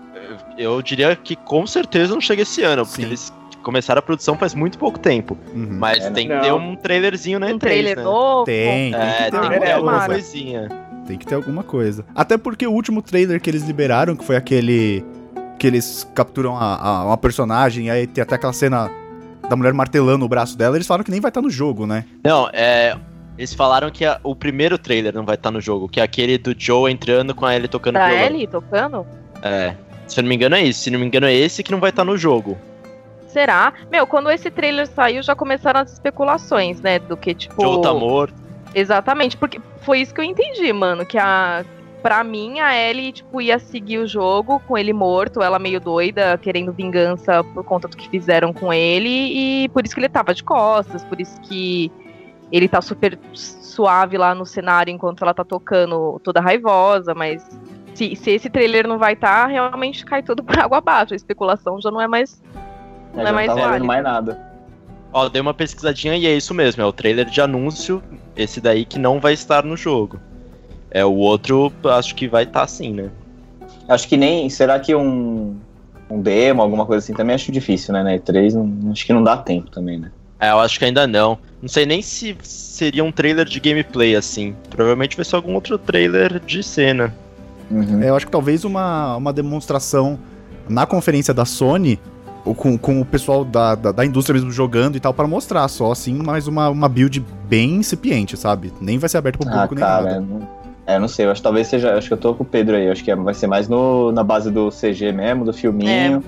eu, 0.57 0.81
diria 0.81 1.15
que 1.15 1.35
com 1.35 1.65
certeza 1.67 2.13
não 2.13 2.21
chega 2.21 2.41
esse 2.41 2.63
ano, 2.63 2.85
porque 2.85 3.01
Sim. 3.01 3.07
eles 3.07 3.33
começaram 3.63 3.99
a 3.99 4.01
produção 4.01 4.37
faz 4.37 4.53
muito 4.55 4.77
pouco 4.77 4.97
tempo. 4.97 5.37
Uhum. 5.53 5.67
Mas 5.79 5.99
É, 5.99 6.09
né? 6.09 6.11
tem 6.15 6.27
que 6.27 6.33
Não. 6.33 6.41
ter 6.41 6.53
um 6.53 6.75
trailerzinho 6.75 7.39
na 7.39 7.47
Um 7.47 7.49
E3, 7.51 7.59
trailer 7.59 7.97
né? 7.97 8.03
novo. 8.03 8.45
Tem, 8.45 8.91
tem 8.91 9.01
É, 9.01 9.05
que 9.11 9.17
ter 9.17 9.23
tem 9.23 9.29
que 9.31 9.35
alguma 9.45 9.59
ter 9.65 9.71
alguma 9.73 9.91
coisa. 9.93 10.07
coisinha. 10.13 10.69
Tem 11.05 11.17
que 11.17 11.25
ter 11.25 11.35
alguma 11.35 11.63
coisa. 11.63 12.05
Até 12.15 12.37
porque 12.37 12.65
o 12.67 12.71
último 12.71 13.01
trailer 13.01 13.39
que 13.39 13.49
eles 13.49 13.63
liberaram, 13.63 14.15
que 14.15 14.25
foi 14.25 14.35
aquele 14.35 15.05
que 15.59 15.65
eles 15.67 16.09
capturam 16.13 16.55
a, 16.55 16.75
a- 16.75 17.05
uma 17.05 17.17
personagem 17.17 17.87
e 17.87 17.89
aí 17.89 18.05
tem 18.07 18.21
até 18.21 18.35
aquela 18.35 18.53
cena 18.53 18.91
da 19.49 19.55
mulher 19.55 19.73
martelando 19.73 20.25
o 20.25 20.27
braço 20.29 20.57
dela, 20.57 20.75
eles 20.77 20.87
falaram 20.87 21.03
que 21.03 21.11
nem 21.11 21.21
vai 21.21 21.29
estar 21.29 21.41
no 21.41 21.49
jogo, 21.49 21.85
né? 21.87 22.05
Não, 22.23 22.49
é. 22.53 22.95
Eles 23.37 23.53
falaram 23.53 23.89
que 23.91 24.03
a- 24.03 24.19
o 24.23 24.35
primeiro 24.35 24.77
trailer 24.77 25.13
não 25.13 25.23
vai 25.25 25.35
estar 25.35 25.51
no 25.51 25.61
jogo, 25.61 25.87
que 25.87 25.99
é 25.99 26.03
aquele 26.03 26.37
do 26.37 26.55
Joe 26.57 26.91
entrando 26.91 27.35
com 27.35 27.45
a 27.45 27.55
Ellie 27.55 27.67
tocando 27.67 27.93
Da 27.95 28.07
violão. 28.07 28.25
Ellie 28.25 28.47
tocando? 28.47 29.05
É. 29.41 29.75
Se 30.07 30.19
eu 30.19 30.23
não 30.23 30.29
me 30.29 30.35
engano 30.35 30.55
é 30.55 30.61
isso. 30.63 30.79
Se 30.81 30.89
não 30.91 30.99
me 30.99 31.05
engano 31.05 31.27
é 31.27 31.33
esse 31.33 31.61
que 31.63 31.71
não 31.71 31.79
vai 31.79 31.91
estar 31.91 32.03
no 32.03 32.17
jogo. 32.17 32.57
Será? 33.27 33.73
Meu, 33.91 34.07
quando 34.07 34.31
esse 34.31 34.49
trailer 34.49 34.87
saiu, 34.87 35.21
já 35.21 35.35
começaram 35.35 35.81
as 35.81 35.93
especulações, 35.93 36.81
né? 36.81 36.97
Do 36.97 37.15
que, 37.15 37.33
tipo. 37.35 37.61
Joe 37.61 37.81
tá 37.81 37.93
morto. 37.93 38.33
Exatamente, 38.73 39.37
porque 39.37 39.59
foi 39.81 39.99
isso 39.99 40.13
que 40.13 40.19
eu 40.21 40.25
entendi, 40.25 40.71
mano. 40.73 41.05
Que 41.05 41.17
a. 41.17 41.63
Pra 42.01 42.23
mim, 42.23 42.59
a 42.59 42.75
Ellie, 42.75 43.11
tipo, 43.11 43.41
ia 43.41 43.59
seguir 43.59 43.97
o 43.97 44.07
jogo 44.07 44.59
com 44.67 44.77
ele 44.77 44.93
morto, 44.93 45.41
ela 45.41 45.57
meio 45.57 45.79
doida, 45.79 46.37
querendo 46.37 46.71
vingança 46.71 47.43
por 47.43 47.63
conta 47.63 47.87
do 47.87 47.97
que 47.97 48.07
fizeram 48.09 48.53
com 48.53 48.71
ele, 48.71 49.09
e 49.09 49.69
por 49.69 49.85
isso 49.85 49.95
que 49.95 49.99
ele 49.99 50.09
tava 50.09 50.33
de 50.33 50.43
costas, 50.43 51.03
por 51.03 51.19
isso 51.19 51.39
que 51.41 51.91
ele 52.51 52.67
tá 52.67 52.81
super 52.81 53.17
suave 53.33 54.17
lá 54.17 54.33
no 54.33 54.45
cenário 54.45 54.91
enquanto 54.91 55.23
ela 55.23 55.33
tá 55.33 55.43
tocando 55.43 56.19
toda 56.23 56.39
raivosa, 56.39 57.13
mas 57.13 57.43
se, 57.97 58.15
se 58.15 58.31
esse 58.31 58.49
trailer 58.49 58.87
não 58.87 58.99
vai 58.99 59.13
estar, 59.13 59.43
tá, 59.43 59.47
realmente 59.47 60.05
cai 60.05 60.21
tudo 60.21 60.43
por 60.45 60.57
água 60.59 60.77
abaixo. 60.77 61.13
A 61.13 61.15
especulação 61.15 61.81
já 61.81 61.89
não 61.89 61.99
é 61.99 62.07
mais. 62.07 62.41
Não 63.13 63.23
Já 63.23 63.29
é 63.29 63.31
mais 63.31 63.47
tá 63.47 63.55
válida. 63.55 63.85
mais 63.85 64.03
nada. 64.03 64.47
Ó, 65.11 65.27
dei 65.29 65.41
uma 65.41 65.53
pesquisadinha 65.53 66.15
e 66.15 66.27
é 66.27 66.35
isso 66.35 66.53
mesmo. 66.53 66.83
É 66.83 66.85
o 66.85 66.91
trailer 66.91 67.25
de 67.25 67.41
anúncio, 67.41 68.03
esse 68.35 68.61
daí 68.61 68.85
que 68.85 68.99
não 68.99 69.19
vai 69.19 69.33
estar 69.33 69.63
no 69.63 69.75
jogo. 69.75 70.19
É 70.91 71.03
o 71.05 71.13
outro, 71.13 71.71
acho 71.83 72.15
que 72.15 72.27
vai 72.27 72.43
estar 72.43 72.65
sim, 72.67 72.93
né? 72.93 73.09
Acho 73.87 74.07
que 74.07 74.17
nem. 74.17 74.49
Será 74.49 74.79
que 74.79 74.93
um. 74.95 75.55
um 76.09 76.21
demo, 76.21 76.61
alguma 76.61 76.85
coisa 76.85 77.03
assim, 77.03 77.13
também 77.13 77.35
acho 77.35 77.51
difícil, 77.51 77.93
né? 77.93 78.03
Na 78.03 78.11
E3, 78.17 78.53
não, 78.53 78.91
acho 78.91 79.05
que 79.05 79.13
não 79.13 79.23
dá 79.23 79.37
tempo 79.37 79.69
também, 79.69 79.97
né? 79.99 80.11
É, 80.39 80.51
eu 80.51 80.59
acho 80.59 80.77
que 80.77 80.85
ainda 80.85 81.07
não. 81.07 81.37
Não 81.61 81.67
sei 81.67 81.85
nem 81.85 82.01
se 82.01 82.37
seria 82.43 83.03
um 83.03 83.11
trailer 83.11 83.45
de 83.45 83.59
gameplay 83.59 84.15
assim. 84.15 84.55
Provavelmente 84.69 85.15
vai 85.15 85.25
ser 85.25 85.35
algum 85.35 85.53
outro 85.55 85.77
trailer 85.77 86.39
de 86.39 86.61
cena. 86.61 87.13
Uhum. 87.71 88.01
É, 88.01 88.09
eu 88.09 88.15
acho 88.15 88.25
que 88.27 88.31
talvez 88.31 88.63
uma, 88.63 89.15
uma 89.17 89.33
demonstração 89.33 90.17
na 90.69 90.85
conferência 90.85 91.33
da 91.33 91.43
Sony, 91.43 91.99
ou 92.45 92.53
com, 92.53 92.77
com 92.77 93.01
o 93.01 93.05
pessoal 93.05 93.43
da, 93.43 93.73
da, 93.75 93.91
da 93.91 94.05
indústria 94.05 94.35
mesmo 94.35 94.51
jogando 94.51 94.95
e 94.95 94.99
tal, 94.99 95.13
para 95.13 95.27
mostrar 95.27 95.67
só, 95.67 95.91
assim, 95.91 96.13
mais 96.13 96.47
uma, 96.47 96.69
uma 96.69 96.87
build 96.87 97.25
bem 97.49 97.75
incipiente, 97.75 98.37
sabe? 98.37 98.71
Nem 98.79 98.97
vai 98.97 99.09
ser 99.09 99.17
aberto 99.17 99.39
pro 99.39 99.47
Ah, 99.49 99.51
público 99.51 99.75
nem 99.75 99.83
cara, 99.83 100.03
nada. 100.03 100.15
é, 100.15 100.19
não- 100.19 100.47
é, 100.87 100.97
não 100.97 101.07
sei, 101.07 101.25
eu 101.27 101.31
acho 101.31 101.39
que 101.41 101.43
talvez 101.43 101.67
seja, 101.67 101.95
acho 101.95 102.07
que 102.07 102.13
eu 102.13 102.17
tô 102.17 102.33
com 102.33 102.43
o 102.43 102.45
Pedro 102.45 102.75
aí, 102.75 102.89
acho 102.89 103.03
que 103.03 103.11
é- 103.11 103.15
vai 103.15 103.33
ser 103.33 103.45
mais 103.47 103.67
no, 103.67 104.11
na 104.11 104.23
base 104.23 104.49
do 104.49 104.69
CG 104.71 105.11
mesmo, 105.11 105.45
do 105.45 105.53
filminho, 105.53 106.23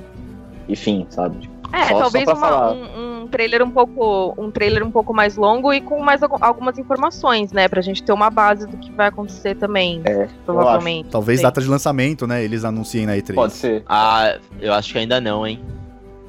e 0.67 0.75
fim, 0.75 1.07
sabe? 1.09 1.49
É, 1.71 1.85
Só- 1.85 1.99
talvez 1.99 2.25
só 2.25 2.33
uma- 2.33 2.47
falar. 2.47 2.71
um, 2.73 3.21
um 3.23 3.27
trailer 3.27 3.61
um 3.63 3.69
pouco 3.69 4.33
um 4.37 4.49
trailer 4.49 4.83
um 4.83 4.89
pouco 4.89 5.13
mais 5.13 5.35
longo 5.37 5.71
e 5.71 5.79
com 5.79 6.01
mais 6.01 6.21
algu- 6.23 6.37
algumas 6.41 6.77
informações, 6.79 7.51
né, 7.51 7.67
pra 7.67 7.79
gente 7.81 8.01
ter 8.03 8.11
uma 8.11 8.29
base 8.31 8.65
do 8.67 8.75
que 8.77 8.91
vai 8.91 9.07
acontecer 9.07 9.55
também, 9.55 10.01
É, 10.03 10.27
provavelmente. 10.45 11.09
Talvez 11.09 11.39
Sim. 11.39 11.43
data 11.43 11.61
de 11.61 11.67
lançamento, 11.67 12.25
né? 12.27 12.43
Eles 12.43 12.65
anunciem 12.65 13.05
na 13.05 13.15
E3. 13.15 13.35
Pode 13.35 13.53
ser. 13.53 13.83
Ah, 13.87 14.37
eu 14.59 14.73
acho 14.73 14.91
que 14.91 14.97
ainda 14.97 15.21
não, 15.21 15.45
hein? 15.45 15.59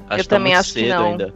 Acho 0.07 0.19
Eu 0.19 0.23
que 0.23 0.29
tá 0.29 0.35
também 0.35 0.51
muito 0.53 0.59
acho 0.59 0.73
que 0.73 0.79
cedo 0.81 0.95
não. 0.95 1.05
ainda. 1.07 1.33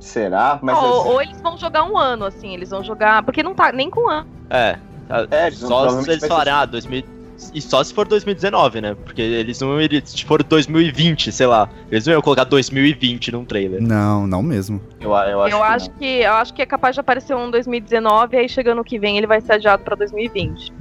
Será? 0.00 0.58
Mas 0.60 0.76
ou, 0.76 1.00
assim, 1.00 1.08
ou 1.10 1.22
eles 1.22 1.40
vão 1.40 1.56
jogar 1.56 1.84
um 1.84 1.96
ano, 1.96 2.24
assim, 2.26 2.52
eles 2.54 2.70
vão 2.70 2.82
jogar. 2.82 3.22
Porque 3.22 3.42
não 3.42 3.54
tá 3.54 3.70
nem 3.72 3.88
com 3.88 4.06
um 4.06 4.10
ano. 4.10 4.26
É. 4.50 4.76
tá- 5.08 5.26
É, 5.30 5.50
só 5.50 6.02
se 6.02 6.10
eles 6.10 6.26
falarem, 6.26 6.52
ah, 6.52 6.64
2000. 6.64 7.04
E 7.52 7.60
só 7.60 7.82
se 7.82 7.92
for 7.92 8.06
2019, 8.06 8.80
né? 8.80 8.96
Porque 9.04 9.20
eles 9.20 9.60
não 9.60 9.80
iriam. 9.80 10.00
Se 10.04 10.24
for 10.24 10.42
2020, 10.42 11.32
sei 11.32 11.46
lá. 11.48 11.68
Eles 11.90 12.06
não 12.06 12.12
iam 12.14 12.22
colocar 12.22 12.44
2020 12.44 13.32
num 13.32 13.44
trailer. 13.44 13.82
Não, 13.82 14.24
não 14.26 14.40
mesmo. 14.40 14.80
eu, 15.00 15.10
eu 15.10 15.16
acho 15.42 15.54
eu, 15.54 15.58
que 15.58 15.64
acho 15.66 15.90
não. 15.90 15.96
que, 15.98 16.06
eu 16.06 16.32
acho 16.32 16.54
que 16.54 16.62
é 16.62 16.66
capaz 16.66 16.94
de 16.94 17.00
aparecer 17.00 17.34
um 17.34 17.48
em 17.48 17.50
2019 17.50 18.36
e 18.36 18.38
aí 18.40 18.48
chegando 18.48 18.80
o 18.80 18.84
que 18.84 18.98
vem 19.00 19.18
ele 19.18 19.26
vai 19.26 19.40
ser 19.40 19.54
adiado 19.54 19.82
pra 19.82 19.96
2020. 19.96 20.72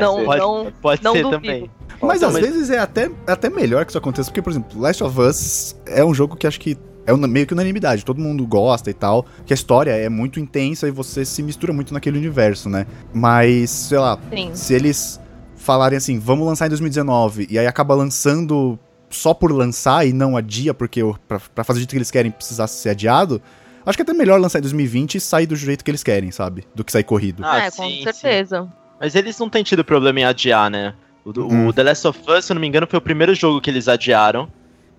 não, 0.00 0.24
pode- 0.24 0.40
não, 0.40 0.72
Pode 0.80 1.02
não 1.04 1.12
ser 1.12 1.22
duvido. 1.22 1.40
também. 1.42 1.70
Mas 2.00 2.20
Não, 2.20 2.28
às 2.28 2.34
mas- 2.34 2.46
vezes 2.46 2.70
é 2.70 2.78
até, 2.78 3.10
até 3.26 3.50
melhor 3.50 3.84
que 3.84 3.90
isso 3.90 3.98
aconteça, 3.98 4.30
porque, 4.30 4.40
por 4.40 4.50
exemplo, 4.50 4.80
Last 4.80 5.02
of 5.02 5.20
Us 5.20 5.76
é 5.84 6.04
um 6.04 6.14
jogo 6.14 6.36
que 6.36 6.46
acho 6.46 6.60
que 6.60 6.78
é 7.08 7.26
meio 7.26 7.46
que 7.46 7.52
unanimidade, 7.54 8.04
todo 8.04 8.20
mundo 8.20 8.46
gosta 8.46 8.90
e 8.90 8.94
tal, 8.94 9.24
que 9.46 9.52
a 9.52 9.56
história 9.56 9.90
é 9.92 10.08
muito 10.08 10.38
intensa 10.38 10.86
e 10.86 10.90
você 10.90 11.24
se 11.24 11.42
mistura 11.42 11.72
muito 11.72 11.92
naquele 11.94 12.18
universo, 12.18 12.68
né? 12.68 12.86
Mas, 13.12 13.70
sei 13.70 13.98
lá, 13.98 14.18
sim. 14.30 14.50
se 14.54 14.74
eles 14.74 15.20
falarem 15.56 15.96
assim, 15.96 16.18
vamos 16.18 16.46
lançar 16.46 16.66
em 16.66 16.70
2019, 16.70 17.46
e 17.50 17.58
aí 17.58 17.66
acaba 17.66 17.94
lançando 17.94 18.78
só 19.10 19.32
por 19.34 19.50
lançar 19.52 20.06
e 20.06 20.12
não 20.12 20.36
adia, 20.36 20.72
porque 20.74 21.02
o- 21.02 21.16
pra, 21.26 21.40
pra 21.40 21.64
fazer 21.64 21.78
o 21.78 21.80
jeito 21.80 21.90
que 21.90 21.96
eles 21.96 22.10
querem 22.10 22.30
precisasse 22.30 22.80
ser 22.82 22.90
adiado, 22.90 23.40
acho 23.84 23.96
que 23.96 24.02
é 24.02 24.04
até 24.04 24.12
melhor 24.12 24.38
lançar 24.40 24.58
em 24.58 24.62
2020 24.62 25.14
e 25.16 25.20
sair 25.20 25.46
do 25.46 25.56
jeito 25.56 25.82
que 25.84 25.90
eles 25.90 26.02
querem, 26.02 26.30
sabe? 26.30 26.64
Do 26.74 26.84
que 26.84 26.92
sair 26.92 27.04
corrido. 27.04 27.42
Ah, 27.44 27.64
é, 27.64 27.70
sim, 27.70 27.82
com 27.82 27.88
sim. 27.90 28.02
certeza. 28.04 28.68
Mas 29.00 29.14
eles 29.14 29.38
não 29.38 29.48
têm 29.48 29.62
tido 29.62 29.84
problema 29.84 30.20
em 30.20 30.24
adiar, 30.24 30.70
né? 30.70 30.94
O, 31.24 31.30
Hum. 31.40 31.68
o 31.68 31.72
The 31.72 31.82
Last 31.82 32.06
of 32.06 32.18
Us, 32.30 32.44
se 32.46 32.52
eu 32.52 32.54
não 32.54 32.60
me 32.60 32.66
engano, 32.66 32.86
foi 32.88 32.98
o 32.98 33.02
primeiro 33.02 33.34
jogo 33.34 33.60
que 33.60 33.70
eles 33.70 33.88
adiaram. 33.88 34.48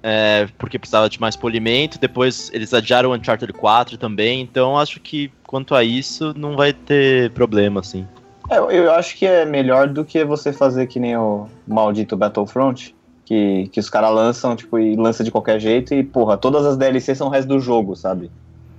É, 0.02 0.48
porque 0.58 0.80
precisava 0.80 1.10
de 1.10 1.20
mais 1.20 1.36
polimento. 1.36 2.00
Depois 2.00 2.50
eles 2.54 2.74
adiaram 2.74 3.10
o 3.10 3.14
Uncharted 3.14 3.52
4 3.54 3.98
também. 3.98 4.42
Então 4.42 4.78
acho 4.78 5.00
que 5.00 5.32
quanto 5.46 5.76
a 5.76 5.84
isso, 5.84 6.34
não 6.38 6.56
vai 6.56 6.74
ter 6.74 7.32
problema, 7.32 7.80
assim. 7.80 8.08
É, 8.50 8.58
eu, 8.58 8.92
acho 8.92 9.16
que 9.16 9.26
é 9.26 9.46
melhor 9.46 9.88
do 9.88 10.04
que 10.04 10.24
você 10.24 10.52
fazer 10.52 10.88
que 10.88 11.00
nem 11.00 11.16
o 11.16 11.48
maldito 11.68 12.18
Battlefront, 12.18 12.96
que, 13.24 13.70
que 13.72 13.80
os 13.80 13.90
caras 13.90 14.12
lançam, 14.12 14.56
tipo, 14.56 14.80
e 14.80 14.96
lança 14.96 15.24
de 15.24 15.30
qualquer 15.30 15.60
jeito 15.60 15.94
e, 15.94 16.04
porra, 16.04 16.36
todas 16.36 16.66
as 16.66 16.76
DLCs 16.76 17.18
são 17.18 17.28
o 17.28 17.30
resto 17.30 17.48
do 17.48 17.60
jogo, 17.60 17.96
sabe? 17.96 18.32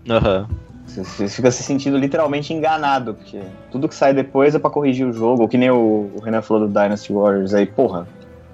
Aham. 0.09 0.49
Você, 0.87 1.05
você 1.05 1.29
fica 1.29 1.53
se 1.53 1.63
sentindo 1.63 1.97
literalmente 1.97 2.53
enganado, 2.53 3.15
porque 3.15 3.41
tudo 3.71 3.89
que 3.89 3.95
sai 3.95 4.13
depois 4.13 4.57
é 4.57 4.59
pra 4.59 4.71
corrigir 4.71 5.07
o 5.07 5.13
jogo, 5.13 5.47
que 5.47 5.57
nem 5.57 5.71
o, 5.71 6.11
o 6.17 6.21
Renan 6.21 6.43
falou 6.43 6.67
do 6.67 6.73
Dynasty 6.73 7.13
Warriors 7.13 7.55
aí, 7.55 7.65
porra, 7.65 8.09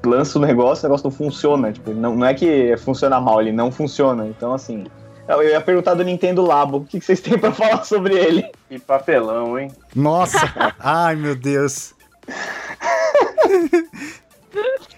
lança 0.05 0.39
o 0.39 0.43
negócio, 0.43 0.85
o 0.85 0.89
negócio 0.89 1.05
não 1.05 1.11
funciona, 1.11 1.73
tipo, 1.73 1.93
não, 1.93 2.17
não 2.17 2.27
é 2.27 2.35
que 2.35 2.77
funciona 2.79 3.21
mal, 3.21 3.41
ele 3.41 3.53
não 3.53 3.71
funciona, 3.71 4.27
então 4.27 4.53
assim... 4.53 4.85
Eu 5.29 5.43
ia 5.43 5.61
perguntar 5.61 5.95
do 5.95 6.05
Nintendo 6.05 6.47
Labo, 6.47 6.79
o 6.79 6.85
que, 6.85 7.01
vocês 7.01 7.21
têm 7.21 7.37
pra 7.37 7.51
falar 7.53 7.83
sobre 7.83 8.15
ele? 8.15 8.49
Que 8.69 8.79
papelão, 8.79 9.59
hein? 9.59 9.73
Nossa! 9.95 10.39
Ai, 10.79 11.17
meu 11.17 11.35
Deus. 11.35 11.95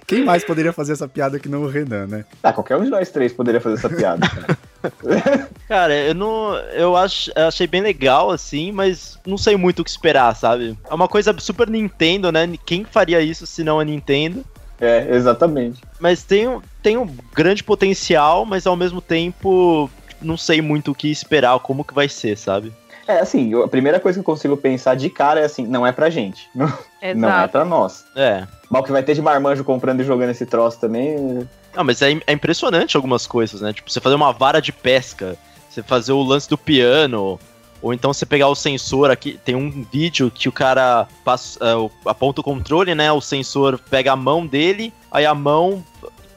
Quem 0.07 0.25
mais 0.25 0.43
poderia 0.43 0.73
fazer 0.73 0.95
essa 0.95 1.07
piada 1.07 1.39
que 1.39 1.49
não 1.49 1.63
o 1.63 1.69
Renan, 1.69 2.07
né? 2.07 2.25
Ah, 2.43 2.53
qualquer 2.53 2.77
um 2.77 2.85
de 2.85 2.91
nós 2.91 3.11
três 3.11 3.33
poderia 3.33 3.61
fazer 3.61 3.77
essa 3.77 3.91
piada. 3.91 4.27
cara. 4.27 4.59
Cara, 5.69 5.95
eu 5.95 6.15
não. 6.15 6.55
Eu 6.73 6.97
ach, 6.97 7.29
eu 7.35 7.49
achei 7.49 7.67
bem 7.67 7.83
legal, 7.83 8.31
assim, 8.31 8.73
mas 8.73 9.19
não 9.27 9.37
sei 9.37 9.57
muito 9.57 9.81
o 9.81 9.85
que 9.85 9.91
esperar, 9.91 10.35
sabe? 10.35 10.79
É 10.89 10.95
uma 10.95 11.09
coisa 11.09 11.35
super 11.39 11.69
Nintendo, 11.69 12.33
né? 12.33 12.49
Quem 12.65 12.85
faria 12.85 13.21
isso 13.21 13.47
se 13.47 13.63
não 13.63 13.81
a 13.81 13.85
Nintendo? 13.85 14.45
É, 14.81 15.07
exatamente. 15.15 15.81
Mas 16.01 16.23
tem, 16.23 16.49
um- 16.49 16.61
tem 16.83 16.97
um 16.97 17.07
grande 17.35 17.63
potencial, 17.65 18.45
mas 18.45 18.67
ao 18.67 18.77
mesmo 18.77 19.01
tempo 19.01 19.91
não 20.21 20.37
sei 20.37 20.61
muito 20.61 20.91
o 20.91 20.95
que 20.95 21.11
esperar, 21.11 21.59
como 21.61 21.85
que 21.85 21.95
vai 21.95 22.09
ser, 22.09 22.37
sabe? 22.37 22.73
É, 23.07 23.21
assim, 23.21 23.51
eu- 23.53 23.63
a 23.65 23.69
primeira 23.69 23.99
coisa 23.99 24.17
que 24.19 24.21
eu 24.21 24.25
consigo 24.25 24.57
pensar 24.57 24.95
de 24.95 25.09
cara 25.09 25.41
é 25.41 25.45
assim, 25.45 25.67
não 25.67 25.87
é 25.87 25.93
pra 25.93 26.11
gente. 26.11 26.49
Não, 26.55 26.69
não 27.15 27.41
é 27.41 27.47
pra 27.49 27.65
nós. 27.65 28.05
É. 28.17 28.45
Mas 28.69 28.81
o 28.83 28.85
que 28.85 28.91
vai 28.93 29.03
ter 29.05 29.15
de 29.15 29.23
marmanjo 29.23 29.63
comprando 29.65 30.01
e 30.01 30.05
jogando 30.05 30.31
esse 30.31 30.45
troço 30.45 30.79
também. 30.81 31.49
Não, 31.75 31.85
mas 31.85 32.03
é, 32.03 32.11
é 32.27 32.33
impressionante 32.33 32.97
algumas 32.97 33.25
coisas, 33.27 33.61
né? 33.61 33.73
Tipo, 33.73 33.89
você 33.91 34.01
fazer 34.01 34.17
uma 34.17 34.33
vara 34.33 34.61
de 34.61 34.73
pesca, 34.73 35.37
você 35.71 35.81
fazer 35.83 36.13
o 36.13 36.23
lance 36.23 36.49
do 36.51 36.59
piano, 36.59 37.39
ou 37.83 37.93
então 37.95 38.13
você 38.13 38.27
pegar 38.27 38.49
o 38.49 38.55
sensor 38.55 39.11
aqui. 39.11 39.39
Tem 39.45 39.55
um 39.55 39.85
vídeo 39.91 40.31
que 40.31 40.49
o 40.49 40.53
cara 40.53 41.07
passa, 41.25 41.59
é, 41.65 41.75
o- 41.75 41.91
aponta 42.07 42.41
o 42.41 42.45
controle, 42.45 42.95
né? 42.95 43.11
O 43.13 43.21
sensor 43.21 43.79
pega 43.91 44.13
a 44.13 44.17
mão 44.17 44.47
dele, 44.47 44.93
aí 45.11 45.25
a 45.27 45.35
mão 45.35 45.85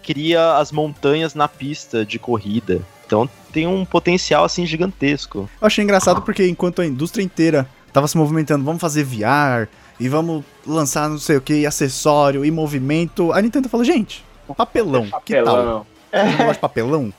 cria 0.03 0.57
as 0.57 0.71
montanhas 0.71 1.33
na 1.35 1.47
pista 1.47 2.05
de 2.05 2.17
corrida. 2.19 2.81
Então 3.05 3.29
tem 3.51 3.67
um 3.67 3.83
potencial 3.85 4.43
assim 4.45 4.65
gigantesco. 4.65 5.49
Eu 5.59 5.67
achei 5.67 5.83
engraçado 5.83 6.21
porque 6.21 6.47
enquanto 6.47 6.81
a 6.81 6.85
indústria 6.85 7.23
inteira 7.23 7.67
tava 7.91 8.07
se 8.07 8.17
movimentando, 8.17 8.63
vamos 8.63 8.79
fazer 8.81 9.03
VR 9.03 9.67
e 9.99 10.07
vamos 10.07 10.43
lançar 10.65 11.09
não 11.09 11.17
sei 11.19 11.37
o 11.37 11.41
que, 11.41 11.65
acessório 11.65 12.45
e 12.45 12.49
movimento, 12.51 13.31
a 13.33 13.41
Nintendo 13.41 13.67
falou, 13.69 13.83
gente, 13.83 14.23
papelão, 14.55 15.03
que 15.03 15.11
tal? 15.11 15.21
Papelão. 15.45 15.85
Você 16.11 16.23
não 16.23 16.37
gosta 16.37 16.53
de 16.53 16.59
papelão? 16.59 17.13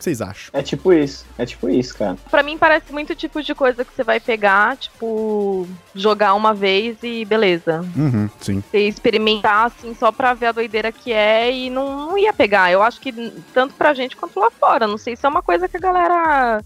O 0.00 0.02
que 0.02 0.04
vocês 0.04 0.22
acham? 0.22 0.48
É 0.58 0.62
tipo 0.62 0.94
isso. 0.94 1.26
É 1.36 1.44
tipo 1.44 1.68
isso, 1.68 1.94
cara. 1.98 2.16
Pra 2.30 2.42
mim 2.42 2.56
parece 2.56 2.90
muito 2.90 3.10
o 3.10 3.14
tipo 3.14 3.42
de 3.42 3.54
coisa 3.54 3.84
que 3.84 3.94
você 3.94 4.02
vai 4.02 4.18
pegar, 4.18 4.74
tipo, 4.78 5.68
jogar 5.94 6.32
uma 6.32 6.54
vez 6.54 6.96
e 7.02 7.22
beleza. 7.26 7.84
Uhum, 7.94 8.30
sim. 8.40 8.64
Você 8.70 8.78
experimentar, 8.88 9.66
assim, 9.66 9.94
só 9.94 10.10
pra 10.10 10.32
ver 10.32 10.46
a 10.46 10.52
doideira 10.52 10.90
que 10.90 11.12
é 11.12 11.52
e 11.52 11.68
não, 11.68 12.06
não 12.08 12.16
ia 12.18 12.32
pegar. 12.32 12.72
Eu 12.72 12.82
acho 12.82 12.98
que 12.98 13.12
tanto 13.52 13.74
pra 13.74 13.92
gente 13.92 14.16
quanto 14.16 14.40
lá 14.40 14.50
fora. 14.50 14.86
Não 14.86 14.96
sei 14.96 15.14
se 15.16 15.26
é 15.26 15.28
uma 15.28 15.42
coisa 15.42 15.68
que 15.68 15.76
a 15.76 15.80
galera 15.80 16.64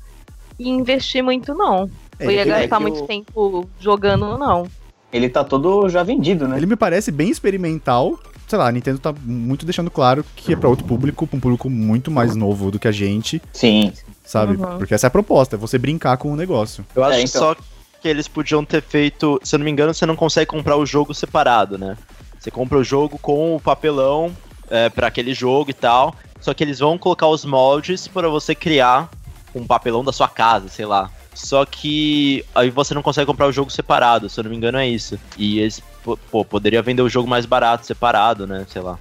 ia 0.56 0.70
investir 0.70 1.20
muito, 1.20 1.52
não. 1.54 1.90
É, 2.20 2.26
Ou 2.26 2.30
ia 2.30 2.42
é 2.42 2.44
gastar 2.44 2.76
que 2.76 2.82
muito 2.82 3.02
o- 3.02 3.06
tempo 3.08 3.68
jogando, 3.80 4.38
não. 4.38 4.68
Ele 5.12 5.28
tá 5.28 5.42
todo 5.42 5.88
já 5.88 6.04
vendido, 6.04 6.46
né? 6.46 6.56
ele 6.56 6.66
me 6.66 6.76
parece 6.76 7.10
bem 7.10 7.30
experimental. 7.30 8.16
Sei 8.46 8.58
lá, 8.58 8.68
a 8.68 8.72
Nintendo 8.72 8.98
tá 8.98 9.14
muito 9.24 9.64
deixando 9.64 9.90
claro 9.90 10.24
que 10.36 10.52
é 10.52 10.56
pra 10.56 10.68
outro 10.68 10.84
público, 10.86 11.26
pra 11.26 11.36
um 11.36 11.40
público 11.40 11.70
muito 11.70 12.10
mais 12.10 12.36
novo 12.36 12.70
do 12.70 12.78
que 12.78 12.86
a 12.86 12.92
gente, 12.92 13.40
Sim. 13.52 13.92
sabe? 14.24 14.56
Uhum. 14.56 14.78
Porque 14.78 14.94
essa 14.94 15.06
é 15.06 15.08
a 15.08 15.10
proposta, 15.10 15.56
é 15.56 15.58
você 15.58 15.78
brincar 15.78 16.16
com 16.18 16.32
o 16.32 16.36
negócio. 16.36 16.84
Eu 16.94 17.02
acho 17.04 17.18
É, 17.18 17.22
então. 17.22 17.40
só 17.40 17.54
que 17.54 18.08
eles 18.08 18.28
podiam 18.28 18.64
ter 18.64 18.82
feito. 18.82 19.40
Se 19.42 19.54
eu 19.54 19.58
não 19.58 19.64
me 19.64 19.70
engano, 19.70 19.94
você 19.94 20.04
não 20.04 20.14
consegue 20.16 20.46
comprar 20.46 20.76
o 20.76 20.84
jogo 20.84 21.14
separado, 21.14 21.78
né? 21.78 21.96
Você 22.38 22.50
compra 22.50 22.76
o 22.76 22.84
jogo 22.84 23.18
com 23.18 23.56
o 23.56 23.60
papelão 23.60 24.30
é, 24.68 24.90
para 24.90 25.06
aquele 25.06 25.32
jogo 25.32 25.70
e 25.70 25.74
tal. 25.74 26.14
Só 26.40 26.52
que 26.52 26.62
eles 26.62 26.78
vão 26.80 26.98
colocar 26.98 27.26
os 27.28 27.42
moldes 27.46 28.06
para 28.06 28.28
você 28.28 28.54
criar 28.54 29.08
um 29.54 29.66
papelão 29.66 30.04
da 30.04 30.12
sua 30.12 30.28
casa, 30.28 30.68
sei 30.68 30.84
lá. 30.84 31.10
Só 31.32 31.64
que 31.64 32.44
aí 32.54 32.68
você 32.68 32.92
não 32.92 33.02
consegue 33.02 33.26
comprar 33.26 33.46
o 33.46 33.52
jogo 33.52 33.70
separado, 33.70 34.28
se 34.28 34.38
eu 34.38 34.44
não 34.44 34.50
me 34.50 34.56
engano 34.58 34.76
é 34.76 34.86
isso. 34.86 35.18
E 35.38 35.58
eles, 35.58 35.82
pô, 36.30 36.44
poderia 36.44 36.82
vender 36.82 37.02
o 37.02 37.08
jogo 37.08 37.28
mais 37.28 37.46
barato 37.46 37.86
separado, 37.86 38.46
né? 38.46 38.66
Sei 38.68 38.82
lá. 38.82 38.98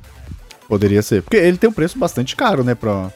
Poderia 0.68 1.02
ser. 1.02 1.22
Porque 1.22 1.38
ele 1.38 1.58
tem 1.58 1.70
um 1.70 1.74
preço 1.74 1.98
bastante 2.00 2.36
caro, 2.36 2.64
né, 2.64 2.74
pra... 2.74 3.12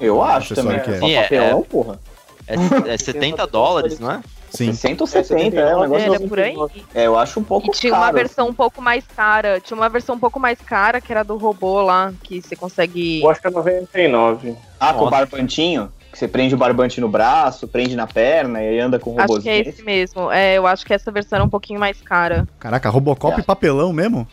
Eu 0.00 0.22
acho 0.22 0.54
também. 0.54 0.78
que 0.80 0.90
é. 0.90 0.98
Só 0.98 1.06
Sim, 1.06 1.12
é- 1.14 1.22
papelão, 1.22 1.62
porra. 1.62 1.98
É, 2.46 2.92
é 2.94 2.96
70 2.98 3.46
dólares, 3.46 3.98
não 3.98 4.10
é? 4.12 4.20
Sim. 4.50 4.72
60 4.72 5.02
ou 5.02 5.06
70, 5.06 5.56
é 5.60 5.76
um 5.76 5.80
negócio. 5.80 6.14
Era 6.14 6.20
por 6.28 6.38
aí. 6.38 6.56
É, 6.94 7.06
eu 7.06 7.18
acho 7.18 7.40
um 7.40 7.42
pouco 7.42 7.66
E 7.66 7.70
tinha 7.72 7.90
caro. 7.92 8.04
uma 8.04 8.12
versão 8.12 8.48
um 8.48 8.54
pouco 8.54 8.80
mais 8.80 9.04
cara. 9.16 9.58
Tinha 9.60 9.76
uma 9.76 9.88
versão 9.88 10.14
um 10.14 10.18
pouco 10.18 10.38
mais 10.38 10.58
cara, 10.60 11.00
que 11.00 11.10
era 11.12 11.24
do 11.24 11.36
robô 11.36 11.82
lá, 11.82 12.12
que 12.22 12.40
você 12.40 12.54
consegue. 12.54 13.20
Eu 13.22 13.28
acho 13.30 13.40
que 13.40 13.48
é 13.48 13.50
99. 13.50 14.54
Ah, 14.78 14.92
com 14.94 15.00
o 15.00 15.04
Nossa. 15.06 15.10
barbantinho? 15.16 15.92
Que 16.16 16.20
você 16.20 16.28
prende 16.28 16.54
o 16.54 16.58
barbante 16.58 16.98
no 16.98 17.10
braço, 17.10 17.68
prende 17.68 17.94
na 17.94 18.06
perna 18.06 18.62
e 18.62 18.80
anda 18.80 18.98
com 18.98 19.10
o 19.10 19.18
Acho 19.18 19.26
que 19.26 19.32
robôzinho. 19.34 19.54
é 19.54 19.58
esse 19.60 19.82
mesmo. 19.82 20.32
É, 20.32 20.54
eu 20.56 20.66
acho 20.66 20.86
que 20.86 20.94
essa 20.94 21.12
versão 21.12 21.36
era 21.36 21.44
um 21.44 21.48
pouquinho 21.50 21.78
mais 21.78 22.00
cara. 22.00 22.48
Caraca, 22.58 22.88
Robocop 22.88 23.36
É. 23.36 23.40
e 23.40 23.42
papelão 23.42 23.92
mesmo? 23.92 24.26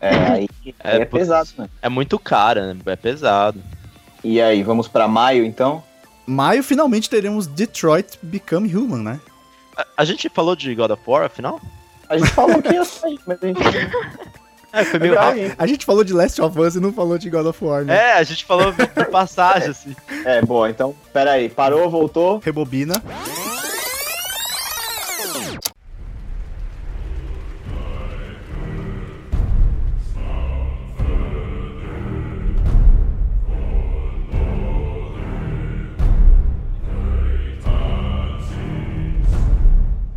É, 0.00 0.14
aí, 0.14 0.48
aí 0.78 1.00
é 1.00 1.04
pesado, 1.04 1.48
né? 1.58 1.68
É 1.82 1.88
muito 1.88 2.20
cara, 2.20 2.72
né? 2.72 2.80
É 2.86 2.94
pesado. 2.94 3.60
E 4.22 4.40
aí, 4.40 4.62
vamos 4.62 4.86
pra 4.86 5.08
maio 5.08 5.44
então? 5.44 5.82
Maio, 6.24 6.62
finalmente 6.62 7.10
teremos 7.10 7.48
Detroit 7.48 8.16
Become 8.22 8.72
Human, 8.76 9.02
né? 9.02 9.20
A, 9.76 9.84
a 9.96 10.04
gente 10.04 10.28
falou 10.28 10.54
de 10.54 10.72
God 10.72 10.92
of 10.92 11.02
War, 11.04 11.24
afinal? 11.24 11.60
A 12.08 12.16
gente 12.16 12.30
falou 12.30 12.62
que 12.62 12.72
ia 12.72 12.84
sair, 12.84 13.18
mas 13.26 13.42
a 13.42 13.46
gente. 13.48 13.58
É, 14.72 14.84
foi 14.84 14.98
meio 14.98 15.14
rápido. 15.14 15.54
A 15.58 15.66
gente 15.66 15.86
falou 15.86 16.04
de 16.04 16.12
Last 16.12 16.40
of 16.40 16.58
Us 16.60 16.74
e 16.74 16.80
não 16.80 16.92
falou 16.92 17.18
de 17.18 17.30
God 17.30 17.46
of 17.46 17.64
War, 17.64 17.84
né? 17.84 17.96
É, 17.96 18.12
a 18.14 18.22
gente 18.22 18.44
falou 18.44 18.72
de 18.72 19.04
passagem, 19.10 19.70
assim. 19.70 19.96
É, 20.24 20.42
boa, 20.42 20.68
então, 20.68 20.94
pera 21.12 21.32
aí, 21.32 21.48
parou, 21.48 21.88
voltou. 21.88 22.38
Rebobina. 22.38 23.02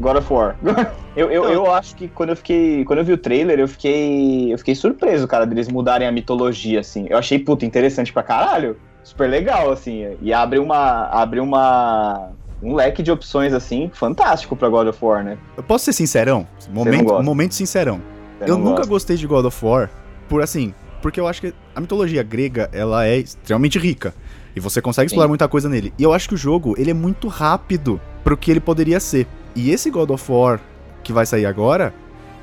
God 0.02 0.18
of 0.18 0.34
War. 0.34 0.56
Eu, 1.14 1.30
eu, 1.30 1.44
eu 1.50 1.70
acho 1.70 1.94
que 1.98 2.08
quando 2.08 2.30
eu 2.30 2.38
fiquei. 2.38 2.86
Quando 2.86 3.00
eu 3.00 3.04
vi 3.04 3.12
o 3.12 3.18
trailer, 3.18 3.60
eu 3.60 3.68
fiquei. 3.68 4.54
Eu 4.54 4.58
fiquei 4.58 4.74
surpreso, 4.74 5.28
cara, 5.28 5.46
deles 5.46 5.68
mudarem 5.68 6.08
a 6.08 6.12
mitologia, 6.12 6.80
assim. 6.80 7.06
Eu 7.10 7.18
achei, 7.18 7.38
puta, 7.38 7.66
interessante 7.66 8.14
pra 8.14 8.24
caralho. 8.24 8.78
Super 9.04 9.30
legal, 9.30 9.72
assim. 9.72 10.16
E 10.22 10.32
abre 10.32 10.58
uma. 10.58 11.08
Abre 11.08 11.42
uma. 11.42 12.30
Um 12.64 12.76
leque 12.76 13.04
de 13.04 13.12
opções, 13.12 13.52
assim, 13.52 13.92
fantástico 13.94 14.56
pra 14.56 14.70
God 14.70 14.88
of 14.88 15.04
War, 15.04 15.22
né? 15.22 15.38
Eu 15.58 15.64
posso 15.64 15.84
ser 15.84 15.92
sincerão? 15.92 16.48
Momento, 16.70 17.22
momento 17.22 17.56
sincerão. 17.56 18.00
Eu 18.40 18.58
nunca 18.58 18.78
gosta. 18.78 18.90
gostei 18.90 19.18
de 19.18 19.28
God 19.28 19.46
of 19.46 19.66
War 19.66 19.90
por 20.30 20.42
assim, 20.42 20.74
porque 21.02 21.20
eu 21.20 21.28
acho 21.28 21.42
que 21.42 21.54
a 21.76 21.82
mitologia 21.82 22.24
grega, 22.24 22.70
ela 22.72 23.06
é 23.06 23.18
extremamente 23.18 23.78
rica 23.78 24.14
e 24.56 24.60
você 24.60 24.82
consegue 24.82 25.08
explorar 25.08 25.28
Sim. 25.28 25.32
muita 25.32 25.48
coisa 25.48 25.68
nele. 25.68 25.94
E 25.98 26.04
eu 26.04 26.14
acho 26.14 26.30
que 26.30 26.36
o 26.36 26.38
jogo, 26.38 26.76
ele 26.78 26.92
é 26.92 26.94
muito 26.94 27.28
rápido 27.28 28.00
pro 28.24 28.38
que 28.38 28.52
ele 28.52 28.60
poderia 28.60 29.00
ser. 29.00 29.28
E 29.56 29.72
esse 29.72 29.90
God 29.90 30.10
of 30.12 30.32
War 30.32 30.60
que 31.04 31.12
vai 31.12 31.26
sair 31.26 31.46
agora, 31.46 31.94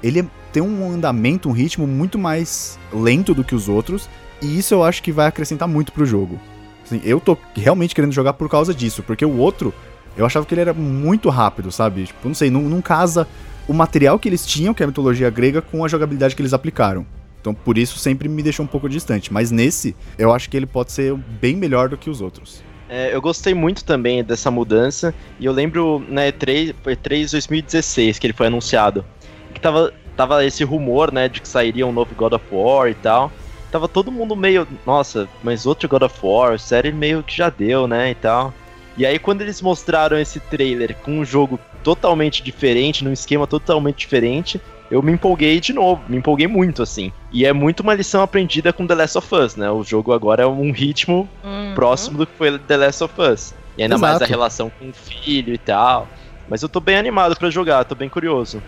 ele 0.02 0.20
é- 0.20 0.26
tem 0.52 0.62
um 0.62 0.90
andamento, 0.90 1.48
um 1.48 1.52
ritmo 1.52 1.86
muito 1.86 2.18
mais 2.18 2.78
lento 2.92 3.34
do 3.34 3.44
que 3.44 3.54
os 3.54 3.68
outros, 3.68 4.08
e 4.42 4.58
isso 4.58 4.74
eu 4.74 4.82
acho 4.82 5.02
que 5.02 5.12
vai 5.12 5.26
acrescentar 5.26 5.68
muito 5.68 5.92
pro 5.92 6.06
jogo. 6.06 6.38
Assim, 6.84 7.00
eu 7.04 7.20
tô 7.20 7.36
realmente 7.54 7.94
querendo 7.94 8.12
jogar 8.12 8.32
por 8.32 8.48
causa 8.48 8.74
disso, 8.74 9.02
porque 9.02 9.24
o 9.24 9.36
outro, 9.36 9.74
eu 10.16 10.24
achava 10.24 10.46
que 10.46 10.54
ele 10.54 10.62
era 10.62 10.72
muito 10.74 11.28
rápido, 11.28 11.70
sabe? 11.70 12.04
Tipo, 12.04 12.26
não 12.28 12.34
sei, 12.34 12.50
não, 12.50 12.62
não 12.62 12.80
casa 12.80 13.28
o 13.66 13.74
material 13.74 14.18
que 14.18 14.28
eles 14.28 14.46
tinham, 14.46 14.72
que 14.72 14.82
é 14.82 14.84
a 14.84 14.86
mitologia 14.86 15.28
grega, 15.28 15.60
com 15.60 15.84
a 15.84 15.88
jogabilidade 15.88 16.34
que 16.34 16.40
eles 16.40 16.54
aplicaram. 16.54 17.06
Então, 17.40 17.52
por 17.54 17.76
isso, 17.78 17.98
sempre 17.98 18.28
me 18.28 18.42
deixou 18.42 18.64
um 18.64 18.68
pouco 18.68 18.88
distante. 18.88 19.32
Mas 19.32 19.50
nesse, 19.50 19.94
eu 20.18 20.32
acho 20.32 20.48
que 20.48 20.56
ele 20.56 20.66
pode 20.66 20.90
ser 20.90 21.14
bem 21.14 21.54
melhor 21.54 21.88
do 21.88 21.96
que 21.96 22.08
os 22.10 22.20
outros. 22.20 22.62
É, 22.88 23.14
eu 23.14 23.20
gostei 23.20 23.52
muito 23.52 23.84
também 23.84 24.24
dessa 24.24 24.50
mudança. 24.50 25.14
E 25.38 25.44
eu 25.44 25.52
lembro 25.52 26.04
na 26.08 26.22
E3, 26.22 26.74
foi 26.82 26.96
E3 26.96 27.30
2016 27.30 28.18
que 28.18 28.26
ele 28.26 28.32
foi 28.32 28.46
anunciado. 28.46 29.04
Que 29.52 29.60
tava, 29.60 29.92
tava 30.16 30.44
esse 30.44 30.64
rumor, 30.64 31.12
né, 31.12 31.28
de 31.28 31.40
que 31.40 31.48
sairia 31.48 31.86
um 31.86 31.92
novo 31.92 32.14
God 32.14 32.32
of 32.32 32.44
War 32.50 32.88
e 32.88 32.94
tal. 32.94 33.30
Tava 33.70 33.86
todo 33.86 34.10
mundo 34.10 34.34
meio, 34.34 34.66
nossa, 34.86 35.28
mas 35.42 35.66
outro 35.66 35.88
God 35.88 36.02
of 36.02 36.18
War, 36.22 36.58
série 36.58 36.90
meio 36.90 37.22
que 37.22 37.36
já 37.36 37.50
deu, 37.50 37.86
né, 37.86 38.10
e 38.10 38.14
tal. 38.14 38.54
E 38.96 39.04
aí 39.04 39.18
quando 39.18 39.42
eles 39.42 39.60
mostraram 39.60 40.18
esse 40.18 40.40
trailer 40.40 40.96
com 40.96 41.20
um 41.20 41.24
jogo 41.24 41.60
totalmente 41.84 42.42
diferente, 42.42 43.04
num 43.04 43.12
esquema 43.12 43.46
totalmente 43.46 43.98
diferente, 43.98 44.60
eu 44.90 45.02
me 45.02 45.12
empolguei 45.12 45.60
de 45.60 45.72
novo, 45.72 46.02
me 46.08 46.16
empolguei 46.16 46.46
muito, 46.46 46.82
assim. 46.82 47.12
E 47.30 47.44
é 47.44 47.52
muito 47.52 47.80
uma 47.80 47.94
lição 47.94 48.22
aprendida 48.22 48.72
com 48.72 48.86
The 48.86 48.94
Last 48.94 49.18
of 49.18 49.34
Us, 49.34 49.56
né? 49.56 49.70
O 49.70 49.82
jogo 49.84 50.12
agora 50.12 50.42
é 50.42 50.46
um 50.46 50.72
ritmo 50.72 51.28
Uhum. 51.44 51.74
próximo 51.74 52.18
do 52.18 52.26
que 52.26 52.36
foi 52.36 52.58
The 52.58 52.76
Last 52.76 53.04
of 53.04 53.14
Us. 53.20 53.54
E 53.76 53.82
ainda 53.82 53.98
mais 53.98 54.14
a 54.14 54.16
Exato. 54.16 54.30
relação 54.30 54.70
com 54.70 54.88
o 54.88 54.94
filho 54.94 55.54
e 55.54 55.58
tal. 55.58 56.08
Mas 56.48 56.62
eu 56.62 56.68
tô 56.68 56.80
bem 56.80 56.96
animado 56.96 57.36
pra 57.36 57.50
jogar, 57.50 57.84
tô 57.84 57.94
bem 57.94 58.08
curioso. 58.08 58.62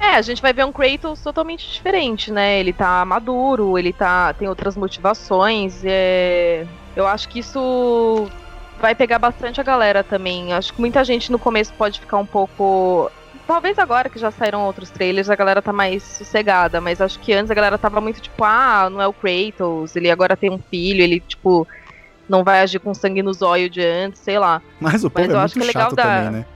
É, 0.00 0.16
a 0.16 0.22
gente 0.22 0.40
vai 0.40 0.52
ver 0.52 0.64
um 0.64 0.72
Kratos 0.72 1.20
totalmente 1.20 1.70
diferente, 1.70 2.32
né? 2.32 2.58
Ele 2.58 2.72
tá 2.72 3.04
maduro, 3.04 3.78
ele 3.78 3.92
tá 3.92 4.32
tem 4.32 4.48
outras 4.48 4.74
motivações. 4.76 5.82
É... 5.84 6.66
Eu 6.96 7.06
acho 7.06 7.28
que 7.28 7.40
isso 7.40 8.26
vai 8.80 8.94
pegar 8.94 9.18
bastante 9.18 9.60
a 9.60 9.64
galera 9.64 10.02
também. 10.02 10.54
Acho 10.54 10.72
que 10.72 10.80
muita 10.80 11.04
gente 11.04 11.30
no 11.30 11.38
começo 11.38 11.72
pode 11.74 12.00
ficar 12.00 12.16
um 12.16 12.26
pouco. 12.26 13.10
Talvez 13.50 13.76
agora 13.80 14.08
que 14.08 14.16
já 14.16 14.30
saíram 14.30 14.64
outros 14.64 14.90
trailers, 14.90 15.28
a 15.28 15.34
galera 15.34 15.60
tá 15.60 15.72
mais 15.72 16.04
sossegada, 16.04 16.80
mas 16.80 17.00
acho 17.00 17.18
que 17.18 17.32
antes 17.32 17.50
a 17.50 17.54
galera 17.54 17.76
tava 17.76 18.00
muito 18.00 18.20
tipo, 18.20 18.44
ah, 18.44 18.88
não 18.88 19.02
é 19.02 19.08
o 19.08 19.12
Kratos, 19.12 19.96
ele 19.96 20.08
agora 20.08 20.36
tem 20.36 20.48
um 20.52 20.58
filho, 20.70 21.02
ele, 21.02 21.18
tipo, 21.18 21.66
não 22.28 22.44
vai 22.44 22.60
agir 22.60 22.78
com 22.78 22.94
sangue 22.94 23.24
nos 23.24 23.42
olhos 23.42 23.68
de 23.68 23.84
antes, 23.84 24.20
sei 24.20 24.38
lá. 24.38 24.62
Mas 24.78 25.02
o 25.02 25.10
povo 25.10 25.26
Mas 25.26 25.34
eu 25.34 25.40
é 25.40 25.42
acho 25.42 25.58
muito 25.58 25.68
que 25.68 25.76
é 25.76 25.80
legal 25.80 25.90
chato 25.90 25.96
da- 25.96 26.02
também, 26.04 26.30
né? 26.30 26.46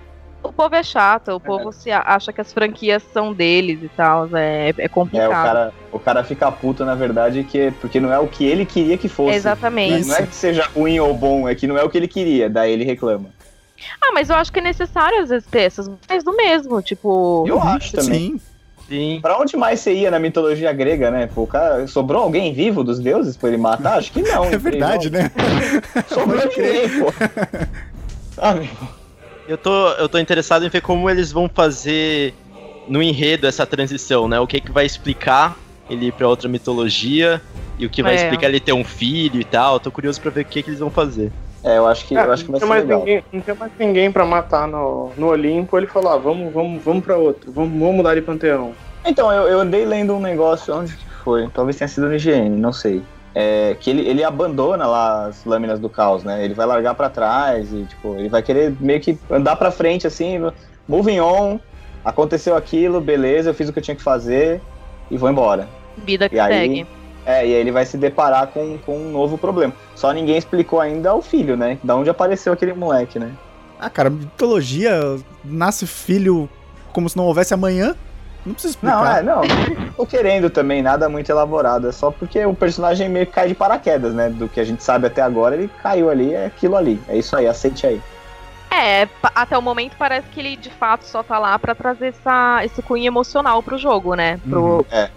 O 0.41 0.53
povo 0.53 0.75
é 0.77 0.83
chato, 0.85 1.33
o 1.33 1.41
povo 1.41 1.73
se 1.73 1.91
a- 1.91 2.05
acha 2.07 2.33
que 2.33 2.41
as 2.41 2.53
franquias 2.53 3.03
são 3.13 3.33
deles 3.33 3.83
e 3.83 3.89
tal, 3.89 4.29
é, 4.37 4.69
é 4.69 4.75
É, 4.79 4.89
complicado. 4.89 5.31
o 5.31 5.33
cara, 5.33 5.73
o 5.91 5.99
cara 5.99 6.23
fica 6.23 6.53
puto, 6.53 6.85
na 6.85 6.95
verdade, 6.95 7.43
que, 7.43 7.73
porque 7.81 7.99
não 7.99 8.13
é 8.13 8.21
o 8.21 8.29
que 8.29 8.45
ele 8.45 8.65
queria 8.65 8.97
que 8.97 9.09
fosse. 9.09 9.35
Exatamente. 9.35 10.07
Não 10.07 10.15
é 10.15 10.25
que 10.25 10.35
seja 10.37 10.65
ruim 10.73 11.01
ou 11.01 11.13
bom, 11.13 11.49
é 11.49 11.57
que 11.57 11.67
não 11.67 11.77
é 11.77 11.83
o 11.83 11.91
que 11.91 11.99
ele 11.99 12.07
queria, 12.07 12.49
daí 12.49 12.71
ele 12.71 12.85
reclama. 12.85 13.31
Ah, 14.01 14.13
mas 14.13 14.31
eu 14.31 14.37
acho 14.37 14.53
que 14.53 14.59
é 14.59 14.63
necessário 14.63 15.21
às 15.23 15.29
vezes 15.29 15.47
ter 15.49 15.63
essas 15.63 15.91
mais 16.09 16.23
do 16.25 16.35
mesmo, 16.37 16.81
tipo. 16.83 17.45
Eu 17.47 17.61
acho 17.61 17.93
também. 17.93 18.31
Sim. 18.33 18.41
Sim. 18.87 19.19
Pra 19.23 19.39
onde 19.39 19.57
mais 19.57 19.81
você 19.81 19.95
ia 19.95 20.11
na 20.11 20.19
mitologia 20.19 20.71
grega, 20.73 21.11
né? 21.11 21.27
Pô, 21.35 21.45
o 21.45 21.47
cara, 21.47 21.87
sobrou 21.87 22.23
alguém 22.23 22.53
vivo 22.53 22.85
dos 22.85 22.99
deuses 23.01 23.35
pra 23.35 23.49
ele 23.49 23.57
matar? 23.57 23.97
Acho 23.99 24.13
que 24.13 24.21
não. 24.29 24.45
É 24.45 24.59
verdade, 24.59 25.09
né? 25.11 25.31
Sobrou 26.09 26.39
ninguém, 26.47 26.89
pô. 27.01 27.13
Sabe? 28.33 28.71
Eu 29.49 29.57
tô, 29.57 29.89
eu 29.93 30.09
tô 30.09 30.19
interessado 30.19 30.65
em 30.67 30.69
ver 30.69 30.81
como 30.83 31.09
eles 31.09 31.33
vão 31.33 31.49
fazer 31.49 32.35
no 32.87 33.03
enredo 33.03 33.47
essa 33.47 33.65
transição, 33.67 34.29
né? 34.29 34.39
O 34.41 34.47
que 34.47 34.61
que 34.61 34.71
vai 34.71 34.85
explicar 34.85 35.57
ele 35.89 36.07
ir 36.09 36.13
pra 36.13 36.29
outra 36.29 36.49
mitologia 36.49 37.41
e 37.79 37.87
o 37.87 37.91
que 37.91 38.03
vai 38.03 38.13
É. 38.15 38.17
explicar 38.17 38.49
ele 38.49 38.61
ter 38.61 38.73
um 38.73 38.85
filho 38.85 39.41
e 39.41 39.45
tal. 39.45 39.81
Tô 39.81 39.91
curioso 39.91 40.21
pra 40.21 40.31
ver 40.31 40.43
o 40.43 40.45
que 40.45 40.63
que 40.63 40.69
eles 40.71 40.81
vão 40.81 40.91
fazer. 40.91 41.33
É, 41.65 41.79
eu 41.79 41.87
acho 41.87 42.07
que, 42.07 42.15
eu 42.15 42.31
acho 42.31 42.45
que 42.45 42.51
vai 42.51 42.61
ser 42.61 42.67
legal. 42.67 42.99
ninguém, 42.99 43.25
não 43.33 43.41
tem 43.41 43.55
mais 43.55 43.73
ninguém 43.79 44.13
pra 44.13 44.27
matar 44.27 44.69
no, 44.69 45.13
no 45.17 45.29
Olimpo. 45.29 45.79
Ele 45.79 45.87
falou: 45.87 46.13
ah, 46.13 46.19
vamos, 46.19 46.53
vamos, 46.53 46.85
vamos 46.85 47.03
pra 47.03 47.17
outro, 47.17 47.51
vamos, 47.51 47.79
vamos 47.79 47.97
mudar 47.97 48.15
de 48.15 48.21
panteão. 48.21 48.75
Então, 49.07 49.33
eu, 49.33 49.49
eu 49.49 49.61
andei 49.61 49.87
lendo 49.87 50.15
um 50.15 50.21
negócio, 50.21 50.75
onde 50.75 50.95
que 50.95 51.09
foi? 51.25 51.49
Talvez 51.49 51.77
tenha 51.77 51.89
sido 51.89 52.07
no 52.07 52.15
IGN, 52.15 52.51
não 52.51 52.73
sei. 52.73 53.03
É, 53.35 53.75
que 53.81 53.91
ele, 53.91 54.07
ele 54.07 54.23
abandona 54.23 54.87
lá 54.87 55.27
as 55.27 55.45
lâminas 55.45 55.81
do 55.81 55.89
caos, 55.89 56.23
né? 56.23 56.45
Ele 56.45 56.55
vai 56.55 56.67
largar 56.67 56.95
pra 56.95 57.09
trás 57.09 57.73
e, 57.73 57.85
tipo, 57.85 58.15
ele 58.17 58.29
vai 58.29 58.43
querer 58.43 58.75
meio 58.79 59.01
que 59.01 59.19
andar 59.31 59.57
pra 59.57 59.71
frente, 59.71 60.07
assim, 60.07 60.39
moving 60.87 61.19
on, 61.21 61.59
aconteceu 62.05 62.57
aquilo, 62.57 63.01
beleza, 63.01 63.51
eu 63.51 63.55
fiz 63.55 63.69
o 63.69 63.73
que 63.73 63.79
eu 63.79 63.83
tinha 63.83 63.97
que 63.97 64.03
fazer 64.03 64.61
e 65.11 65.17
vou 65.17 65.31
embora. 65.31 65.67
Vida 65.99 66.29
que 66.29 66.37
E 66.37 66.41
aí, 66.41 66.53
segue. 66.53 66.87
É, 67.27 67.47
e 67.47 67.55
aí 67.55 67.61
ele 67.61 67.73
vai 67.73 67.87
se 67.87 67.97
deparar 67.97 68.49
com, 68.49 68.79
com 68.79 68.99
um 68.99 69.11
novo 69.11 69.39
problema. 69.39 69.73
Só 69.95 70.13
ninguém 70.13 70.37
explicou 70.37 70.81
ainda 70.81 71.15
o 71.15 71.23
filho, 71.23 71.57
né? 71.57 71.79
Da 71.83 71.97
onde 71.97 72.11
apareceu 72.11 72.53
aquele 72.53 72.75
moleque, 72.75 73.19
né? 73.19 73.33
Ah, 73.79 73.91
cara, 73.91 74.11
mitologia, 74.11 75.17
nasce 75.45 75.87
filho 75.87 76.49
como 76.93 77.09
se 77.09 77.17
não 77.17 77.25
houvesse 77.25 77.55
amanhã. 77.55 77.95
Não 78.45 78.53
precisa 78.53 78.75
explicar. 78.75 79.01
Não, 79.01 79.07
é, 79.07 79.23
não. 79.23 79.43
Tô 79.97 80.07
querendo 80.07 80.51
também, 80.51 80.83
nada 80.83 81.09
muito 81.09 81.31
elaborado. 81.31 81.89
É 81.89 81.93
só 81.93 82.11
porque 82.11 82.45
o 82.45 82.55
personagem 82.55 83.09
meio 83.09 83.27
que 83.27 83.33
cai 83.33 83.49
de 83.49 83.55
paraquedas, 83.55 84.13
né? 84.15 84.29
Do 84.29 84.49
que 84.49 84.61
a 84.61 84.65
gente 84.65 84.83
sabe 84.83 85.07
até 85.07 85.23
agora, 85.23 85.57
ele 85.57 85.71
caiu 85.83 86.11
ali, 86.11 86.35
é 86.35 86.47
aquilo 86.47 86.77
ali. 86.77 87.01
É 87.09 87.17
isso 87.17 87.35
aí, 87.35 87.47
aceite 87.47 87.87
aí. 87.87 88.01
É, 88.71 89.09
até 89.35 89.57
o 89.57 89.63
momento 89.63 89.95
parece 89.97 90.29
que 90.29 90.41
ele 90.41 90.57
de 90.57 90.71
fato 90.71 91.05
só 91.05 91.23
tá 91.23 91.39
lá 91.39 91.59
pra 91.59 91.75
trazer 91.75 92.09
essa, 92.09 92.65
esse 92.65 92.83
cunho 92.83 93.07
emocional 93.07 93.63
pro 93.63 93.79
jogo, 93.79 94.15
né? 94.15 94.39
Pro, 94.49 94.79
Uhum. 94.79 94.85
É, 94.91 95.11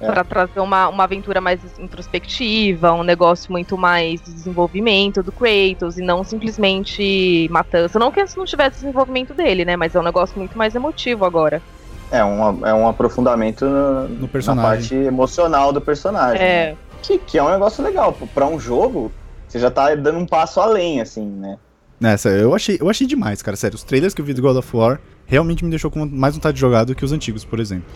é. 0.00 0.10
Pra 0.10 0.24
trazer 0.24 0.60
uma, 0.60 0.88
uma 0.88 1.04
aventura 1.04 1.40
mais 1.40 1.60
introspectiva, 1.78 2.92
um 2.92 3.02
negócio 3.02 3.52
muito 3.52 3.76
mais 3.76 4.20
de 4.22 4.32
desenvolvimento 4.32 5.22
do 5.22 5.30
Kratos 5.30 5.98
e 5.98 6.02
não 6.02 6.24
simplesmente 6.24 7.48
matança. 7.50 7.98
Não 7.98 8.10
que 8.10 8.24
não 8.36 8.44
tivesse 8.44 8.80
desenvolvimento 8.80 9.34
dele, 9.34 9.64
né? 9.64 9.76
Mas 9.76 9.94
é 9.94 10.00
um 10.00 10.02
negócio 10.02 10.38
muito 10.38 10.56
mais 10.56 10.74
emotivo 10.74 11.24
agora. 11.24 11.62
É, 12.10 12.24
um, 12.24 12.66
é 12.66 12.74
um 12.74 12.88
aprofundamento 12.88 13.64
no, 13.66 14.08
No 14.08 14.20
na 14.22 14.28
personagem. 14.28 14.70
parte 14.70 14.94
emocional 14.94 15.72
do 15.72 15.80
personagem. 15.80 16.42
É. 16.42 16.70
né? 16.70 16.76
Que, 17.02 17.18
que 17.18 17.38
é 17.38 17.42
um 17.42 17.50
negócio 17.50 17.82
legal. 17.84 18.12
Pô, 18.12 18.26
Pra 18.26 18.46
um 18.46 18.58
jogo, 18.58 19.12
você 19.46 19.58
já 19.58 19.70
tá 19.70 19.94
dando 19.94 20.18
um 20.18 20.26
passo 20.26 20.60
além, 20.60 21.00
assim, 21.00 21.24
né? 21.24 21.58
Nessa, 22.00 22.30
eu 22.30 22.54
achei, 22.54 22.78
eu 22.80 22.88
achei 22.88 23.06
demais, 23.06 23.42
cara. 23.42 23.56
Sério, 23.56 23.76
os 23.76 23.84
trailers 23.84 24.14
que 24.14 24.22
eu 24.22 24.24
vi 24.24 24.32
do 24.32 24.40
God 24.40 24.56
of 24.56 24.76
War 24.76 24.98
realmente 25.26 25.62
me 25.62 25.70
deixou 25.70 25.90
com 25.90 26.06
mais 26.06 26.34
vontade 26.34 26.54
de 26.54 26.60
jogar 26.60 26.84
do 26.84 26.94
que 26.94 27.04
os 27.04 27.12
antigos, 27.12 27.44
por 27.44 27.60
exemplo. 27.60 27.88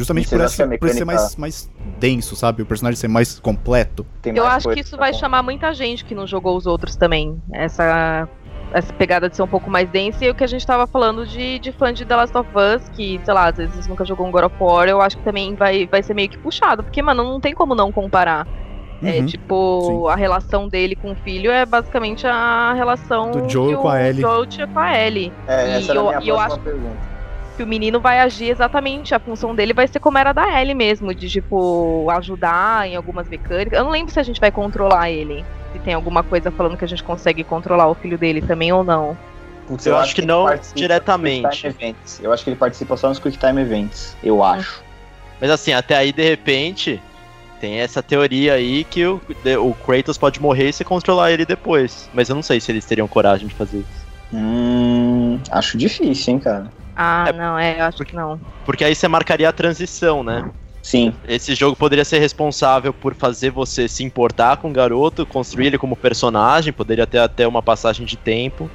Justamente 0.00 0.28
por, 0.28 0.40
essa, 0.40 0.66
por 0.66 0.88
ser 0.88 1.04
mais, 1.04 1.36
mais 1.36 1.70
denso, 1.98 2.34
sabe? 2.34 2.62
O 2.62 2.66
personagem 2.66 2.96
ser 2.98 3.08
mais 3.08 3.38
completo. 3.38 4.04
Tem 4.22 4.34
Eu 4.36 4.44
mais 4.44 4.56
acho 4.56 4.68
que 4.70 4.80
isso 4.80 4.96
vai 4.96 5.10
contar. 5.12 5.20
chamar 5.20 5.42
muita 5.42 5.72
gente 5.74 6.04
que 6.04 6.14
não 6.14 6.26
jogou 6.26 6.56
os 6.56 6.66
outros 6.66 6.96
também. 6.96 7.40
Essa, 7.52 8.28
essa 8.72 8.92
pegada 8.94 9.28
de 9.28 9.36
ser 9.36 9.42
um 9.42 9.48
pouco 9.48 9.70
mais 9.70 9.88
densa. 9.90 10.24
E 10.24 10.30
o 10.30 10.34
que 10.34 10.42
a 10.42 10.46
gente 10.46 10.66
tava 10.66 10.86
falando 10.86 11.26
de, 11.26 11.58
de 11.58 11.70
fã 11.72 11.92
de 11.92 12.04
The 12.04 12.16
Last 12.16 12.36
of 12.36 12.48
Us, 12.56 12.88
que, 12.90 13.20
sei 13.24 13.34
lá, 13.34 13.48
às 13.48 13.56
vezes 13.56 13.86
nunca 13.86 14.04
jogou 14.04 14.26
um 14.26 14.30
God 14.30 14.44
of 14.44 14.54
War, 14.58 14.88
eu 14.88 15.00
acho 15.00 15.18
que 15.18 15.22
também 15.24 15.54
vai, 15.54 15.86
vai 15.86 16.02
ser 16.02 16.14
meio 16.14 16.28
que 16.28 16.38
puxado. 16.38 16.82
Porque, 16.82 17.02
mano, 17.02 17.22
não 17.22 17.40
tem 17.40 17.52
como 17.54 17.74
não 17.74 17.92
comparar. 17.92 18.46
É 19.02 19.18
Uhum, 19.20 19.26
tipo, 19.26 20.08
a 20.08 20.14
relação 20.14 20.68
dele 20.68 20.94
com 20.94 21.12
o 21.12 21.14
filho 21.14 21.50
é 21.50 21.64
basicamente 21.64 22.26
a 22.26 22.74
relação 22.74 23.30
Do 23.30 23.48
Joel 23.48 23.78
com 23.78 23.88
a 23.88 24.02
Ellie. 24.06 24.20
Joel 24.20 24.44
tinha 24.46 24.66
com 24.66 24.78
a 24.78 24.98
Ellie. 24.98 25.32
É, 25.48 25.68
E 25.68 25.78
essa 25.78 25.92
era 25.92 26.00
a 26.00 26.02
eu- 26.02 26.08
minha 26.10 26.20
e 26.22 26.28
eu 26.28 26.38
acho- 26.38 26.58
pergunta. 26.60 27.09
Que 27.56 27.62
o 27.62 27.66
menino 27.66 28.00
vai 28.00 28.20
agir 28.20 28.50
exatamente, 28.50 29.14
a 29.14 29.18
função 29.18 29.54
dele 29.54 29.74
vai 29.74 29.86
ser 29.86 30.00
como 30.00 30.16
era 30.16 30.32
da 30.32 30.60
Ellie 30.60 30.74
mesmo, 30.74 31.14
de 31.14 31.28
tipo, 31.28 32.08
ajudar 32.10 32.88
em 32.88 32.96
algumas 32.96 33.28
mecânicas. 33.28 33.78
Eu 33.78 33.84
não 33.84 33.90
lembro 33.90 34.12
se 34.12 34.18
a 34.18 34.22
gente 34.22 34.40
vai 34.40 34.50
controlar 34.50 35.10
ele. 35.10 35.44
Se 35.72 35.78
tem 35.80 35.94
alguma 35.94 36.22
coisa 36.22 36.50
falando 36.50 36.76
que 36.76 36.84
a 36.84 36.88
gente 36.88 37.02
consegue 37.02 37.44
controlar 37.44 37.88
o 37.88 37.94
filho 37.94 38.16
dele 38.16 38.40
também 38.40 38.72
ou 38.72 38.82
não. 38.82 39.16
Putz, 39.66 39.86
Eu 39.86 39.96
acho 39.96 40.14
que 40.14 40.20
ele 40.20 40.26
não 40.26 40.46
diretamente. 40.74 41.66
Eu 42.20 42.32
acho 42.32 42.42
que 42.42 42.50
ele 42.50 42.56
participa 42.56 42.96
só 42.96 43.08
nos 43.08 43.18
Quick 43.18 43.38
Time 43.38 43.60
Events, 43.60 44.16
eu 44.22 44.42
acho. 44.42 44.82
Mas 45.40 45.50
assim, 45.50 45.72
até 45.72 45.96
aí, 45.96 46.12
de 46.12 46.22
repente, 46.22 47.00
tem 47.60 47.78
essa 47.78 48.02
teoria 48.02 48.54
aí 48.54 48.84
que 48.84 49.06
o, 49.06 49.20
o 49.62 49.74
Kratos 49.74 50.18
pode 50.18 50.40
morrer 50.40 50.70
e 50.70 50.72
você 50.72 50.82
controlar 50.82 51.30
ele 51.30 51.44
depois. 51.44 52.10
Mas 52.12 52.28
eu 52.28 52.34
não 52.34 52.42
sei 52.42 52.60
se 52.60 52.72
eles 52.72 52.84
teriam 52.84 53.06
coragem 53.06 53.46
de 53.46 53.54
fazer 53.54 53.78
isso. 53.78 54.06
Hum, 54.32 55.38
acho 55.50 55.78
difícil, 55.78 56.34
hein, 56.34 56.40
cara. 56.40 56.70
Ah, 57.02 57.24
É, 57.28 57.32
não, 57.32 57.58
é, 57.58 57.80
eu 57.80 57.84
acho 57.84 58.04
que 58.04 58.14
não. 58.14 58.38
Porque 58.66 58.84
aí 58.84 58.94
você 58.94 59.08
marcaria 59.08 59.48
a 59.48 59.52
transição, 59.52 60.22
né? 60.22 60.50
Sim, 60.82 61.14
Esse 61.26 61.54
jogo 61.54 61.74
poderia 61.74 62.04
ser 62.04 62.18
responsável 62.18 62.92
por 62.92 63.14
fazer 63.14 63.50
você 63.50 63.88
se 63.88 64.02
importar 64.04 64.58
com 64.58 64.68
o 64.68 64.72
garoto, 64.72 65.24
construir 65.24 65.68
ele 65.68 65.78
como 65.78 65.96
personagem, 65.96 66.72
poderia 66.72 67.06
ter 67.06 67.18
até 67.18 67.46
uma 67.46 67.62
passagem 67.62 68.04
de 68.04 68.16
tempo, 68.16 68.70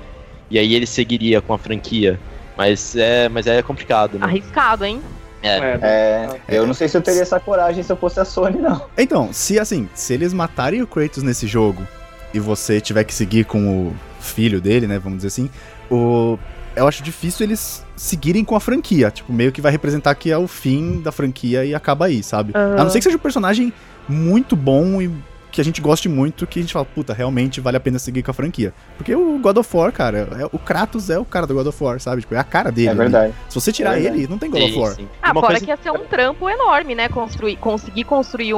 e 0.49 0.57
aí 0.57 0.73
ele 0.73 0.87
seguiria 0.87 1.39
com 1.41 1.53
a 1.53 1.57
franquia. 1.57 2.19
Mas 2.57 2.95
é, 2.95 3.29
mas 3.29 3.45
é 3.45 3.61
complicado, 3.61 4.17
né? 4.17 4.25
Arriscado, 4.25 4.85
hein? 4.85 5.01
É. 5.43 5.79
é, 5.81 6.39
eu 6.47 6.65
não 6.65 6.73
sei 6.73 6.87
se 6.87 6.97
eu 6.97 7.01
teria 7.01 7.21
essa 7.21 7.39
coragem 7.39 7.83
se 7.83 7.91
eu 7.91 7.97
fosse 7.97 8.19
a 8.19 8.25
Sony, 8.25 8.57
não. 8.57 8.87
Então, 8.97 9.31
se 9.31 9.59
assim, 9.59 9.87
se 9.93 10.13
eles 10.13 10.33
matarem 10.33 10.81
o 10.81 10.87
Kratos 10.87 11.21
nesse 11.21 11.45
jogo 11.45 11.87
e 12.33 12.39
você 12.39 12.81
tiver 12.81 13.03
que 13.03 13.13
seguir 13.13 13.45
com 13.45 13.87
o 13.87 13.95
filho 14.19 14.59
dele, 14.59 14.87
né, 14.87 14.97
vamos 14.97 15.17
dizer 15.17 15.27
assim, 15.27 15.49
o 15.91 16.39
eu 16.75 16.87
acho 16.87 17.03
difícil 17.03 17.45
eles 17.45 17.83
seguirem 17.95 18.43
com 18.43 18.55
a 18.55 18.59
franquia, 18.59 19.09
tipo, 19.09 19.31
meio 19.31 19.51
que 19.51 19.61
vai 19.61 19.71
representar 19.71 20.13
que 20.15 20.31
é 20.31 20.37
o 20.37 20.47
fim 20.47 21.01
da 21.01 21.11
franquia 21.11 21.65
e 21.65 21.73
acaba 21.73 22.05
aí, 22.05 22.21
sabe? 22.21 22.51
Aham. 22.55 22.79
A 22.79 22.83
não 22.83 22.89
ser 22.89 22.99
que 22.99 23.03
seja 23.03 23.17
um 23.17 23.19
personagem 23.19 23.73
muito 24.07 24.55
bom 24.55 25.01
e 25.01 25.09
que 25.55 25.61
a 25.61 25.63
gente 25.63 25.79
goste 25.79 26.09
muito, 26.09 26.45
que 26.45 26.59
a 26.59 26.61
gente 26.61 26.73
fala, 26.73 26.83
puta, 26.85 27.13
realmente 27.13 27.61
vale 27.61 27.77
a 27.77 27.79
pena 27.79 27.97
seguir 27.97 28.21
com 28.21 28.29
a 28.29 28.33
franquia. 28.33 28.73
Porque 28.97 29.15
o 29.15 29.39
God 29.39 29.55
of 29.55 29.77
War, 29.77 29.89
cara, 29.91 30.27
é- 30.37 30.45
o 30.51 30.59
Kratos 30.59 31.09
é 31.09 31.17
o 31.17 31.23
cara 31.23 31.47
do 31.47 31.53
God 31.53 31.67
of 31.67 31.81
War, 31.83 31.97
sabe? 32.01 32.21
Tipo, 32.21 32.35
é 32.35 32.37
a 32.39 32.43
cara 32.43 32.71
dele. 32.73 32.89
É 32.89 32.93
verdade. 32.93 33.33
Se 33.47 33.55
você 33.55 33.71
tirar 33.71 33.91
É 33.97 34.01
verdade. 34.01 34.17
ele, 34.23 34.27
não 34.27 34.37
tem 34.37 34.51
God 34.51 34.61
of 34.63 34.73
Sim, 34.73 34.79
War. 34.79 34.91
sim. 34.95 35.07
Ah, 35.21 35.31
Uma 35.31 35.39
fora 35.41 35.53
coisa- 35.53 35.65
que 35.65 35.71
ia 35.71 35.77
ser 35.77 35.91
um 35.91 36.03
trampo 36.05 36.49
enorme, 36.49 36.93
né? 36.93 37.07
Construir, 37.07 37.55
conseguir 37.55 38.03
construir 38.03 38.53
o, 38.53 38.57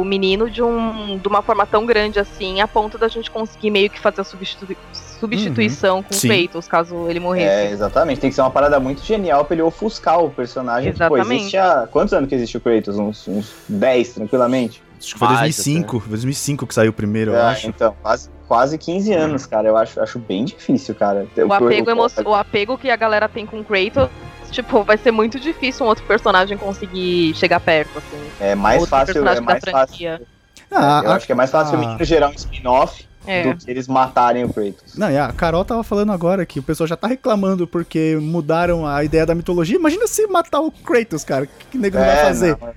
o 0.00 0.04
menino 0.04 0.48
de, 0.48 0.62
um, 0.62 1.18
de 1.18 1.26
uma 1.26 1.42
forma 1.42 1.66
tão 1.66 1.84
grande 1.84 2.20
assim, 2.20 2.60
a 2.60 2.68
ponto 2.68 2.96
da 2.96 3.08
gente 3.08 3.28
conseguir 3.28 3.70
meio 3.70 3.90
que 3.90 3.98
fazer 3.98 4.20
a 4.20 4.24
substitu- 4.24 4.76
substituição 5.18 6.02
com 6.02 6.10
o 6.14 6.16
Sim. 6.16 6.28
Kratos, 6.28 6.68
caso 6.68 7.08
ele 7.08 7.18
É, 7.18 7.22
morresse. 7.22 7.72
exatamente. 7.72 8.20
Tem 8.20 8.30
que 8.30 8.36
ser 8.36 8.42
uma 8.42 8.50
parada 8.50 8.78
muito 8.78 9.02
genial 9.04 9.44
pra 9.44 9.54
ele 9.54 9.62
ofuscar 9.62 10.22
o 10.22 10.30
personagem. 10.30 10.92
que, 10.92 10.98
Pô, 10.98 11.16
Exatamente. 11.16 11.40
existe 11.40 11.56
há... 11.56 11.88
Quantos 11.90 12.12
anos 12.14 12.28
que 12.28 12.34
existe 12.34 12.56
o 12.56 12.60
Kratos? 12.60 12.96
Uns, 12.98 13.26
uns 13.26 13.52
10, 13.68 14.14
tranquilamente? 14.14 14.82
Acho 15.04 15.12
que 15.14 15.18
foi 15.18 15.28
Mais 15.28 15.40
2005, 15.56 16.04
2005 16.08 16.66
que 16.66 16.74
saiu 16.74 16.90
o 16.90 16.92
primeiro, 16.92 17.32
eu 17.32 17.40
Ah, 17.40 17.50
acho. 17.50 17.66
Então, 17.68 17.94
quase, 18.02 18.30
quase 18.48 18.78
15 18.78 19.12
anos, 19.12 19.46
cara. 19.46 19.68
Eu 19.68 19.76
acho, 19.76 20.00
acho 20.00 20.18
bem 20.18 20.44
difícil, 20.44 20.94
cara. 20.94 21.26
O 21.46 21.52
apego, 21.52 21.90
emo- 21.90 22.06
o 22.26 22.34
apego 22.34 22.78
que 22.78 22.90
a 22.90 22.96
galera 22.96 23.28
tem 23.28 23.44
com 23.46 23.60
o 23.60 23.64
Kratos, 23.64 24.08
tipo, 24.50 24.82
vai 24.82 24.96
ser 24.96 25.10
muito 25.10 25.38
difícil 25.38 25.84
um 25.84 25.88
outro 25.88 26.04
personagem 26.04 26.56
conseguir 26.56 27.34
chegar 27.34 27.60
perto, 27.60 27.98
assim. 27.98 28.24
É 28.40 28.54
mais 28.54 28.80
outro 28.80 28.90
fácil, 28.90 29.18
é 29.28 29.40
mais 29.40 29.60
fácil. 29.60 29.70
franquia. 29.70 30.22
Ah, 30.70 31.02
eu 31.04 31.10
a- 31.12 31.16
acho 31.16 31.26
que 31.26 31.32
é 31.32 31.34
mais 31.34 31.50
fácil 31.50 31.74
a- 31.74 31.76
o 31.76 31.80
menino 31.80 32.04
gerar 32.04 32.28
um 32.28 32.32
spin-off 32.34 33.04
É. 33.26 33.42
do 33.52 33.56
que 33.58 33.70
eles 33.70 33.86
matarem 33.86 34.44
o 34.44 34.52
Kratos. 34.52 34.96
Não, 34.96 35.10
e 35.10 35.16
a 35.18 35.32
Carol 35.32 35.64
tava 35.64 35.82
falando 35.84 36.12
agora 36.12 36.44
que 36.46 36.58
o 36.58 36.62
pessoal 36.62 36.86
já 36.86 36.96
tá 36.96 37.06
reclamando 37.06 37.66
porque 37.66 38.18
mudaram 38.20 38.86
a 38.86 39.04
ideia 39.04 39.24
da 39.26 39.34
mitologia. 39.34 39.76
Imagina 39.76 40.06
se 40.06 40.26
matar 40.26 40.60
o 40.60 40.70
Kratos, 40.70 41.22
cara. 41.24 41.44
O 41.44 41.46
que, 41.46 41.66
que 41.72 41.78
nego 41.78 41.96
não 41.98 42.04
vai 42.04 42.16
fazer? 42.24 42.50
É, 42.60 42.66
não, 42.66 42.74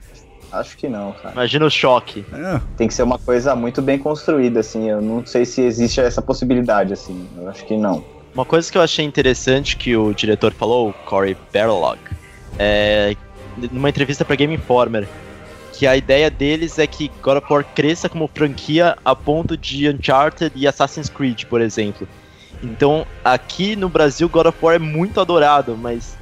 acho 0.60 0.78
que 0.78 0.88
não, 0.88 1.12
cara. 1.14 1.34
Imagina 1.34 1.66
o 1.66 1.70
choque. 1.70 2.26
Ah, 2.34 2.62
Tem 2.76 2.88
que 2.88 2.94
ser 2.94 3.04
uma 3.04 3.18
coisa 3.18 3.56
muito 3.56 3.82
bem 3.82 3.98
construída, 3.98 4.60
assim. 4.60 4.90
Eu 4.90 5.02
não 5.02 5.26
sei 5.26 5.46
se 5.46 5.62
existe 5.62 6.00
essa 6.00 6.22
possibilidade, 6.22 6.94
assim. 6.94 7.28
Eu 7.38 7.50
acho 7.50 7.66
que 7.66 7.76
não. 7.78 8.04
Uma 8.34 8.46
coisa 8.46 8.72
que 8.72 8.78
eu 8.78 8.82
achei 8.82 9.04
interessante 9.04 9.76
que 9.78 9.96
o 9.96 10.14
diretor 10.14 10.54
falou, 10.54 10.90
o 10.90 10.94
Corey 10.94 11.36
Barlog, 11.54 12.00
é 12.60 13.16
numa 13.72 13.90
entrevista 13.90 14.24
pra 14.24 14.36
Game 14.36 14.54
Informer, 14.54 15.08
que 15.74 15.88
a 15.88 15.96
ideia 15.96 16.30
deles 16.30 16.78
é 16.80 16.88
que 16.88 17.12
God 17.22 17.38
of 17.38 17.54
War 17.54 17.64
cresça 17.64 18.08
como 18.10 18.30
franquia 18.34 18.96
a 19.04 19.16
ponto 19.16 19.56
de 19.58 19.90
Uncharted 19.90 20.52
e 20.56 20.68
Assassin's 20.68 21.10
Creed, 21.10 21.46
por 21.46 21.62
exemplo. 21.62 22.08
Então, 22.64 23.06
aqui 23.24 23.76
no 23.76 23.88
Brasil, 23.88 24.28
God 24.28 24.48
of 24.48 24.58
War 24.62 24.76
é 24.76 24.80
muito 24.80 25.22
adorado, 25.22 25.78
mas 25.78 26.16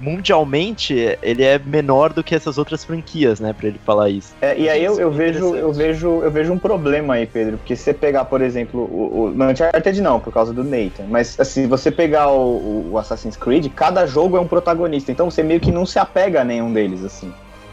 mundialmente 0.00 1.16
ele 1.22 1.42
é 1.42 1.58
menor 1.58 2.12
do 2.12 2.24
que 2.24 2.34
essas 2.34 2.58
outras 2.58 2.84
franquias, 2.84 3.40
né, 3.40 3.52
pra 3.52 3.68
ele 3.68 3.78
falar 3.84 4.08
isso. 4.08 4.32
É, 4.40 4.56
e 4.58 4.68
aí 4.68 4.82
eu, 4.82 4.98
eu 4.98 5.08
é 5.08 5.14
vejo, 5.14 5.54
eu 5.54 5.72
vejo, 5.72 6.22
eu 6.22 6.30
vejo 6.30 6.52
um 6.52 6.58
problema 6.58 7.14
aí, 7.14 7.26
Pedro, 7.26 7.58
porque 7.58 7.76
se 7.76 7.84
você 7.84 7.94
pegar, 7.94 8.24
por 8.24 8.40
exemplo, 8.40 8.80
o, 8.80 9.26
o 9.28 9.44
Uncharted 9.44 10.00
não, 10.00 10.18
por 10.20 10.32
causa 10.32 10.52
do 10.52 10.64
Nathan, 10.64 11.04
mas 11.08 11.38
assim, 11.38 11.66
você 11.66 11.90
pegar 11.90 12.28
o, 12.30 12.92
o 12.92 12.98
Assassin's 12.98 13.36
Creed, 13.36 13.68
cada 13.74 14.06
jogo 14.06 14.36
é 14.36 14.40
um 14.40 14.48
protagonista, 14.48 15.12
então 15.12 15.30
você 15.30 15.42
meio 15.42 15.60
que 15.60 15.70
não 15.70 15.84
se 15.84 15.98
apega 15.98 16.40
a 16.40 16.44
nenhum 16.44 16.72
deles, 16.72 17.04
assim. 17.04 17.32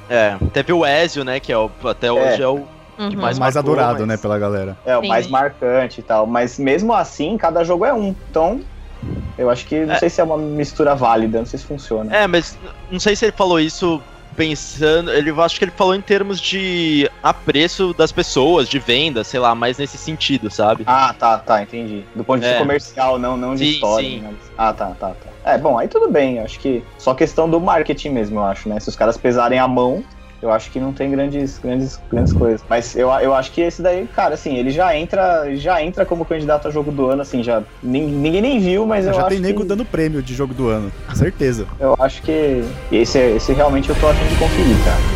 É, 0.09 0.35
teve 0.51 0.73
o 0.73 0.85
Ezio, 0.85 1.23
né, 1.23 1.39
que 1.39 1.51
é 1.53 1.57
o, 1.57 1.71
até 1.85 2.11
hoje 2.11 2.41
é 2.41 2.47
o 2.47 2.59
Uhum. 2.99 3.15
mais 3.15 3.39
mais 3.39 3.55
marcou, 3.55 3.73
adorado, 3.73 3.99
mas- 3.99 4.07
né, 4.09 4.17
pela 4.17 4.37
galera. 4.37 4.77
É 4.85 4.95
o 4.95 5.01
Sim. 5.01 5.07
mais 5.07 5.27
marcante 5.27 6.01
e 6.01 6.03
tal, 6.03 6.27
mas 6.27 6.59
mesmo 6.59 6.93
assim, 6.93 7.35
cada 7.37 7.63
jogo 7.63 7.83
é 7.83 7.91
um. 7.93 8.13
Então, 8.29 8.59
eu 9.37 9.49
acho 9.49 9.65
que 9.65 9.85
não 9.85 9.93
É. 9.93 9.99
sei 9.99 10.09
se 10.09 10.21
é 10.21 10.23
uma 10.23 10.37
mistura 10.37 10.95
válida, 10.95 11.39
não 11.39 11.45
sei 11.45 11.59
se 11.59 11.65
funciona. 11.65 12.15
É, 12.15 12.27
mas 12.27 12.57
não 12.91 12.99
sei 12.99 13.15
se 13.15 13.25
ele 13.25 13.31
falou 13.31 13.59
isso 13.59 14.01
pensando. 14.35 15.11
Ele 15.11 15.29
eu 15.29 15.41
acho 15.41 15.57
que 15.59 15.65
ele 15.65 15.71
falou 15.71 15.93
em 15.95 16.01
termos 16.01 16.39
de 16.39 17.09
apreço 17.21 17.93
das 17.93 18.11
pessoas, 18.11 18.67
de 18.69 18.79
venda, 18.79 19.23
sei 19.23 19.39
lá, 19.39 19.53
mais 19.53 19.77
nesse 19.77 19.97
sentido, 19.97 20.49
sabe? 20.49 20.83
Ah, 20.87 21.13
tá, 21.17 21.37
tá, 21.37 21.61
entendi. 21.61 22.05
Do 22.15 22.23
ponto 22.23 22.39
de 22.39 22.45
vista 22.45 22.55
É. 22.57 22.59
comercial, 22.59 23.19
não, 23.19 23.35
não 23.35 23.53
de 23.55 23.65
Sim, 23.65 23.71
história. 23.71 24.09
sim. 24.09 24.19
né? 24.21 24.33
Ah, 24.57 24.73
tá, 24.73 24.87
tá, 24.99 25.09
tá. 25.09 25.31
É, 25.51 25.57
bom, 25.57 25.77
aí 25.77 25.87
tudo 25.87 26.09
bem. 26.09 26.39
Acho 26.39 26.59
que 26.59 26.83
só 26.97 27.13
questão 27.13 27.49
do 27.49 27.59
marketing 27.59 28.09
mesmo, 28.09 28.39
eu 28.39 28.45
acho, 28.45 28.69
né? 28.69 28.79
Se 28.79 28.89
os 28.89 28.95
caras 28.95 29.17
pesarem 29.17 29.59
a 29.59 29.67
mão, 29.67 30.03
eu 30.41 30.51
acho 30.51 30.71
que 30.71 30.79
não 30.79 30.91
tem 30.93 31.11
grandes, 31.11 31.57
grandes, 31.59 31.99
grandes 32.09 32.33
coisas. 32.33 32.61
Mas 32.69 32.95
eu, 32.95 33.09
eu 33.09 33.33
acho 33.33 33.51
que 33.51 33.61
esse 33.61 33.81
daí, 33.81 34.07
cara, 34.07 34.33
assim, 34.33 34.55
ele 34.55 34.71
já 34.71 34.95
entra, 34.97 35.55
já 35.55 35.81
entra 35.83 36.05
como 36.05 36.25
candidato 36.25 36.67
a 36.67 36.71
jogo 36.71 36.91
do 36.91 37.07
ano, 37.07 37.21
assim, 37.21 37.43
já. 37.43 37.61
nin- 37.83 38.07
Ninguém 38.07 38.41
nem 38.41 38.59
viu, 38.59 38.85
mas 38.85 39.05
eu 39.05 39.13
já 39.13 39.21
acho 39.21 39.29
tem 39.29 39.39
nego 39.39 39.61
que, 39.61 39.67
dando 39.67 39.85
prêmio 39.85 40.21
de 40.23 40.33
jogo 40.33 40.53
do 40.53 40.67
ano, 40.67 40.91
certeza. 41.13 41.65
Eu 41.79 41.95
acho 41.99 42.21
que 42.21 42.63
esse, 42.91 43.17
esse 43.19 43.53
realmente 43.53 43.89
eu 43.89 43.95
tô 43.95 44.07
afim 44.07 44.25
de 44.27 44.35
conferir, 44.35 44.75
cara. 44.85 45.10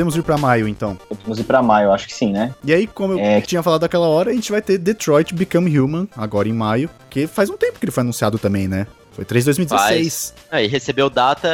Podemos 0.00 0.16
ir 0.16 0.22
pra 0.22 0.38
maio, 0.38 0.66
então. 0.66 0.96
Podemos 0.96 1.38
ir 1.38 1.44
pra 1.44 1.60
maio, 1.62 1.88
eu 1.88 1.92
acho 1.92 2.06
que 2.06 2.14
sim, 2.14 2.32
né? 2.32 2.54
E 2.64 2.72
aí, 2.72 2.86
como 2.86 3.12
eu 3.12 3.18
É. 3.18 3.38
tinha 3.42 3.62
falado 3.62 3.82
daquela 3.82 4.08
hora, 4.08 4.30
a 4.30 4.32
gente 4.32 4.50
vai 4.50 4.62
ter 4.62 4.78
Detroit 4.78 5.34
Become 5.34 5.78
Human, 5.78 6.08
agora 6.16 6.48
em 6.48 6.54
maio, 6.54 6.88
que 7.10 7.26
faz 7.26 7.50
um 7.50 7.56
tempo 7.58 7.78
que 7.78 7.84
ele 7.84 7.92
foi 7.92 8.00
anunciado 8.00 8.38
também, 8.38 8.66
né? 8.66 8.86
Foi 9.12 9.26
3 9.26 9.44
de 9.44 9.48
2016. 9.48 10.32
Aí 10.50 10.66
recebeu 10.68 11.10
data 11.10 11.46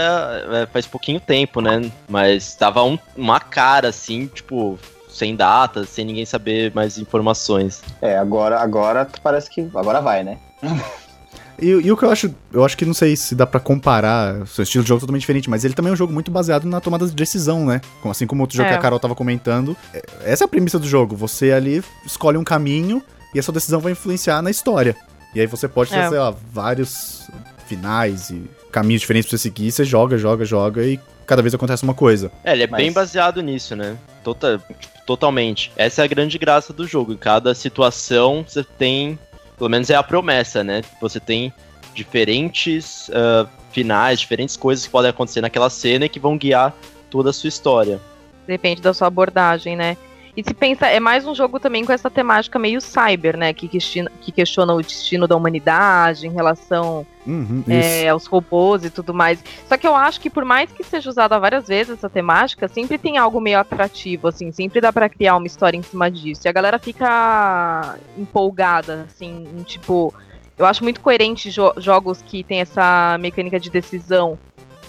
é, 0.62 0.66
faz 0.72 0.86
pouquinho 0.86 1.18
tempo, 1.18 1.60
né? 1.60 1.90
Mas 2.08 2.54
tava 2.54 2.84
um- 2.84 2.96
uma 3.16 3.40
cara 3.40 3.88
assim, 3.88 4.28
tipo, 4.32 4.78
sem 5.08 5.34
data, 5.34 5.84
sem 5.84 6.04
ninguém 6.04 6.24
saber 6.24 6.72
mais 6.72 6.98
informações. 6.98 7.82
É, 8.00 8.16
agora, 8.16 8.60
agora 8.60 9.08
parece 9.24 9.50
que. 9.50 9.68
Agora 9.74 10.00
vai, 10.00 10.22
né? 10.22 10.38
E, 11.60 11.66
e 11.68 11.90
o 11.92 11.96
que 11.96 12.04
eu 12.04 12.10
acho, 12.10 12.34
eu 12.52 12.64
acho 12.64 12.76
que 12.76 12.84
não 12.84 12.92
sei 12.94 13.16
se 13.16 13.34
dá 13.34 13.46
pra 13.46 13.58
comparar, 13.60 14.42
o 14.42 14.46
seu 14.46 14.62
estilo 14.62 14.84
de 14.84 14.88
jogo 14.88 14.98
é 14.98 15.00
totalmente 15.00 15.20
diferente, 15.22 15.48
mas 15.48 15.64
ele 15.64 15.74
também 15.74 15.90
é 15.90 15.92
um 15.92 15.96
jogo 15.96 16.12
muito 16.12 16.30
baseado 16.30 16.64
na 16.66 16.80
tomada 16.80 17.06
de 17.06 17.14
decisão, 17.14 17.64
né? 17.64 17.80
Como- 18.02 18.12
Assim 18.12 18.26
como 18.26 18.42
outro 18.42 18.56
jogo 18.56 18.68
É. 18.68 18.72
que 18.72 18.78
a 18.78 18.80
Carol 18.82 18.98
tava 19.00 19.14
comentando. 19.14 19.76
É, 19.94 20.02
Essa 20.24 20.44
é 20.44 20.46
a 20.46 20.48
premissa 20.48 20.78
do 20.78 20.86
jogo. 20.86 21.16
Você 21.16 21.52
ali 21.52 21.82
escolhe 22.04 22.36
um 22.38 22.44
caminho 22.44 23.02
e 23.34 23.38
a 23.38 23.42
sua 23.42 23.54
decisão 23.54 23.80
vai 23.80 23.92
influenciar 23.92 24.42
na 24.42 24.50
história. 24.50 24.96
E 25.34 25.40
aí 25.40 25.46
você 25.46 25.66
pode 25.68 25.90
ter, 25.90 25.96
É. 25.98 26.08
sei 26.08 26.18
lá, 26.18 26.34
vários 26.52 27.28
finais 27.66 28.30
e 28.30 28.42
caminhos 28.70 29.00
diferentes 29.00 29.28
pra 29.28 29.36
você 29.38 29.42
seguir, 29.42 29.70
você 29.72 29.84
joga, 29.84 30.16
joga, 30.18 30.44
joga 30.44 30.84
e 30.84 31.00
cada 31.26 31.42
vez 31.42 31.54
acontece 31.54 31.82
uma 31.82 31.94
coisa. 31.94 32.30
É, 32.44 32.52
ele 32.52 32.62
é 32.64 32.66
Mas- 32.66 32.80
bem 32.82 32.92
baseado 32.92 33.42
nisso, 33.42 33.74
né? 33.74 33.96
Tota- 34.22 34.58
tipo, 34.58 34.94
totalmente. 35.06 35.72
Essa 35.76 36.02
é 36.02 36.04
a 36.04 36.08
grande 36.08 36.38
graça 36.38 36.72
do 36.72 36.86
jogo. 36.86 37.12
Em 37.12 37.16
cada 37.16 37.54
situação 37.54 38.44
você 38.46 38.62
tem. 38.64 39.18
Pelo 39.56 39.70
menos 39.70 39.90
é 39.90 39.94
a 39.94 40.02
promessa, 40.02 40.62
né? 40.62 40.82
Você 41.00 41.18
tem 41.18 41.52
diferentes 41.94 43.10
ah, 43.12 43.46
finais, 43.70 44.20
diferentes 44.20 44.56
coisas 44.56 44.84
que 44.84 44.90
podem 44.90 45.10
acontecer 45.10 45.40
naquela 45.40 45.70
cena 45.70 46.06
e 46.06 46.08
que 46.08 46.20
vão 46.20 46.36
guiar 46.36 46.74
toda 47.10 47.30
a 47.30 47.32
sua 47.32 47.48
história. 47.48 48.00
Depende 48.46 48.80
da 48.80 48.94
sua 48.94 49.08
abordagem, 49.08 49.76
né? 49.76 49.96
E 50.36 50.44
se 50.44 50.52
pensa, 50.52 50.86
é 50.86 51.00
mais 51.00 51.26
um 51.26 51.34
jogo 51.34 51.58
também 51.58 51.82
com 51.84 51.92
essa 51.92 52.10
temática 52.10 52.58
meio 52.58 52.78
cyber, 52.80 53.38
né? 53.38 53.54
Que 53.54 53.66
questiona, 53.66 54.12
que 54.20 54.30
questiona 54.30 54.74
o 54.74 54.82
destino 54.82 55.26
da 55.26 55.34
humanidade 55.34 56.26
em 56.26 56.30
relação 56.32 57.06
Uhum, 57.26 57.64
é, 57.66 58.08
aos 58.10 58.26
robôs 58.26 58.84
e 58.84 58.90
tudo 58.90 59.14
mais. 59.14 59.42
Só 59.66 59.76
que 59.76 59.86
eu 59.86 59.96
acho 59.96 60.20
que 60.20 60.28
por 60.30 60.44
mais 60.44 60.70
que 60.70 60.84
seja 60.84 61.08
usada 61.08 61.38
várias 61.40 61.66
vezes 61.66 61.94
essa 61.94 62.08
temática, 62.10 62.68
sempre 62.68 62.98
tem 62.98 63.16
algo 63.18 63.40
meio 63.40 63.58
atrativo, 63.58 64.28
assim, 64.28 64.52
sempre 64.52 64.80
dá 64.80 64.92
pra 64.92 65.08
criar 65.08 65.36
uma 65.36 65.46
história 65.46 65.76
em 65.78 65.82
cima 65.82 66.10
disso. 66.10 66.42
E 66.44 66.48
a 66.48 66.52
galera 66.52 66.78
fica 66.78 67.96
empolgada, 68.16 69.06
assim, 69.08 69.48
em, 69.58 69.62
tipo. 69.62 70.12
Eu 70.58 70.64
acho 70.64 70.82
muito 70.82 71.00
coerente 71.00 71.50
jo- 71.50 71.74
jogos 71.78 72.22
que 72.22 72.42
tem 72.44 72.60
essa 72.60 73.16
mecânica 73.20 73.58
de 73.60 73.68
decisão 73.70 74.38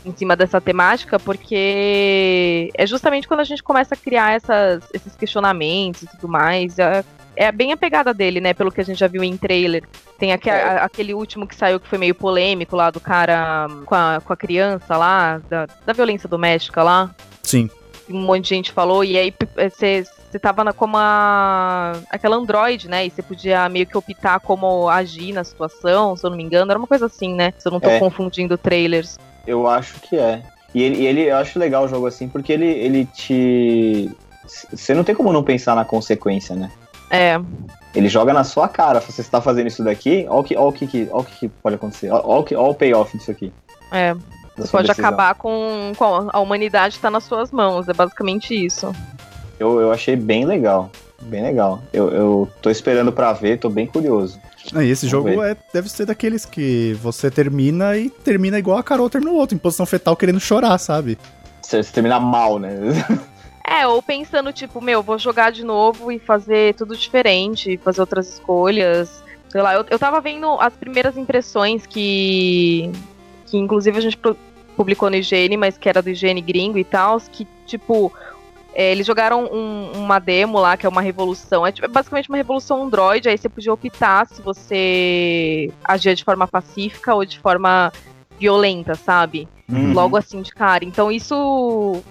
em 0.07 0.15
cima 0.15 0.35
dessa 0.35 0.59
temática, 0.61 1.19
porque 1.19 2.71
é 2.73 2.88
justamente 2.88 3.27
quando 3.27 3.41
a 3.41 3.43
gente 3.43 3.61
começa 3.61 3.93
a 3.93 3.97
criar 3.97 4.34
essas, 4.34 4.84
esses 4.93 5.15
questionamentos 5.15 6.03
e 6.03 6.07
tudo 6.07 6.27
mais. 6.27 6.79
É, 6.79 7.03
é 7.35 7.51
bem 7.51 7.71
a 7.71 7.77
pegada 7.77 8.13
dele, 8.13 8.39
né? 8.41 8.53
Pelo 8.53 8.71
que 8.71 8.81
a 8.81 8.84
gente 8.84 8.97
já 8.99 9.07
viu 9.07 9.23
em 9.23 9.35
trailer. 9.38 9.84
Tem 10.17 10.31
aque- 10.34 10.49
É. 10.49 10.63
a- 10.63 10.85
aquele 10.85 11.13
último 11.13 11.45
que 11.47 11.55
saiu 11.55 11.79
que 11.79 11.88
foi 11.88 11.97
meio 11.97 12.15
polêmico 12.15 12.75
lá 12.75 12.89
do 12.89 12.99
cara 12.99 13.67
com 13.85 13.93
a, 13.95 14.21
com 14.23 14.34
a 14.34 14.38
criança 14.38 14.97
lá, 14.97 15.41
da, 15.49 15.67
da 15.85 15.93
violência 15.93 16.27
doméstica 16.27 16.81
lá. 16.81 17.13
Sim. 17.43 17.69
Um 18.09 18.21
monte 18.21 18.43
de 18.43 18.49
gente 18.55 18.71
falou, 18.71 19.03
e 19.03 19.17
aí 19.17 19.34
você 19.69 20.05
você 20.29 20.38
tava 20.39 20.61
na, 20.61 20.73
como 20.73 20.97
a, 20.97 21.93
aquela 22.09 22.35
android, 22.35 22.89
né? 22.89 23.05
E 23.05 23.09
você 23.09 23.21
podia 23.21 23.69
meio 23.69 23.85
que 23.88 23.97
optar 23.97 24.41
como 24.41 24.89
agir 24.89 25.31
na 25.31 25.41
situação, 25.41 26.17
se 26.17 26.25
eu 26.25 26.29
não 26.29 26.35
me 26.35 26.43
engano. 26.43 26.69
Era 26.69 26.77
uma 26.77 26.88
coisa 26.88 27.05
assim, 27.05 27.34
né? 27.34 27.53
Se 27.57 27.65
eu 27.65 27.71
não 27.71 27.79
tô 27.79 27.88
É. 27.89 27.97
confundindo 27.97 28.57
trailers. 28.57 29.17
Eu 29.48 29.65
acho 29.68 29.99
que 30.02 30.18
é. 30.18 30.44
E 30.76 30.84
ele, 30.84 31.06
ele- 31.06 31.22
eu 31.32 31.38
acho 31.38 31.57
legal 31.57 31.86
o 31.86 31.88
jogo 31.88 32.06
assim, 32.06 32.28
porque 32.28 32.52
ele, 32.53 32.68
ele 32.68 33.06
te. 33.06 34.11
Você 34.72 34.94
não 34.94 35.03
tem 35.03 35.15
como 35.15 35.32
não 35.34 35.44
pensar 35.44 35.76
na 35.76 35.84
consequência, 35.86 36.56
né? 36.56 36.69
É, 37.10 37.40
Ele 37.95 38.10
joga 38.10 38.34
na 38.34 38.44
sua 38.44 38.68
cara. 38.68 38.99
Se 39.02 39.11
você 39.11 39.22
está 39.22 39.41
fazendo 39.41 39.68
isso 39.68 39.84
daqui, 39.84 40.26
olha 40.30 40.40
o 40.40 40.44
que, 40.44 40.56
olha 40.57 40.68
o 40.68 40.74
que, 40.74 41.07
olha 41.11 41.22
o 41.22 41.24
que 41.24 41.48
pode 41.48 41.76
acontecer. 41.76 42.11
Olha 42.11 42.22
o, 42.26 42.44
que- 42.44 42.56
olha 42.56 42.69
o 42.72 42.76
payoff 42.76 43.18
disso 43.18 43.32
aqui. 43.32 43.52
é. 43.91 44.14
Você 44.57 44.72
pode 44.72 44.88
decisão. 44.88 45.07
acabar 45.10 45.36
com, 45.36 45.91
com. 45.95 46.30
A 46.34 46.40
humanidade 46.40 46.98
tá 46.99 47.11
nas 47.11 47.24
suas 47.26 47.52
mãos. 47.52 47.88
É 47.88 47.94
basicamente 47.94 48.53
isso. 48.56 48.91
Eu, 49.60 49.80
eu 49.80 49.91
achei 49.91 50.15
bem 50.15 50.45
legal. 50.45 50.90
Bem 51.22 51.44
legal. 51.44 51.81
Eu, 51.91 52.10
eu 52.11 52.49
tô 52.61 52.69
esperando 52.69 53.11
pra 53.11 53.34
ver, 53.34 53.57
tô 53.60 53.69
bem 53.69 53.88
curioso. 53.88 54.39
Ah, 54.73 54.84
e 54.84 54.89
esse 54.89 55.07
Vamos 55.07 55.30
jogo 55.31 55.44
é, 55.44 55.56
deve 55.73 55.89
ser 55.89 56.06
daqueles 56.06 56.45
que 56.45 56.94
você 57.02 57.31
termina 57.31 57.98
e 57.98 58.10
termina 58.10 58.60
igual 58.60 58.77
a 58.77 58.84
Carol 58.84 59.10
terminou 59.10 59.35
outro, 59.35 59.56
em 59.56 59.60
posição 59.60 59.85
fetal, 59.85 60.15
querendo 60.15 60.39
chorar, 60.39 60.77
sabe? 60.77 61.18
Você, 61.61 61.81
você 61.81 61.91
termina 61.91 62.19
mal, 62.19 62.60
né? 62.60 62.72
É, 63.69 63.85
ou 63.85 64.02
pensando, 64.02 64.53
tipo, 64.53 64.80
meu, 64.80 65.03
vou 65.03 65.19
jogar 65.19 65.52
de 65.52 65.61
novo 65.61 66.10
e 66.10 66.18
fazer 66.19 66.73
tudo 66.76 66.95
diferente, 66.95 67.77
fazer 67.84 67.99
outras 67.99 68.30
escolhas. 68.30 69.22
Sei 69.49 69.61
lá, 69.61 69.73
eu, 69.73 69.85
eu 69.89 69.99
tava 69.99 70.22
vendo 70.22 70.48
as 70.61 70.73
primeiras 70.73 71.18
impressões 71.18 71.85
que. 71.85 72.89
Que 73.45 73.57
inclusive 73.57 73.98
a 73.98 74.02
gente 74.02 74.15
pu- 74.15 74.38
publicou 74.77 75.10
no 75.10 75.18
IGN, 75.18 75.57
mas 75.57 75.77
que 75.77 75.89
era 75.89 76.02
do 76.02 76.10
IGN 76.10 76.39
gringo 76.39 76.77
e 76.77 76.84
tal, 76.85 77.19
que, 77.30 77.45
tipo. 77.65 78.10
É, 78.79 78.91
eles 78.91 79.07
jogaram 79.07 79.45
um- 79.45 79.91
uma 79.95 80.19
demo 80.19 80.59
lá, 80.59 80.77
que 80.77 80.85
é 80.85 80.89
uma 80.89 81.01
revolução. 81.01 81.65
É, 81.65 81.71
tipo, 81.71 81.85
é 81.85 81.89
basicamente 81.89 82.29
uma 82.29 82.37
revolução 82.37 82.83
Android, 82.83 83.27
aí 83.27 83.35
você 83.35 83.49
podia 83.49 83.73
optar 83.73 84.27
se 84.27 84.39
você 84.39 85.71
agia 85.83 86.13
de 86.13 86.23
forma 86.23 86.47
pacífica 86.47 87.15
ou 87.15 87.25
de 87.25 87.39
forma 87.39 87.91
violenta, 88.39 88.93
sabe? 88.93 89.47
Uhum. 89.67 89.91
logo 89.93 90.15
assim 90.15 90.41
de 90.43 90.51
cara. 90.51 90.85
Então 90.85 91.11
isso. 91.11 92.01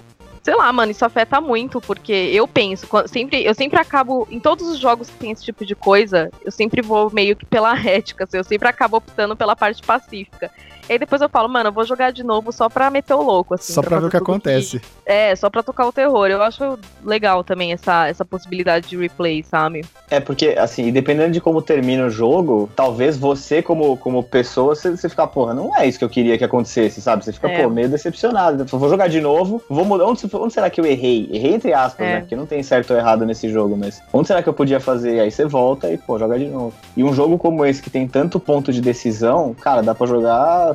Sei 0.46 0.54
lá, 0.54 0.72
mano, 0.72 0.92
isso 0.92 1.04
afeta 1.04 1.40
muito, 1.40 1.80
porque 1.80 2.12
eu 2.12 2.46
penso, 2.46 2.86
sempre, 3.08 3.44
eu 3.44 3.52
sempre 3.52 3.80
acabo, 3.80 4.28
em 4.30 4.38
todos 4.38 4.68
os 4.68 4.78
jogos 4.78 5.10
que 5.10 5.16
tem 5.16 5.32
esse 5.32 5.42
tipo 5.42 5.66
de 5.66 5.74
coisa, 5.74 6.30
eu 6.44 6.52
sempre 6.52 6.80
vou 6.80 7.10
meio 7.12 7.34
que 7.34 7.44
pela 7.44 7.74
ética, 7.84 8.22
assim, 8.22 8.36
eu 8.36 8.44
sempre 8.44 8.68
acabo 8.68 8.98
optando 8.98 9.34
pela 9.34 9.56
parte 9.56 9.82
pacífica. 9.82 10.48
E 10.88 10.92
aí 10.92 10.98
depois 11.00 11.20
eu 11.20 11.28
falo, 11.28 11.48
mano, 11.48 11.68
eu 11.68 11.72
vou 11.72 11.84
jogar 11.84 12.12
de 12.12 12.22
novo 12.22 12.52
só 12.52 12.68
pra 12.68 12.90
meter 12.90 13.14
o 13.14 13.22
louco, 13.22 13.54
assim. 13.54 13.72
Só 13.72 13.80
pra 13.80 13.90
ver 13.90 13.94
fazer 13.96 14.06
o 14.06 14.10
que 14.10 14.16
acontece. 14.16 14.80
É, 15.04 15.34
só 15.34 15.50
pra 15.50 15.62
tocar 15.62 15.86
o 15.86 15.92
terror. 15.92 16.28
Eu 16.28 16.40
acho 16.42 16.78
legal 17.04 17.42
também 17.42 17.72
essa, 17.72 18.06
essa 18.06 18.24
possibilidade 18.24 18.88
de 18.88 18.96
replay, 18.96 19.42
sabe? 19.42 19.84
É 20.08 20.20
porque, 20.20 20.50
assim, 20.56 20.92
dependendo 20.92 21.32
de 21.32 21.40
como 21.40 21.60
termina 21.60 22.06
o 22.06 22.10
jogo, 22.10 22.70
talvez 22.76 23.16
você, 23.16 23.60
como, 23.60 23.96
como 23.96 24.22
pessoa, 24.22 24.76
você, 24.76 24.92
você 24.92 25.08
ficar, 25.08 25.26
porra, 25.26 25.52
não 25.54 25.76
é 25.76 25.88
isso 25.88 25.98
que 25.98 26.04
eu 26.04 26.08
queria 26.08 26.38
que 26.38 26.44
acontecesse, 26.44 27.00
sabe? 27.02 27.24
Você 27.24 27.32
fica, 27.32 27.50
É. 27.50 27.64
pô, 27.64 27.68
meio 27.68 27.88
decepcionado. 27.88 28.64
Vou 28.64 28.88
jogar 28.88 29.08
de 29.08 29.20
novo, 29.20 29.60
vou 29.68 29.84
mudar. 29.84 30.04
Onde, 30.04 30.20
onde 30.42 30.52
será 30.54 30.68
que 30.70 30.80
eu 30.80 30.84
errei? 30.86 31.28
Errei 31.32 31.54
entre 31.54 31.72
aspas, 31.72 32.06
É. 32.06 32.14
né? 32.14 32.20
Porque 32.20 32.36
não 32.36 32.46
tem 32.46 32.62
certo 32.62 32.92
ou 32.92 32.96
errado 32.98 33.24
nesse 33.26 33.48
jogo, 33.48 33.76
mas 33.76 34.00
onde 34.12 34.26
será 34.28 34.42
que 34.42 34.48
eu 34.48 34.52
podia 34.54 34.78
fazer? 34.80 35.20
Aí 35.20 35.30
você 35.30 35.44
volta 35.44 35.90
e, 35.90 35.98
pô, 35.98 36.18
joga 36.18 36.38
de 36.38 36.46
novo. 36.46 36.72
E 36.96 37.02
um 37.04 37.12
jogo 37.14 37.38
como 37.38 37.64
esse, 37.64 37.82
que 37.82 37.90
tem 37.90 38.06
tanto 38.06 38.38
ponto 38.40 38.72
de 38.72 38.80
decisão, 38.80 39.54
cara, 39.54 39.82
dá 39.82 39.94
pra 39.94 40.06
jogar 40.06 40.72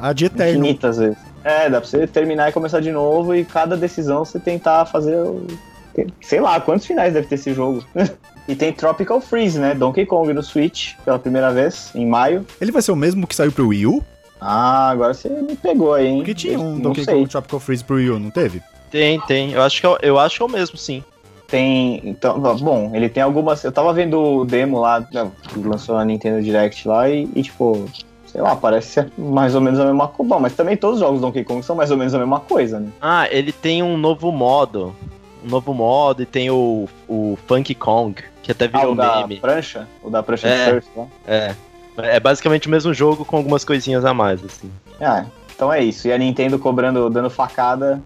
A 0.00 0.12
de 0.12 0.26
eterno. 0.26 0.52
infinitas 0.64 0.98
vezes. 0.98 1.18
É, 1.44 1.68
dá 1.68 1.80
pra 1.80 1.88
você 1.90 2.06
terminar 2.06 2.48
e 2.48 2.52
começar 2.52 2.80
de 2.80 2.92
novo 2.92 3.34
e 3.34 3.44
cada 3.44 3.76
decisão 3.76 4.24
você 4.24 4.38
tentar 4.38 4.84
fazer. 4.86 5.16
Sei 6.22 6.40
lá, 6.40 6.58
quantos 6.60 6.86
finais 6.86 7.12
deve 7.12 7.26
ter 7.26 7.34
esse 7.34 7.52
jogo. 7.52 7.84
e 8.48 8.54
tem 8.54 8.72
Tropical 8.72 9.20
Freeze, 9.20 9.58
né? 9.58 9.74
Donkey 9.74 10.06
Kong 10.06 10.32
no 10.32 10.42
Switch, 10.42 10.94
pela 11.04 11.18
primeira 11.18 11.52
vez, 11.52 11.90
em 11.94 12.06
maio. 12.06 12.46
Ele 12.60 12.72
vai 12.72 12.80
ser 12.80 12.92
o 12.92 12.96
mesmo 12.96 13.26
que 13.26 13.34
saiu 13.34 13.52
pro 13.52 13.68
Wii 13.68 13.86
U? 13.86 14.02
Ah, 14.40 14.88
agora 14.88 15.12
você 15.14 15.28
me 15.28 15.54
pegou 15.54 15.94
aí, 15.94 16.06
hein? 16.06 16.16
Porque 16.18 16.34
tinha 16.34 16.58
um 16.58 16.72
não 16.74 16.80
Donkey. 16.80 17.04
Kong 17.04 17.28
Tropical 17.28 17.60
Freeze 17.60 17.84
pro 17.84 17.96
Wii 17.96 18.10
U, 18.10 18.18
não 18.18 18.30
teve? 18.30 18.62
Tem, 18.92 19.18
tem. 19.22 19.52
Eu 19.52 19.62
acho 19.62 19.80
que 19.80 19.86
é, 19.86 19.88
o- 19.88 19.98
eu 20.02 20.18
acho 20.18 20.36
que 20.36 20.42
é 20.42 20.46
o 20.46 20.48
mesmo, 20.50 20.76
sim. 20.76 21.02
Tem. 21.48 22.00
Então, 22.04 22.38
bom, 22.58 22.90
ele 22.94 23.08
tem 23.08 23.22
algumas. 23.22 23.64
Eu 23.64 23.72
tava 23.72 23.92
vendo 23.92 24.20
o 24.20 24.44
demo 24.44 24.78
lá, 24.80 25.00
né, 25.12 25.30
que 25.48 25.58
lançou 25.58 25.96
na 25.96 26.04
Nintendo 26.04 26.40
Direct 26.42 26.86
lá, 26.86 27.08
e, 27.08 27.28
e, 27.34 27.42
tipo. 27.42 27.86
Sei 28.26 28.40
lá, 28.40 28.56
parece 28.56 28.88
ser 28.88 29.12
mais 29.18 29.54
ou 29.54 29.60
menos 29.60 29.78
a 29.78 29.84
mesma 29.84 30.08
coisa. 30.08 30.30
Bom, 30.34 30.40
mas 30.40 30.54
também 30.54 30.74
todos 30.74 30.96
os 30.96 31.00
jogos 31.00 31.20
do 31.20 31.26
Donkey 31.26 31.44
Kong 31.44 31.62
são 31.62 31.76
mais 31.76 31.90
ou 31.90 31.98
menos 31.98 32.14
a 32.14 32.18
mesma 32.18 32.40
coisa, 32.40 32.80
né? 32.80 32.88
Ah, 32.98 33.28
ele 33.30 33.52
tem 33.52 33.82
um 33.82 33.98
novo 33.98 34.32
modo. 34.32 34.96
Um 35.44 35.48
novo 35.50 35.74
modo 35.74 36.22
e 36.22 36.24
tem 36.26 36.48
o, 36.50 36.88
o 37.06 37.36
Funky 37.46 37.74
Kong, 37.74 38.14
que 38.42 38.50
até 38.50 38.64
Ah, 38.72 38.78
virou 38.78 38.92
o 38.92 38.96
da 38.96 39.16
meme. 39.20 39.36
prancha? 39.38 39.86
O 40.02 40.08
da 40.08 40.22
prancha 40.22 40.48
É. 40.48 40.64
de 40.64 40.70
surf 40.70 40.88
lá? 40.96 41.06
É. 41.26 41.54
É 41.98 42.18
basicamente 42.18 42.68
o 42.68 42.70
mesmo 42.70 42.94
jogo 42.94 43.22
com 43.22 43.36
algumas 43.36 43.66
coisinhas 43.66 44.02
a 44.06 44.14
mais, 44.14 44.42
assim. 44.42 44.70
Ah, 44.98 45.26
então 45.62 45.72
é 45.72 45.82
isso. 45.82 46.08
E 46.08 46.12
a 46.12 46.18
Nintendo 46.18 46.58
cobrando, 46.58 47.08
dando 47.08 47.30
facada. 47.30 48.02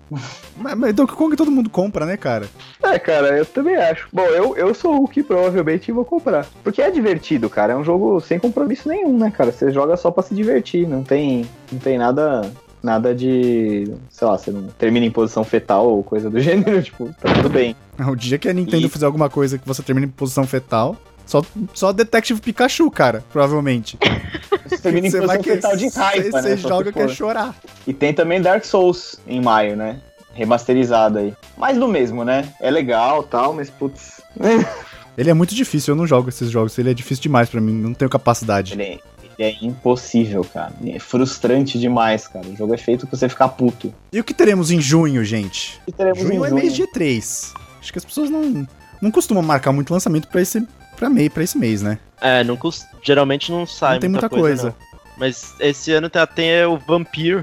Mas, 0.59 0.75
mas 0.75 0.95
Donkey 0.95 1.15
Kong 1.15 1.35
todo 1.37 1.51
mundo 1.51 1.71
compra, 1.71 2.05
né, 2.05 2.17
cara? 2.17 2.47
É, 2.83 2.99
cara, 2.99 3.29
eu 3.39 3.47
também 3.47 3.77
acho. 3.77 4.09
Bom, 4.13 4.27
eu, 4.27 4.55
eu 4.57 4.75
sou 4.75 5.03
o 5.03 5.09
que 5.09 5.23
provavelmente 5.23 5.91
vou 5.91 6.05
comprar. 6.05 6.47
Porque 6.63 6.83
é 6.83 6.91
divertido, 6.91 7.49
cara. 7.49 7.73
É 7.73 7.77
um 7.77 7.83
jogo 7.83 8.21
sem 8.21 8.39
compromisso 8.39 8.89
nenhum, 8.89 9.17
né, 9.17 9.31
cara? 9.31 9.51
Você 9.51 9.71
joga 9.73 9.97
só 9.97 10.11
pra 10.11 10.23
se 10.23 10.35
divertir. 10.35 10.87
Não 10.87 11.03
tem, 11.03 11.47
não 11.73 11.79
tem 11.79 11.97
nada. 11.97 12.51
Nada 12.83 13.15
de. 13.15 13.91
Sei 14.11 14.29
lá, 14.29 14.37
você 14.39 14.51
não 14.51 14.69
termina 14.79 15.07
em 15.07 15.11
posição 15.11 15.43
fetal 15.43 15.89
ou 15.89 16.05
coisa 16.05 16.29
do 16.31 16.39
gênero, 16.41 16.81
tipo, 16.83 17.07
tá 17.21 17.33
tudo 17.33 17.49
bem. 17.49 17.75
O 18.07 18.15
dia 18.15 18.39
que 18.39 18.49
a 18.49 18.53
Nintendo 18.53 18.87
E- 18.87 18.91
fizer 18.91 19.07
alguma 19.07 19.31
coisa 19.31 19.57
que 19.59 19.67
você 19.67 19.83
termine 19.83 20.07
em 20.07 20.11
posição 20.11 20.47
fetal, 20.47 20.95
só, 21.27 21.43
só 21.75 21.93
Detective 21.93 22.41
Pikachu, 22.41 22.91
cara, 22.91 23.25
provavelmente. 23.33 23.99
Você 24.65 24.79
termina 24.79 25.09
em 25.09 25.11
posição 25.11 25.43
fetal 25.43 25.77
de 25.77 25.89
raiva, 25.89 26.43
Você 26.43 26.49
né? 26.51 26.57
joga 26.57 26.87
se 26.87 26.93
quer 26.93 27.09
for. 27.09 27.15
chorar. 27.15 27.55
E 27.87 27.93
tem 27.93 28.15
também 28.15 28.41
Dark 28.41 28.65
Souls 28.65 29.21
em 29.27 29.41
maio, 29.41 29.77
né? 29.77 30.01
Remasterizado 30.33 31.19
aí. 31.19 31.35
Mais 31.57 31.77
do 31.79 31.89
mesmo, 31.89 32.25
né? 32.25 32.49
É 32.61 32.71
legal 32.71 33.23
tal, 33.23 33.53
mas 33.53 33.69
putz. 33.71 34.21
Ele 35.17 35.31
é 35.31 35.35
muito 35.35 35.55
difícil, 35.55 35.93
eu 35.93 35.97
não 35.97 36.07
jogo 36.07 36.29
esses 36.29 36.51
jogos. 36.51 36.79
Ele 36.79 36.91
é 36.91 36.95
difícil 36.95 37.23
demais 37.23 37.49
pra 37.49 37.61
mim, 37.61 37.73
não 37.73 37.95
tenho 37.95 38.11
capacidade. 38.11 38.75
Ele 38.75 38.83
é, 38.83 38.99
ele 39.39 39.51
é 39.51 39.65
impossível, 39.65 40.45
cara. 40.45 40.75
É 40.85 40.99
frustrante 40.99 41.79
demais, 41.79 42.29
cara. 42.29 42.47
O 42.47 42.55
jogo 42.55 42.75
é 42.75 42.77
feito 42.77 43.07
pra 43.07 43.17
você 43.17 43.27
ficar 43.29 43.49
puto. 43.49 43.95
E 44.13 44.21
o 44.21 44.25
que 44.25 44.35
teremos 44.35 44.71
em 44.71 44.79
junho, 44.81 45.25
gente? 45.25 45.81
Teremos 45.97 46.23
Junho 46.23 46.45
é 46.45 46.51
mês 46.51 46.75
de 46.75 46.83
E3. 46.83 47.53
Acho 47.81 47.93
que 47.93 47.99
as 47.99 48.05
pessoas 48.05 48.29
não, 48.29 48.67
não 49.01 49.11
costumam 49.11 49.43
marcar 49.43 49.73
muito 49.73 49.91
lançamento 49.91 50.29
pra 50.29 50.43
esse, 50.43 50.63
pra 50.97 51.09
mei, 51.09 51.29
pra 51.31 51.43
esse 51.43 51.57
mês, 51.59 51.83
né? 51.83 51.99
É, 52.21 52.43
não 52.43 52.59
geralmente 53.03 53.53
não 53.53 53.67
sai 53.67 53.95
não 53.95 54.01
tem 54.01 54.11
muita 54.11 54.29
coisa. 54.29 54.69
não. 54.69 54.87
Mas 55.19 55.55
esse 55.61 55.93
ano 55.93 56.11
tem 56.11 56.21
até 56.21 56.67
o 56.67 56.77
Vampire, 56.77 57.41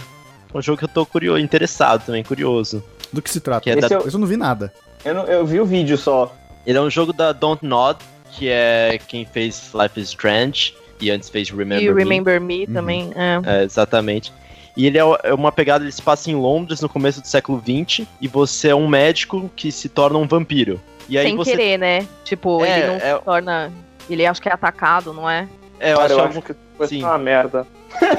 um 0.54 0.62
jogo 0.62 0.78
que 0.78 0.84
eu 0.86 0.90
tô 0.90 1.06
curioso, 1.06 1.40
interessado 1.40 2.06
também, 2.06 2.24
curioso. 2.24 2.84
Do 3.12 3.22
que 3.22 3.30
se 3.30 3.40
trata? 3.40 3.62
Que 3.62 3.70
é 3.72 3.76
da- 3.76 3.88
é 3.88 3.98
o- 4.00 4.08
Eu 4.08 4.20
não 4.20 4.28
vi 4.28 4.38
nada. 4.38 4.72
Eu, 5.06 5.14
não- 5.16 5.24
eu 5.26 5.46
vi 5.46 5.60
o 5.60 5.66
vídeo 5.66 5.98
só. 5.98 6.36
Ele 6.66 6.78
é 6.78 6.82
um 6.82 6.90
jogo 6.90 7.12
da 7.14 7.32
Don't 7.32 7.66
Nod, 7.66 8.00
que 8.32 8.48
é 8.50 9.00
quem 9.08 9.26
fez 9.26 9.72
Life 9.74 10.00
is 10.00 10.10
Strange 10.10 10.74
e 11.02 11.10
antes 11.12 11.30
fez 11.30 11.50
Remember 11.50 11.82
e 11.84 11.90
Me. 11.94 11.94
Remember 12.04 12.40
Me 12.42 12.66
Uhum. 12.66 12.74
também. 12.74 13.12
É. 13.16 13.60
É, 13.62 13.64
exatamente. 13.64 14.32
E 14.78 14.88
ele 14.88 14.98
é 14.98 15.04
é 15.24 15.34
uma 15.34 15.52
pegada, 15.52 15.84
ele 15.84 15.92
se 15.92 16.02
passa 16.02 16.32
em 16.32 16.36
Londres 16.36 16.82
no 16.82 16.90
começo 16.90 17.22
do 17.22 17.28
século 17.28 17.62
XX, 17.62 18.08
e 18.20 18.28
você 18.28 18.70
é 18.70 18.76
um 18.76 18.88
médico 18.88 19.52
que 19.56 19.72
se 19.72 19.88
torna 19.90 20.18
um 20.18 20.28
vampiro. 20.28 20.80
E 21.10 21.18
aí 21.18 21.26
Sem 21.28 21.36
você. 21.36 21.52
querer, 21.52 21.78
né? 21.78 22.08
Tipo, 22.24 22.64
É, 22.64 22.78
ele 22.80 22.88
não 22.88 22.96
é- 22.96 23.18
se 23.18 23.24
torna. 23.24 23.72
Ele 24.10 24.26
acho 24.26 24.42
que 24.42 24.50
é 24.50 24.54
atacado, 24.54 25.14
não 25.14 25.30
é? 25.30 25.48
É, 25.80 25.94
eu 25.94 25.98
Cara, 25.98 26.06
acho 26.06 26.14
eu 26.14 26.18
que 26.18 26.24
é 26.24 26.30
acho 26.30 26.42
que 26.42 26.56
vai 26.78 26.88
Sim. 26.88 27.00
ser 27.00 27.06
uma 27.06 27.18
merda. 27.18 27.68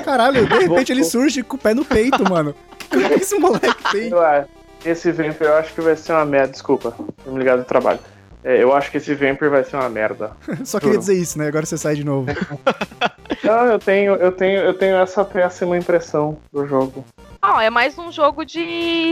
Caralho, 0.05 0.47
de 0.47 0.59
repente 0.59 0.93
ele 0.93 1.05
surge 1.05 1.43
com 1.43 1.56
o 1.56 1.59
pé 1.59 1.74
no 1.74 1.85
peito, 1.85 2.23
mano. 2.28 2.55
Que 2.90 2.97
esse 3.15 3.39
moleque 3.39 3.74
tem? 3.90 4.09
Eu 4.11 4.20
acho- 4.23 4.48
Esse 4.85 5.11
Vampire 5.12 5.44
eu 5.48 5.55
acho 5.56 5.73
que 5.73 5.81
vai 5.81 5.97
ser 5.97 6.12
uma 6.12 6.24
merda. 6.27 6.48
Desculpa, 6.52 6.94
me 7.27 7.39
ligado 7.39 7.59
no 7.61 7.65
trabalho. 7.65 7.98
É, 8.44 8.62
eu 8.62 8.74
acho 8.74 8.90
que 8.90 8.98
esse 8.98 9.14
Vampire 9.14 9.48
vai 9.48 9.64
ser 9.64 9.76
uma 9.76 9.88
merda. 9.88 10.32
Só 10.64 10.78
queria 10.78 10.98
dizer 10.98 11.14
isso, 11.14 11.38
né? 11.38 11.48
Agora 11.48 11.64
você 11.64 11.78
sai 11.78 11.94
de 11.94 12.04
novo. 12.04 12.26
Não, 13.42 13.64
eu 13.66 13.78
tenho, 13.78 14.14
eu 14.16 14.30
tenho, 14.32 14.58
eu 14.60 14.74
tenho 14.74 14.96
essa 14.96 15.24
péssima 15.24 15.76
impressão 15.78 16.38
do 16.52 16.66
jogo. 16.66 17.04
Ah, 17.40 17.62
é 17.64 17.70
mais 17.70 17.98
um 17.98 18.10
jogo 18.12 18.44
de 18.44 18.60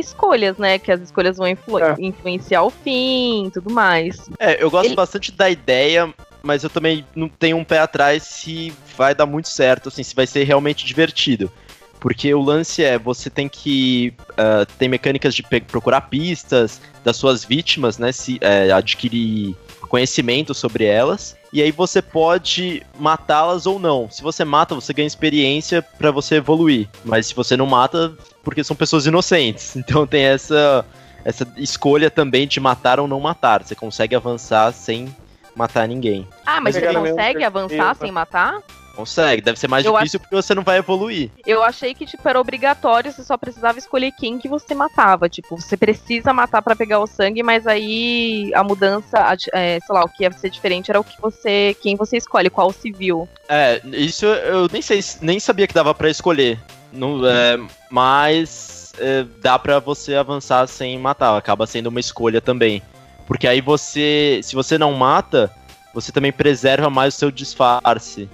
escolhas, 0.01 0.57
né? 0.59 0.79
Que 0.79 0.93
as 0.93 1.01
escolhas 1.01 1.37
vão 1.37 1.47
influ- 1.47 1.79
É. 1.83 1.95
influenciar 1.99 2.63
o 2.63 2.71
fim 2.71 3.47
e 3.47 3.51
tudo 3.51 3.71
mais. 3.73 4.29
É, 4.39 4.63
eu 4.63 4.71
gosto 4.71 4.87
Ele- 4.89 4.97
bastante 4.97 5.33
da 5.33 5.51
ideia, 5.51 6.13
mas 6.43 6.63
eu 6.65 6.71
também 6.71 7.05
não 7.15 7.29
tenho 7.29 7.57
um 7.57 7.65
pé 7.65 7.79
atrás 7.79 8.23
se 8.23 8.73
vai 8.97 9.15
dar 9.15 9.27
muito 9.27 9.49
certo, 9.49 9.89
assim, 9.89 10.03
se 10.03 10.15
vai 10.15 10.27
ser 10.27 10.45
realmente 10.45 10.85
divertido. 10.85 11.51
Porque 12.03 12.35
o 12.35 12.43
lance 12.43 12.83
é, 12.83 12.99
você 12.99 13.31
tem 13.31 13.49
que. 13.49 14.13
ah, 14.37 14.67
tem 14.77 14.89
mecânicas 14.89 15.33
de 15.33 15.45
procurar 15.45 16.01
pistas 16.01 16.81
das 17.05 17.17
suas 17.17 17.45
vítimas, 17.45 17.97
né? 17.97 18.11
Se, 18.11 18.39
é, 18.41 18.73
adquirir 18.73 19.57
conhecimento 19.89 20.53
sobre 20.53 20.85
elas. 20.85 21.37
E 21.53 21.63
aí 21.63 21.71
você 21.71 22.03
pode 22.03 22.83
matá-las 22.99 23.67
ou 23.67 23.79
não. 23.79 24.11
Se 24.11 24.21
você 24.21 24.45
mata, 24.45 24.75
você 24.75 24.93
ganha 24.93 25.07
experiência 25.07 25.81
pra 25.81 26.11
você 26.11 26.37
evoluir. 26.37 26.89
Mas 27.05 27.29
se 27.29 27.35
você 27.37 27.57
não 27.57 27.67
mata, 27.67 28.13
porque 28.43 28.65
são 28.65 28.75
pessoas 28.75 29.07
inocentes. 29.07 29.77
Então 29.83 30.05
tem 30.05 30.25
essa, 30.25 30.85
essa 31.25 31.47
escolha 31.57 32.11
também 32.11 32.49
de 32.49 32.59
matar 32.59 32.99
ou 32.99 33.07
não 33.07 33.21
matar. 33.21 33.63
Você 33.63 33.77
consegue 33.77 34.17
avançar 34.17 34.73
sem 34.73 35.15
matar 35.55 35.87
ninguém. 35.87 36.27
Ah, 36.45 36.61
mas 36.61 36.75
você 36.75 36.93
consegue 36.93 37.45
avançar 37.45 37.95
sem 37.95 38.11
matar? 38.11 38.61
Consegue, 38.95 39.43
deve 39.43 39.59
ser 39.59 39.69
mais 39.69 39.85
Eu 39.85 39.93
difícil 39.95 40.21
porque 40.21 40.35
você 40.35 40.55
não 40.55 40.63
vai 40.63 40.79
evoluir. 40.79 41.31
Eu 41.47 41.63
achei 41.63 41.95
que, 41.95 42.05
tipo, 42.05 42.27
era 42.29 42.41
obrigatório, 42.41 43.13
você 43.13 43.25
só 43.25 43.37
precisava 43.37 43.79
escolher 43.79 44.13
quem 44.13 44.39
que 44.39 44.49
você 44.49 44.75
matava. 44.75 45.29
Tipo, 45.29 45.61
você 45.61 45.77
precisa 45.77 46.33
matar 46.33 46.63
pra 46.63 46.77
pegar 46.77 47.01
o 47.01 47.07
sangue, 47.07 47.43
mas 47.43 47.67
aí 47.67 48.53
a 48.55 48.63
mudança, 48.63 49.19
é, 49.53 49.79
sei 49.81 49.95
lá, 49.95 50.05
o 50.05 50.09
que 50.09 50.25
ia 50.25 50.33
ser 50.33 50.51
diferente 50.51 50.91
era 50.91 51.01
o 51.01 51.05
que 51.05 51.21
você. 51.21 51.77
quem 51.83 51.97
você 51.97 52.17
escolhe, 52.17 52.51
qual 52.51 52.73
civil. 52.73 53.29
É, 53.49 53.81
isso 53.93 54.27
eu 54.27 54.69
nem 54.71 54.83
sei, 54.83 55.01
nem 55.21 55.41
sabia 55.41 55.67
que 55.67 55.75
dava 55.75 55.95
pra 55.95 56.11
escolher. 56.11 56.59
Não, 56.93 57.27
é, 57.27 57.59
mas 57.91 58.93
é, 58.99 59.25
dá 59.41 59.59
pra 59.59 59.79
você 59.79 60.15
avançar 60.15 60.67
sem 60.67 60.99
matar, 60.99 61.37
acaba 61.37 61.67
sendo 61.67 61.87
uma 61.87 62.01
escolha 62.01 62.41
também. 62.41 62.83
Porque 63.27 63.47
aí 63.47 63.61
você, 63.61 64.41
se 64.43 64.55
você 64.55 64.77
não 64.77 64.93
mata, 64.93 65.51
você 65.95 66.13
também 66.13 66.33
preserva 66.33 66.91
mais 66.91 67.15
o 67.15 67.19
seu 67.19 67.31
disfarce. 67.31 68.29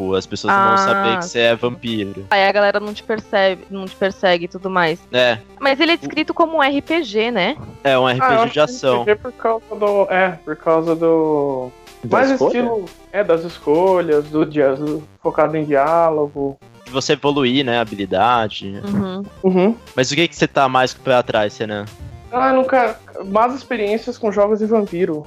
Tipo, 0.00 0.14
as 0.14 0.24
pessoas 0.26 0.54
não 0.56 0.62
vão 0.64 0.72
Ah, 0.74 0.76
saber 0.78 1.18
que 1.18 1.24
você 1.26 1.38
é 1.40 1.54
vampiro. 1.54 2.24
Aí 2.30 2.46
a 2.46 2.52
galera 2.52 2.80
não 2.80 2.94
te 2.94 3.02
percebe, 3.02 3.64
não 3.70 3.84
te 3.84 3.94
persegue 3.94 4.46
e 4.46 4.48
tudo 4.48 4.70
mais. 4.70 4.98
É, 5.12 5.38
Mas 5.60 5.78
ele 5.78 5.92
é 5.92 5.96
descrito 5.96 6.32
como 6.32 6.56
um 6.56 6.60
RPG, 6.62 7.30
né? 7.30 7.56
é 7.84 7.98
um 7.98 8.06
Ah, 8.06 8.12
eu 8.12 8.16
RPG 8.16 8.34
acho 8.34 8.46
de 8.46 8.52
que 8.54 8.60
ação. 8.60 9.02
RPG 9.02 9.16
por 9.16 9.32
causa 9.32 9.64
do. 9.76 10.02
É, 10.10 10.30
por 10.42 10.56
causa 10.56 10.96
do. 10.96 11.70
Da 12.02 12.16
Mais 12.18 12.30
escolha? 12.30 12.48
estilo. 12.48 12.84
É, 13.12 13.22
das 13.22 13.44
escolhas, 13.44 14.24
do, 14.24 15.02
focado 15.22 15.54
em 15.56 15.64
diálogo. 15.66 16.58
De 16.86 16.90
você 16.90 17.12
evoluir, 17.12 17.62
né, 17.64 17.78
habilidade. 17.78 18.80
Uhum. 18.82 19.22
Uhum. 19.42 19.76
Mas 19.94 20.10
o 20.10 20.14
que, 20.14 20.26
que 20.26 20.34
você 20.34 20.48
tá 20.48 20.66
mais 20.66 20.94
com 20.94 21.02
o 21.02 21.04
pé 21.04 21.14
atrás, 21.14 21.58
Renan? 21.58 21.84
Ah, 22.32 22.52
nunca. 22.54 22.98
Más 23.26 23.54
experiências 23.54 24.16
com 24.16 24.32
jogos 24.32 24.60
de 24.60 24.64
vampiro. 24.66 25.26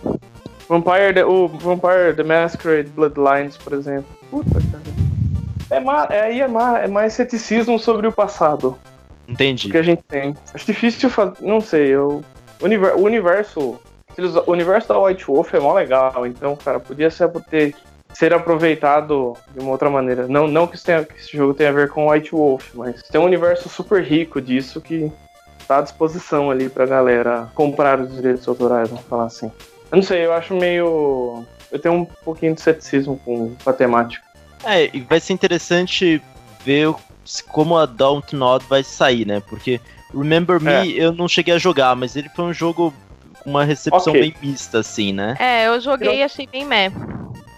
Vampire, 0.67 1.13
The- 1.13 1.25
o 1.25 1.47
Vampire 1.47 2.15
The 2.15 2.23
Masquerade 2.23 2.89
Bloodlines, 2.89 3.55
por 3.57 3.73
exemplo. 3.73 4.05
Puta, 4.34 4.60
cara. 4.72 6.10
É, 6.10 6.15
é, 6.18 6.22
aí 6.22 6.41
é, 6.41 6.45
é 6.84 6.88
mais 6.88 7.14
ceticismo 7.14 7.77
sobre 7.77 8.07
o 8.07 8.11
passado 8.11 8.76
Entendi. 9.27 9.69
que 9.69 9.77
a 9.77 9.84
gente 9.84 10.01
tem. 10.07 10.35
Acho 10.51 10.65
difícil 10.65 11.07
fazer. 11.07 11.35
Não 11.41 11.61
sei, 11.61 11.89
eu. 11.89 12.23
O 12.60 12.65
univer- 12.65 12.95
o 12.95 13.03
universo. 13.03 13.80
O 14.47 14.51
universo 14.51 14.88
da 14.89 14.99
White 14.99 15.26
Wolf 15.26 15.53
é 15.53 15.60
mó 15.60 15.73
legal, 15.73 16.26
então, 16.27 16.55
cara, 16.55 16.80
podia 16.80 17.10
ser, 17.10 17.27
ter, 17.49 17.76
ser 18.14 18.31
aproveitado 18.34 19.35
de 19.55 19.60
uma 19.60 19.72
outra 19.72 19.89
maneira. 19.89 20.27
Não, 20.27 20.47
não 20.47 20.68
que, 20.68 20.80
tenha- 20.84 21.03
que 21.03 21.15
esse 21.15 21.35
jogo 21.35 21.53
tenha 21.55 21.69
a 21.69 21.73
ver 21.73 21.89
com 21.89 22.10
White 22.11 22.31
Wolf, 22.31 22.76
mas 22.76 23.01
tem 23.03 23.19
um 23.19 23.26
universo 23.26 23.69
super 23.69 24.03
rico 24.03 24.39
disso 24.39 24.80
que 24.81 25.11
tá 25.68 25.77
à 25.80 25.81
disposição 25.81 26.51
ali 26.51 26.69
pra 26.69 26.85
galera 26.85 27.49
comprar 27.55 27.99
os 27.99 28.14
direitos 28.14 28.47
autorais, 28.47 28.89
vamos 28.89 29.05
falar 29.05 29.26
assim. 29.26 29.51
Eu 29.91 29.95
não 29.97 30.03
sei, 30.03 30.26
eu 30.26 30.34
acho 30.34 30.53
meio. 30.55 31.43
Eu 31.73 31.79
tenho 31.79 31.95
um 31.95 32.05
pouquinho 32.05 32.53
de 32.55 32.61
ceticismo 32.61 33.19
com, 33.25 33.55
com 33.55 33.69
a 33.69 33.73
temática. 33.73 34.23
É, 34.63 34.89
e 34.95 35.01
vai 35.01 35.19
ser 35.19 35.33
interessante 35.33 36.21
ver 36.63 36.93
como 37.49 37.75
a 37.77 37.85
Dontnod 37.87 38.63
vai 38.69 38.83
sair, 38.83 39.25
né? 39.25 39.41
Porque 39.49 39.81
Remember 40.13 40.61
Me 40.61 40.71
É. 40.71 40.85
eu 41.03 41.11
não 41.11 41.27
cheguei 41.27 41.55
a 41.55 41.57
jogar, 41.57 41.95
mas 41.95 42.15
ele 42.15 42.29
foi 42.29 42.45
um 42.45 42.53
jogo 42.53 42.93
com 43.43 43.49
uma 43.49 43.63
recepção 43.65 44.13
Ok. 44.13 44.21
bem 44.21 44.35
mista, 44.41 44.79
assim, 44.79 45.11
né? 45.11 45.35
É, 45.39 45.65
eu 45.67 45.81
joguei 45.81 46.19
e 46.19 46.23
achei 46.23 46.45
bem 46.47 46.63
meh. 46.63 46.91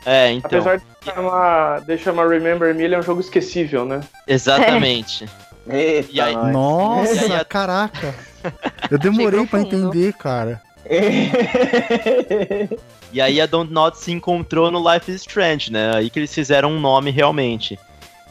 É, 0.05 0.31
então. 0.31 0.49
Apesar 0.61 0.77
de 0.77 0.83
chamar, 1.03 1.81
de 1.81 1.97
chamar 1.97 2.29
Remember 2.29 2.73
Me, 2.73 2.83
ele 2.83 2.95
é 2.95 2.99
um 2.99 3.03
jogo 3.03 3.19
esquecível, 3.19 3.85
né? 3.85 3.99
Exatamente. 4.25 5.27
Eita, 5.67 6.09
E 6.11 6.21
aí-. 6.21 6.35
Nossa, 6.53 7.25
E 7.25 7.33
aí 7.33 7.45
caraca. 7.45 8.15
Eu 8.89 8.97
demorei 8.99 9.45
pra 9.45 9.59
profundo. 9.59 9.89
entender, 9.89 10.13
cara. 10.13 10.61
E 13.13 13.21
aí 13.21 13.39
a 13.39 13.45
Dontnod 13.45 13.97
se 13.97 14.11
encontrou 14.11 14.69
no 14.69 14.79
Life 14.93 15.09
is 15.09 15.21
Strange, 15.21 15.71
né? 15.71 15.95
Aí 15.95 16.09
que 16.09 16.19
eles 16.19 16.33
fizeram 16.33 16.69
um 16.71 16.79
nome 16.79 17.11
realmente. 17.11 17.79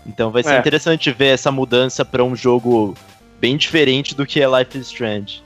Então 0.06 0.30
vai 0.30 0.42
ser 0.42 0.54
É. 0.56 0.58
interessante 0.58 1.10
ver 1.10 1.28
essa 1.28 1.50
mudança 1.50 2.04
pra 2.04 2.22
um 2.22 2.36
jogo 2.36 2.94
bem 3.40 3.56
diferente 3.56 4.14
do 4.14 4.26
que 4.26 4.42
é 4.42 4.46
Life 4.46 4.76
is 4.76 4.88
Strange. 4.88 5.42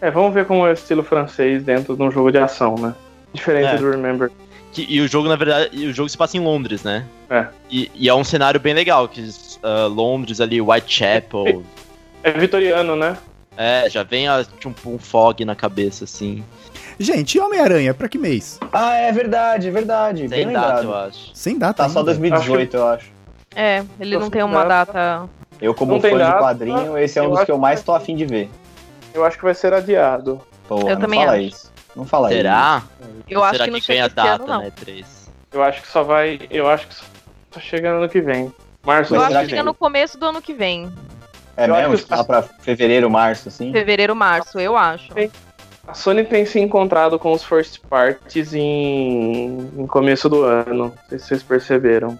É, 0.00 0.10
vamos 0.10 0.34
ver 0.34 0.44
como 0.46 0.66
é 0.66 0.70
o 0.70 0.72
estilo 0.72 1.04
francês 1.04 1.62
dentro 1.62 1.94
de 1.96 2.02
um 2.02 2.10
jogo 2.10 2.32
de 2.32 2.38
ação, 2.38 2.74
né? 2.76 2.94
Diferente 3.32 3.66
É. 3.68 3.76
do 3.76 3.90
Remember. 3.90 4.30
Que- 4.72 4.86
e 4.88 5.00
o 5.00 5.06
jogo, 5.06 5.28
na 5.28 5.36
verdade, 5.36 5.86
o 5.86 5.92
jogo 5.92 6.08
se 6.08 6.16
passa 6.16 6.36
em 6.36 6.40
Londres, 6.40 6.82
né? 6.82 7.04
É. 7.28 7.46
E, 7.70 7.90
e 7.94 8.08
é 8.08 8.14
um 8.14 8.24
cenário 8.24 8.58
bem 8.58 8.74
legal, 8.74 9.06
que 9.06 9.24
ah, 9.62 9.86
Londres 9.86 10.40
ali, 10.40 10.60
Whitechapel. 10.60 11.62
É 12.24 12.32
vitoriano, 12.32 12.96
né? 12.96 13.16
É, 13.62 13.90
já 13.90 14.02
vem 14.02 14.26
a, 14.26 14.42
tipo, 14.42 14.90
um 14.90 14.98
fog 14.98 15.44
na 15.44 15.54
cabeça, 15.54 16.04
assim. 16.04 16.42
Gente, 16.98 17.34
e 17.36 17.40
Homem-Aranha, 17.40 17.92
pra 17.92 18.08
que 18.08 18.16
mês? 18.16 18.58
ah, 18.72 18.94
é 18.94 19.12
verdade, 19.12 19.68
é 19.68 19.70
verdade. 19.70 20.26
bem 20.28 20.44
Sem 20.44 20.52
data, 20.52 20.66
lembrado. 20.66 20.84
eu 20.84 20.94
acho. 20.94 21.30
Sem 21.34 21.58
data 21.58 21.82
Tá 21.82 21.88
só 21.90 21.98
ainda. 21.98 22.12
2018, 22.14 22.76
eu 22.76 22.86
acho. 22.88 23.10
É, 23.54 23.84
ele 24.00 24.16
não 24.18 24.30
tem 24.30 24.42
uma 24.42 24.64
data. 24.64 24.92
data. 24.94 25.28
Eu, 25.60 25.74
como 25.74 25.92
Não 25.92 26.00
fã 26.00 26.08
tem 26.08 26.16
de 26.16 26.24
data, 26.24 26.38
quadrinho, 26.38 26.96
esse 26.96 27.18
é 27.18 27.22
um 27.22 27.26
eu 27.26 27.30
dos 27.32 27.44
que 27.44 27.50
eu 27.50 27.58
mais 27.58 27.82
tô 27.82 27.92
afim 27.92 28.16
de 28.16 28.24
ver. 28.24 28.48
Eu 29.12 29.24
acho 29.26 29.36
que 29.36 29.44
vai 29.44 29.54
ser 29.54 29.74
adiado. 29.74 30.40
Pô, 30.66 30.78
Eu 30.80 30.94
não 30.94 31.00
também 31.00 31.20
fala 31.20 31.32
acho. 31.32 31.42
isso. 31.42 31.72
Não 31.94 32.04
fala 32.06 32.28
Será? 32.30 32.82
Eu 33.28 33.42
acho 33.44 33.52
Será 33.52 33.64
que 33.66 33.70
não 33.72 33.78
que 33.80 33.84
chega 33.84 33.98
ganha 33.98 34.06
esse 34.08 34.20
ano, 34.28 34.38
data, 34.46 34.52
não. 34.52 34.62
né? 34.62 34.72
3. 34.74 35.30
Eu 35.52 35.62
acho 35.62 35.82
que 35.82 35.88
só 35.88 36.02
vai. 36.02 36.40
Eu 36.50 36.66
acho 36.66 36.86
que 36.88 36.94
só 36.94 37.60
chega 37.60 37.90
ano 37.90 38.08
que 38.08 38.20
vem. 38.22 38.50
Março 38.86 39.14
Eu 39.14 39.18
Mas 39.18 39.28
do 39.28 39.28
será 39.32 39.40
acho 39.40 39.48
que 39.48 39.54
que 39.54 39.60
é 39.60 39.62
no 39.62 39.74
começo 39.74 40.16
do 40.16 40.26
ano 40.26 40.40
que 40.40 40.54
vem. 40.54 40.90
É 41.60 41.68
Eu 41.68 41.74
acho 41.74 41.88
mesmo? 41.90 41.96
que- 41.96 42.02
Tipo, 42.04 42.16
lá 42.16 42.24
pra 42.24 42.42
fevereiro, 42.42 43.10
março, 43.10 43.48
assim? 43.48 43.70
Fevereiro, 43.72 44.14
março, 44.16 44.58
eu 44.58 44.76
acho. 44.76 45.08
A 45.86 45.94
Sony 45.94 46.24
tem 46.24 46.46
se 46.46 46.58
encontrado 46.60 47.18
com 47.18 47.32
os 47.32 47.42
first 47.42 47.80
parties 47.88 48.54
em, 48.54 49.68
em 49.76 49.86
começo 49.86 50.28
do 50.28 50.42
ano. 50.44 50.74
Não 50.84 50.92
sei 51.08 51.18
se 51.18 51.26
vocês 51.26 51.42
perceberam. 51.42 52.18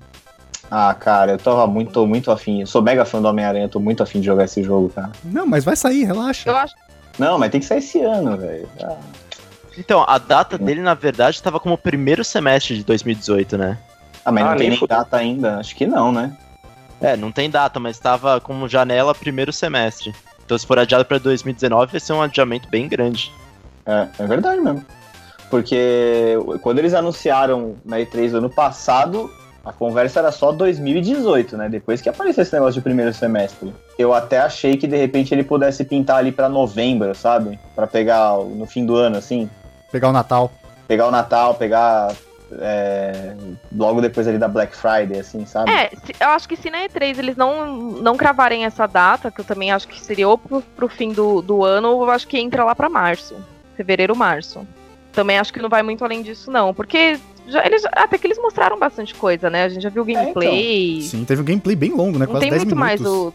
Ah, 0.70 0.94
cara, 0.98 1.32
eu 1.32 1.38
tava 1.38 1.66
muito, 1.66 1.92
tô 1.92 2.06
muito 2.06 2.30
afim. 2.30 2.60
Eu 2.60 2.66
sou 2.66 2.82
mega 2.82 3.04
fã 3.04 3.20
do 3.20 3.28
Homem-Aranha, 3.28 3.68
tô 3.68 3.80
muito 3.80 4.02
afim 4.02 4.20
de 4.20 4.26
jogar 4.26 4.44
esse 4.44 4.62
jogo, 4.62 4.88
cara. 4.90 5.10
Não, 5.24 5.46
mas 5.46 5.64
vai 5.64 5.74
sair, 5.76 6.04
relaxa. 6.04 6.48
Eu 6.48 6.56
acho 6.56 6.74
Não, 7.18 7.38
mas 7.38 7.50
tem 7.50 7.60
que 7.60 7.66
sair 7.66 7.78
esse 7.78 8.00
ano, 8.00 8.36
velho. 8.36 8.68
Ah, 8.82 8.96
Então, 9.78 10.04
a 10.06 10.18
data 10.18 10.56
dele, 10.58 10.80
na 10.80 10.94
verdade, 10.94 11.36
estava 11.36 11.58
como 11.58 11.76
primeiro 11.78 12.22
semestre 12.24 12.76
de 12.76 12.84
2018, 12.84 13.56
né? 13.58 13.78
Ah, 14.24 14.30
mas 14.32 14.44
Ah, 14.44 14.50
não 14.50 14.56
tem 14.58 14.70
nem 14.70 14.86
data 14.86 15.16
ainda. 15.16 15.58
Acho 15.58 15.74
que 15.74 15.86
não, 15.86 16.12
né? 16.12 16.32
É, 17.00 17.16
não 17.16 17.32
tem 17.32 17.48
data, 17.48 17.80
mas 17.80 17.96
estava 17.96 18.40
como 18.40 18.68
janela 18.68 19.14
primeiro 19.14 19.52
semestre. 19.52 20.14
Então, 20.44 20.58
se 20.58 20.66
for 20.66 20.78
adiado 20.78 21.04
para 21.04 21.18
2019, 21.18 21.92
vai 21.92 22.00
ser 22.00 22.12
um 22.12 22.22
adiamento 22.22 22.68
bem 22.68 22.88
grande. 22.88 23.32
É, 23.86 24.08
é 24.18 24.26
verdade 24.26 24.60
mesmo. 24.60 24.84
Porque 25.48 26.36
quando 26.62 26.78
eles 26.78 26.94
anunciaram 26.94 27.76
na 27.84 27.98
E3 27.98 28.30
do 28.30 28.38
ano 28.38 28.50
passado, 28.50 29.30
a 29.64 29.72
conversa 29.72 30.20
era 30.20 30.32
só 30.32 30.52
2018, 30.52 31.56
né? 31.56 31.68
Depois 31.68 32.00
que 32.00 32.08
apareceu 32.08 32.42
esse 32.42 32.52
negócio 32.52 32.74
de 32.74 32.80
primeiro 32.80 33.12
semestre. 33.12 33.72
Eu 33.98 34.14
até 34.14 34.38
achei 34.38 34.76
que 34.76 34.86
de 34.86 34.96
repente 34.96 35.34
ele 35.34 35.42
pudesse 35.42 35.84
pintar 35.84 36.18
ali 36.18 36.32
pra 36.32 36.48
novembro, 36.48 37.14
sabe? 37.14 37.58
Pra 37.74 37.86
pegar 37.86 38.38
no 38.38 38.64
fim 38.64 38.86
do 38.86 38.94
ano, 38.94 39.18
assim. 39.18 39.50
Pegar 39.90 40.08
o 40.08 40.12
Natal. 40.12 40.50
Pegar 40.86 41.08
o 41.08 41.10
Natal, 41.10 41.54
pegar. 41.54 42.12
É, 42.58 43.34
logo 43.76 44.00
depois 44.00 44.26
ali 44.26 44.38
da 44.38 44.48
Black 44.48 44.76
Friday, 44.76 45.18
assim, 45.20 45.44
sabe? 45.46 45.70
É, 45.70 45.90
se- 45.90 46.14
eu 46.20 46.28
acho 46.30 46.48
que 46.48 46.56
se 46.56 46.70
na 46.70 46.78
E3 46.86 47.18
eles 47.18 47.36
não, 47.36 47.66
não 47.76 48.16
cravarem 48.16 48.64
essa 48.64 48.86
data, 48.86 49.30
que 49.30 49.40
eu 49.40 49.44
também 49.44 49.70
acho 49.72 49.86
que 49.88 50.00
seria 50.00 50.28
ou 50.28 50.36
pro, 50.38 50.60
pro 50.76 50.88
fim 50.88 51.12
do, 51.12 51.40
do 51.42 51.64
ano, 51.64 51.88
eu 52.02 52.10
acho 52.10 52.26
que 52.26 52.38
entra 52.38 52.64
lá 52.64 52.74
pra 52.74 52.88
março. 52.88 53.36
Fevereiro, 53.76 54.14
março. 54.16 54.66
Também 55.12 55.38
acho 55.38 55.52
que 55.52 55.60
não 55.60 55.68
vai 55.68 55.82
muito 55.82 56.04
além 56.04 56.22
disso, 56.22 56.50
não. 56.50 56.72
Porque 56.74 57.18
já, 57.48 57.64
eles, 57.64 57.84
até 57.92 58.16
que 58.18 58.26
eles 58.26 58.38
mostraram 58.38 58.78
bastante 58.78 59.14
coisa, 59.14 59.48
né? 59.50 59.64
A 59.64 59.68
gente 59.68 59.82
já 59.82 59.88
viu 59.90 60.04
gameplay. 60.04 61.02
Sim, 61.02 61.24
teve 61.24 61.42
um 61.42 61.44
gameplay 61.44 61.74
bem 61.74 61.90
longo, 61.92 62.18
né? 62.18 62.26
não 62.26 62.32
Quase 62.34 62.40
tem 62.40 62.50
10 62.50 62.64
muito 62.64 62.76
minutos. 62.76 63.00
mais 63.00 63.12
o. 63.12 63.34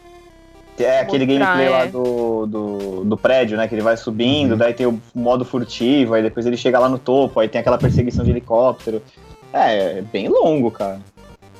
É 0.78 1.00
aquele 1.00 1.24
Mostrar, 1.26 1.46
gameplay 1.56 1.68
lá 1.70 1.84
é. 1.84 1.86
do, 1.88 2.46
do, 2.46 3.04
do 3.04 3.16
prédio, 3.16 3.56
né? 3.56 3.66
Que 3.66 3.74
ele 3.74 3.82
vai 3.82 3.96
subindo, 3.96 4.52
Uhum. 4.52 4.58
daí 4.58 4.74
tem 4.74 4.86
o 4.86 5.00
modo 5.14 5.44
furtivo, 5.44 6.14
aí 6.14 6.22
depois 6.22 6.44
ele 6.46 6.56
chega 6.56 6.78
lá 6.78 6.88
no 6.88 6.98
topo, 6.98 7.40
aí 7.40 7.48
tem 7.48 7.60
aquela 7.60 7.78
perseguição 7.78 8.24
de 8.24 8.30
helicóptero. 8.30 9.02
É, 9.52 9.98
é 9.98 10.02
bem 10.02 10.28
longo, 10.28 10.70
cara. 10.70 11.00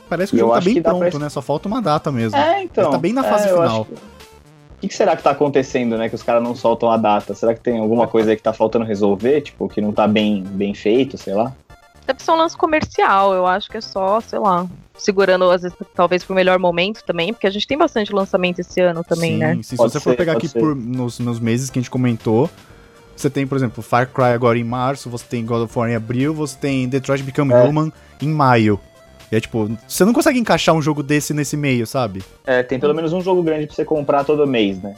Parece 0.09 0.31
que 0.31 0.37
o 0.37 0.41
jogo 0.41 0.53
tá 0.53 0.61
bem 0.61 0.83
pronto, 0.83 1.11
pra- 1.11 1.19
né? 1.19 1.29
Só 1.29 1.41
falta 1.43 1.67
uma 1.67 1.81
data 1.81 2.13
mesmo. 2.13 2.39
É, 2.39 2.63
então. 2.63 2.85
Ele 2.85 2.93
tá 2.93 2.99
bem 2.99 3.13
na 3.13 3.27
é, 3.27 3.31
fase 3.31 3.49
eu 3.49 3.57
final. 3.57 3.83
O 3.83 4.79
que, 4.81 4.89
que 4.89 4.95
será 4.95 5.17
que 5.17 5.23
tá 5.23 5.31
acontecendo, 5.31 5.97
né? 5.97 6.09
Que 6.09 6.15
os 6.15 6.23
caras 6.23 6.43
não 6.43 6.55
soltam 6.55 6.91
a 6.91 6.97
data? 6.99 7.35
Será 7.35 7.55
que 7.55 7.61
tem 7.61 7.79
alguma 7.79 8.07
coisa 8.07 8.31
aí 8.31 8.37
que 8.37 8.43
tá 8.43 8.53
faltando 8.53 8.85
resolver? 8.85 9.41
Tipo, 9.41 9.69
que 9.69 9.81
não 9.81 9.91
tá 9.93 10.07
bem, 10.07 10.43
bem 10.45 10.75
feito, 10.75 11.17
sei 11.17 11.33
lá? 11.35 11.53
Deve 12.07 12.23
ser 12.23 12.31
um 12.31 12.37
lance 12.37 12.57
comercial, 12.57 13.35
eu 13.35 13.47
acho 13.47 13.69
que 13.69 13.77
é 13.77 13.81
só, 13.81 14.21
sei 14.21 14.39
lá, 14.39 14.67
segurando, 14.97 15.51
às 15.51 15.63
vezes, 15.63 15.77
talvez 15.95 16.23
pro 16.23 16.35
melhor 16.35 16.59
momento 16.59 17.03
também, 17.05 17.33
porque 17.33 17.47
a 17.47 17.51
gente 17.51 17.67
tem 17.67 17.77
bastante 17.77 18.13
lançamento 18.13 18.61
esse 18.61 18.81
ano 18.81 19.03
também, 19.03 19.33
Sim, 19.33 19.39
né? 19.39 19.59
Se 19.63 19.77
Pode 19.77 19.93
você 19.93 20.01
for 20.01 20.11
ser, 20.11 20.17
pegar 20.17 20.35
pode 20.35 20.47
aqui 20.47 20.59
por, 20.59 20.77
nos, 20.77 21.19
nos 21.19 21.41
meses 21.41 21.69
que 21.69 21.79
a 21.79 21.83
gente 21.83 21.91
comentou, 21.91 22.49
você 23.17 23.31
tem, 23.31 23.47
por 23.47 23.57
exemplo, 23.57 23.83
Far 23.83 24.09
Cry 24.09 24.35
agora 24.35 24.59
em 24.59 24.65
março, 24.65 25.11
você 25.11 25.25
tem 25.25 25.45
God 25.45 25.63
of 25.63 25.79
War 25.79 25.91
em 25.91 25.95
abril, 25.95 26.35
você 26.35 26.57
tem 26.57 26.89
Detroit 26.89 27.23
Become 27.23 27.53
É. 27.53 27.63
Human 27.65 27.93
em 28.21 28.29
maio. 28.29 28.79
E 29.33 29.37
é 29.37 29.41
tipo, 29.41 29.69
você 29.89 30.05
não 30.05 30.13
consegue 30.13 30.39
encaixar 30.39 30.75
um 30.75 30.83
jogo 30.83 31.03
desse 31.03 31.35
nesse 31.35 31.57
meio, 31.57 31.87
sabe? 31.87 32.23
É, 32.47 32.63
tem 32.63 32.79
pelo 32.79 32.95
menos 32.95 33.13
um 33.13 33.21
jogo 33.21 33.43
grande 33.43 33.67
pra 33.67 33.75
você 33.75 33.85
comprar 33.85 34.23
todo 34.23 34.47
mês, 34.47 34.81
né? 34.81 34.95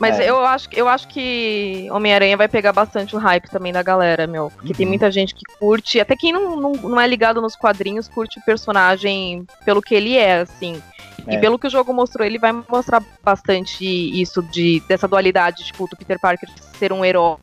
Mas 0.00 0.18
É. 0.18 0.30
eu, 0.30 0.44
acho, 0.44 0.66
eu 0.72 0.88
acho 0.88 1.06
que 1.08 1.86
Homem-Aranha 1.92 2.36
vai 2.36 2.48
pegar 2.48 2.72
bastante 2.72 3.14
o 3.14 3.18
hype 3.18 3.50
também 3.50 3.70
da 3.72 3.82
galera, 3.82 4.26
meu. 4.26 4.50
Porque 4.50 4.72
tem 4.72 4.86
Uhum. 4.86 4.90
muita 4.92 5.10
gente 5.10 5.34
que 5.34 5.42
curte, 5.58 6.00
até 6.00 6.16
quem 6.16 6.32
não, 6.32 6.56
não, 6.56 6.72
não 6.72 7.00
é 7.00 7.06
ligado 7.06 7.40
nos 7.42 7.54
quadrinhos, 7.54 8.08
curte 8.08 8.38
o 8.40 8.44
personagem 8.44 9.44
pelo 9.64 9.82
que 9.82 9.94
ele 9.94 10.16
é, 10.16 10.40
assim. 10.40 10.82
E 11.28 11.34
É. 11.36 11.38
pelo 11.38 11.58
que 11.58 11.66
o 11.66 11.70
jogo 11.70 11.92
mostrou, 11.92 12.26
ele 12.26 12.38
vai 12.38 12.50
mostrar 12.66 13.02
bastante 13.22 13.84
isso 13.84 14.42
de 14.42 14.82
dessa 14.88 15.06
dualidade, 15.06 15.64
tipo, 15.64 15.86
do 15.86 15.94
Peter 15.96 16.18
Parker 16.18 16.48
ser 16.78 16.92
um 16.92 17.04
herói 17.04 17.36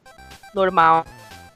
normal. 0.53 1.05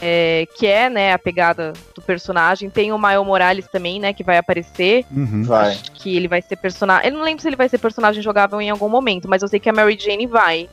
é, 0.04 0.48
que 0.58 0.66
é, 0.66 0.90
né, 0.90 1.14
a 1.14 1.20
pegada 1.20 1.74
do 1.94 2.02
personagem. 2.02 2.72
Tem 2.72 2.92
o 2.92 2.98
Miles 2.98 3.24
Morales 3.24 3.68
também, 3.68 4.00
né, 4.00 4.12
que 4.14 4.24
vai 4.24 4.36
aparecer. 4.36 5.06
Uhum. 5.12 5.44
Vai. 5.44 5.70
Acho 5.74 5.92
que 5.92 6.16
ele 6.18 6.28
vai 6.28 6.42
ser 6.42 6.56
personagem. 6.56 7.08
Eu 7.12 7.14
não 7.16 7.22
lembro 7.24 7.40
se 7.44 7.48
ele 7.48 7.56
vai 7.56 7.70
ser 7.70 7.78
personagem 7.78 8.20
jogável 8.20 8.60
em 8.60 8.72
algum 8.72 8.90
momento, 8.90 9.30
mas 9.30 9.44
eu 9.44 9.48
sei 9.48 9.60
que 9.60 9.70
a 9.70 9.74
Mary 9.74 9.96
Jane 10.02 10.26
vai. 10.26 10.68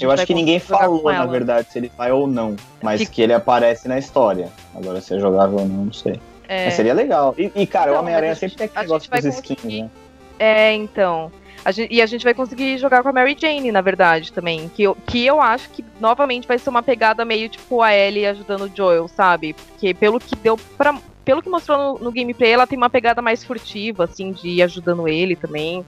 Eu 0.00 0.10
acho 0.10 0.26
que 0.26 0.34
ninguém 0.34 0.58
falou, 0.58 1.02
na 1.04 1.26
verdade, 1.26 1.68
se 1.70 1.78
ele 1.78 1.90
vai 1.96 2.10
ou 2.12 2.26
não. 2.26 2.56
Mas 2.82 3.00
Fica- 3.00 3.12
que 3.12 3.22
ele 3.22 3.32
aparece 3.32 3.88
na 3.88 3.98
história. 3.98 4.48
Agora, 4.74 5.00
se 5.00 5.14
é 5.14 5.18
jogável 5.18 5.58
ou 5.58 5.66
não, 5.66 5.84
não 5.86 5.92
sei. 5.92 6.20
É, 6.48 6.66
Mas 6.66 6.74
seria 6.74 6.92
legal. 6.94 7.34
E, 7.38 7.50
e, 7.54 7.66
cara, 7.66 7.90
o 7.90 7.94
Não, 7.94 8.00
Homem-Aranha 8.02 8.34
sempre 8.34 8.56
tem 8.56 8.66
aquele 8.66 8.82
negócio 8.82 9.10
dos 9.10 9.24
skins, 9.24 9.56
conseguir- 9.60 9.82
né? 9.84 9.90
é, 10.38 10.72
então. 10.74 11.32
A 11.64 11.70
gente- 11.72 11.94
e 11.94 12.02
a 12.02 12.06
gente 12.06 12.22
vai 12.22 12.34
conseguir 12.34 12.76
jogar 12.76 13.02
com 13.02 13.08
a 13.08 13.12
Mary 13.12 13.34
Jane, 13.40 13.72
na 13.72 13.80
verdade, 13.80 14.30
também. 14.30 14.70
Que 14.74 14.82
eu, 14.82 14.94
que 15.06 15.24
eu 15.24 15.40
acho 15.40 15.70
que 15.70 15.82
novamente 15.98 16.46
vai 16.46 16.58
ser 16.58 16.68
uma 16.68 16.82
pegada 16.82 17.24
meio 17.24 17.48
tipo 17.48 17.80
a 17.80 17.94
Ellie 17.94 18.26
ajudando 18.26 18.62
o 18.66 18.70
Joel, 18.76 19.08
sabe? 19.08 19.54
Porque 19.54 19.94
pelo 19.94 20.20
que 20.20 20.36
deu 20.36 20.58
pra. 20.76 20.94
Pelo 21.24 21.40
que 21.40 21.48
mostrou 21.48 21.94
no, 21.94 22.04
no 22.04 22.12
gameplay, 22.12 22.50
ela 22.52 22.66
tem 22.66 22.76
uma 22.76 22.90
pegada 22.90 23.22
mais 23.22 23.42
furtiva, 23.42 24.04
assim, 24.04 24.30
de 24.30 24.46
ir 24.48 24.62
ajudando 24.62 25.08
ele 25.08 25.34
também. 25.34 25.82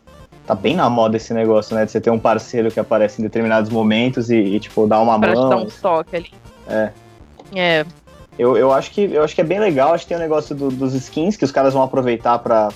Tá 0.47 0.55
bem 0.55 0.77
na 0.77 0.89
moda 0.89 1.17
esse 1.17 1.35
negócio, 1.35 1.75
né? 1.75 1.85
De 1.85 1.91
você 1.91 2.01
ter 2.01 2.11
um 2.11 2.19
parceiro 2.19 2.71
que 2.71 2.79
aparece 2.79 3.21
em 3.21 3.25
determinados 3.25 3.71
momentos 3.71 4.31
e, 4.31 4.37
e, 4.37 4.61
tipo, 4.61 4.87
dar 4.87 5.01
uma 5.01 5.19
Pra 5.19 5.31
te 5.31 5.35
dar 5.35 5.43
mão. 5.57 5.63
um 5.65 5.69
toque 5.83 6.15
ali. 6.17 6.31
É. 6.69 6.91
É. 7.55 7.85
Eu, 8.39 8.57
eu, 8.57 8.73
acho 8.73 8.91
que, 8.93 9.01
eu 9.13 9.25
acho 9.25 9.35
que 9.35 9.41
é 9.41 9.45
bem 9.45 9.59
legal. 9.59 9.93
Acho 9.95 10.05
que 10.05 10.09
tem 10.09 10.17
o 10.17 10.21
negócio 10.21 10.55
do- 10.55 10.71
dos 10.71 10.95
skins 10.95 11.37
que 11.37 11.45
os 11.45 11.51
caras 11.51 11.73
vão 11.75 11.83
aproveitar 11.83 12.39
pra, 12.39 12.69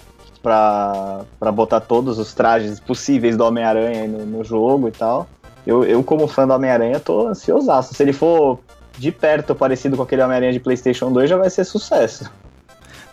pra, 0.42 1.20
pra 1.38 1.52
botar 1.52 1.80
todos 1.80 2.18
os 2.18 2.32
trajes 2.34 2.80
possíveis 2.80 3.36
do 3.36 3.44
Homem-Aranha 3.44 4.02
aí 4.02 4.08
no, 4.08 4.24
no 4.26 4.42
jogo 4.44 4.88
e 4.88 4.92
tal. 4.92 5.28
Eu, 5.66 5.84
eu, 5.84 6.02
como 6.02 6.26
fã 6.26 6.46
do 6.48 6.54
Homem-Aranha, 6.54 6.98
tô 6.98 7.28
ansiosaço. 7.28 7.94
Se 7.94 8.02
ele 8.02 8.12
for 8.12 8.58
de 8.98 9.12
perto 9.12 9.54
parecido 9.54 9.96
com 9.96 10.02
aquele 10.02 10.22
Homem-Aranha 10.22 10.52
de 10.52 10.60
PlayStation 10.60 11.12
2, 11.12 11.28
já 11.30 11.36
vai 11.36 11.50
ser 11.50 11.64
sucesso. 11.64 12.30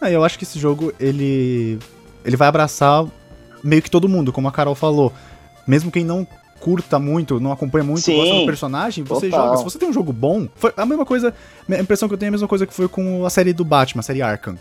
Ah, 0.02 0.10
eu 0.10 0.24
acho 0.24 0.38
que 0.38 0.46
esse 0.46 0.58
jogo, 0.58 0.94
ele. 1.00 1.78
Ele 2.26 2.36
vai 2.38 2.48
abraçar 2.48 3.06
meio 3.64 3.82
que 3.82 3.90
todo 3.92 4.08
mundo, 4.10 4.32
como 4.32 4.48
a 4.48 4.52
Carol 4.52 4.76
falou. 4.76 5.12
Mesmo 5.66 5.92
quem 5.92 6.04
não 6.04 6.26
curta 6.60 6.98
muito, 6.98 7.40
não 7.40 7.52
acompanha 7.52 7.84
muito, 7.84 8.02
Sim, 8.02 8.16
gosta 8.18 8.36
do 8.36 8.46
personagem, 8.46 9.04
você 9.04 9.30
total. 9.30 9.46
joga. 9.48 9.58
Se 9.58 9.64
você 9.64 9.78
tem 9.78 9.90
um 9.90 9.94
jogo 9.94 10.12
bom, 10.12 10.48
foi 10.56 10.74
a 10.76 10.86
mesma 10.86 11.06
coisa. 11.06 11.34
A 11.70 11.80
impressão 11.80 12.08
que 12.08 12.14
eu 12.14 12.18
tenho 12.18 12.28
é 12.28 12.30
a 12.30 12.32
mesma 12.32 12.48
coisa 12.48 12.66
que 12.66 12.74
foi 12.74 12.88
com 12.88 13.26
a 13.26 13.30
série 13.30 13.54
do 13.54 13.64
Batman, 13.64 14.00
a 14.00 14.04
série 14.04 14.22
Arkham. 14.22 14.58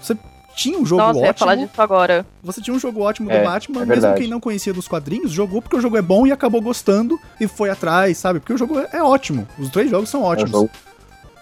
Você 0.00 0.16
tinha 0.54 0.78
um 0.78 0.84
jogo 0.86 1.02
Nossa, 1.02 1.18
eu 1.20 1.24
ia 1.24 1.34
falar 1.34 1.52
ótimo. 1.52 1.66
disso 1.68 1.82
agora. 1.82 2.26
Você 2.42 2.60
tinha 2.60 2.74
um 2.74 2.78
jogo 2.78 3.00
ótimo 3.02 3.30
É, 3.30 3.38
do 3.40 3.44
Batman, 3.44 3.76
é 3.82 3.86
mesmo 3.86 3.92
verdade. 4.02 4.20
quem 4.20 4.30
não 4.30 4.38
conhecia 4.40 4.72
dos 4.72 4.86
quadrinhos, 4.86 5.30
jogou 5.32 5.60
porque 5.62 5.76
o 5.76 5.80
jogo 5.80 5.96
é 5.96 6.02
bom 6.02 6.26
e 6.26 6.32
acabou 6.32 6.60
gostando 6.60 7.18
e 7.40 7.46
foi 7.48 7.70
atrás, 7.70 8.18
sabe? 8.18 8.38
Porque 8.40 8.52
o 8.52 8.58
jogo 8.58 8.78
é, 8.78 8.88
é 8.98 9.02
ótimo. 9.02 9.46
Os 9.58 9.70
três 9.70 9.90
jogos 9.90 10.08
são 10.08 10.22
ótimos. 10.22 10.52
É 10.52 10.56
um 10.56 10.60
jogo- 10.60 10.70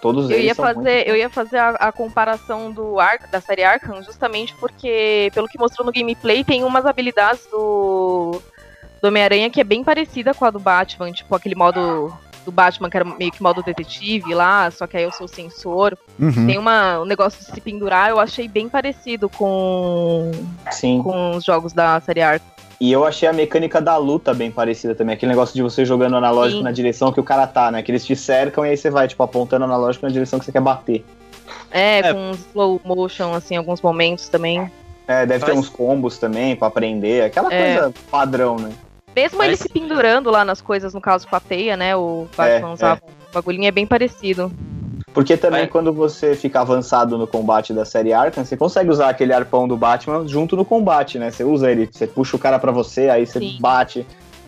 Todos 0.01 0.29
Eu 0.29 0.35
eles 0.37 0.45
ia 0.47 0.55
são 0.55 0.65
fazer, 0.65 0.79
muito- 0.95 1.09
eu 1.09 1.15
ia 1.15 1.29
fazer 1.29 1.57
a, 1.57 1.69
a 1.71 1.91
comparação 1.91 2.71
do 2.71 2.99
Ar 2.99 3.19
da 3.31 3.41
série 3.41 3.63
Arkham 3.63 4.01
justamente 4.03 4.55
porque, 4.55 5.29
pelo 5.33 5.47
que 5.47 5.59
mostrou 5.59 5.85
no 5.85 5.91
gameplay, 5.91 6.43
tem 6.43 6.63
umas 6.63 6.85
habilidades 6.85 7.45
do, 7.51 8.41
do 9.01 9.07
Homem-Aranha 9.07 9.49
que 9.49 9.59
é 9.59 9.63
bem 9.63 9.83
parecida 9.83 10.33
com 10.33 10.45
a 10.45 10.49
do 10.51 10.59
Batman, 10.59 11.11
tipo 11.11 11.35
aquele 11.35 11.55
modo 11.55 12.13
do 12.45 12.51
Batman 12.51 12.89
que 12.89 12.95
era 12.95 13.03
meio 13.05 13.31
que 13.31 13.43
modo 13.43 13.61
detetive 13.61 14.33
lá, 14.33 14.71
só 14.71 14.87
que 14.87 14.95
aí 14.95 15.03
eu 15.03 15.11
sou 15.11 15.27
sensor. 15.27 15.97
Uhum. 16.17 16.47
Tem 16.47 16.57
uma, 16.57 16.99
um 17.01 17.05
negócio 17.05 17.39
de 17.45 17.51
se 17.51 17.59
pendurar, 17.61 18.09
eu 18.09 18.19
achei 18.19 18.47
bem 18.47 18.69
parecido 18.69 19.27
com, 19.29 20.31
Sim. 20.71 21.03
com 21.03 21.35
os 21.35 21.43
jogos 21.43 21.73
da 21.73 21.99
série 21.99 22.21
Arkham. 22.21 22.47
E 22.81 22.91
eu 22.91 23.03
achei 23.05 23.27
a 23.27 23.33
mecânica 23.33 23.81
da 23.81 23.97
luta 23.97 24.33
bem 24.33 24.49
parecida 24.49 24.95
também. 24.95 25.13
Aquele 25.15 25.31
negócio 25.31 25.53
de 25.53 25.61
você 25.61 25.83
jogando 25.83 26.15
analógico 26.15 26.59
Sim. 26.59 26.63
na 26.63 26.71
direção 26.71 27.11
que 27.11 27.19
o 27.19 27.23
cara 27.23 27.45
tá, 27.45 27.69
né? 27.69 27.83
Que 27.83 27.91
eles 27.91 28.05
te 28.05 28.15
cercam 28.15 28.65
e 28.65 28.69
aí 28.69 28.77
você 28.77 28.89
vai, 28.89 29.05
tipo, 29.07 29.21
apontando 29.21 29.65
analógico 29.65 30.05
na 30.05 30.11
direção 30.11 30.39
que 30.39 30.45
você 30.45 30.51
quer 30.51 30.61
bater. 30.61 31.03
É, 31.71 31.99
É. 31.99 32.13
com 32.13 32.31
slow 32.31 32.79
motion, 32.85 33.33
assim, 33.33 33.55
em 33.55 33.57
alguns 33.57 33.81
momentos 33.81 34.29
também. 34.29 34.71
É, 35.07 35.25
deve 35.25 35.43
ter 35.43 35.47
Faz- 35.51 35.59
uns 35.59 35.67
combos 35.67 36.17
também 36.17 36.55
pra 36.55 36.69
aprender. 36.69 37.23
Aquela 37.23 37.53
É. 37.53 37.75
coisa 37.79 37.93
padrão, 38.09 38.55
né? 38.57 38.71
Mesmo 39.13 39.43
ele 39.43 39.57
se 39.57 39.67
pendurando 39.67 40.29
lá 40.31 40.45
nas 40.45 40.61
coisas, 40.61 40.93
no 40.93 41.01
caso 41.01 41.27
com 41.27 41.35
a 41.35 41.39
teia, 41.39 41.75
né? 41.75 41.95
O 41.97 42.27
Batman 42.37 42.69
É, 42.69 42.73
usava 42.73 43.01
um 43.03 43.33
bagulhinho, 43.33 43.65
é 43.67 43.71
bem 43.71 43.85
parecido. 43.85 44.51
Porque 45.13 45.35
também 45.35 45.63
É. 45.63 45.67
quando 45.67 45.91
você 45.91 46.35
fica 46.35 46.61
avançado 46.61 47.17
no 47.17 47.25
combate 47.25 47.73
da 47.73 47.83
série 47.83 48.13
Arkham, 48.13 48.45
você 48.45 48.55
consegue 48.55 48.89
usar 48.89 49.09
aquele 49.09 49.33
arpão 49.33 49.67
do 49.67 49.75
Batman 49.75 50.27
junto 50.27 50.55
no 50.55 50.63
combate, 50.63 51.17
né? 51.17 51.31
Você 51.31 51.43
usa 51.43 51.71
ele, 51.71 51.89
você 51.91 52.05
puxa 52.05 52.35
o 52.35 52.39
cara 52.39 52.59
pra 52.59 52.71
você, 52.71 53.09
aí 53.09 53.25
você 53.25 53.39
Sim. 53.39 53.57
bate. 53.59 54.05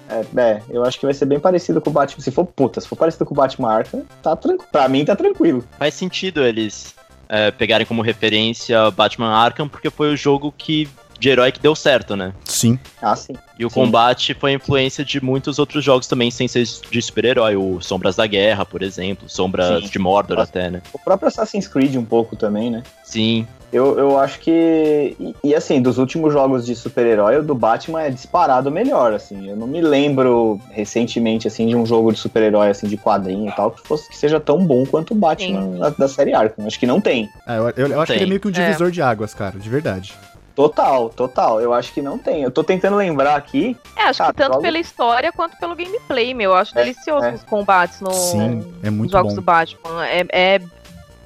É, 0.07 0.25
é, 0.41 0.61
eu 0.69 0.83
acho 0.83 0.99
que 0.99 1.05
vai 1.05 1.13
ser 1.13 1.25
bem 1.25 1.39
parecido 1.39 1.79
com 1.81 1.89
o 1.89 1.93
Batman. 1.93 2.21
Se 2.21 2.31
for, 2.31 2.45
puta, 2.45 2.81
se 2.81 2.88
for 2.88 2.95
parecido 2.95 3.25
com 3.25 3.33
o 3.33 3.38
Batman 3.38 3.71
Arkham, 3.71 4.03
tá 4.21 4.35
tranquilo. 4.35 4.69
Pra 4.71 4.88
mim 4.88 5.05
tá 5.05 5.15
tranquilo. 5.15 5.63
Faz 5.79 5.93
sentido 5.93 6.43
eles 6.43 6.93
é, 7.29 7.49
pegarem 7.49 7.88
como 7.88 8.01
referência 8.01 8.91
Batman 8.91 9.33
Arkham, 9.33 9.69
porque 9.69 9.89
foi 9.89 10.13
o 10.13 10.17
jogo 10.17 10.53
que 10.55 10.88
de 11.22 11.30
herói 11.30 11.52
que 11.52 11.60
deu 11.60 11.76
certo, 11.76 12.15
né? 12.15 12.34
Sim. 12.43 12.80
Ah, 12.99 13.15
sim. 13.15 13.34
E 13.60 13.64
o 13.64 13.69
Sim. 13.69 13.76
combate 13.76 14.34
foi 14.34 14.53
influência 14.53 15.06
de 15.06 15.23
muitos 15.23 15.60
outros 15.60 15.84
jogos 15.85 16.07
também, 16.07 16.31
sem 16.31 16.48
ser 16.48 16.64
de 16.89 16.99
super-herói. 17.02 17.56
O 17.56 17.80
Sombras 17.80 18.15
da 18.15 18.26
Guerra, 18.26 18.65
por 18.65 18.81
exemplo. 18.81 19.30
Sombras 19.30 19.84
Sim. 19.84 19.89
de 19.91 19.99
Mordor 19.99 20.38
Nossa. 20.38 20.49
até, 20.49 20.72
né? 20.72 20.81
O 20.91 20.98
próprio 20.98 21.27
Assassin's 21.27 21.68
Creed 21.68 21.95
um 21.95 22.03
pouco 22.03 22.35
também, 22.35 22.72
né? 22.72 22.81
Sim. 23.03 23.45
Eu, 23.72 23.98
eu 23.99 24.19
acho 24.19 24.39
que. 24.39 25.15
E, 25.19 25.35
e, 25.43 25.56
assim, 25.56 25.80
dos 25.80 25.98
últimos 25.99 26.34
jogos 26.34 26.65
de 26.65 26.76
super-herói, 26.76 27.38
o 27.38 27.43
do 27.43 27.53
Batman 27.56 28.02
é 28.02 28.10
disparado 28.10 28.72
melhor, 28.72 29.14
assim. 29.14 29.48
Eu 29.48 29.56
não 29.56 29.68
me 29.68 29.80
lembro 29.80 30.60
recentemente, 30.72 31.48
assim, 31.48 31.68
de 31.68 31.76
um 31.76 31.85
jogo 31.85 32.11
de 32.11 32.18
super-herói, 32.18 32.69
assim, 32.69 32.88
de 32.88 32.98
quadrinho 32.98 33.48
e 33.48 33.52
tal, 33.56 33.69
que, 33.72 33.88
fosse, 33.88 34.10
que 34.10 34.18
seja 34.18 34.39
tão 34.39 34.65
bom 34.65 34.85
quanto 34.88 35.11
o 35.11 35.15
Batman 35.15 35.77
da, 35.77 35.89
da 35.89 36.07
série 36.07 36.34
Arkham. 36.34 36.65
Acho 36.65 36.80
que 36.80 36.88
não 36.88 36.99
tem. 36.99 37.30
É, 37.48 37.57
eu, 37.60 37.69
eu- 37.77 37.88
eu 37.91 38.02
acho 38.02 38.11
que 38.11 38.18
ele 38.18 38.26
é 38.26 38.27
meio 38.27 38.41
que 38.41 38.48
um 38.48 38.52
divisor 38.52 38.89
de 38.91 39.02
águas, 39.03 39.34
cara, 39.35 39.57
de 39.57 39.69
verdade. 39.69 40.14
Total, 40.56 41.10
total. 41.10 41.61
Eu 41.61 41.73
acho 41.73 41.94
que 41.94 42.02
não 42.02 42.18
tem. 42.18 42.44
Eu 42.44 42.52
tô 42.52 42.64
tentando 42.64 42.98
lembrar 42.98 43.36
aqui. 43.36 43.78
É, 43.95 44.03
acho 44.03 44.19
Cara, 44.19 44.32
que 44.32 44.38
tanto 44.38 44.52
jogo- 44.53 44.61
pela 44.64 44.78
história 44.80 45.32
quanto 45.32 45.57
pelo 45.57 45.76
gameplay, 45.76 46.34
meu. 46.34 46.52
Eu 46.52 46.57
acho 46.57 46.78
É, 46.78 46.84
delicioso 46.84 47.26
é. 47.26 47.34
os 47.34 47.44
combates 47.44 48.02
no, 48.02 48.11
Sim, 48.11 48.73
é 48.84 48.90
nos 48.90 49.11
jogos 49.11 49.32
bom. 49.34 49.36
do 49.36 49.41
Batman. 49.41 50.06
É, 50.06 50.26
é 50.32 50.61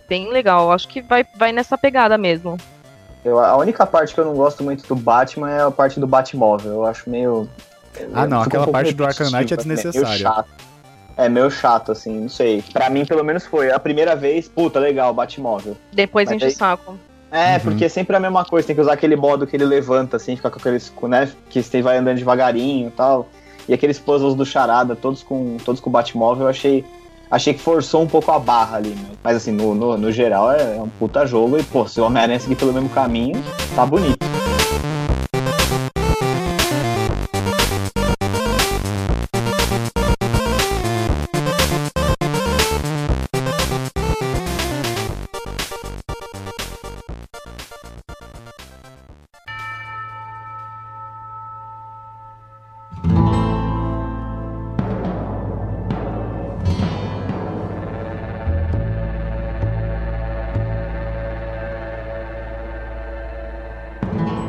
bem 0.07 0.29
legal. 0.31 0.71
Acho 0.71 0.87
que 0.87 1.01
vai, 1.01 1.25
vai 1.35 1.51
nessa 1.51 1.77
pegada 1.77 2.17
mesmo. 2.17 2.57
Eu, 3.23 3.39
a 3.39 3.57
única 3.57 3.85
parte 3.87 4.13
que 4.13 4.19
eu 4.19 4.25
não 4.25 4.35
gosto 4.35 4.63
muito 4.63 4.87
do 4.87 4.95
Batman 4.95 5.49
é 5.49 5.61
a 5.63 5.71
parte 5.71 5.99
do 5.99 6.05
Batmóvel. 6.05 6.71
Eu 6.73 6.85
acho 6.85 7.09
meio. 7.09 7.49
Ah, 8.13 8.27
não, 8.27 8.41
aquela 8.41 8.65
pouco 8.65 8.71
parte 8.73 8.93
do 8.93 9.03
Arkham 9.05 9.31
Knight 9.31 9.53
é 9.53 9.57
assim, 9.57 9.67
desnecessária. 9.69 10.07
Meio 10.09 10.17
chato. 10.19 10.49
É 11.17 11.29
meio 11.29 11.49
chato, 11.49 11.91
assim, 11.93 12.19
não 12.19 12.29
sei. 12.29 12.61
Pra 12.73 12.89
mim, 12.89 13.05
pelo 13.05 13.23
menos, 13.23 13.45
foi. 13.45 13.71
A 13.71 13.79
primeira 13.79 14.15
vez, 14.15 14.47
puta, 14.49 14.79
legal, 14.79 15.13
Batmóvel. 15.13 15.75
Depois 15.93 16.27
Mas 16.27 16.35
enche 16.35 16.45
aí- 16.47 16.51
o 16.51 16.55
saco. 16.55 16.99
É, 17.35 17.55
Uhum. 17.55 17.59
porque 17.59 17.85
é 17.85 17.89
sempre 17.89 18.15
a 18.15 18.19
mesma 18.19 18.45
coisa, 18.45 18.65
tem 18.65 18.75
que 18.75 18.81
usar 18.81 18.93
aquele 18.93 19.15
modo 19.17 19.45
que 19.45 19.55
ele 19.57 19.65
levanta, 19.65 20.15
assim, 20.15 20.35
fica 20.35 20.49
com 20.49 20.57
aqueles, 20.57 20.91
né, 21.03 21.29
que 21.49 21.61
você 21.61 21.81
vai 21.81 21.97
andando 21.97 22.17
devagarinho 22.17 22.87
e 22.87 22.91
tal. 22.91 23.27
E 23.67 23.73
aqueles 23.73 23.99
puzzles 23.99 24.35
do 24.35 24.45
Charada, 24.45 24.95
todos 24.95 25.21
com, 25.21 25.57
todos 25.65 25.81
com 25.81 25.89
Batmóvel, 25.89 26.43
eu 26.45 26.49
achei, 26.49 26.85
achei 27.29 27.53
que 27.53 27.59
forçou 27.59 28.03
um 28.03 28.07
pouco 28.07 28.31
a 28.31 28.39
barra 28.39 28.77
ali, 28.77 28.89
né? 28.89 29.09
Mas 29.23 29.37
assim, 29.37 29.51
no, 29.51 29.73
no, 29.75 29.97
no 29.97 30.11
geral 30.11 30.51
é, 30.51 30.77
é 30.77 30.81
um 30.81 30.87
puta 30.87 31.25
jogo 31.25 31.57
e, 31.57 31.63
pô, 31.63 31.85
se 31.87 31.99
o 31.99 32.05
Homem-Aranha 32.05 32.39
seguir 32.39 32.55
pelo 32.55 32.71
mesmo 32.71 32.89
caminho, 32.89 33.43
tá 33.75 33.85
bonito. 33.85 34.34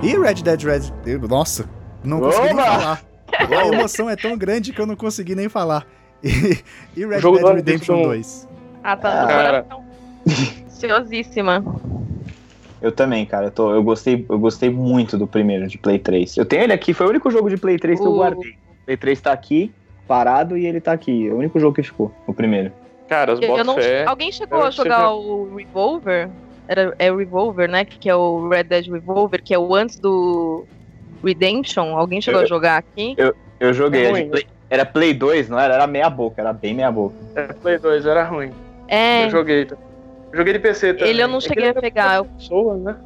E 0.03 0.17
Red 0.17 0.35
Dead 0.43 0.63
Red... 0.63 1.19
Nossa, 1.29 1.69
não 2.05 2.21
consegui 2.21 2.55
nem 2.55 2.65
falar. 2.65 3.03
A 3.33 3.67
emoção 3.75 4.09
é 4.11 4.17
tão 4.17 4.37
grande 4.37 4.73
que 4.73 4.81
eu 4.81 4.87
não 4.87 4.97
consegui 4.97 5.35
nem 5.35 5.49
falar. 5.49 5.87
E, 6.23 6.59
e 6.97 7.05
Red 7.07 7.21
jogo 7.21 7.39
Dead 7.39 7.57
Redemption 7.57 7.97
desse 7.97 8.07
2. 8.07 8.49
Ah, 8.85 8.97
tá 8.97 9.23
no 9.23 9.29
Cara. 9.29 9.67
Ansiosíssima. 10.67 11.65
Eu 12.81 12.93
também, 12.93 13.25
cara. 13.27 13.47
Eu, 13.47 13.51
tô- 13.51 13.75
eu 13.75 13.83
gostei, 13.83 14.25
eu 14.29 14.39
gostei 14.39 14.71
muito 14.71 15.17
do 15.19 15.27
primeiro 15.27 15.67
de 15.67 15.79
Play 15.79 15.99
3. 15.99 16.37
Eu 16.37 16.45
tenho 16.47 16.63
ele 16.63 16.73
aqui, 16.73 16.93
foi 16.95 17.07
o 17.07 17.11
único 17.11 17.31
jogo 17.31 17.49
de 17.49 17.57
Play 17.57 17.79
3 17.79 17.99
que 17.99 18.07
eu 18.07 18.13
O- 18.13 18.17
guardei. 18.17 18.55
Play 18.85 18.97
3 18.97 19.21
tá 19.21 19.33
aqui, 19.33 19.73
parado, 20.07 20.57
e 20.57 20.67
ele 20.67 20.81
tá 20.81 20.93
aqui. 20.93 21.27
É 21.29 21.33
o 21.33 21.37
único 21.39 21.59
jogo 21.59 21.75
que 21.75 21.83
ficou, 21.83 22.13
o 22.27 22.33
primeiro. 22.35 22.71
Cara, 23.09 23.33
os 23.33 23.41
Eu 23.41 23.49
bota 23.49 23.65
não- 23.65 23.75
fé. 23.77 24.05
Alguém 24.05 24.31
chegou 24.31 24.61
Eu 24.61 24.67
a 24.67 24.71
jogar 24.71 25.13
o 25.13 25.57
Revolver? 25.57 26.29
Era, 26.69 26.95
é 26.99 27.11
o 27.13 27.17
Revolver, 27.17 27.69
né? 27.71 27.85
Que 27.85 28.09
é 28.09 28.15
o 28.17 28.49
Red 28.49 28.65
Dead 28.65 28.87
Revolver, 28.91 29.43
que 29.43 29.55
é 29.55 29.59
o 29.59 29.75
antes 29.75 29.99
do 29.99 30.65
Redemption. 31.25 31.97
Alguém 31.97 32.21
chegou 32.21 32.41
Eu- 32.41 32.45
a 32.45 32.49
jogar 32.49 32.79
aqui? 32.79 33.17
Eu 33.59 33.73
joguei, 33.73 34.01
É 34.03 34.05
era, 34.05 34.13
de 34.15 34.21
ruim, 34.21 34.31
Play, 34.31 34.47
era 34.69 34.85
Play 34.87 35.15
2, 35.15 35.49
não 35.49 35.59
era? 35.59 35.75
Era 35.75 35.87
meia 35.87 36.11
boca, 36.11 36.41
era 36.41 36.53
bem 36.53 36.75
meia 36.75 36.91
boca. 36.91 37.15
É, 37.35 37.45
Play 37.53 37.79
2 37.79 38.05
era 38.05 38.25
ruim. 38.25 38.51
É, 38.89 39.27
Eu 39.27 39.31
joguei. 39.31 39.63
Eu 40.33 40.39
joguei 40.39 40.53
de 40.53 40.59
PC 40.59 40.93
também. 40.95 41.11
ele 41.11 41.23
eu 41.23 41.29
não 41.29 41.39
É 41.39 41.41
cheguei 41.41 41.63
ele 41.65 41.67
a 41.67 41.71
era 41.71 41.81
pegar. 41.81 42.17
Eu- 42.17 42.25
Pessoa, 42.27 42.77
né? 42.77 42.97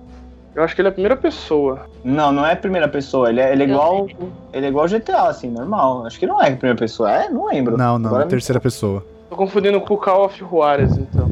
Eu 0.53 0.65
acho 0.65 0.75
que 0.75 0.81
ele 0.81 0.89
é 0.89 0.91
a 0.91 0.93
primeira 0.93 1.17
pessoa. 1.17 1.87
Não, 2.03 2.33
não 2.33 2.45
é 2.45 2.57
primeira 2.57 2.89
pessoa, 2.89 3.29
ele 3.31 3.41
é, 3.41 3.53
ele 3.53 3.63
é 3.63 3.67
Eu 3.67 3.71
igual. 3.71 4.09
Ele 4.53 4.67
é 4.67 4.69
igual 4.69 4.89
GTA, 4.89 5.29
assim, 5.29 5.49
normal. 5.49 6.05
Acho 6.07 6.19
que 6.19 6.27
não 6.27 6.43
é 6.43 6.51
primeira 6.51 6.77
pessoa. 6.77 7.09
É, 7.13 7.29
não 7.29 7.47
lembro. 7.47 7.77
Não, 7.77 7.99
não, 8.01 8.09
Agora 8.09 8.25
me- 8.25 8.31
terceira 8.31 8.59
pessoa. 8.61 9.05
Tô 9.29 9.37
confundindo 9.37 9.81
com 9.81 9.95
o 9.95 9.97
Call 9.97 10.25
of 10.25 10.37
Juarez, 10.37 10.97
então. 10.99 11.31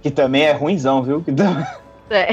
Que 0.00 0.10
também 0.10 0.42
é 0.42 0.52
ruimzão, 0.52 1.02
viu? 1.02 1.22
Que 1.22 1.32
É. 2.10 2.28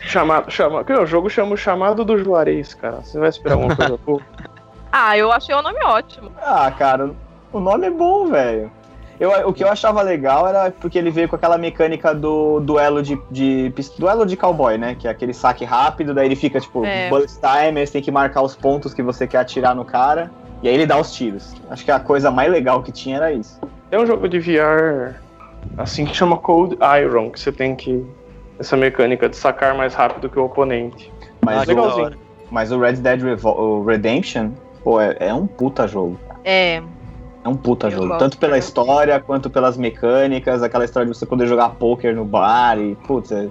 Chamado, 0.00 0.50
chama, 0.50 0.84
que 0.84 0.92
o 0.92 1.06
jogo 1.06 1.28
chama 1.28 1.54
o 1.54 1.56
chamado 1.56 2.04
do 2.04 2.18
Juarez, 2.18 2.74
cara. 2.74 3.00
Você 3.02 3.18
vai 3.18 3.28
esperar 3.28 3.54
alguma 3.54 3.74
coisa 3.74 3.98
boa? 4.04 4.20
Ah, 4.98 5.18
eu 5.18 5.30
achei 5.30 5.54
o 5.54 5.60
nome 5.60 5.78
ótimo. 5.84 6.30
Ah, 6.40 6.70
cara, 6.70 7.10
o 7.52 7.60
nome 7.60 7.86
é 7.86 7.90
bom, 7.90 8.28
velho. 8.28 8.70
Eu, 9.20 9.30
o 9.48 9.52
que 9.52 9.62
eu 9.62 9.68
achava 9.68 10.00
legal 10.00 10.46
era 10.46 10.70
porque 10.70 10.96
ele 10.96 11.10
veio 11.10 11.28
com 11.28 11.36
aquela 11.36 11.58
mecânica 11.58 12.14
do 12.14 12.60
duelo 12.60 13.02
de, 13.02 13.20
de 13.30 13.70
duelo 13.98 14.24
de 14.24 14.38
cowboy, 14.38 14.78
né? 14.78 14.94
Que 14.98 15.06
é 15.06 15.10
aquele 15.10 15.34
saque 15.34 15.66
rápido, 15.66 16.14
daí 16.14 16.26
ele 16.26 16.36
fica 16.36 16.60
tipo 16.60 16.82
É. 16.84 17.10
bullet 17.10 17.30
time, 17.34 17.80
aí 17.80 17.86
você 17.86 17.94
tem 17.94 18.02
que 18.02 18.10
marcar 18.10 18.40
os 18.40 18.56
pontos 18.56 18.94
que 18.94 19.02
você 19.02 19.26
quer 19.26 19.38
atirar 19.38 19.74
no 19.74 19.84
cara, 19.84 20.30
e 20.62 20.68
aí 20.68 20.74
ele 20.74 20.86
dá 20.86 20.98
os 20.98 21.12
tiros. 21.12 21.54
Acho 21.68 21.84
que 21.84 21.90
a 21.90 22.00
coisa 22.00 22.30
mais 22.30 22.50
legal 22.50 22.82
que 22.82 22.92
tinha 22.92 23.16
era 23.16 23.32
isso. 23.32 23.60
Tem 23.90 24.00
um 24.00 24.06
jogo 24.06 24.28
de 24.28 24.38
VR 24.38 25.25
assim 25.76 26.04
que 26.04 26.14
chama 26.16 26.36
Cold 26.36 26.76
Iron, 27.02 27.30
que 27.30 27.38
você 27.40 27.52
tem 27.52 27.74
que. 27.74 28.04
Essa 28.58 28.76
mecânica 28.76 29.28
de 29.28 29.36
sacar 29.36 29.74
mais 29.76 29.94
rápido 29.94 30.28
que 30.30 30.38
o 30.38 30.44
oponente. 30.44 31.12
Mas, 31.44 31.58
Ah, 31.58 31.62
o, 31.62 31.66
legalzinho. 31.66 32.04
hora. 32.06 32.18
mas 32.50 32.72
o 32.72 32.80
Red 32.80 32.94
Dead 32.94 33.20
Revol- 33.22 33.58
o 33.60 33.84
Redemption, 33.84 34.50
pô, 34.82 34.98
é, 35.00 35.14
é 35.20 35.34
um 35.34 35.46
puta 35.46 35.86
jogo. 35.86 36.18
É. 36.42 36.82
É 37.44 37.48
um 37.48 37.54
puta 37.54 37.88
Eu 37.88 37.90
jogo. 37.92 38.08
gosto. 38.08 38.18
Tanto 38.18 38.38
pela 38.38 38.56
história 38.56 39.20
quanto 39.20 39.50
pelas 39.50 39.76
mecânicas, 39.76 40.62
aquela 40.62 40.84
história 40.86 41.08
de 41.10 41.16
você 41.16 41.26
poder 41.26 41.46
jogar 41.46 41.68
poker 41.70 42.14
no 42.16 42.24
bar 42.24 42.78
e, 42.78 42.94
putz, 43.06 43.30
é- 43.30 43.48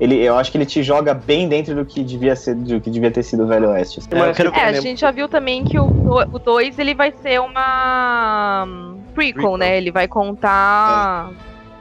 ele, 0.00 0.16
eu 0.16 0.34
acho 0.36 0.50
que 0.50 0.56
ele 0.56 0.64
te 0.64 0.82
joga 0.82 1.12
bem 1.12 1.46
dentro 1.46 1.74
do 1.74 1.84
que 1.84 2.02
devia 2.02 2.34
ser, 2.34 2.54
do 2.54 2.80
que 2.80 2.88
devia 2.88 3.10
ter 3.10 3.22
sido 3.22 3.44
o 3.44 3.46
Velho 3.46 3.68
Oeste. 3.68 4.00
assim. 4.00 4.08
Quero- 4.34 4.54
É, 4.56 4.64
a 4.64 4.72
gente 4.80 4.98
já 5.02 5.10
viu 5.10 5.28
também 5.28 5.62
que 5.62 5.78
o 5.78 6.38
2 6.42 6.78
ele 6.78 6.94
vai 6.94 7.12
ser 7.22 7.38
uma 7.42 8.66
prequel, 9.10 9.34
Prequel. 9.34 9.56
né? 9.58 9.76
Ele 9.76 9.90
vai 9.90 10.08
contar. 10.08 11.30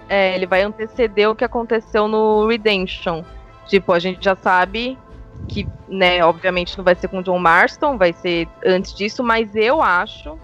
É, 0.08 0.36
ele 0.36 0.46
vai 0.48 0.64
anteceder 0.64 1.30
o 1.30 1.36
que 1.36 1.44
aconteceu 1.46 2.08
no 2.08 2.48
Redemption. 2.48 3.24
Tipo, 3.68 3.94
a 3.94 4.00
gente 4.00 4.24
já 4.24 4.36
sabe 4.36 4.98
que, 5.48 5.68
né, 5.88 6.24
obviamente 6.24 6.78
não 6.78 6.84
vai 6.84 6.96
ser 6.96 7.08
com 7.08 7.20
o 7.20 7.24
John 7.24 7.40
Marston, 7.40 7.98
vai 7.98 8.14
ser 8.14 8.48
antes 8.66 8.94
disso, 8.94 9.24
mas 9.24 9.56
eu 9.56 9.82
acho 9.82 10.38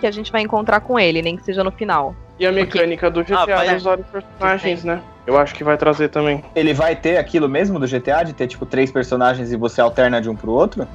que 0.00 0.06
a 0.06 0.10
gente 0.10 0.32
vai 0.32 0.40
encontrar 0.42 0.80
com 0.80 0.98
ele, 0.98 1.20
nem 1.22 1.36
que 1.36 1.44
seja 1.44 1.62
no 1.62 1.70
final. 1.70 2.14
E 2.38 2.46
a 2.46 2.52
mecânica 2.52 3.10
do 3.10 3.22
GTA 3.22 3.42
Ah, 3.42 3.46
vai- 3.46 3.68
de 3.68 3.74
usar 3.74 3.98
os 4.00 4.06
personagens, 4.06 4.84
né? 4.84 5.02
Eu 5.26 5.38
acho 5.38 5.54
que 5.54 5.62
vai 5.62 5.76
trazer 5.76 6.08
também. 6.08 6.42
Ele 6.54 6.72
vai 6.72 6.96
ter 6.96 7.18
aquilo 7.18 7.46
mesmo 7.48 7.78
do 7.78 7.86
GTA, 7.86 8.22
de 8.22 8.32
ter, 8.32 8.46
tipo, 8.46 8.64
três 8.64 8.90
personagens 8.90 9.52
e 9.52 9.56
você 9.56 9.80
alterna 9.80 10.20
de 10.20 10.30
um 10.30 10.34
pro 10.34 10.50
outro? 10.52 10.88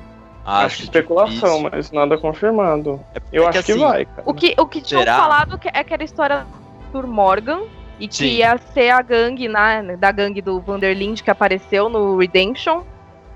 Acho 0.45 0.77
que 0.77 0.83
especulação, 0.83 1.57
difícil. 1.57 1.69
mas 1.71 1.91
nada 1.91 2.17
confirmado. 2.17 2.99
É- 3.13 3.21
Eu 3.31 3.43
é 3.43 3.47
acho 3.49 3.63
que, 3.63 3.71
assim, 3.71 3.81
vai, 3.81 4.05
cara. 4.05 4.23
O 4.25 4.33
que, 4.33 4.55
o 4.57 4.67
que 4.67 4.81
tinham 4.81 5.01
Será? 5.01 5.17
falado 5.17 5.57
que 5.57 5.67
é 5.67 5.79
aquela 5.79 6.03
história 6.03 6.45
do 6.91 7.07
Morgan 7.07 7.61
e 7.99 8.07
que 8.07 8.15
Sim. 8.15 8.25
ia 8.25 8.57
ser 8.73 8.89
a 8.89 9.01
gangue 9.01 9.47
né, 9.47 9.95
da 9.97 10.11
gangue 10.11 10.41
do 10.41 10.59
Vanderlind 10.61 11.21
que 11.21 11.31
apareceu 11.31 11.89
no 11.89 12.17
Redemption. 12.17 12.83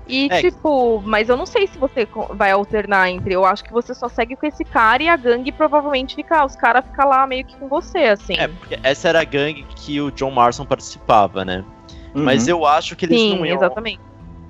E, 0.06 0.26
É. 0.30 0.40
tipo, 0.40 1.00
mas 1.04 1.28
eu 1.28 1.36
não 1.36 1.46
sei 1.46 1.68
se 1.68 1.78
você 1.78 2.08
vai 2.34 2.50
alternar 2.50 3.08
entre. 3.10 3.32
Eu 3.34 3.44
acho 3.44 3.62
que 3.62 3.72
você 3.72 3.94
só 3.94 4.08
segue 4.08 4.34
com 4.34 4.44
esse 4.44 4.64
cara 4.64 5.00
e 5.02 5.08
a 5.08 5.16
gangue 5.16 5.52
provavelmente 5.52 6.16
fica. 6.16 6.44
Os 6.44 6.56
caras 6.56 6.84
ficam 6.84 7.08
lá 7.08 7.24
meio 7.28 7.44
que 7.44 7.54
com 7.56 7.68
você, 7.68 7.98
assim. 7.98 8.34
É, 8.36 8.48
porque 8.48 8.76
essa 8.82 9.08
era 9.08 9.20
a 9.20 9.24
gangue 9.24 9.64
que 9.76 10.00
o 10.00 10.10
John 10.10 10.32
Marston 10.32 10.64
participava, 10.64 11.44
né? 11.44 11.64
Mas 12.12 12.44
Uhum. 12.44 12.50
eu 12.50 12.66
acho 12.66 12.96
que 12.96 13.04
eles 13.06 13.20
Sim, 13.20 13.36
não 13.38 13.46
iam. 13.46 13.56
exatamente. 13.56 14.00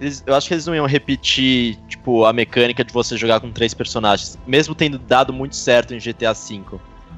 Eles- 0.01 0.23
eu 0.27 0.35
acho 0.35 0.49
que 0.49 0.55
eles 0.55 0.67
não 0.67 0.75
iam 0.75 0.87
repetir, 0.87 1.77
tipo, 1.89 2.25
a 2.25 2.33
mecânica 2.33 2.83
de 2.85 2.93
você 2.93 3.17
jogar 3.17 3.41
com 3.41 3.51
três 3.51 3.75
personagens. 3.75 4.39
Mesmo 4.47 4.75
tendo 4.75 4.99
dado 4.99 5.33
muito 5.33 5.55
certo 5.57 5.95
em 5.95 6.01
GTA 6.01 6.33
V. 6.33 6.63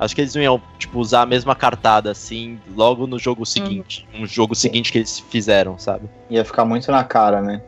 Acho 0.01 0.15
que 0.15 0.21
eles 0.23 0.35
não 0.35 0.43
iam, 0.43 0.61
tipo, 0.79 0.99
usar 0.99 1.23
a 1.23 1.27
mesma 1.27 1.55
cartada, 1.55 2.11
assim, 2.11 2.59
logo 2.75 3.07
no 3.07 3.19
jogo 3.19 3.47
seguinte. 3.47 4.07
Um 4.15 4.27
jogo 4.27 4.55
seguinte 4.55 4.91
que 4.91 4.99
eles 4.99 5.19
fizeram, 5.21 5.79
sabe? 5.79 6.09
Ia 6.29 6.45
ficar 6.45 6.65
muito 6.65 6.91
na 6.91 7.05
cara, 7.05 7.41
né? 7.41 7.63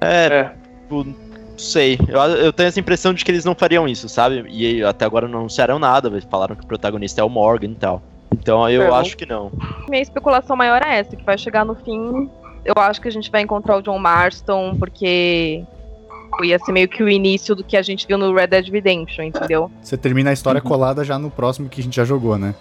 É, 0.00 0.26
É. 0.26 0.52
tipo, 0.82 1.04
não 1.04 1.58
sei. 1.58 1.98
Eu, 2.08 2.18
eu 2.20 2.52
tenho 2.52 2.68
essa 2.68 2.80
impressão 2.80 3.12
de 3.12 3.22
que 3.24 3.30
eles 3.30 3.44
não 3.44 3.54
fariam 3.54 3.86
isso, 3.86 4.08
sabe? 4.08 4.46
E 4.48 4.82
até 4.82 5.04
agora 5.04 5.28
não 5.28 5.40
anunciaram 5.40 5.78
nada, 5.78 6.08
mas 6.08 6.24
falaram 6.24 6.56
que 6.56 6.64
o 6.64 6.66
protagonista 6.66 7.20
é 7.20 7.24
o 7.24 7.28
Morgan 7.28 7.68
e 7.72 7.74
tal. 7.74 8.02
Então 8.32 8.68
eu 8.70 8.82
É, 8.82 9.00
acho 9.00 9.16
que 9.16 9.26
não. 9.26 9.52
Minha 9.88 10.00
especulação 10.02 10.56
maior 10.56 10.80
é 10.82 10.98
essa, 11.00 11.14
que 11.16 11.24
vai 11.24 11.36
chegar 11.36 11.64
no 11.66 11.74
fim. 11.74 12.30
Eu 12.64 12.74
acho 12.76 13.00
que 13.00 13.08
a 13.08 13.10
gente 13.10 13.30
vai 13.30 13.42
encontrar 13.42 13.76
o 13.76 13.82
John 13.82 13.98
Marston, 13.98 14.76
porque 14.78 15.62
ia 16.42 16.58
ser 16.58 16.72
meio 16.72 16.88
que 16.88 17.02
o 17.02 17.08
início 17.08 17.54
do 17.54 17.62
que 17.62 17.76
a 17.76 17.82
gente 17.82 18.06
viu 18.06 18.16
no 18.18 18.34
Red 18.34 18.48
Dead 18.48 18.68
Redemption, 18.68 19.24
entendeu? 19.24 19.70
Você 19.82 19.96
termina 19.96 20.30
a 20.30 20.32
história 20.32 20.60
Uhum. 20.62 20.68
colada 20.68 21.04
já 21.04 21.18
no 21.18 21.30
próximo 21.30 21.68
que 21.68 21.80
a 21.80 21.84
gente 21.84 21.94
já 21.96 22.04
jogou, 22.04 22.36
né? 22.38 22.54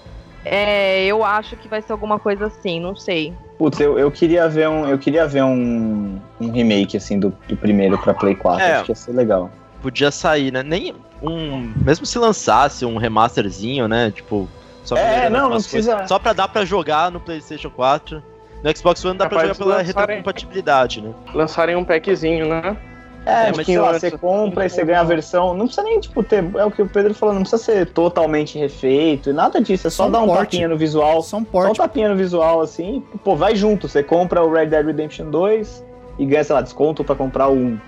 É, 0.46 1.06
eu 1.06 1.24
acho 1.24 1.56
que 1.56 1.70
vai 1.70 1.82
ser 1.82 1.94
alguma 1.94 2.20
coisa 2.20 2.48
assim, 2.48 2.80
não 2.80 2.96
sei. 2.96 3.34
Putz, 3.58 3.80
eu, 3.80 3.98
eu 3.98 4.12
queria 4.12 4.48
ver 4.50 4.68
um. 4.68 4.86
Eu 4.88 4.98
queria 4.98 5.26
ver 5.26 5.42
um, 5.44 6.20
um 6.42 6.52
remake, 6.52 6.98
assim, 6.98 7.18
do, 7.18 7.34
do 7.48 7.56
primeiro 7.56 7.98
pra 7.98 8.14
Play 8.14 8.36
4. 8.36 8.62
É. 8.62 8.74
Acho 8.74 8.84
que 8.86 8.92
ia 8.92 8.96
ser 8.96 9.14
legal. 9.14 9.50
Podia 9.82 10.12
sair, 10.12 10.52
né? 10.52 10.62
Nem 10.62 10.94
um. 11.22 11.72
Mesmo 11.78 12.06
se 12.06 12.20
lançasse 12.20 12.86
um 12.86 12.98
remasterzinho, 12.98 13.88
né? 13.88 14.12
Tipo. 14.12 14.50
Só 14.84 14.98
É, 14.98 15.08
melhorando 15.30 15.38
não, 15.38 15.44
não 15.44 15.52
precisa- 15.58 15.92
coisas, 15.92 16.10
Só 16.10 16.20
pra 16.20 16.34
dar 16.34 16.50
pra 16.50 16.66
jogar 16.66 17.10
no 17.10 17.22
PlayStation 17.22 17.70
4. 17.70 18.22
No 18.64 18.78
Xbox 18.78 19.04
One 19.06 19.18
dá 19.18 19.28
pra 19.28 19.40
Capaz 19.42 19.58
jogar 19.58 19.66
pela 19.66 19.78
lançarem- 19.78 20.16
retrocompatibilidade, 20.18 21.02
né? 21.02 21.14
Lançarem 21.34 21.76
um 21.76 21.84
packzinho, 21.84 22.48
né? 22.48 22.78
É, 23.26 23.48
mas 23.48 23.58
mas 23.58 23.66
sei 23.66 23.76
sei 23.76 23.80
lá, 23.80 23.94
você 23.94 24.12
compra 24.12 24.66
e 24.66 24.70
você 24.70 24.84
ganha 24.84 25.00
a 25.00 25.04
versão. 25.04 25.54
Não 25.54 25.66
precisa 25.66 25.84
nem, 25.88 25.98
tipo, 26.00 26.22
ter. 26.24 26.44
É 26.58 26.66
o 26.66 26.72
que 26.72 26.82
o 26.82 26.88
Pedro 26.90 27.14
falou, 27.14 27.34
não 27.34 27.42
precisa 27.42 27.62
ser 27.64 27.86
totalmente 27.88 28.58
refeito 28.60 29.30
e 29.30 29.34
nada 29.34 29.62
disso. 29.62 29.88
É 29.88 29.90
só 29.90 30.04
Só 30.04 30.10
um 30.10 30.12
dar 30.12 30.22
um 30.22 30.28
porte. 30.28 30.40
tapinha 30.52 30.68
no 30.68 30.78
visual. 30.78 31.22
Só 31.22 31.38
um 31.38 31.40
Só 31.40 31.46
um 31.46 31.46
porte. 31.46 31.78
tapinha 31.78 32.10
no 32.10 32.16
visual, 32.18 32.60
assim. 32.62 33.02
Pô, 33.24 33.36
vai 33.36 33.56
junto. 33.56 33.88
Você 33.88 34.04
compra 34.04 34.44
o 34.44 34.52
Red 34.52 34.66
Dead 34.68 34.86
Redemption 34.86 35.30
2 35.30 35.84
e 36.20 36.26
ganha, 36.26 36.44
sei 36.44 36.54
lá, 36.54 36.62
desconto 36.62 37.02
pra 37.04 37.16
comprar 37.16 37.48
o 37.48 37.54
1. 37.54 37.80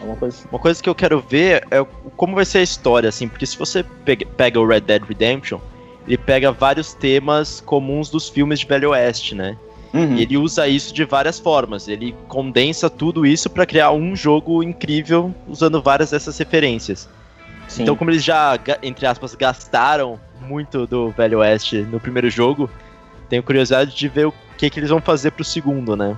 Alguma 0.00 0.16
coisa 0.18 0.36
assim. 0.36 0.48
Uma 0.50 0.58
coisa 0.58 0.82
que 0.82 0.88
eu 0.90 0.94
quero 0.94 1.20
ver 1.20 1.66
é 1.70 1.86
como 2.16 2.34
vai 2.34 2.44
ser 2.44 2.58
a 2.58 2.62
história, 2.62 3.08
assim, 3.08 3.28
porque 3.28 3.46
se 3.46 3.56
você 3.58 3.82
pega, 4.04 4.26
pega 4.36 4.60
o 4.60 4.66
Red 4.66 4.80
Dead 4.80 5.02
Redemption, 5.04 5.58
ele 6.06 6.18
pega 6.18 6.52
vários 6.52 6.92
temas 6.92 7.62
comuns 7.62 8.10
dos 8.10 8.28
filmes 8.28 8.60
de 8.60 8.66
Velho 8.66 8.90
Oeste, 8.90 9.34
né? 9.34 9.56
Uhum. 9.92 10.16
E 10.16 10.22
ele 10.22 10.36
usa 10.36 10.66
isso 10.66 10.92
de 10.94 11.04
várias 11.04 11.38
formas. 11.38 11.86
Ele 11.86 12.14
condensa 12.28 12.88
tudo 12.88 13.26
isso 13.26 13.50
pra 13.50 13.66
criar 13.66 13.92
um 13.92 14.16
jogo 14.16 14.62
incrível 14.62 15.34
usando 15.46 15.82
várias 15.82 16.10
dessas 16.10 16.36
referências. 16.38 17.08
Sim. 17.68 17.82
Então, 17.82 17.96
como 17.96 18.10
eles 18.10 18.24
já, 18.24 18.58
entre 18.82 19.06
aspas, 19.06 19.34
gastaram 19.34 20.18
muito 20.40 20.86
do 20.86 21.10
Velho 21.10 21.38
Oeste 21.38 21.78
no 21.82 22.00
primeiro 22.00 22.28
jogo, 22.28 22.68
tenho 23.28 23.42
curiosidade 23.42 23.94
de 23.94 24.08
ver 24.08 24.26
o 24.26 24.34
que, 24.58 24.68
que 24.68 24.80
eles 24.80 24.90
vão 24.90 25.00
fazer 25.00 25.30
pro 25.30 25.44
segundo, 25.44 25.96
né? 25.96 26.16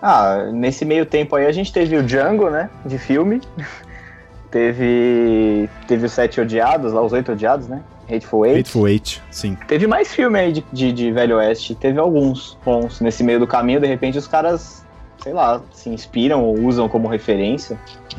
Ah, 0.00 0.50
nesse 0.52 0.84
meio 0.84 1.06
tempo 1.06 1.34
aí 1.36 1.46
a 1.46 1.52
gente 1.52 1.72
teve 1.72 1.96
o 1.96 2.02
Django, 2.02 2.50
né? 2.50 2.70
De 2.84 2.98
filme. 2.98 3.40
teve. 4.50 5.68
Teve 5.86 6.06
os 6.06 6.12
Sete 6.12 6.40
Odiados, 6.40 6.92
lá, 6.92 7.02
os 7.02 7.12
Oito 7.12 7.32
Odiados, 7.32 7.68
né? 7.68 7.82
Hateful 8.08 8.46
Eight. 8.46 8.60
Hateful 8.60 8.88
Eight, 8.88 9.22
sim. 9.30 9.56
Teve 9.66 9.86
mais 9.86 10.14
filme 10.14 10.38
aí 10.38 10.52
de, 10.52 10.64
de, 10.72 10.92
de 10.92 11.12
Velho 11.12 11.36
Oeste. 11.36 11.74
Teve 11.74 11.98
alguns 11.98 12.56
bons. 12.64 13.00
Nesse 13.00 13.22
meio 13.22 13.38
do 13.38 13.46
caminho, 13.46 13.80
de 13.80 13.86
repente, 13.86 14.16
os 14.16 14.26
caras, 14.26 14.84
sei 15.22 15.32
lá, 15.32 15.60
se 15.72 15.90
inspiram 15.90 16.44
ou 16.44 16.58
usam 16.60 16.88
como 16.88 17.08
referência. 17.08 17.78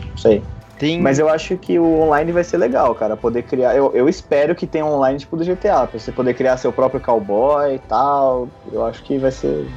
Não 0.10 0.18
sei. 0.18 0.44
Tem. 0.78 1.02
Mas 1.02 1.18
eu 1.18 1.28
acho 1.28 1.58
que 1.58 1.80
o 1.80 2.02
online 2.02 2.32
vai 2.32 2.44
ser 2.44 2.58
legal, 2.58 2.94
cara. 2.94 3.18
Poder 3.18 3.44
criar. 3.44 3.76
Eu, 3.76 3.92
eu 3.96 4.08
espero 4.08 4.54
que 4.54 4.68
tenha 4.68 4.86
online 4.86 5.18
tipo 5.18 5.36
do 5.36 5.44
GTA, 5.44 5.88
pra 5.88 6.00
você 6.00 6.12
poder 6.12 6.34
criar 6.36 6.58
seu 6.58 6.72
próprio 6.72 7.02
cowboy 7.02 7.76
e 7.76 7.80
tal. 7.80 8.48
Eu 8.72 8.86
acho 8.86 9.04
que 9.04 9.18
vai 9.18 9.32
ser. 9.32 9.68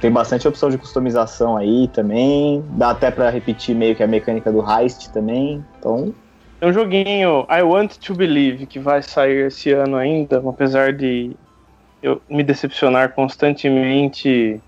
Tem 0.00 0.10
bastante 0.10 0.46
opção 0.48 0.70
de 0.70 0.78
customização 0.78 1.56
aí 1.56 1.88
também. 1.88 2.64
Dá 2.70 2.90
até 2.90 3.10
pra 3.10 3.30
repetir 3.30 3.74
meio 3.74 3.94
que 3.94 4.02
a 4.02 4.06
mecânica 4.06 4.50
do 4.52 4.62
heist 4.62 5.10
também. 5.10 5.64
Então, 5.78 6.14
Tem 6.60 6.68
um 6.68 6.72
joguinho 6.72 7.46
I 7.50 7.62
Want 7.62 7.96
to 7.96 8.14
Believe 8.14 8.66
que 8.66 8.78
vai 8.78 9.02
sair 9.02 9.46
esse 9.46 9.72
ano 9.72 9.96
ainda, 9.96 10.42
apesar 10.46 10.92
de 10.92 11.34
eu 12.02 12.20
me 12.28 12.42
decepcionar 12.42 13.12
constantemente 13.14 14.60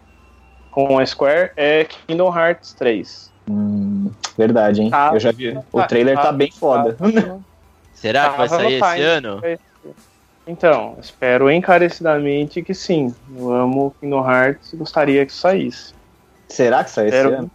com 0.70 0.98
a 0.98 1.04
Square, 1.04 1.50
é 1.56 1.84
Kingdom 1.84 2.34
Hearts 2.36 2.72
3. 2.74 3.30
hum, 3.48 4.10
verdade, 4.38 4.80
hein? 4.82 4.90
Tá. 4.90 5.10
Eu 5.12 5.20
já 5.20 5.32
vi. 5.32 5.50
O 5.70 5.80
Tá, 5.80 5.86
trailer 5.86 6.14
tá, 6.16 6.22
tá, 6.24 6.32
bem 6.32 6.50
foda. 6.50 6.96
Será 7.92 8.30
que 8.30 8.38
vai 8.38 8.48
Tava 8.48 8.62
no 8.62 8.68
sair 8.70 8.74
esse 8.80 8.90
Time. 8.94 9.02
ano? 9.04 9.40
Então, 10.46 10.96
espero 11.00 11.50
encarecidamente 11.50 12.62
que 12.62 12.72
sim. 12.74 13.14
Eu 13.36 13.52
amo 13.52 13.94
Kingdom 14.00 14.28
Hearts 14.28 14.72
e 14.72 14.76
gostaria 14.76 15.24
que 15.26 15.32
saísse. 15.32 15.94
Será 16.48 16.82
que 16.82 16.90
sai 16.90 17.08
esse 17.08 17.16
Espero- 17.18 17.36
ano? 17.36 17.50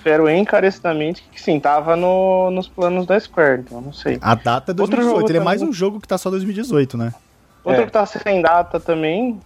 Espero 0.00 0.30
encarecidamente 0.30 1.22
que 1.30 1.40
sim. 1.40 1.60
Tava 1.60 1.94
no- 1.94 2.50
nos 2.50 2.66
planos 2.66 3.04
da 3.04 3.20
Square, 3.20 3.60
então 3.60 3.82
não 3.82 3.92
sei. 3.92 4.18
A 4.22 4.34
data 4.34 4.72
é 4.72 4.72
Outro 4.72 4.96
2018. 4.96 5.16
jogo 5.18 5.30
Ele 5.30 5.38
é 5.38 5.42
mais 5.44 5.60
um 5.60 5.70
jogo 5.72 6.00
que 6.00 6.08
tá 6.08 6.16
só 6.16 6.30
2018, 6.30 6.96
né? 6.96 7.12
Outro 7.62 7.82
É. 7.82 7.86
que 7.86 7.92
tá 7.92 8.06
sem 8.06 8.40
data 8.40 8.80
também, 8.80 9.38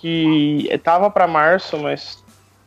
que 0.00 0.68
tava 0.82 1.08
pra 1.10 1.28
março, 1.28 1.78
mas 1.78 2.18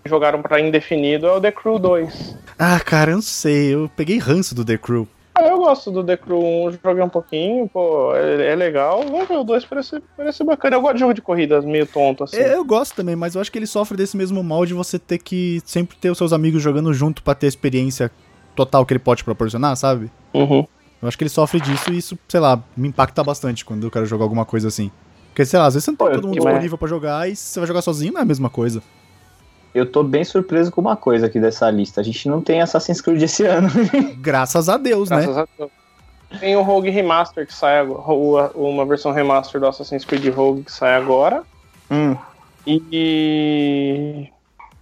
jogaram 0.06 0.42
pra 0.42 0.62
indefinido, 0.62 1.28
é 1.28 1.32
o 1.34 1.42
The 1.42 1.52
Crew 1.52 1.78
2. 1.78 2.38
Ah, 2.58 2.80
cara, 2.80 3.12
eu 3.12 3.16
não 3.16 3.22
sei. 3.22 3.74
Eu 3.74 3.92
peguei 3.94 4.18
ranço 4.20 4.56
do 4.56 4.64
The 4.64 4.78
Crew. 4.78 5.06
Ah, 5.36 5.48
eu 5.48 5.58
gosto 5.58 5.90
do 5.90 6.04
The 6.04 6.16
Crew 6.16 6.40
1, 6.40 6.78
joguei 6.84 7.04
um 7.04 7.10
pouquinho, 7.10 7.68
pô, 7.68 8.16
é, 8.16 8.52
é 8.52 8.56
legal. 8.56 9.04
Vamos 9.04 9.28
ver 9.28 9.38
o 9.38 9.44
2, 9.44 9.66
parece, 9.66 10.02
parece 10.16 10.44
bacana. 10.44 10.76
Eu 10.76 10.82
gosto 10.82 10.94
de 10.94 11.00
jogo 11.00 11.14
de 11.14 11.22
corridas 11.22 11.66
meio 11.66 11.88
tonto, 11.88 12.24
assim. 12.24 12.38
É, 12.38 12.54
Eu 12.54 12.64
gosto 12.64 12.96
também, 12.96 13.16
mas 13.16 13.34
eu 13.34 13.42
acho 13.42 13.52
que 13.52 13.58
ele 13.58 13.66
sofre 13.66 13.98
desse 13.98 14.16
mesmo 14.16 14.44
mal 14.44 14.66
de 14.66 14.76
você 14.76 15.00
ter 15.00 15.18
que 15.18 15.60
sempre 15.66 15.98
ter 15.98 16.12
os 16.12 16.18
seus 16.18 16.34
amigos 16.34 16.62
jogando 16.62 16.94
junto 16.94 17.24
pra 17.24 17.34
ter 17.34 17.48
a 17.48 17.50
experiência 17.50 18.12
total 18.56 18.86
que 18.86 18.94
ele 18.94 19.00
pode 19.00 19.24
proporcionar, 19.24 19.76
sabe? 19.76 20.12
Uhum. 20.34 20.68
Eu 21.02 21.08
acho 21.08 21.18
que 21.18 21.24
ele 21.24 21.30
sofre 21.30 21.60
disso 21.60 21.92
e 21.92 21.98
isso, 21.98 22.18
sei 22.28 22.40
lá, 22.40 22.62
me 22.78 22.88
impacta 22.88 23.24
bastante 23.24 23.66
quando 23.66 23.86
eu 23.86 23.92
quero 23.92 24.06
jogar 24.06 24.26
alguma 24.26 24.46
coisa 24.46 24.68
assim. 24.68 24.92
Porque, 25.30 25.46
sei 25.46 25.58
lá, 25.60 25.66
às 25.66 25.74
vezes 25.74 25.86
você 25.86 25.92
não 25.92 25.98
Pô, 25.98 26.10
todo 26.12 26.28
mundo 26.28 26.36
disponível 26.36 26.78
pra 26.78 26.88
jogar 26.88 27.28
e 27.28 27.36
se 27.36 27.54
você 27.54 27.60
vai 27.60 27.68
jogar 27.68 27.82
sozinho 27.82 28.14
não 28.14 28.20
é 28.20 28.24
a 28.24 28.26
mesma 28.26 28.52
coisa. 28.52 28.84
Eu 29.74 29.86
tô 29.92 30.04
bem 30.04 30.24
surpreso 30.24 30.72
com 30.72 30.82
uma 30.82 30.96
coisa 30.96 31.26
aqui 31.26 31.40
dessa 31.40 31.70
lista. 31.72 32.00
A 32.02 32.04
gente 32.04 32.28
não 32.30 32.42
tem 32.42 32.62
Assassin's 32.62 33.02
Creed 33.02 33.22
esse 33.22 33.44
ano. 33.48 33.70
Graças 34.18 34.70
a 34.70 34.78
Deus, 34.78 35.10
né? 35.10 35.18
Graças 35.24 35.38
a 35.38 35.48
Deus. 35.58 35.72
Tem 36.40 36.56
o 36.56 36.62
Rogue 36.64 36.90
Remaster 36.90 37.46
que 37.46 37.54
sai 37.54 37.80
agora, 37.80 38.52
uma 38.56 38.86
versão 38.86 39.12
remaster 39.12 39.60
do 39.62 39.68
Assassin's 39.68 40.04
Creed 40.06 40.28
Rogue 40.34 40.64
que 40.64 40.72
sai 40.72 40.96
agora. 40.96 41.44
hum, 41.92 42.16
E 42.66 44.28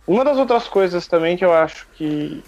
uma 0.08 0.24
das 0.24 0.38
outras 0.38 0.68
coisas 0.68 1.08
também 1.08 1.36
que 1.38 1.44
eu 1.46 1.54
acho 1.54 1.88
que 1.96 2.44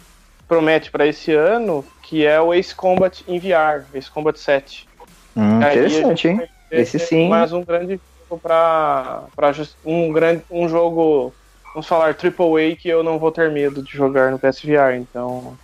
promete 0.47 0.91
pra 0.91 1.05
esse 1.07 1.33
ano, 1.33 1.83
que 2.01 2.25
é 2.25 2.39
o 2.39 2.53
Ace 2.53 2.73
Combat 2.75 3.23
em 3.27 3.39
VR, 3.39 3.83
Ace 3.93 4.09
Combat 4.11 4.37
7. 4.39 4.87
hum, 5.35 5.57
interessante, 5.57 6.27
hein? 6.27 6.41
Esse 6.71 6.97
sim. 6.99 7.27
Mais 7.29 7.51
um 7.53 7.63
grande 7.63 7.99
jogo 8.29 8.41
pra, 8.41 9.23
pra 9.35 9.51
just- 9.51 9.75
um 9.85 10.11
grande 10.11 10.43
um 10.49 10.67
jogo, 10.67 11.33
vamos 11.73 11.87
falar 11.87 12.09
AAA 12.15 12.75
que 12.77 12.87
eu 12.87 13.03
não 13.03 13.17
vou 13.19 13.31
ter 13.31 13.51
medo 13.51 13.81
de 13.81 13.91
jogar 13.91 14.31
no 14.31 14.39
PSVR, 14.39 14.95
então 14.95 15.57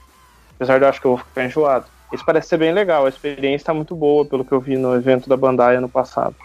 apesar 0.55 0.77
de 0.77 0.85
eu 0.85 0.89
acho 0.89 0.99
que 0.99 1.07
eu 1.07 1.15
vou 1.15 1.25
ficar 1.25 1.45
enjoado. 1.45 1.85
Isso 2.11 2.25
parece 2.25 2.49
ser 2.49 2.57
bem 2.57 2.71
legal, 2.73 3.05
a 3.05 3.09
experiência 3.09 3.67
tá 3.67 3.73
muito 3.73 3.95
boa 3.95 4.25
pelo 4.25 4.43
que 4.43 4.51
eu 4.51 4.59
vi 4.59 4.75
no 4.77 4.95
evento 4.95 5.29
da 5.29 5.37
Bandai 5.37 5.75
ano 5.75 5.87
passado. 5.87 6.35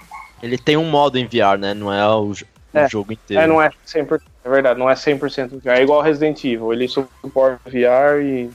Ele 0.43 0.59
tem 0.59 0.77
um 0.77 0.85
modo 0.85 1.17
em 1.19 1.27
VR, 1.27 1.59
né? 1.59 1.73
Não 1.73 1.93
é 1.93 2.07
o, 2.07 2.33
É. 2.75 2.89
jogo 2.89 3.13
inteiro. 3.13 3.43
É, 3.43 3.47
não 3.47 3.63
é 3.63 3.71
100%, 3.87 4.21
é 4.45 4.49
verdade, 4.51 4.79
não 4.79 4.91
é 4.91 4.95
100% 4.95 5.61
VR, 5.63 5.79
é 5.79 5.83
igual 5.83 6.03
Resident 6.03 6.45
Evil, 6.45 6.73
ele 6.73 6.87
suporta 6.87 7.59
VR 7.71 8.21
e 8.23 8.51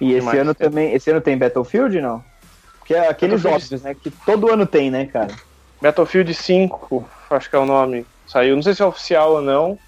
E 0.00 0.12
esse 0.12 0.24
mais 0.24 0.38
ano 0.38 0.54
também. 0.54 0.92
Esse 0.92 1.10
ano 1.10 1.20
tem 1.20 1.36
Battlefield, 1.36 2.00
não? 2.00 2.24
Que 2.84 2.94
é 2.94 3.08
aqueles 3.08 3.44
óbvios, 3.44 3.82
né? 3.82 3.94
Que 3.94 4.10
todo 4.10 4.52
ano 4.52 4.66
tem, 4.66 4.90
né, 4.90 5.06
cara? 5.06 5.34
Battlefield 5.80 6.32
5, 6.32 7.04
acho 7.30 7.50
que 7.50 7.56
é 7.56 7.58
o 7.58 7.66
nome, 7.66 8.06
saiu, 8.26 8.54
não 8.54 8.62
sei 8.62 8.74
se 8.74 8.82
é 8.82 8.86
oficial 8.86 9.32
ou 9.32 9.42
não, 9.42 9.78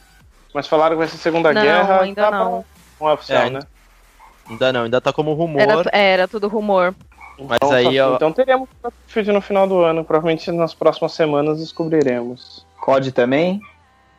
mas 0.56 0.66
falaram 0.66 0.92
que 0.96 0.98
vai 1.00 1.06
ser 1.08 1.18
Segunda 1.18 1.52
Não, 1.52 1.60
Guerra. 1.62 2.00
ainda 2.00 2.22
tá 2.22 2.28
pra- 2.28 2.38
não. 2.38 2.64
Não 2.98 3.08
é 3.10 3.12
oficial, 3.12 3.42
É, 3.42 3.50
né? 3.50 3.60
Ainda 4.48 4.72
não, 4.72 4.84
ainda 4.84 5.00
tá 5.02 5.12
como 5.12 5.34
rumor. 5.34 5.60
Era, 5.60 5.82
é, 5.92 6.12
era 6.12 6.26
tudo 6.26 6.48
rumor. 6.48 6.94
Mas 7.38 7.56
Então, 7.56 7.70
aí, 7.72 7.96
tá- 7.98 8.08
ó- 8.10 8.14
então 8.16 8.32
teremos 8.32 8.66
Battlefield 8.82 9.32
no 9.32 9.40
final 9.42 9.68
do 9.68 9.80
ano. 9.82 10.02
Provavelmente 10.02 10.50
nas 10.50 10.72
próximas 10.72 11.12
semanas 11.12 11.58
descobriremos. 11.60 12.66
COD 12.80 13.12
também. 13.12 13.60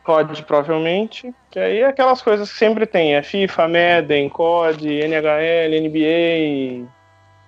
COD, 0.04 0.42
provavelmente. 0.44 1.34
Que 1.50 1.58
aí 1.58 1.78
é 1.80 1.86
aquelas 1.86 2.22
coisas 2.22 2.52
que 2.52 2.56
sempre 2.56 2.86
tem. 2.86 3.16
É 3.16 3.22
FIFA, 3.22 3.66
Madden, 3.68 4.28
COD, 4.28 4.88
NHL, 4.88 5.74
NBA. 5.80 6.86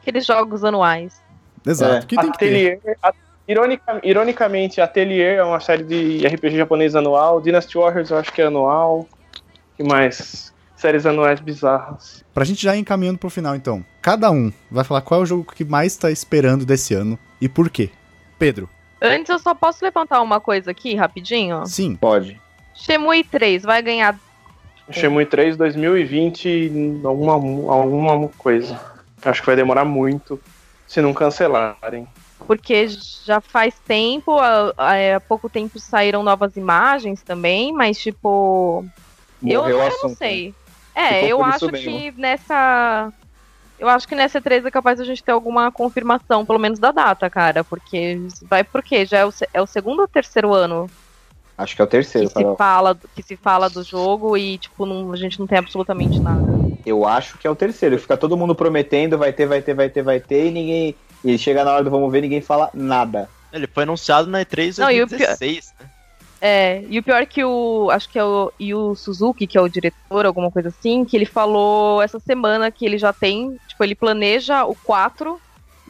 Aqueles 0.02 0.26
jogos 0.26 0.64
anuais. 0.64 1.22
Exato. 1.64 1.94
É. 2.04 2.06
Que 2.08 2.16
tem 2.16 2.32
que 2.32 2.38
ter. 2.38 2.80
Ironica- 3.50 4.00
ironicamente, 4.04 4.80
Atelier 4.80 5.38
é 5.38 5.44
uma 5.44 5.58
série 5.60 5.82
de 5.82 6.24
RPG 6.26 6.56
japonês 6.56 6.94
anual. 6.94 7.40
Dynasty 7.40 7.76
Warriors 7.76 8.10
eu 8.10 8.18
acho 8.18 8.32
que 8.32 8.40
é 8.40 8.46
anual. 8.46 9.08
que 9.76 9.82
mais? 9.82 10.52
Séries 10.76 11.04
anuais 11.06 11.40
bizarras. 11.40 12.22
Pra 12.32 12.44
gente 12.44 12.62
já 12.62 12.76
ir 12.76 12.80
encaminhando 12.80 13.18
pro 13.18 13.28
final, 13.30 13.56
então. 13.56 13.84
Cada 14.00 14.30
um 14.30 14.52
vai 14.70 14.84
falar 14.84 15.00
qual 15.00 15.20
é 15.20 15.22
o 15.22 15.26
jogo 15.26 15.52
que 15.52 15.64
mais 15.64 15.96
tá 15.96 16.10
esperando 16.10 16.64
desse 16.64 16.94
ano 16.94 17.18
e 17.40 17.48
por 17.48 17.68
quê. 17.70 17.90
Pedro. 18.38 18.68
Antes 19.02 19.30
eu 19.30 19.38
só 19.38 19.54
posso 19.54 19.84
levantar 19.84 20.20
uma 20.22 20.38
coisa 20.40 20.70
aqui, 20.70 20.94
rapidinho. 20.94 21.66
Sim. 21.66 21.96
Pode. 21.96 22.40
Shemui 22.74 23.24
3 23.24 23.62
vai 23.62 23.82
ganhar. 23.82 24.18
Shenmue 24.90 25.24
3 25.26 25.56
2020, 25.56 27.00
alguma, 27.04 27.32
alguma 27.72 28.28
coisa. 28.38 28.78
Acho 29.24 29.40
que 29.40 29.46
vai 29.46 29.56
demorar 29.56 29.84
muito 29.84 30.40
se 30.86 31.00
não 31.00 31.12
cancelarem. 31.14 32.06
Porque 32.46 32.88
já 33.24 33.40
faz 33.40 33.80
tempo, 33.86 34.38
há, 34.38 35.16
há 35.16 35.20
pouco 35.20 35.48
tempo 35.48 35.78
saíram 35.78 36.22
novas 36.22 36.56
imagens 36.56 37.22
também, 37.24 37.72
mas 37.72 37.98
tipo. 37.98 38.88
Eu, 39.46 39.62
Morreu 39.62 39.78
eu 39.78 39.82
assunto. 39.82 40.02
não 40.02 40.16
sei. 40.16 40.56
É, 40.94 41.26
Ficou 41.26 41.28
eu 41.28 41.42
acho 41.44 41.72
que 41.72 42.12
nessa. 42.12 43.12
Eu 43.78 43.88
acho 43.88 44.08
que 44.08 44.14
nessa 44.16 44.42
3 44.42 44.64
é 44.66 44.70
capaz 44.70 45.00
a 45.00 45.04
gente 45.04 45.24
ter 45.24 45.32
alguma 45.32 45.72
confirmação, 45.72 46.46
pelo 46.46 46.58
menos 46.60 46.80
da 46.80 46.92
data, 46.92 47.30
cara. 47.30 47.64
Porque. 47.64 48.26
Vai 48.50 48.64
por 48.64 48.82
quê? 48.82 49.06
Já 49.06 49.20
é 49.20 49.24
o, 49.26 49.32
se- 49.32 49.48
é 49.54 49.62
o 49.62 49.66
segundo 49.66 50.00
ou 50.02 50.08
terceiro 50.08 50.54
ano 50.54 50.92
Acho 51.56 51.76
que 51.76 51.82
é 51.82 51.84
o 51.84 51.88
que 52.18 52.26
terceiro, 52.26 52.28
se, 52.28 52.44
Carol. 52.44 52.56
fala, 52.56 53.00
que 53.14 53.22
se 53.22 53.36
fala 53.36 53.68
do 53.70 53.82
jogo 53.82 54.36
e, 54.36 54.58
tipo, 54.58 54.86
não- 54.86 55.12
a 55.12 55.16
gente 55.16 55.38
não 55.38 55.46
tem 55.46 55.58
absolutamente 55.58 56.22
nada. 56.22 56.62
Eu 56.84 57.04
acho 57.04 57.38
que 57.38 57.46
é 57.46 57.50
o 57.50 57.56
terceiro. 57.56 57.98
Fica 57.98 58.16
todo 58.16 58.36
mundo 58.36 58.54
prometendo, 58.56 59.18
vai 59.18 59.32
ter, 59.32 59.46
vai 59.46 59.62
ter, 59.62 59.74
vai 59.74 59.90
ter, 59.90 60.02
vai 60.02 60.20
ter, 60.20 60.46
e 60.46 60.50
ninguém. 60.50 61.00
E 61.24 61.36
chega 61.38 61.64
na 61.64 61.72
hora 61.72 61.84
do 61.84 61.90
vamos 61.90 62.10
ver, 62.10 62.22
ninguém 62.22 62.40
fala 62.40 62.70
nada. 62.72 63.28
Ele 63.52 63.66
foi 63.66 63.82
anunciado 63.82 64.30
na 64.30 64.44
E3 64.44 64.78
Não, 64.78 64.90
e 64.90 65.02
o 65.02 65.06
2016, 65.06 65.74
né? 65.78 65.90
É, 66.40 66.82
e 66.88 66.98
o 66.98 67.02
pior 67.02 67.20
é 67.20 67.26
que 67.26 67.44
o. 67.44 67.90
Acho 67.92 68.08
que 68.08 68.18
é 68.18 68.24
o 68.24 68.50
Yu 68.58 68.94
Suzuki, 68.96 69.46
que 69.46 69.58
é 69.58 69.60
o 69.60 69.68
diretor, 69.68 70.24
alguma 70.24 70.50
coisa 70.50 70.70
assim, 70.70 71.04
que 71.04 71.14
ele 71.14 71.26
falou 71.26 72.00
essa 72.00 72.18
semana 72.18 72.70
que 72.70 72.86
ele 72.86 72.96
já 72.96 73.12
tem. 73.12 73.58
Tipo, 73.68 73.84
ele 73.84 73.94
planeja 73.94 74.64
o 74.64 74.74
4, 74.74 75.38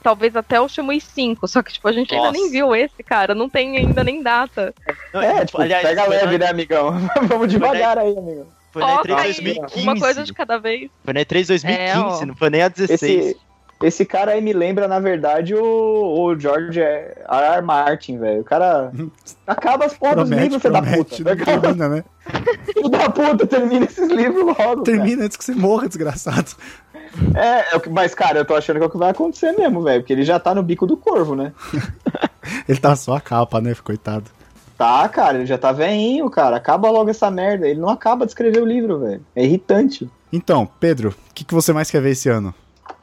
talvez 0.03 0.35
até 0.35 0.61
o 0.61 0.69
Shimui 0.69 1.01
5. 1.01 1.47
Só 1.47 1.63
que, 1.63 1.73
tipo, 1.73 1.87
a 1.87 1.93
gente 1.93 2.13
ainda 2.13 2.29
Nossa. 2.29 2.39
nem 2.41 2.51
viu 2.51 2.75
esse, 2.75 3.01
cara. 3.05 3.33
Não 3.33 3.49
tem 3.49 3.77
ainda 3.77 4.03
nem 4.03 4.23
data. 4.25 4.75
Não, 5.15 5.23
É, 5.23 5.45
tipo, 5.47 5.59
pega 5.59 6.05
foi 6.05 6.17
leve, 6.17 6.39
na, 6.39 6.47
né, 6.47 6.51
amigão? 6.51 6.95
vamos 7.29 7.49
devagar 7.49 7.97
aí, 7.99 8.17
amigão. 8.19 8.49
Foi 8.73 8.83
na 8.83 8.89
Ó, 8.89 9.03
E3 9.05 9.15
aí, 9.19 9.33
2015. 9.35 9.83
Uma 9.83 10.01
coisa 10.01 10.25
de 10.25 10.35
cada 10.35 10.59
vez. 10.59 10.91
Foi 11.05 11.15
na 11.15 11.21
E3 11.21 11.47
2015, 11.47 12.23
É, 12.23 12.27
não 12.27 12.35
foi 12.35 12.51
nem 12.51 12.63
a 12.63 12.69
16. 12.69 13.03
Esse, 13.03 13.37
esse 13.83 14.05
cara 14.05 14.33
aí 14.33 14.41
me 14.41 14.53
lembra, 14.53 14.87
na 14.87 15.01
verdade, 15.01 15.55
o, 15.55 15.63
o 15.63 16.39
George 16.39 16.81
R. 16.81 17.15
R. 17.29 17.63
Martin, 17.63 18.19
velho. 18.19 18.41
O 18.43 18.45
cara 18.45 18.93
acaba 19.47 19.87
as 19.87 19.95
porras 19.95 20.29
dos 20.29 20.39
livros, 20.39 20.61
filho 20.61 20.75
da 20.75 20.83
puta. 20.83 21.17
não 21.25 21.61
termina, 21.61 21.89
né? 21.89 22.05
Filho 22.73 22.89
da 22.89 23.11
puta, 23.11 23.47
termina 23.47 23.87
esses 23.87 24.09
livros 24.09 24.57
logo. 24.59 24.83
Termina 24.83 25.25
antes 25.25 25.37
que 25.37 25.45
você 25.45 25.55
morra, 25.55 25.89
desgraçado. 25.89 26.51
cara. 26.55 27.01
É, 27.35 27.77
é 27.77 27.89
mas, 27.91 28.15
cara, 28.15 28.39
eu 28.39 28.45
tô 28.45 28.55
achando 28.55 28.77
que 28.77 28.85
é 28.85 28.87
o 28.87 28.91
que 28.91 28.99
vai 28.99 29.11
acontecer 29.11 29.53
mesmo, 29.53 29.83
velho. 29.83 30.01
Porque 30.01 30.13
ele 30.13 30.23
já 30.23 30.39
tá 30.39 30.55
no 30.55 30.63
bico 30.63 30.87
do 30.87 30.97
corvo, 30.97 31.35
né? 31.35 31.53
Ele 32.69 32.79
tá 32.79 32.97
só 32.97 33.17
a 33.17 33.21
capa, 33.21 33.61
né? 33.61 33.75
Coitado. 33.85 34.31
Tá, 34.77 35.07
cara, 35.09 35.37
ele 35.37 35.47
já 35.47 35.59
tá 35.59 35.73
veinho, 35.73 36.29
cara. 36.31 36.57
Acaba 36.57 36.91
logo 36.91 37.11
essa 37.11 37.31
merda. 37.31 37.69
Ele 37.69 37.79
não 37.79 37.91
acaba 37.91 38.25
de 38.25 38.31
escrever 38.31 38.63
o 38.63 38.67
livro, 38.67 38.99
velho. 38.99 39.23
É 39.37 39.45
irritante. 39.45 40.11
Então, 40.33 40.67
Pedro, 40.81 41.11
o 41.11 41.35
que, 41.35 41.45
que 41.45 41.53
você 41.53 41.73
mais 41.73 41.91
quer 41.91 42.01
ver 42.01 42.11
esse 42.11 42.29
ano? 42.29 42.55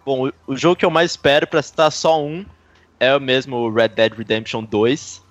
Bom, 0.07 0.31
o, 0.47 0.55
jogo 0.55 0.77
que 0.77 0.85
eu 0.85 0.89
mais 0.89 1.11
espero, 1.11 1.45
pra 1.45 1.61
citar 1.61 1.91
só 1.91 2.23
um, 2.23 2.45
é 2.97 3.13
o 3.13 3.19
mesmo 3.19 3.69
Red 3.69 3.89
Dead 3.89 4.13
Redemption 4.13 4.63
2. 4.63 5.21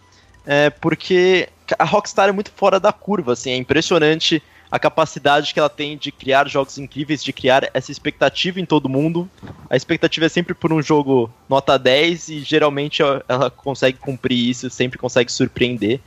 É 0.45 0.69
porque 0.69 1.49
a 1.79 1.85
Rockstar 1.85 2.29
é 2.29 2.33
muito 2.33 2.53
fora 2.55 2.79
da 2.79 2.93
curva, 2.93 3.33
assim, 3.33 3.53
é 3.53 3.57
impressionante 3.57 4.43
a 4.71 4.79
capacidade 4.79 5.55
que 5.55 5.59
ela 5.59 5.71
tem 5.71 5.97
de 5.97 6.13
criar 6.13 6.47
jogos 6.47 6.77
incríveis, 6.77 7.25
de 7.25 7.33
criar 7.33 7.71
essa 7.73 7.91
expectativa 7.91 8.61
em 8.61 8.67
todo 8.67 8.87
mundo. 8.87 9.27
A 9.71 9.77
expectativa 9.77 10.27
é 10.27 10.29
sempre 10.29 10.53
por 10.53 10.71
um 10.71 10.83
jogo 10.83 11.33
nota 11.49 11.79
10 11.79 12.29
e 12.29 12.41
geralmente 12.41 13.03
ela 13.03 13.51
consegue 13.51 13.97
cumprir 13.97 14.51
isso, 14.51 14.69
sempre 14.69 14.99
consegue 14.99 15.33
surpreender. 15.33 16.01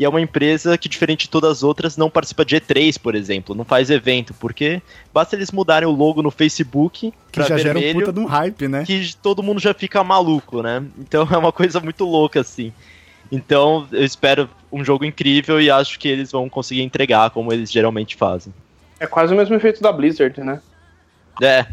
E 0.00 0.04
é 0.04 0.08
uma 0.08 0.18
empresa 0.18 0.78
que, 0.78 0.88
diferente 0.88 1.24
de 1.26 1.28
todas 1.28 1.58
as 1.58 1.62
outras, 1.62 1.94
não 1.98 2.08
participa 2.08 2.42
de 2.42 2.56
E3, 2.56 2.98
por 2.98 3.14
exemplo, 3.14 3.54
não 3.54 3.66
faz 3.66 3.90
evento, 3.90 4.32
porque 4.32 4.80
basta 5.12 5.36
eles 5.36 5.52
mudarem 5.52 5.86
o 5.86 5.92
logo 5.92 6.22
no 6.22 6.30
Facebook 6.30 7.12
Que 7.30 7.42
já 7.42 7.58
gera 7.58 7.78
um 7.78 7.82
vermelho, 7.82 8.06
puta 8.06 8.12
de 8.14 8.20
um 8.20 8.24
hype, 8.24 8.66
né? 8.66 8.82
que 8.86 9.14
todo 9.16 9.42
mundo 9.42 9.60
já 9.60 9.74
fica 9.74 10.02
maluco, 10.02 10.62
né? 10.62 10.82
Então 10.98 11.28
é 11.30 11.36
uma 11.36 11.52
coisa 11.52 11.80
muito 11.80 12.06
louca, 12.06 12.40
assim. 12.40 12.72
Então 13.30 13.86
eu 13.92 14.02
espero 14.02 14.48
um 14.72 14.82
jogo 14.82 15.04
incrível 15.04 15.60
e 15.60 15.70
acho 15.70 15.98
que 15.98 16.08
eles 16.08 16.32
vão 16.32 16.48
conseguir 16.48 16.80
entregar 16.80 17.28
como 17.28 17.52
eles 17.52 17.70
geralmente 17.70 18.16
fazem. 18.16 18.54
É 18.98 19.06
quase 19.06 19.34
o 19.34 19.36
mesmo 19.36 19.54
efeito 19.54 19.82
da 19.82 19.92
Blizzard, 19.92 20.40
né? 20.40 20.62
É, 21.42 21.66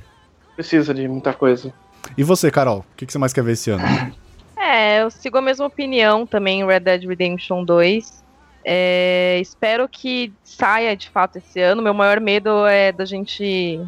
Precisa 0.53 0.93
de 0.93 1.07
muita 1.07 1.31
coisa. 1.31 1.73
E 2.17 2.23
você, 2.23 2.51
Carol? 2.51 2.79
O 2.79 2.97
que, 2.97 3.05
que 3.05 3.13
você 3.13 3.17
mais 3.17 3.31
quer 3.31 3.43
ver 3.43 3.53
esse 3.53 3.69
ano? 3.69 3.83
É, 4.57 5.01
eu 5.01 5.11
sigo 5.11 5.37
a 5.37 5.41
mesma 5.41 5.65
opinião 5.65 6.25
também 6.25 6.61
em 6.61 6.65
Red 6.65 6.79
Dead 6.79 7.03
Redemption 7.03 7.63
2. 7.63 8.23
É, 8.65 9.39
espero 9.39 9.87
que 9.87 10.33
saia 10.43 10.95
de 10.95 11.09
fato 11.09 11.37
esse 11.37 11.59
ano. 11.61 11.81
Meu 11.81 11.93
maior 11.93 12.19
medo 12.19 12.65
é 12.65 12.91
da 12.91 13.05
gente, 13.05 13.79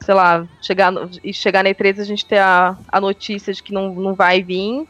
sei 0.00 0.14
lá, 0.14 0.46
chegar, 0.60 0.90
no, 0.90 1.08
e 1.22 1.32
chegar 1.32 1.64
na 1.64 1.70
E3 1.70 1.98
e 1.98 2.00
a 2.00 2.04
gente 2.04 2.26
ter 2.26 2.38
a, 2.38 2.76
a 2.88 3.00
notícia 3.00 3.52
de 3.52 3.62
que 3.62 3.72
não, 3.72 3.94
não 3.94 4.14
vai 4.14 4.42
vir. 4.42 4.86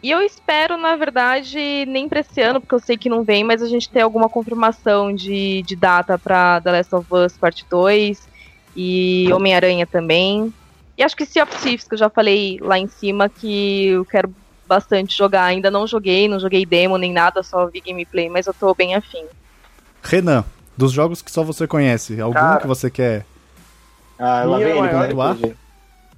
E 0.00 0.10
eu 0.10 0.20
espero, 0.20 0.76
na 0.76 0.94
verdade, 0.94 1.84
nem 1.86 2.08
pra 2.08 2.20
esse 2.20 2.40
ano, 2.40 2.60
porque 2.60 2.74
eu 2.74 2.78
sei 2.80 2.96
que 2.96 3.08
não 3.08 3.24
vem, 3.24 3.42
mas 3.42 3.60
a 3.60 3.66
gente 3.66 3.90
ter 3.90 4.02
alguma 4.02 4.28
confirmação 4.28 5.12
de, 5.12 5.62
de 5.62 5.74
data 5.74 6.16
pra 6.16 6.60
The 6.60 6.70
Last 6.70 6.94
of 6.94 7.06
Us 7.12 7.36
Parte 7.36 7.66
2 7.68 8.28
e 8.76 9.28
Homem-Aranha 9.32 9.86
também. 9.86 10.54
E 10.98 11.02
acho 11.04 11.16
que 11.16 11.24
Sea 11.24 11.44
of 11.44 11.56
Thieves, 11.62 11.86
que 11.86 11.94
eu 11.94 11.98
já 11.98 12.10
falei 12.10 12.58
lá 12.60 12.76
em 12.76 12.88
cima, 12.88 13.28
que 13.28 13.86
eu 13.86 14.04
quero 14.04 14.34
bastante 14.66 15.16
jogar. 15.16 15.44
Ainda 15.44 15.70
não 15.70 15.86
joguei, 15.86 16.28
não 16.28 16.40
joguei 16.40 16.66
demo 16.66 16.98
nem 16.98 17.12
nada, 17.12 17.42
só 17.44 17.66
vi 17.66 17.80
gameplay, 17.80 18.28
mas 18.28 18.46
eu 18.48 18.52
tô 18.52 18.74
bem 18.74 18.96
afim. 18.96 19.24
Renan, 20.02 20.44
dos 20.76 20.90
jogos 20.92 21.22
que 21.22 21.30
só 21.30 21.44
você 21.44 21.66
conhece, 21.68 22.20
algum 22.20 22.34
Cara. 22.34 22.60
que 22.60 22.66
você 22.66 22.90
quer? 22.90 23.24
Ah, 24.18 24.42
lá 24.44 24.56
Minha 24.58 24.68
vem 24.68 24.78
ele 24.84 24.92
maior- 24.92 25.32
RPG. 25.34 25.54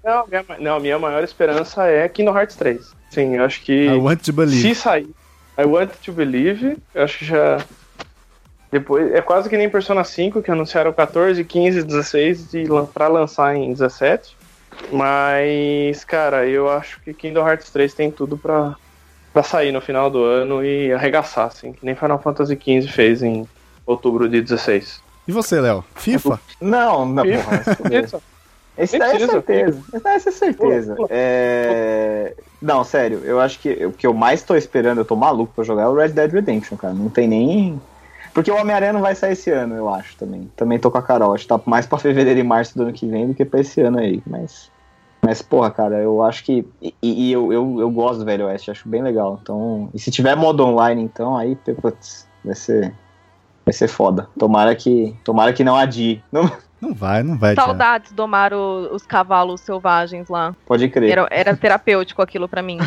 Não, 0.02 0.26
minha, 0.26 0.44
não, 0.58 0.80
minha 0.80 0.98
maior 0.98 1.22
esperança 1.22 1.86
é 1.86 2.08
Kingdom 2.08 2.34
Hearts 2.34 2.56
3. 2.56 2.94
Sim, 3.10 3.36
eu 3.36 3.44
acho 3.44 3.60
que 3.60 3.84
I 3.84 3.96
want 3.96 4.22
to 4.22 4.32
believe. 4.32 4.62
se 4.62 4.74
sair, 4.74 5.10
I 5.58 5.64
want 5.66 5.90
to 6.06 6.10
believe, 6.12 6.78
eu 6.94 7.04
acho 7.04 7.18
que 7.18 7.26
já. 7.26 7.58
Depois, 8.72 9.12
é 9.12 9.20
quase 9.20 9.48
que 9.50 9.58
nem 9.58 9.68
Persona 9.68 10.04
5, 10.04 10.40
que 10.42 10.50
anunciaram 10.50 10.90
14, 10.92 11.44
15, 11.44 11.82
16 11.82 12.50
de, 12.50 12.64
lan- 12.66 12.86
pra 12.86 13.08
lançar 13.08 13.54
em 13.56 13.70
17. 13.72 14.36
Mas, 14.92 16.04
cara, 16.04 16.46
eu 16.46 16.68
acho 16.68 17.00
que 17.00 17.14
Kingdom 17.14 17.46
Hearts 17.46 17.70
3 17.70 17.92
tem 17.94 18.10
tudo 18.10 18.36
pra, 18.36 18.76
pra 19.32 19.42
sair 19.42 19.72
no 19.72 19.80
final 19.80 20.10
do 20.10 20.22
ano 20.24 20.64
e 20.64 20.92
arregaçar, 20.92 21.46
assim, 21.46 21.72
que 21.72 21.84
nem 21.84 21.94
Final 21.94 22.18
Fantasy 22.18 22.54
XV 22.54 22.88
fez 22.88 23.22
em 23.22 23.48
outubro 23.86 24.28
de 24.28 24.40
16. 24.40 25.02
E 25.28 25.32
você, 25.32 25.60
Léo? 25.60 25.84
FIFA? 25.94 26.40
Não, 26.60 27.06
não, 27.06 27.24
Ih, 27.24 27.38
porra. 27.38 27.62
Esse 28.80 28.98
daí 28.98 29.08
é 29.08 29.10
precisa. 29.12 29.32
certeza. 29.32 29.82
Esse 29.92 30.02
daí 30.02 30.16
é 30.16 30.18
certeza. 30.18 30.96
É... 31.10 32.34
Não, 32.62 32.82
sério, 32.82 33.20
eu 33.24 33.38
acho 33.38 33.58
que 33.58 33.86
o 33.86 33.92
que 33.92 34.06
eu 34.06 34.14
mais 34.14 34.42
tô 34.42 34.54
esperando, 34.54 34.98
eu 34.98 35.04
tô 35.04 35.14
maluco 35.14 35.52
pra 35.54 35.64
jogar, 35.64 35.82
é 35.82 35.86
o 35.86 35.94
Red 35.94 36.08
Dead 36.08 36.32
Redemption, 36.32 36.76
cara. 36.76 36.94
Não 36.94 37.10
tem 37.10 37.28
nem. 37.28 37.80
Porque 38.32 38.50
o 38.50 38.56
Homem-Aranha 38.56 38.92
não 38.92 39.00
vai 39.00 39.14
sair 39.14 39.32
esse 39.32 39.50
ano, 39.50 39.74
eu 39.74 39.88
acho 39.88 40.16
também. 40.16 40.50
Também 40.56 40.78
tô 40.78 40.90
com 40.90 40.98
a 40.98 41.02
Carol. 41.02 41.34
Acho 41.34 41.44
que 41.44 41.48
tá 41.48 41.60
mais 41.66 41.86
pra 41.86 41.98
fevereiro 41.98 42.38
e 42.38 42.42
março 42.44 42.76
do 42.76 42.84
ano 42.84 42.92
que 42.92 43.06
vem 43.06 43.26
do 43.28 43.34
que 43.34 43.44
pra 43.44 43.60
esse 43.60 43.80
ano 43.80 43.98
aí. 43.98 44.22
Mas. 44.26 44.70
Mas, 45.22 45.42
porra, 45.42 45.70
cara, 45.70 45.96
eu 45.98 46.22
acho 46.22 46.44
que. 46.44 46.66
E, 46.80 46.94
e 47.02 47.32
eu, 47.32 47.52
eu, 47.52 47.76
eu 47.80 47.90
gosto 47.90 48.20
do 48.20 48.24
Velho 48.24 48.46
Oeste, 48.46 48.70
acho 48.70 48.88
bem 48.88 49.02
legal. 49.02 49.38
Então. 49.42 49.90
E 49.92 49.98
se 49.98 50.10
tiver 50.10 50.34
modo 50.36 50.64
online, 50.64 51.02
então, 51.02 51.36
aí, 51.36 51.56
putz, 51.56 52.26
vai 52.44 52.54
ser. 52.54 52.94
Vai 53.66 53.74
ser 53.74 53.88
foda. 53.88 54.28
Tomara 54.38 54.74
que. 54.74 55.14
Tomara 55.24 55.52
que 55.52 55.62
não 55.64 55.76
adie. 55.76 56.22
Não, 56.32 56.50
Não 56.80 56.94
vai, 56.94 57.22
não 57.22 57.36
vai. 57.38 57.54
Saudades 57.54 58.10
domar 58.12 58.54
o- 58.54 58.88
os 58.94 59.04
cavalos 59.04 59.60
selvagens 59.60 60.30
lá. 60.30 60.56
pode 60.64 60.88
crer. 60.88 61.10
Era, 61.10 61.28
era 61.30 61.54
terapêutico 61.54 62.22
aquilo 62.22 62.48
pra 62.48 62.62
mim. 62.62 62.78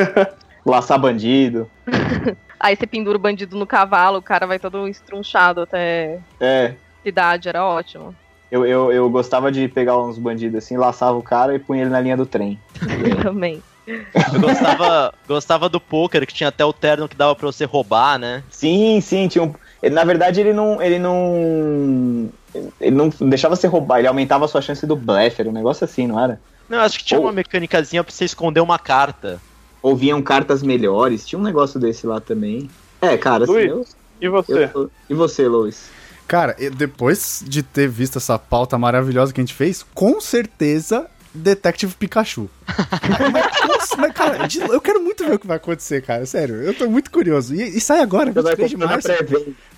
Laçar 0.66 0.98
bandido. 0.98 1.70
Aí 2.60 2.76
você 2.76 2.86
pendura 2.86 3.16
o 3.16 3.20
bandido 3.20 3.56
no 3.56 3.66
cavalo, 3.66 4.18
o 4.18 4.22
cara 4.22 4.46
vai 4.46 4.58
todo 4.58 4.88
estrunchado 4.88 5.60
até 5.62 6.18
É. 6.40 6.74
cidade, 7.02 7.48
era 7.48 7.64
ótimo. 7.64 8.14
Eu, 8.50 8.64
eu, 8.66 8.90
eu 8.92 9.10
gostava 9.10 9.52
de 9.52 9.68
pegar 9.68 9.98
uns 9.98 10.18
bandidos 10.18 10.58
assim, 10.64 10.76
laçava 10.76 11.16
o 11.18 11.22
cara 11.22 11.54
e 11.54 11.58
punha 11.58 11.82
ele 11.82 11.90
na 11.90 12.00
linha 12.00 12.16
do 12.16 12.24
trem. 12.26 12.58
Também. 13.22 13.62
eu 13.86 14.40
gostava, 14.40 15.14
gostava 15.26 15.68
do 15.68 15.80
poker, 15.80 16.26
que 16.26 16.32
tinha 16.34 16.48
até 16.48 16.64
o 16.64 16.72
terno 16.72 17.08
que 17.08 17.16
dava 17.16 17.34
pra 17.36 17.46
você 17.46 17.64
roubar, 17.64 18.18
né? 18.18 18.42
Sim, 18.50 19.00
sim, 19.00 19.28
tinha 19.28 19.44
um. 19.44 19.54
Na 19.90 20.02
verdade, 20.04 20.40
ele 20.40 20.52
não. 20.52 20.80
Ele 20.82 20.98
não. 20.98 22.30
Ele 22.80 22.96
não 22.96 23.08
deixava 23.28 23.54
você 23.54 23.66
roubar, 23.66 23.98
ele 23.98 24.08
aumentava 24.08 24.44
a 24.44 24.48
sua 24.48 24.60
chance 24.62 24.86
do 24.86 24.96
blefe, 24.96 25.40
era 25.42 25.48
um 25.50 25.52
negócio 25.52 25.84
assim, 25.84 26.06
não 26.06 26.18
era? 26.22 26.40
Não, 26.68 26.80
acho 26.80 26.98
que 26.98 27.04
tinha 27.04 27.20
Ou- 27.20 27.26
uma 27.26 27.32
mecânicazinha 27.32 28.02
pra 28.04 28.12
você 28.12 28.24
esconder 28.24 28.60
uma 28.60 28.78
carta. 28.78 29.40
Ou 29.82 29.96
vinham 29.96 30.20
cartas 30.22 30.62
melhores, 30.62 31.26
tinha 31.26 31.38
um 31.38 31.42
negócio 31.42 31.78
desse 31.78 32.06
lá 32.06 32.20
também. 32.20 32.68
É, 33.00 33.16
cara, 33.16 33.44
assim, 33.44 33.52
Luiz, 33.52 33.70
eu, 33.70 33.86
E 34.20 34.28
você? 34.28 34.70
eu 34.74 34.90
E 35.08 35.14
você, 35.14 35.46
Lois? 35.46 35.90
Cara, 36.26 36.54
e 36.58 36.68
depois 36.68 37.42
de 37.46 37.62
ter 37.62 37.88
visto 37.88 38.18
essa 38.18 38.38
pauta 38.38 38.76
maravilhosa 38.76 39.32
que 39.32 39.40
a 39.40 39.42
gente 39.42 39.54
fez, 39.54 39.84
com 39.94 40.20
certeza 40.20 41.08
Detective 41.32 41.94
Pikachu. 41.94 42.50
mas, 43.32 43.44
nossa, 43.68 43.96
mas, 43.96 44.12
cara, 44.12 44.48
eu 44.70 44.80
quero 44.80 45.00
muito 45.02 45.24
ver 45.24 45.34
o 45.34 45.38
que 45.38 45.46
vai 45.46 45.56
acontecer, 45.56 46.02
cara. 46.02 46.26
Sério, 46.26 46.56
eu 46.56 46.74
tô 46.74 46.88
muito 46.88 47.10
curioso. 47.10 47.54
E, 47.54 47.76
e 47.76 47.80
sai 47.80 48.00
agora, 48.00 48.32
Você 48.32 48.42
vai 48.42 48.56
23 48.56 48.70
de 48.70 48.76
março. 48.76 49.08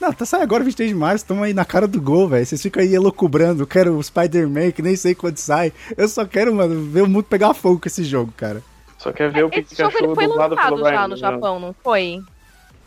Não, 0.00 0.12
tá 0.12 0.24
sai 0.24 0.42
agora, 0.42 0.64
23 0.64 0.90
de 0.90 0.96
março. 0.96 1.26
Tamo 1.26 1.42
aí 1.42 1.52
na 1.52 1.64
cara 1.64 1.86
do 1.86 2.00
gol, 2.00 2.28
velho. 2.28 2.44
Vocês 2.44 2.62
ficam 2.62 2.82
aí 2.82 2.94
elocubrando. 2.94 3.62
Eu 3.62 3.66
quero 3.66 3.96
o 3.96 4.02
Spider-Man, 4.02 4.70
que 4.70 4.82
nem 4.82 4.96
sei 4.96 5.14
quando 5.14 5.38
sai. 5.38 5.72
Eu 5.96 6.08
só 6.08 6.24
quero, 6.24 6.54
mano, 6.54 6.90
ver 6.90 7.02
o 7.02 7.08
mundo 7.08 7.24
pegar 7.24 7.54
fogo 7.54 7.80
com 7.80 7.88
esse 7.88 8.04
jogo, 8.04 8.32
cara. 8.36 8.62
Só 9.00 9.12
quer 9.12 9.30
ver 9.32 9.44
o 9.44 9.48
Esse 9.48 9.74
jogo 9.74 9.90
Pikachu 9.92 10.04
ele 10.04 10.14
foi 10.14 10.26
dublado 10.28 10.54
lançado 10.54 10.74
pelo 10.74 10.84
já 10.84 10.90
Ryan 10.90 11.08
no. 11.08 11.16
Japão, 11.16 11.58
não 11.58 11.74
foi? 11.82 12.20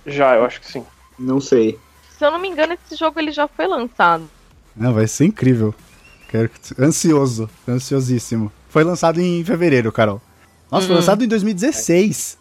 Já, 0.05 0.35
eu 0.35 0.45
acho 0.45 0.61
que 0.61 0.67
sim. 0.71 0.85
Não 1.17 1.39
sei. 1.41 1.79
Se 2.17 2.23
eu 2.23 2.29
não 2.31 2.37
me 2.39 2.47
engano, 2.47 2.73
esse 2.73 2.95
jogo 2.95 3.19
ele 3.19 3.31
já 3.31 3.47
foi 3.47 3.65
lançado. 3.65 4.29
Não, 4.75 4.93
vai 4.93 5.07
ser 5.07 5.25
incrível. 5.25 5.73
Quero... 6.29 6.49
Ansioso, 6.79 7.49
ansiosíssimo. 7.67 8.51
Foi 8.69 8.83
lançado 8.83 9.19
em 9.19 9.43
fevereiro, 9.43 9.91
Carol. 9.91 10.21
Nossa, 10.71 10.85
foi 10.85 10.93
Uhum. 10.95 10.99
lançado 11.01 11.23
em 11.23 11.27
2016 11.27 12.37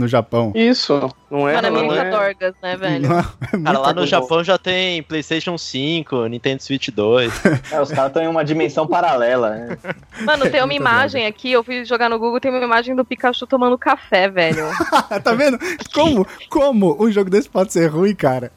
no 0.00 0.08
Japão. 0.08 0.52
Isso, 0.54 1.08
não 1.30 1.48
é? 1.48 1.60
Não 1.62 1.70
Ninja 1.70 2.02
é. 2.02 2.10
Dorgas, 2.10 2.54
né, 2.62 2.76
velho? 2.76 3.08
Não, 3.08 3.18
é 3.18 3.24
Cara, 3.62 3.78
lá 3.78 3.92
no. 3.92 4.06
Japão 4.06 4.42
já 4.42 4.58
tem 4.58 5.02
PlayStation 5.02 5.56
5, 5.56 6.26
Nintendo 6.26 6.62
Switch 6.62 6.88
2. 6.88 7.32
É, 7.70 7.80
os 7.80 7.90
caras 7.90 8.08
estão 8.08 8.22
em 8.22 8.26
uma 8.26 8.44
dimensão 8.44 8.86
paralela, 8.86 9.50
né? 9.50 9.78
Mano, 10.22 10.50
tem 10.50 10.62
uma 10.62 10.72
imagem 10.72 11.26
aqui, 11.26 11.52
eu 11.52 11.62
fui 11.62 11.84
jogar 11.84 12.08
no 12.08 12.18
Google, 12.18 12.40
tem 12.40 12.50
uma 12.50 12.64
imagem 12.64 12.96
do 12.96 13.04
Pikachu 13.04 13.46
tomando 13.46 13.76
café, 13.76 14.28
velho. 14.28 14.64
tá 15.22 15.34
vendo? 15.34 15.58
Como, 15.92 16.26
como 16.48 17.04
um 17.04 17.10
jogo 17.10 17.28
desse 17.28 17.48
pode 17.48 17.72
ser 17.72 17.86
ruim, 17.88 18.14
cara? 18.14 18.50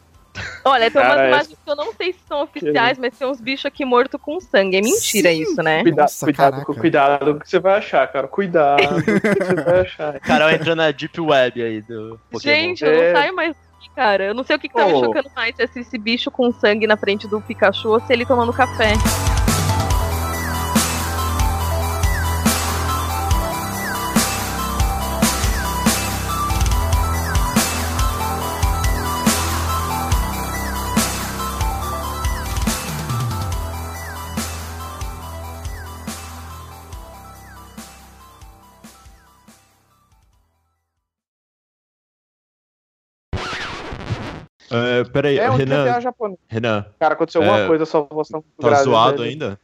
Olha, 0.66 0.90
tem 0.90 1.02
umas 1.02 1.14
Cara, 1.16 1.28
imagens 1.28 1.58
que 1.64 1.72
eu 1.72 1.76
não 1.76 1.94
sei 1.94 2.14
se 2.14 2.20
são 2.28 2.42
oficiais, 2.44 2.98
mas 2.98 3.18
tem 3.18 3.28
uns 3.28 3.40
bichos 3.40 3.66
aqui 3.66 3.86
mortos 3.86 4.20
com 4.22 4.40
sangue. 4.40 4.78
É 4.78 4.82
mentira 4.82 5.30
Sim. 5.32 5.42
isso, 5.42 5.62
né? 5.62 5.82
Cuidado, 5.84 6.02
Nossa, 6.04 6.26
cuidado, 6.26 6.66
cuidado 6.66 7.26
com 7.26 7.32
o 7.32 7.40
que 7.40 7.50
você 7.50 7.60
vai 7.60 7.78
achar, 7.78 8.08
cara. 8.12 8.28
Cuidado 8.28 8.82
com 8.82 9.12
o 9.12 9.22
que 9.22 9.46
você 9.46 9.56
vai 9.56 9.80
achar. 9.82 10.20
Carol 10.20 10.50
entrou 10.50 10.76
na 10.76 10.92
Deep 10.92 11.20
Web 11.22 11.62
aí 11.62 11.82
do 11.82 12.20
Pokémon. 12.32 12.54
Gente, 12.56 12.84
eu 12.84 12.92
não 12.96 13.04
É. 13.04 13.12
saio 13.14 13.36
mais 13.36 13.56
cara. 13.96 14.24
Eu 14.24 14.34
não 14.34 14.44
sei 14.44 14.56
o 14.56 14.60
que, 14.60 14.68
que 14.68 14.74
tá 14.74 14.88
me 14.88 14.94
Ô. 14.94 15.04
chocando 15.04 15.30
mais, 15.36 15.56
se 15.56 15.62
é 15.62 15.68
esse 15.82 15.98
bicho 16.00 16.32
com 16.32 16.52
sangue 16.52 16.88
na 16.88 16.98
frente 16.98 17.28
do 17.28 17.40
Pikachu 17.40 17.90
ou 17.90 18.00
se 18.00 18.12
ele 18.12 18.26
tomando 18.26 18.52
café. 18.52 18.94
É, 44.74 45.04
peraí, 45.06 45.38
É 45.38 45.50
Renan. 45.50 45.86
Renan, 46.48 46.86
Cara, 47.00 47.14
aconteceu 47.14 47.42
alguma 47.42 47.60
É, 47.62 47.68
coisa, 47.68 47.86
sua 47.86 48.02
voz 48.02 48.28
tá 48.28 48.40
grave, 48.60 48.84
zoado 48.84 49.18
velho. 49.20 49.30
ainda? 49.30 49.60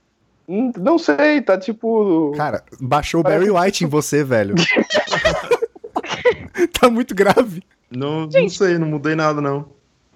Hum, 0.47 0.71
Não 0.77 0.97
sei, 0.97 1.41
tá 1.41 1.57
tipo. 1.57 2.31
Cara, 2.35 2.63
baixou 2.79 3.19
o 3.21 3.23
Barry 3.23 3.51
White 3.51 3.83
em 3.83 3.87
você, 3.87 4.23
velho. 4.23 4.55
tá 6.79 6.89
muito 6.89 7.13
grave. 7.13 7.61
Não, 7.91 8.21
não 8.21 8.31
Gente. 8.31 8.57
sei, 8.57 8.77
não 8.77 8.87
mudei 8.87 9.15
nada, 9.15 9.41
não. 9.41 9.69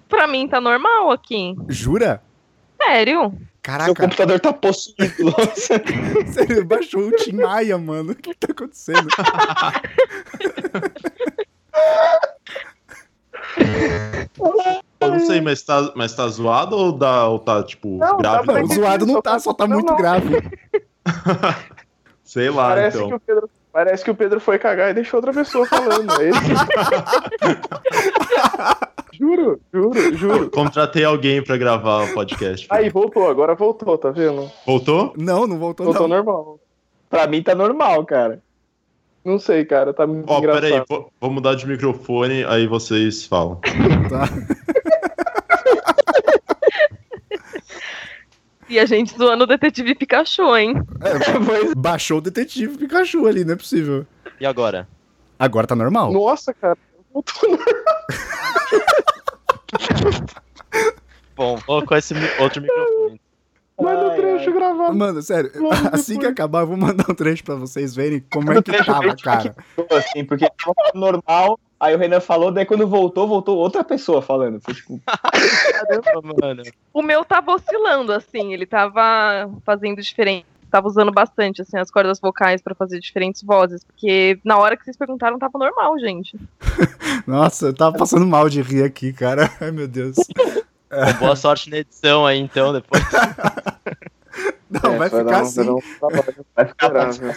Pra 0.08 0.26
mim 0.26 0.48
tá 0.48 0.60
normal 0.60 1.10
aqui. 1.10 1.54
Jura? 1.68 2.22
Sério? 2.82 3.30
Seu 3.30 3.38
Caraca, 3.62 3.94
computador 3.94 4.40
tá 4.40 4.52
possuído. 4.52 5.32
você 6.26 6.62
baixou 6.64 7.08
o 7.08 7.12
Tim 7.12 7.32
Maia, 7.36 7.78
mano. 7.78 8.12
O 8.12 8.14
que 8.14 8.34
tá 8.34 8.48
acontecendo? 8.50 9.08
aí, 15.30 15.40
mas 15.40 15.62
tá, 15.62 15.92
mas 15.94 16.14
tá 16.14 16.26
zoado 16.28 16.76
ou, 16.76 16.92
dá, 16.92 17.28
ou 17.28 17.38
tá, 17.38 17.62
tipo, 17.62 17.98
Não, 17.98 18.16
grave? 18.18 18.46
Não, 18.46 18.66
zoado 18.66 19.06
não 19.06 19.22
tá, 19.22 19.38
só 19.38 19.52
tá 19.52 19.66
não, 19.66 19.74
muito 19.76 19.90
não. 19.90 19.96
grave. 19.96 20.42
Sei 22.24 22.50
lá, 22.50 22.68
Parece, 22.70 22.96
então. 22.96 23.08
que 23.08 23.14
o 23.14 23.20
Pedro, 23.20 23.50
parece 23.72 24.04
que 24.04 24.10
o 24.10 24.14
Pedro 24.14 24.40
foi 24.40 24.58
cagar 24.58 24.90
e 24.90 24.94
deixou 24.94 25.18
outra 25.18 25.32
pessoa 25.32 25.66
falando. 25.66 26.10
É 26.20 26.30
isso? 26.30 26.40
juro, 29.12 29.60
juro, 29.72 30.16
juro. 30.16 30.50
Contratei 30.50 31.04
alguém 31.04 31.44
pra 31.44 31.56
gravar 31.56 32.04
o 32.04 32.14
podcast. 32.14 32.66
Aí, 32.70 32.88
voltou, 32.88 33.28
agora 33.28 33.54
voltou, 33.54 33.96
tá 33.98 34.10
vendo? 34.10 34.50
Voltou? 34.66 35.12
Não, 35.16 35.46
não 35.46 35.58
voltou, 35.58 35.86
Voltou 35.86 36.08
não. 36.08 36.16
normal. 36.16 36.58
Pra 37.10 37.26
mim 37.26 37.42
tá 37.42 37.54
normal, 37.54 38.04
cara. 38.04 38.42
Não 39.24 39.38
sei, 39.38 39.64
cara, 39.64 39.94
tá 39.94 40.06
muito 40.06 40.30
Ó, 40.30 40.38
engraçado. 40.38 40.62
peraí, 40.62 40.84
vou, 40.88 41.10
vou 41.20 41.30
mudar 41.30 41.54
de 41.54 41.66
microfone, 41.66 42.44
aí 42.44 42.66
vocês 42.66 43.24
falam. 43.26 43.60
Tá. 44.08 44.28
E 48.68 48.78
a 48.78 48.86
gente 48.86 49.16
zoando 49.16 49.44
o 49.44 49.46
detetive 49.46 49.94
Pikachu, 49.94 50.56
hein? 50.56 50.74
Baixou 51.76 52.18
o 52.18 52.20
detetive 52.20 52.78
Pikachu 52.78 53.26
ali, 53.26 53.44
não 53.44 53.52
é 53.52 53.56
possível. 53.56 54.06
E 54.40 54.46
agora? 54.46 54.88
Agora 55.38 55.66
tá 55.66 55.76
normal. 55.76 56.12
Nossa, 56.12 56.52
cara, 56.54 56.76
voltou 57.12 57.50
normal. 57.50 57.84
Bom, 61.36 61.56
vou 61.66 61.84
com 61.84 61.94
esse 61.94 62.14
outro 62.40 62.62
microfone. 62.62 63.20
Manda 63.80 64.06
o 64.06 64.10
Ai, 64.10 64.16
trecho 64.16 64.52
gravado. 64.52 64.94
Mano, 64.96 65.20
sério, 65.20 65.50
Logo 65.56 65.74
assim 65.92 66.14
que 66.14 66.18
depois. 66.20 66.32
acabar, 66.32 66.60
eu 66.60 66.66
vou 66.68 66.76
mandar 66.76 67.10
um 67.10 67.14
trecho 67.14 67.42
pra 67.44 67.56
vocês 67.56 67.94
verem 67.94 68.24
como 68.30 68.52
é 68.52 68.62
que 68.62 68.84
tava, 68.84 69.16
cara. 69.16 69.54
Assim, 69.90 70.24
porque 70.24 70.48
tava 70.48 70.74
normal, 70.94 71.58
aí 71.80 71.94
o 71.94 71.98
Renan 71.98 72.20
falou, 72.20 72.52
daí 72.52 72.64
quando 72.64 72.86
voltou, 72.86 73.26
voltou 73.26 73.58
outra 73.58 73.82
pessoa 73.82 74.22
falando. 74.22 74.60
Foi 74.60 74.74
tipo, 74.74 75.00
Caramba, 75.04 76.34
mano. 76.40 76.62
O 76.92 77.02
meu 77.02 77.24
tava 77.24 77.52
oscilando, 77.52 78.12
assim, 78.12 78.52
ele 78.52 78.64
tava 78.66 79.50
fazendo 79.64 80.00
diferente. 80.00 80.46
Tava 80.70 80.88
usando 80.88 81.12
bastante, 81.12 81.62
assim, 81.62 81.78
as 81.78 81.88
cordas 81.88 82.18
vocais 82.18 82.60
pra 82.60 82.74
fazer 82.74 82.98
diferentes 82.98 83.42
vozes. 83.44 83.84
Porque 83.84 84.40
na 84.44 84.58
hora 84.58 84.76
que 84.76 84.82
vocês 84.84 84.96
perguntaram, 84.96 85.38
tava 85.38 85.56
normal, 85.56 85.96
gente. 86.00 86.36
Nossa, 87.28 87.66
eu 87.66 87.74
tava 87.74 87.96
passando 87.96 88.26
mal 88.26 88.48
de 88.48 88.60
rir 88.60 88.82
aqui, 88.82 89.12
cara. 89.12 89.48
Ai, 89.60 89.70
meu 89.70 89.86
Deus. 89.86 90.16
Bom, 90.94 91.18
boa 91.20 91.36
sorte 91.36 91.70
na 91.70 91.78
edição 91.78 92.26
aí, 92.26 92.38
então, 92.38 92.72
depois. 92.72 93.02
Não, 94.70 94.94
É, 94.94 94.98
vai 94.98 95.08
ficar 95.10 95.24
um- 95.24 95.42
assim. 95.42 95.70
um. 95.70 95.78
Vai 96.56 96.66
ficar, 96.66 96.88
viu? 96.88 97.32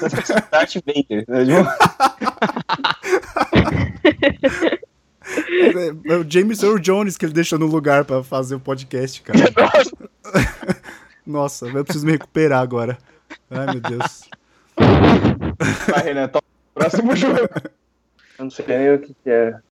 Darth 0.51 0.73
Vader. 0.85 1.25
né? 1.27 1.67
É, 5.29 6.13
é 6.13 6.15
o 6.17 6.25
James 6.29 6.63
Earl 6.63 6.79
Jones 6.79 7.17
que 7.17 7.25
ele 7.25 7.33
deixou 7.33 7.59
no 7.59 7.65
lugar 7.65 8.05
pra 8.05 8.23
fazer 8.23 8.55
o 8.55 8.59
podcast, 8.59 9.21
cara. 9.21 9.37
Nossa, 11.27 11.67
eu 11.67 11.83
preciso 11.83 12.05
me 12.05 12.13
recuperar 12.13 12.61
agora. 12.61 12.97
Ai, 13.51 13.65
meu 13.65 13.81
Deus. 13.81 14.29
Vai, 15.89 16.03
Renan, 16.03 16.29
próximo 16.73 17.13
jogo. 17.15 17.39
Eu 18.39 18.45
não 18.45 18.49
sei 18.49 18.65
nem 18.67 18.93
o 18.93 18.99
que, 18.99 19.13
que 19.21 19.29
é. 19.29 19.59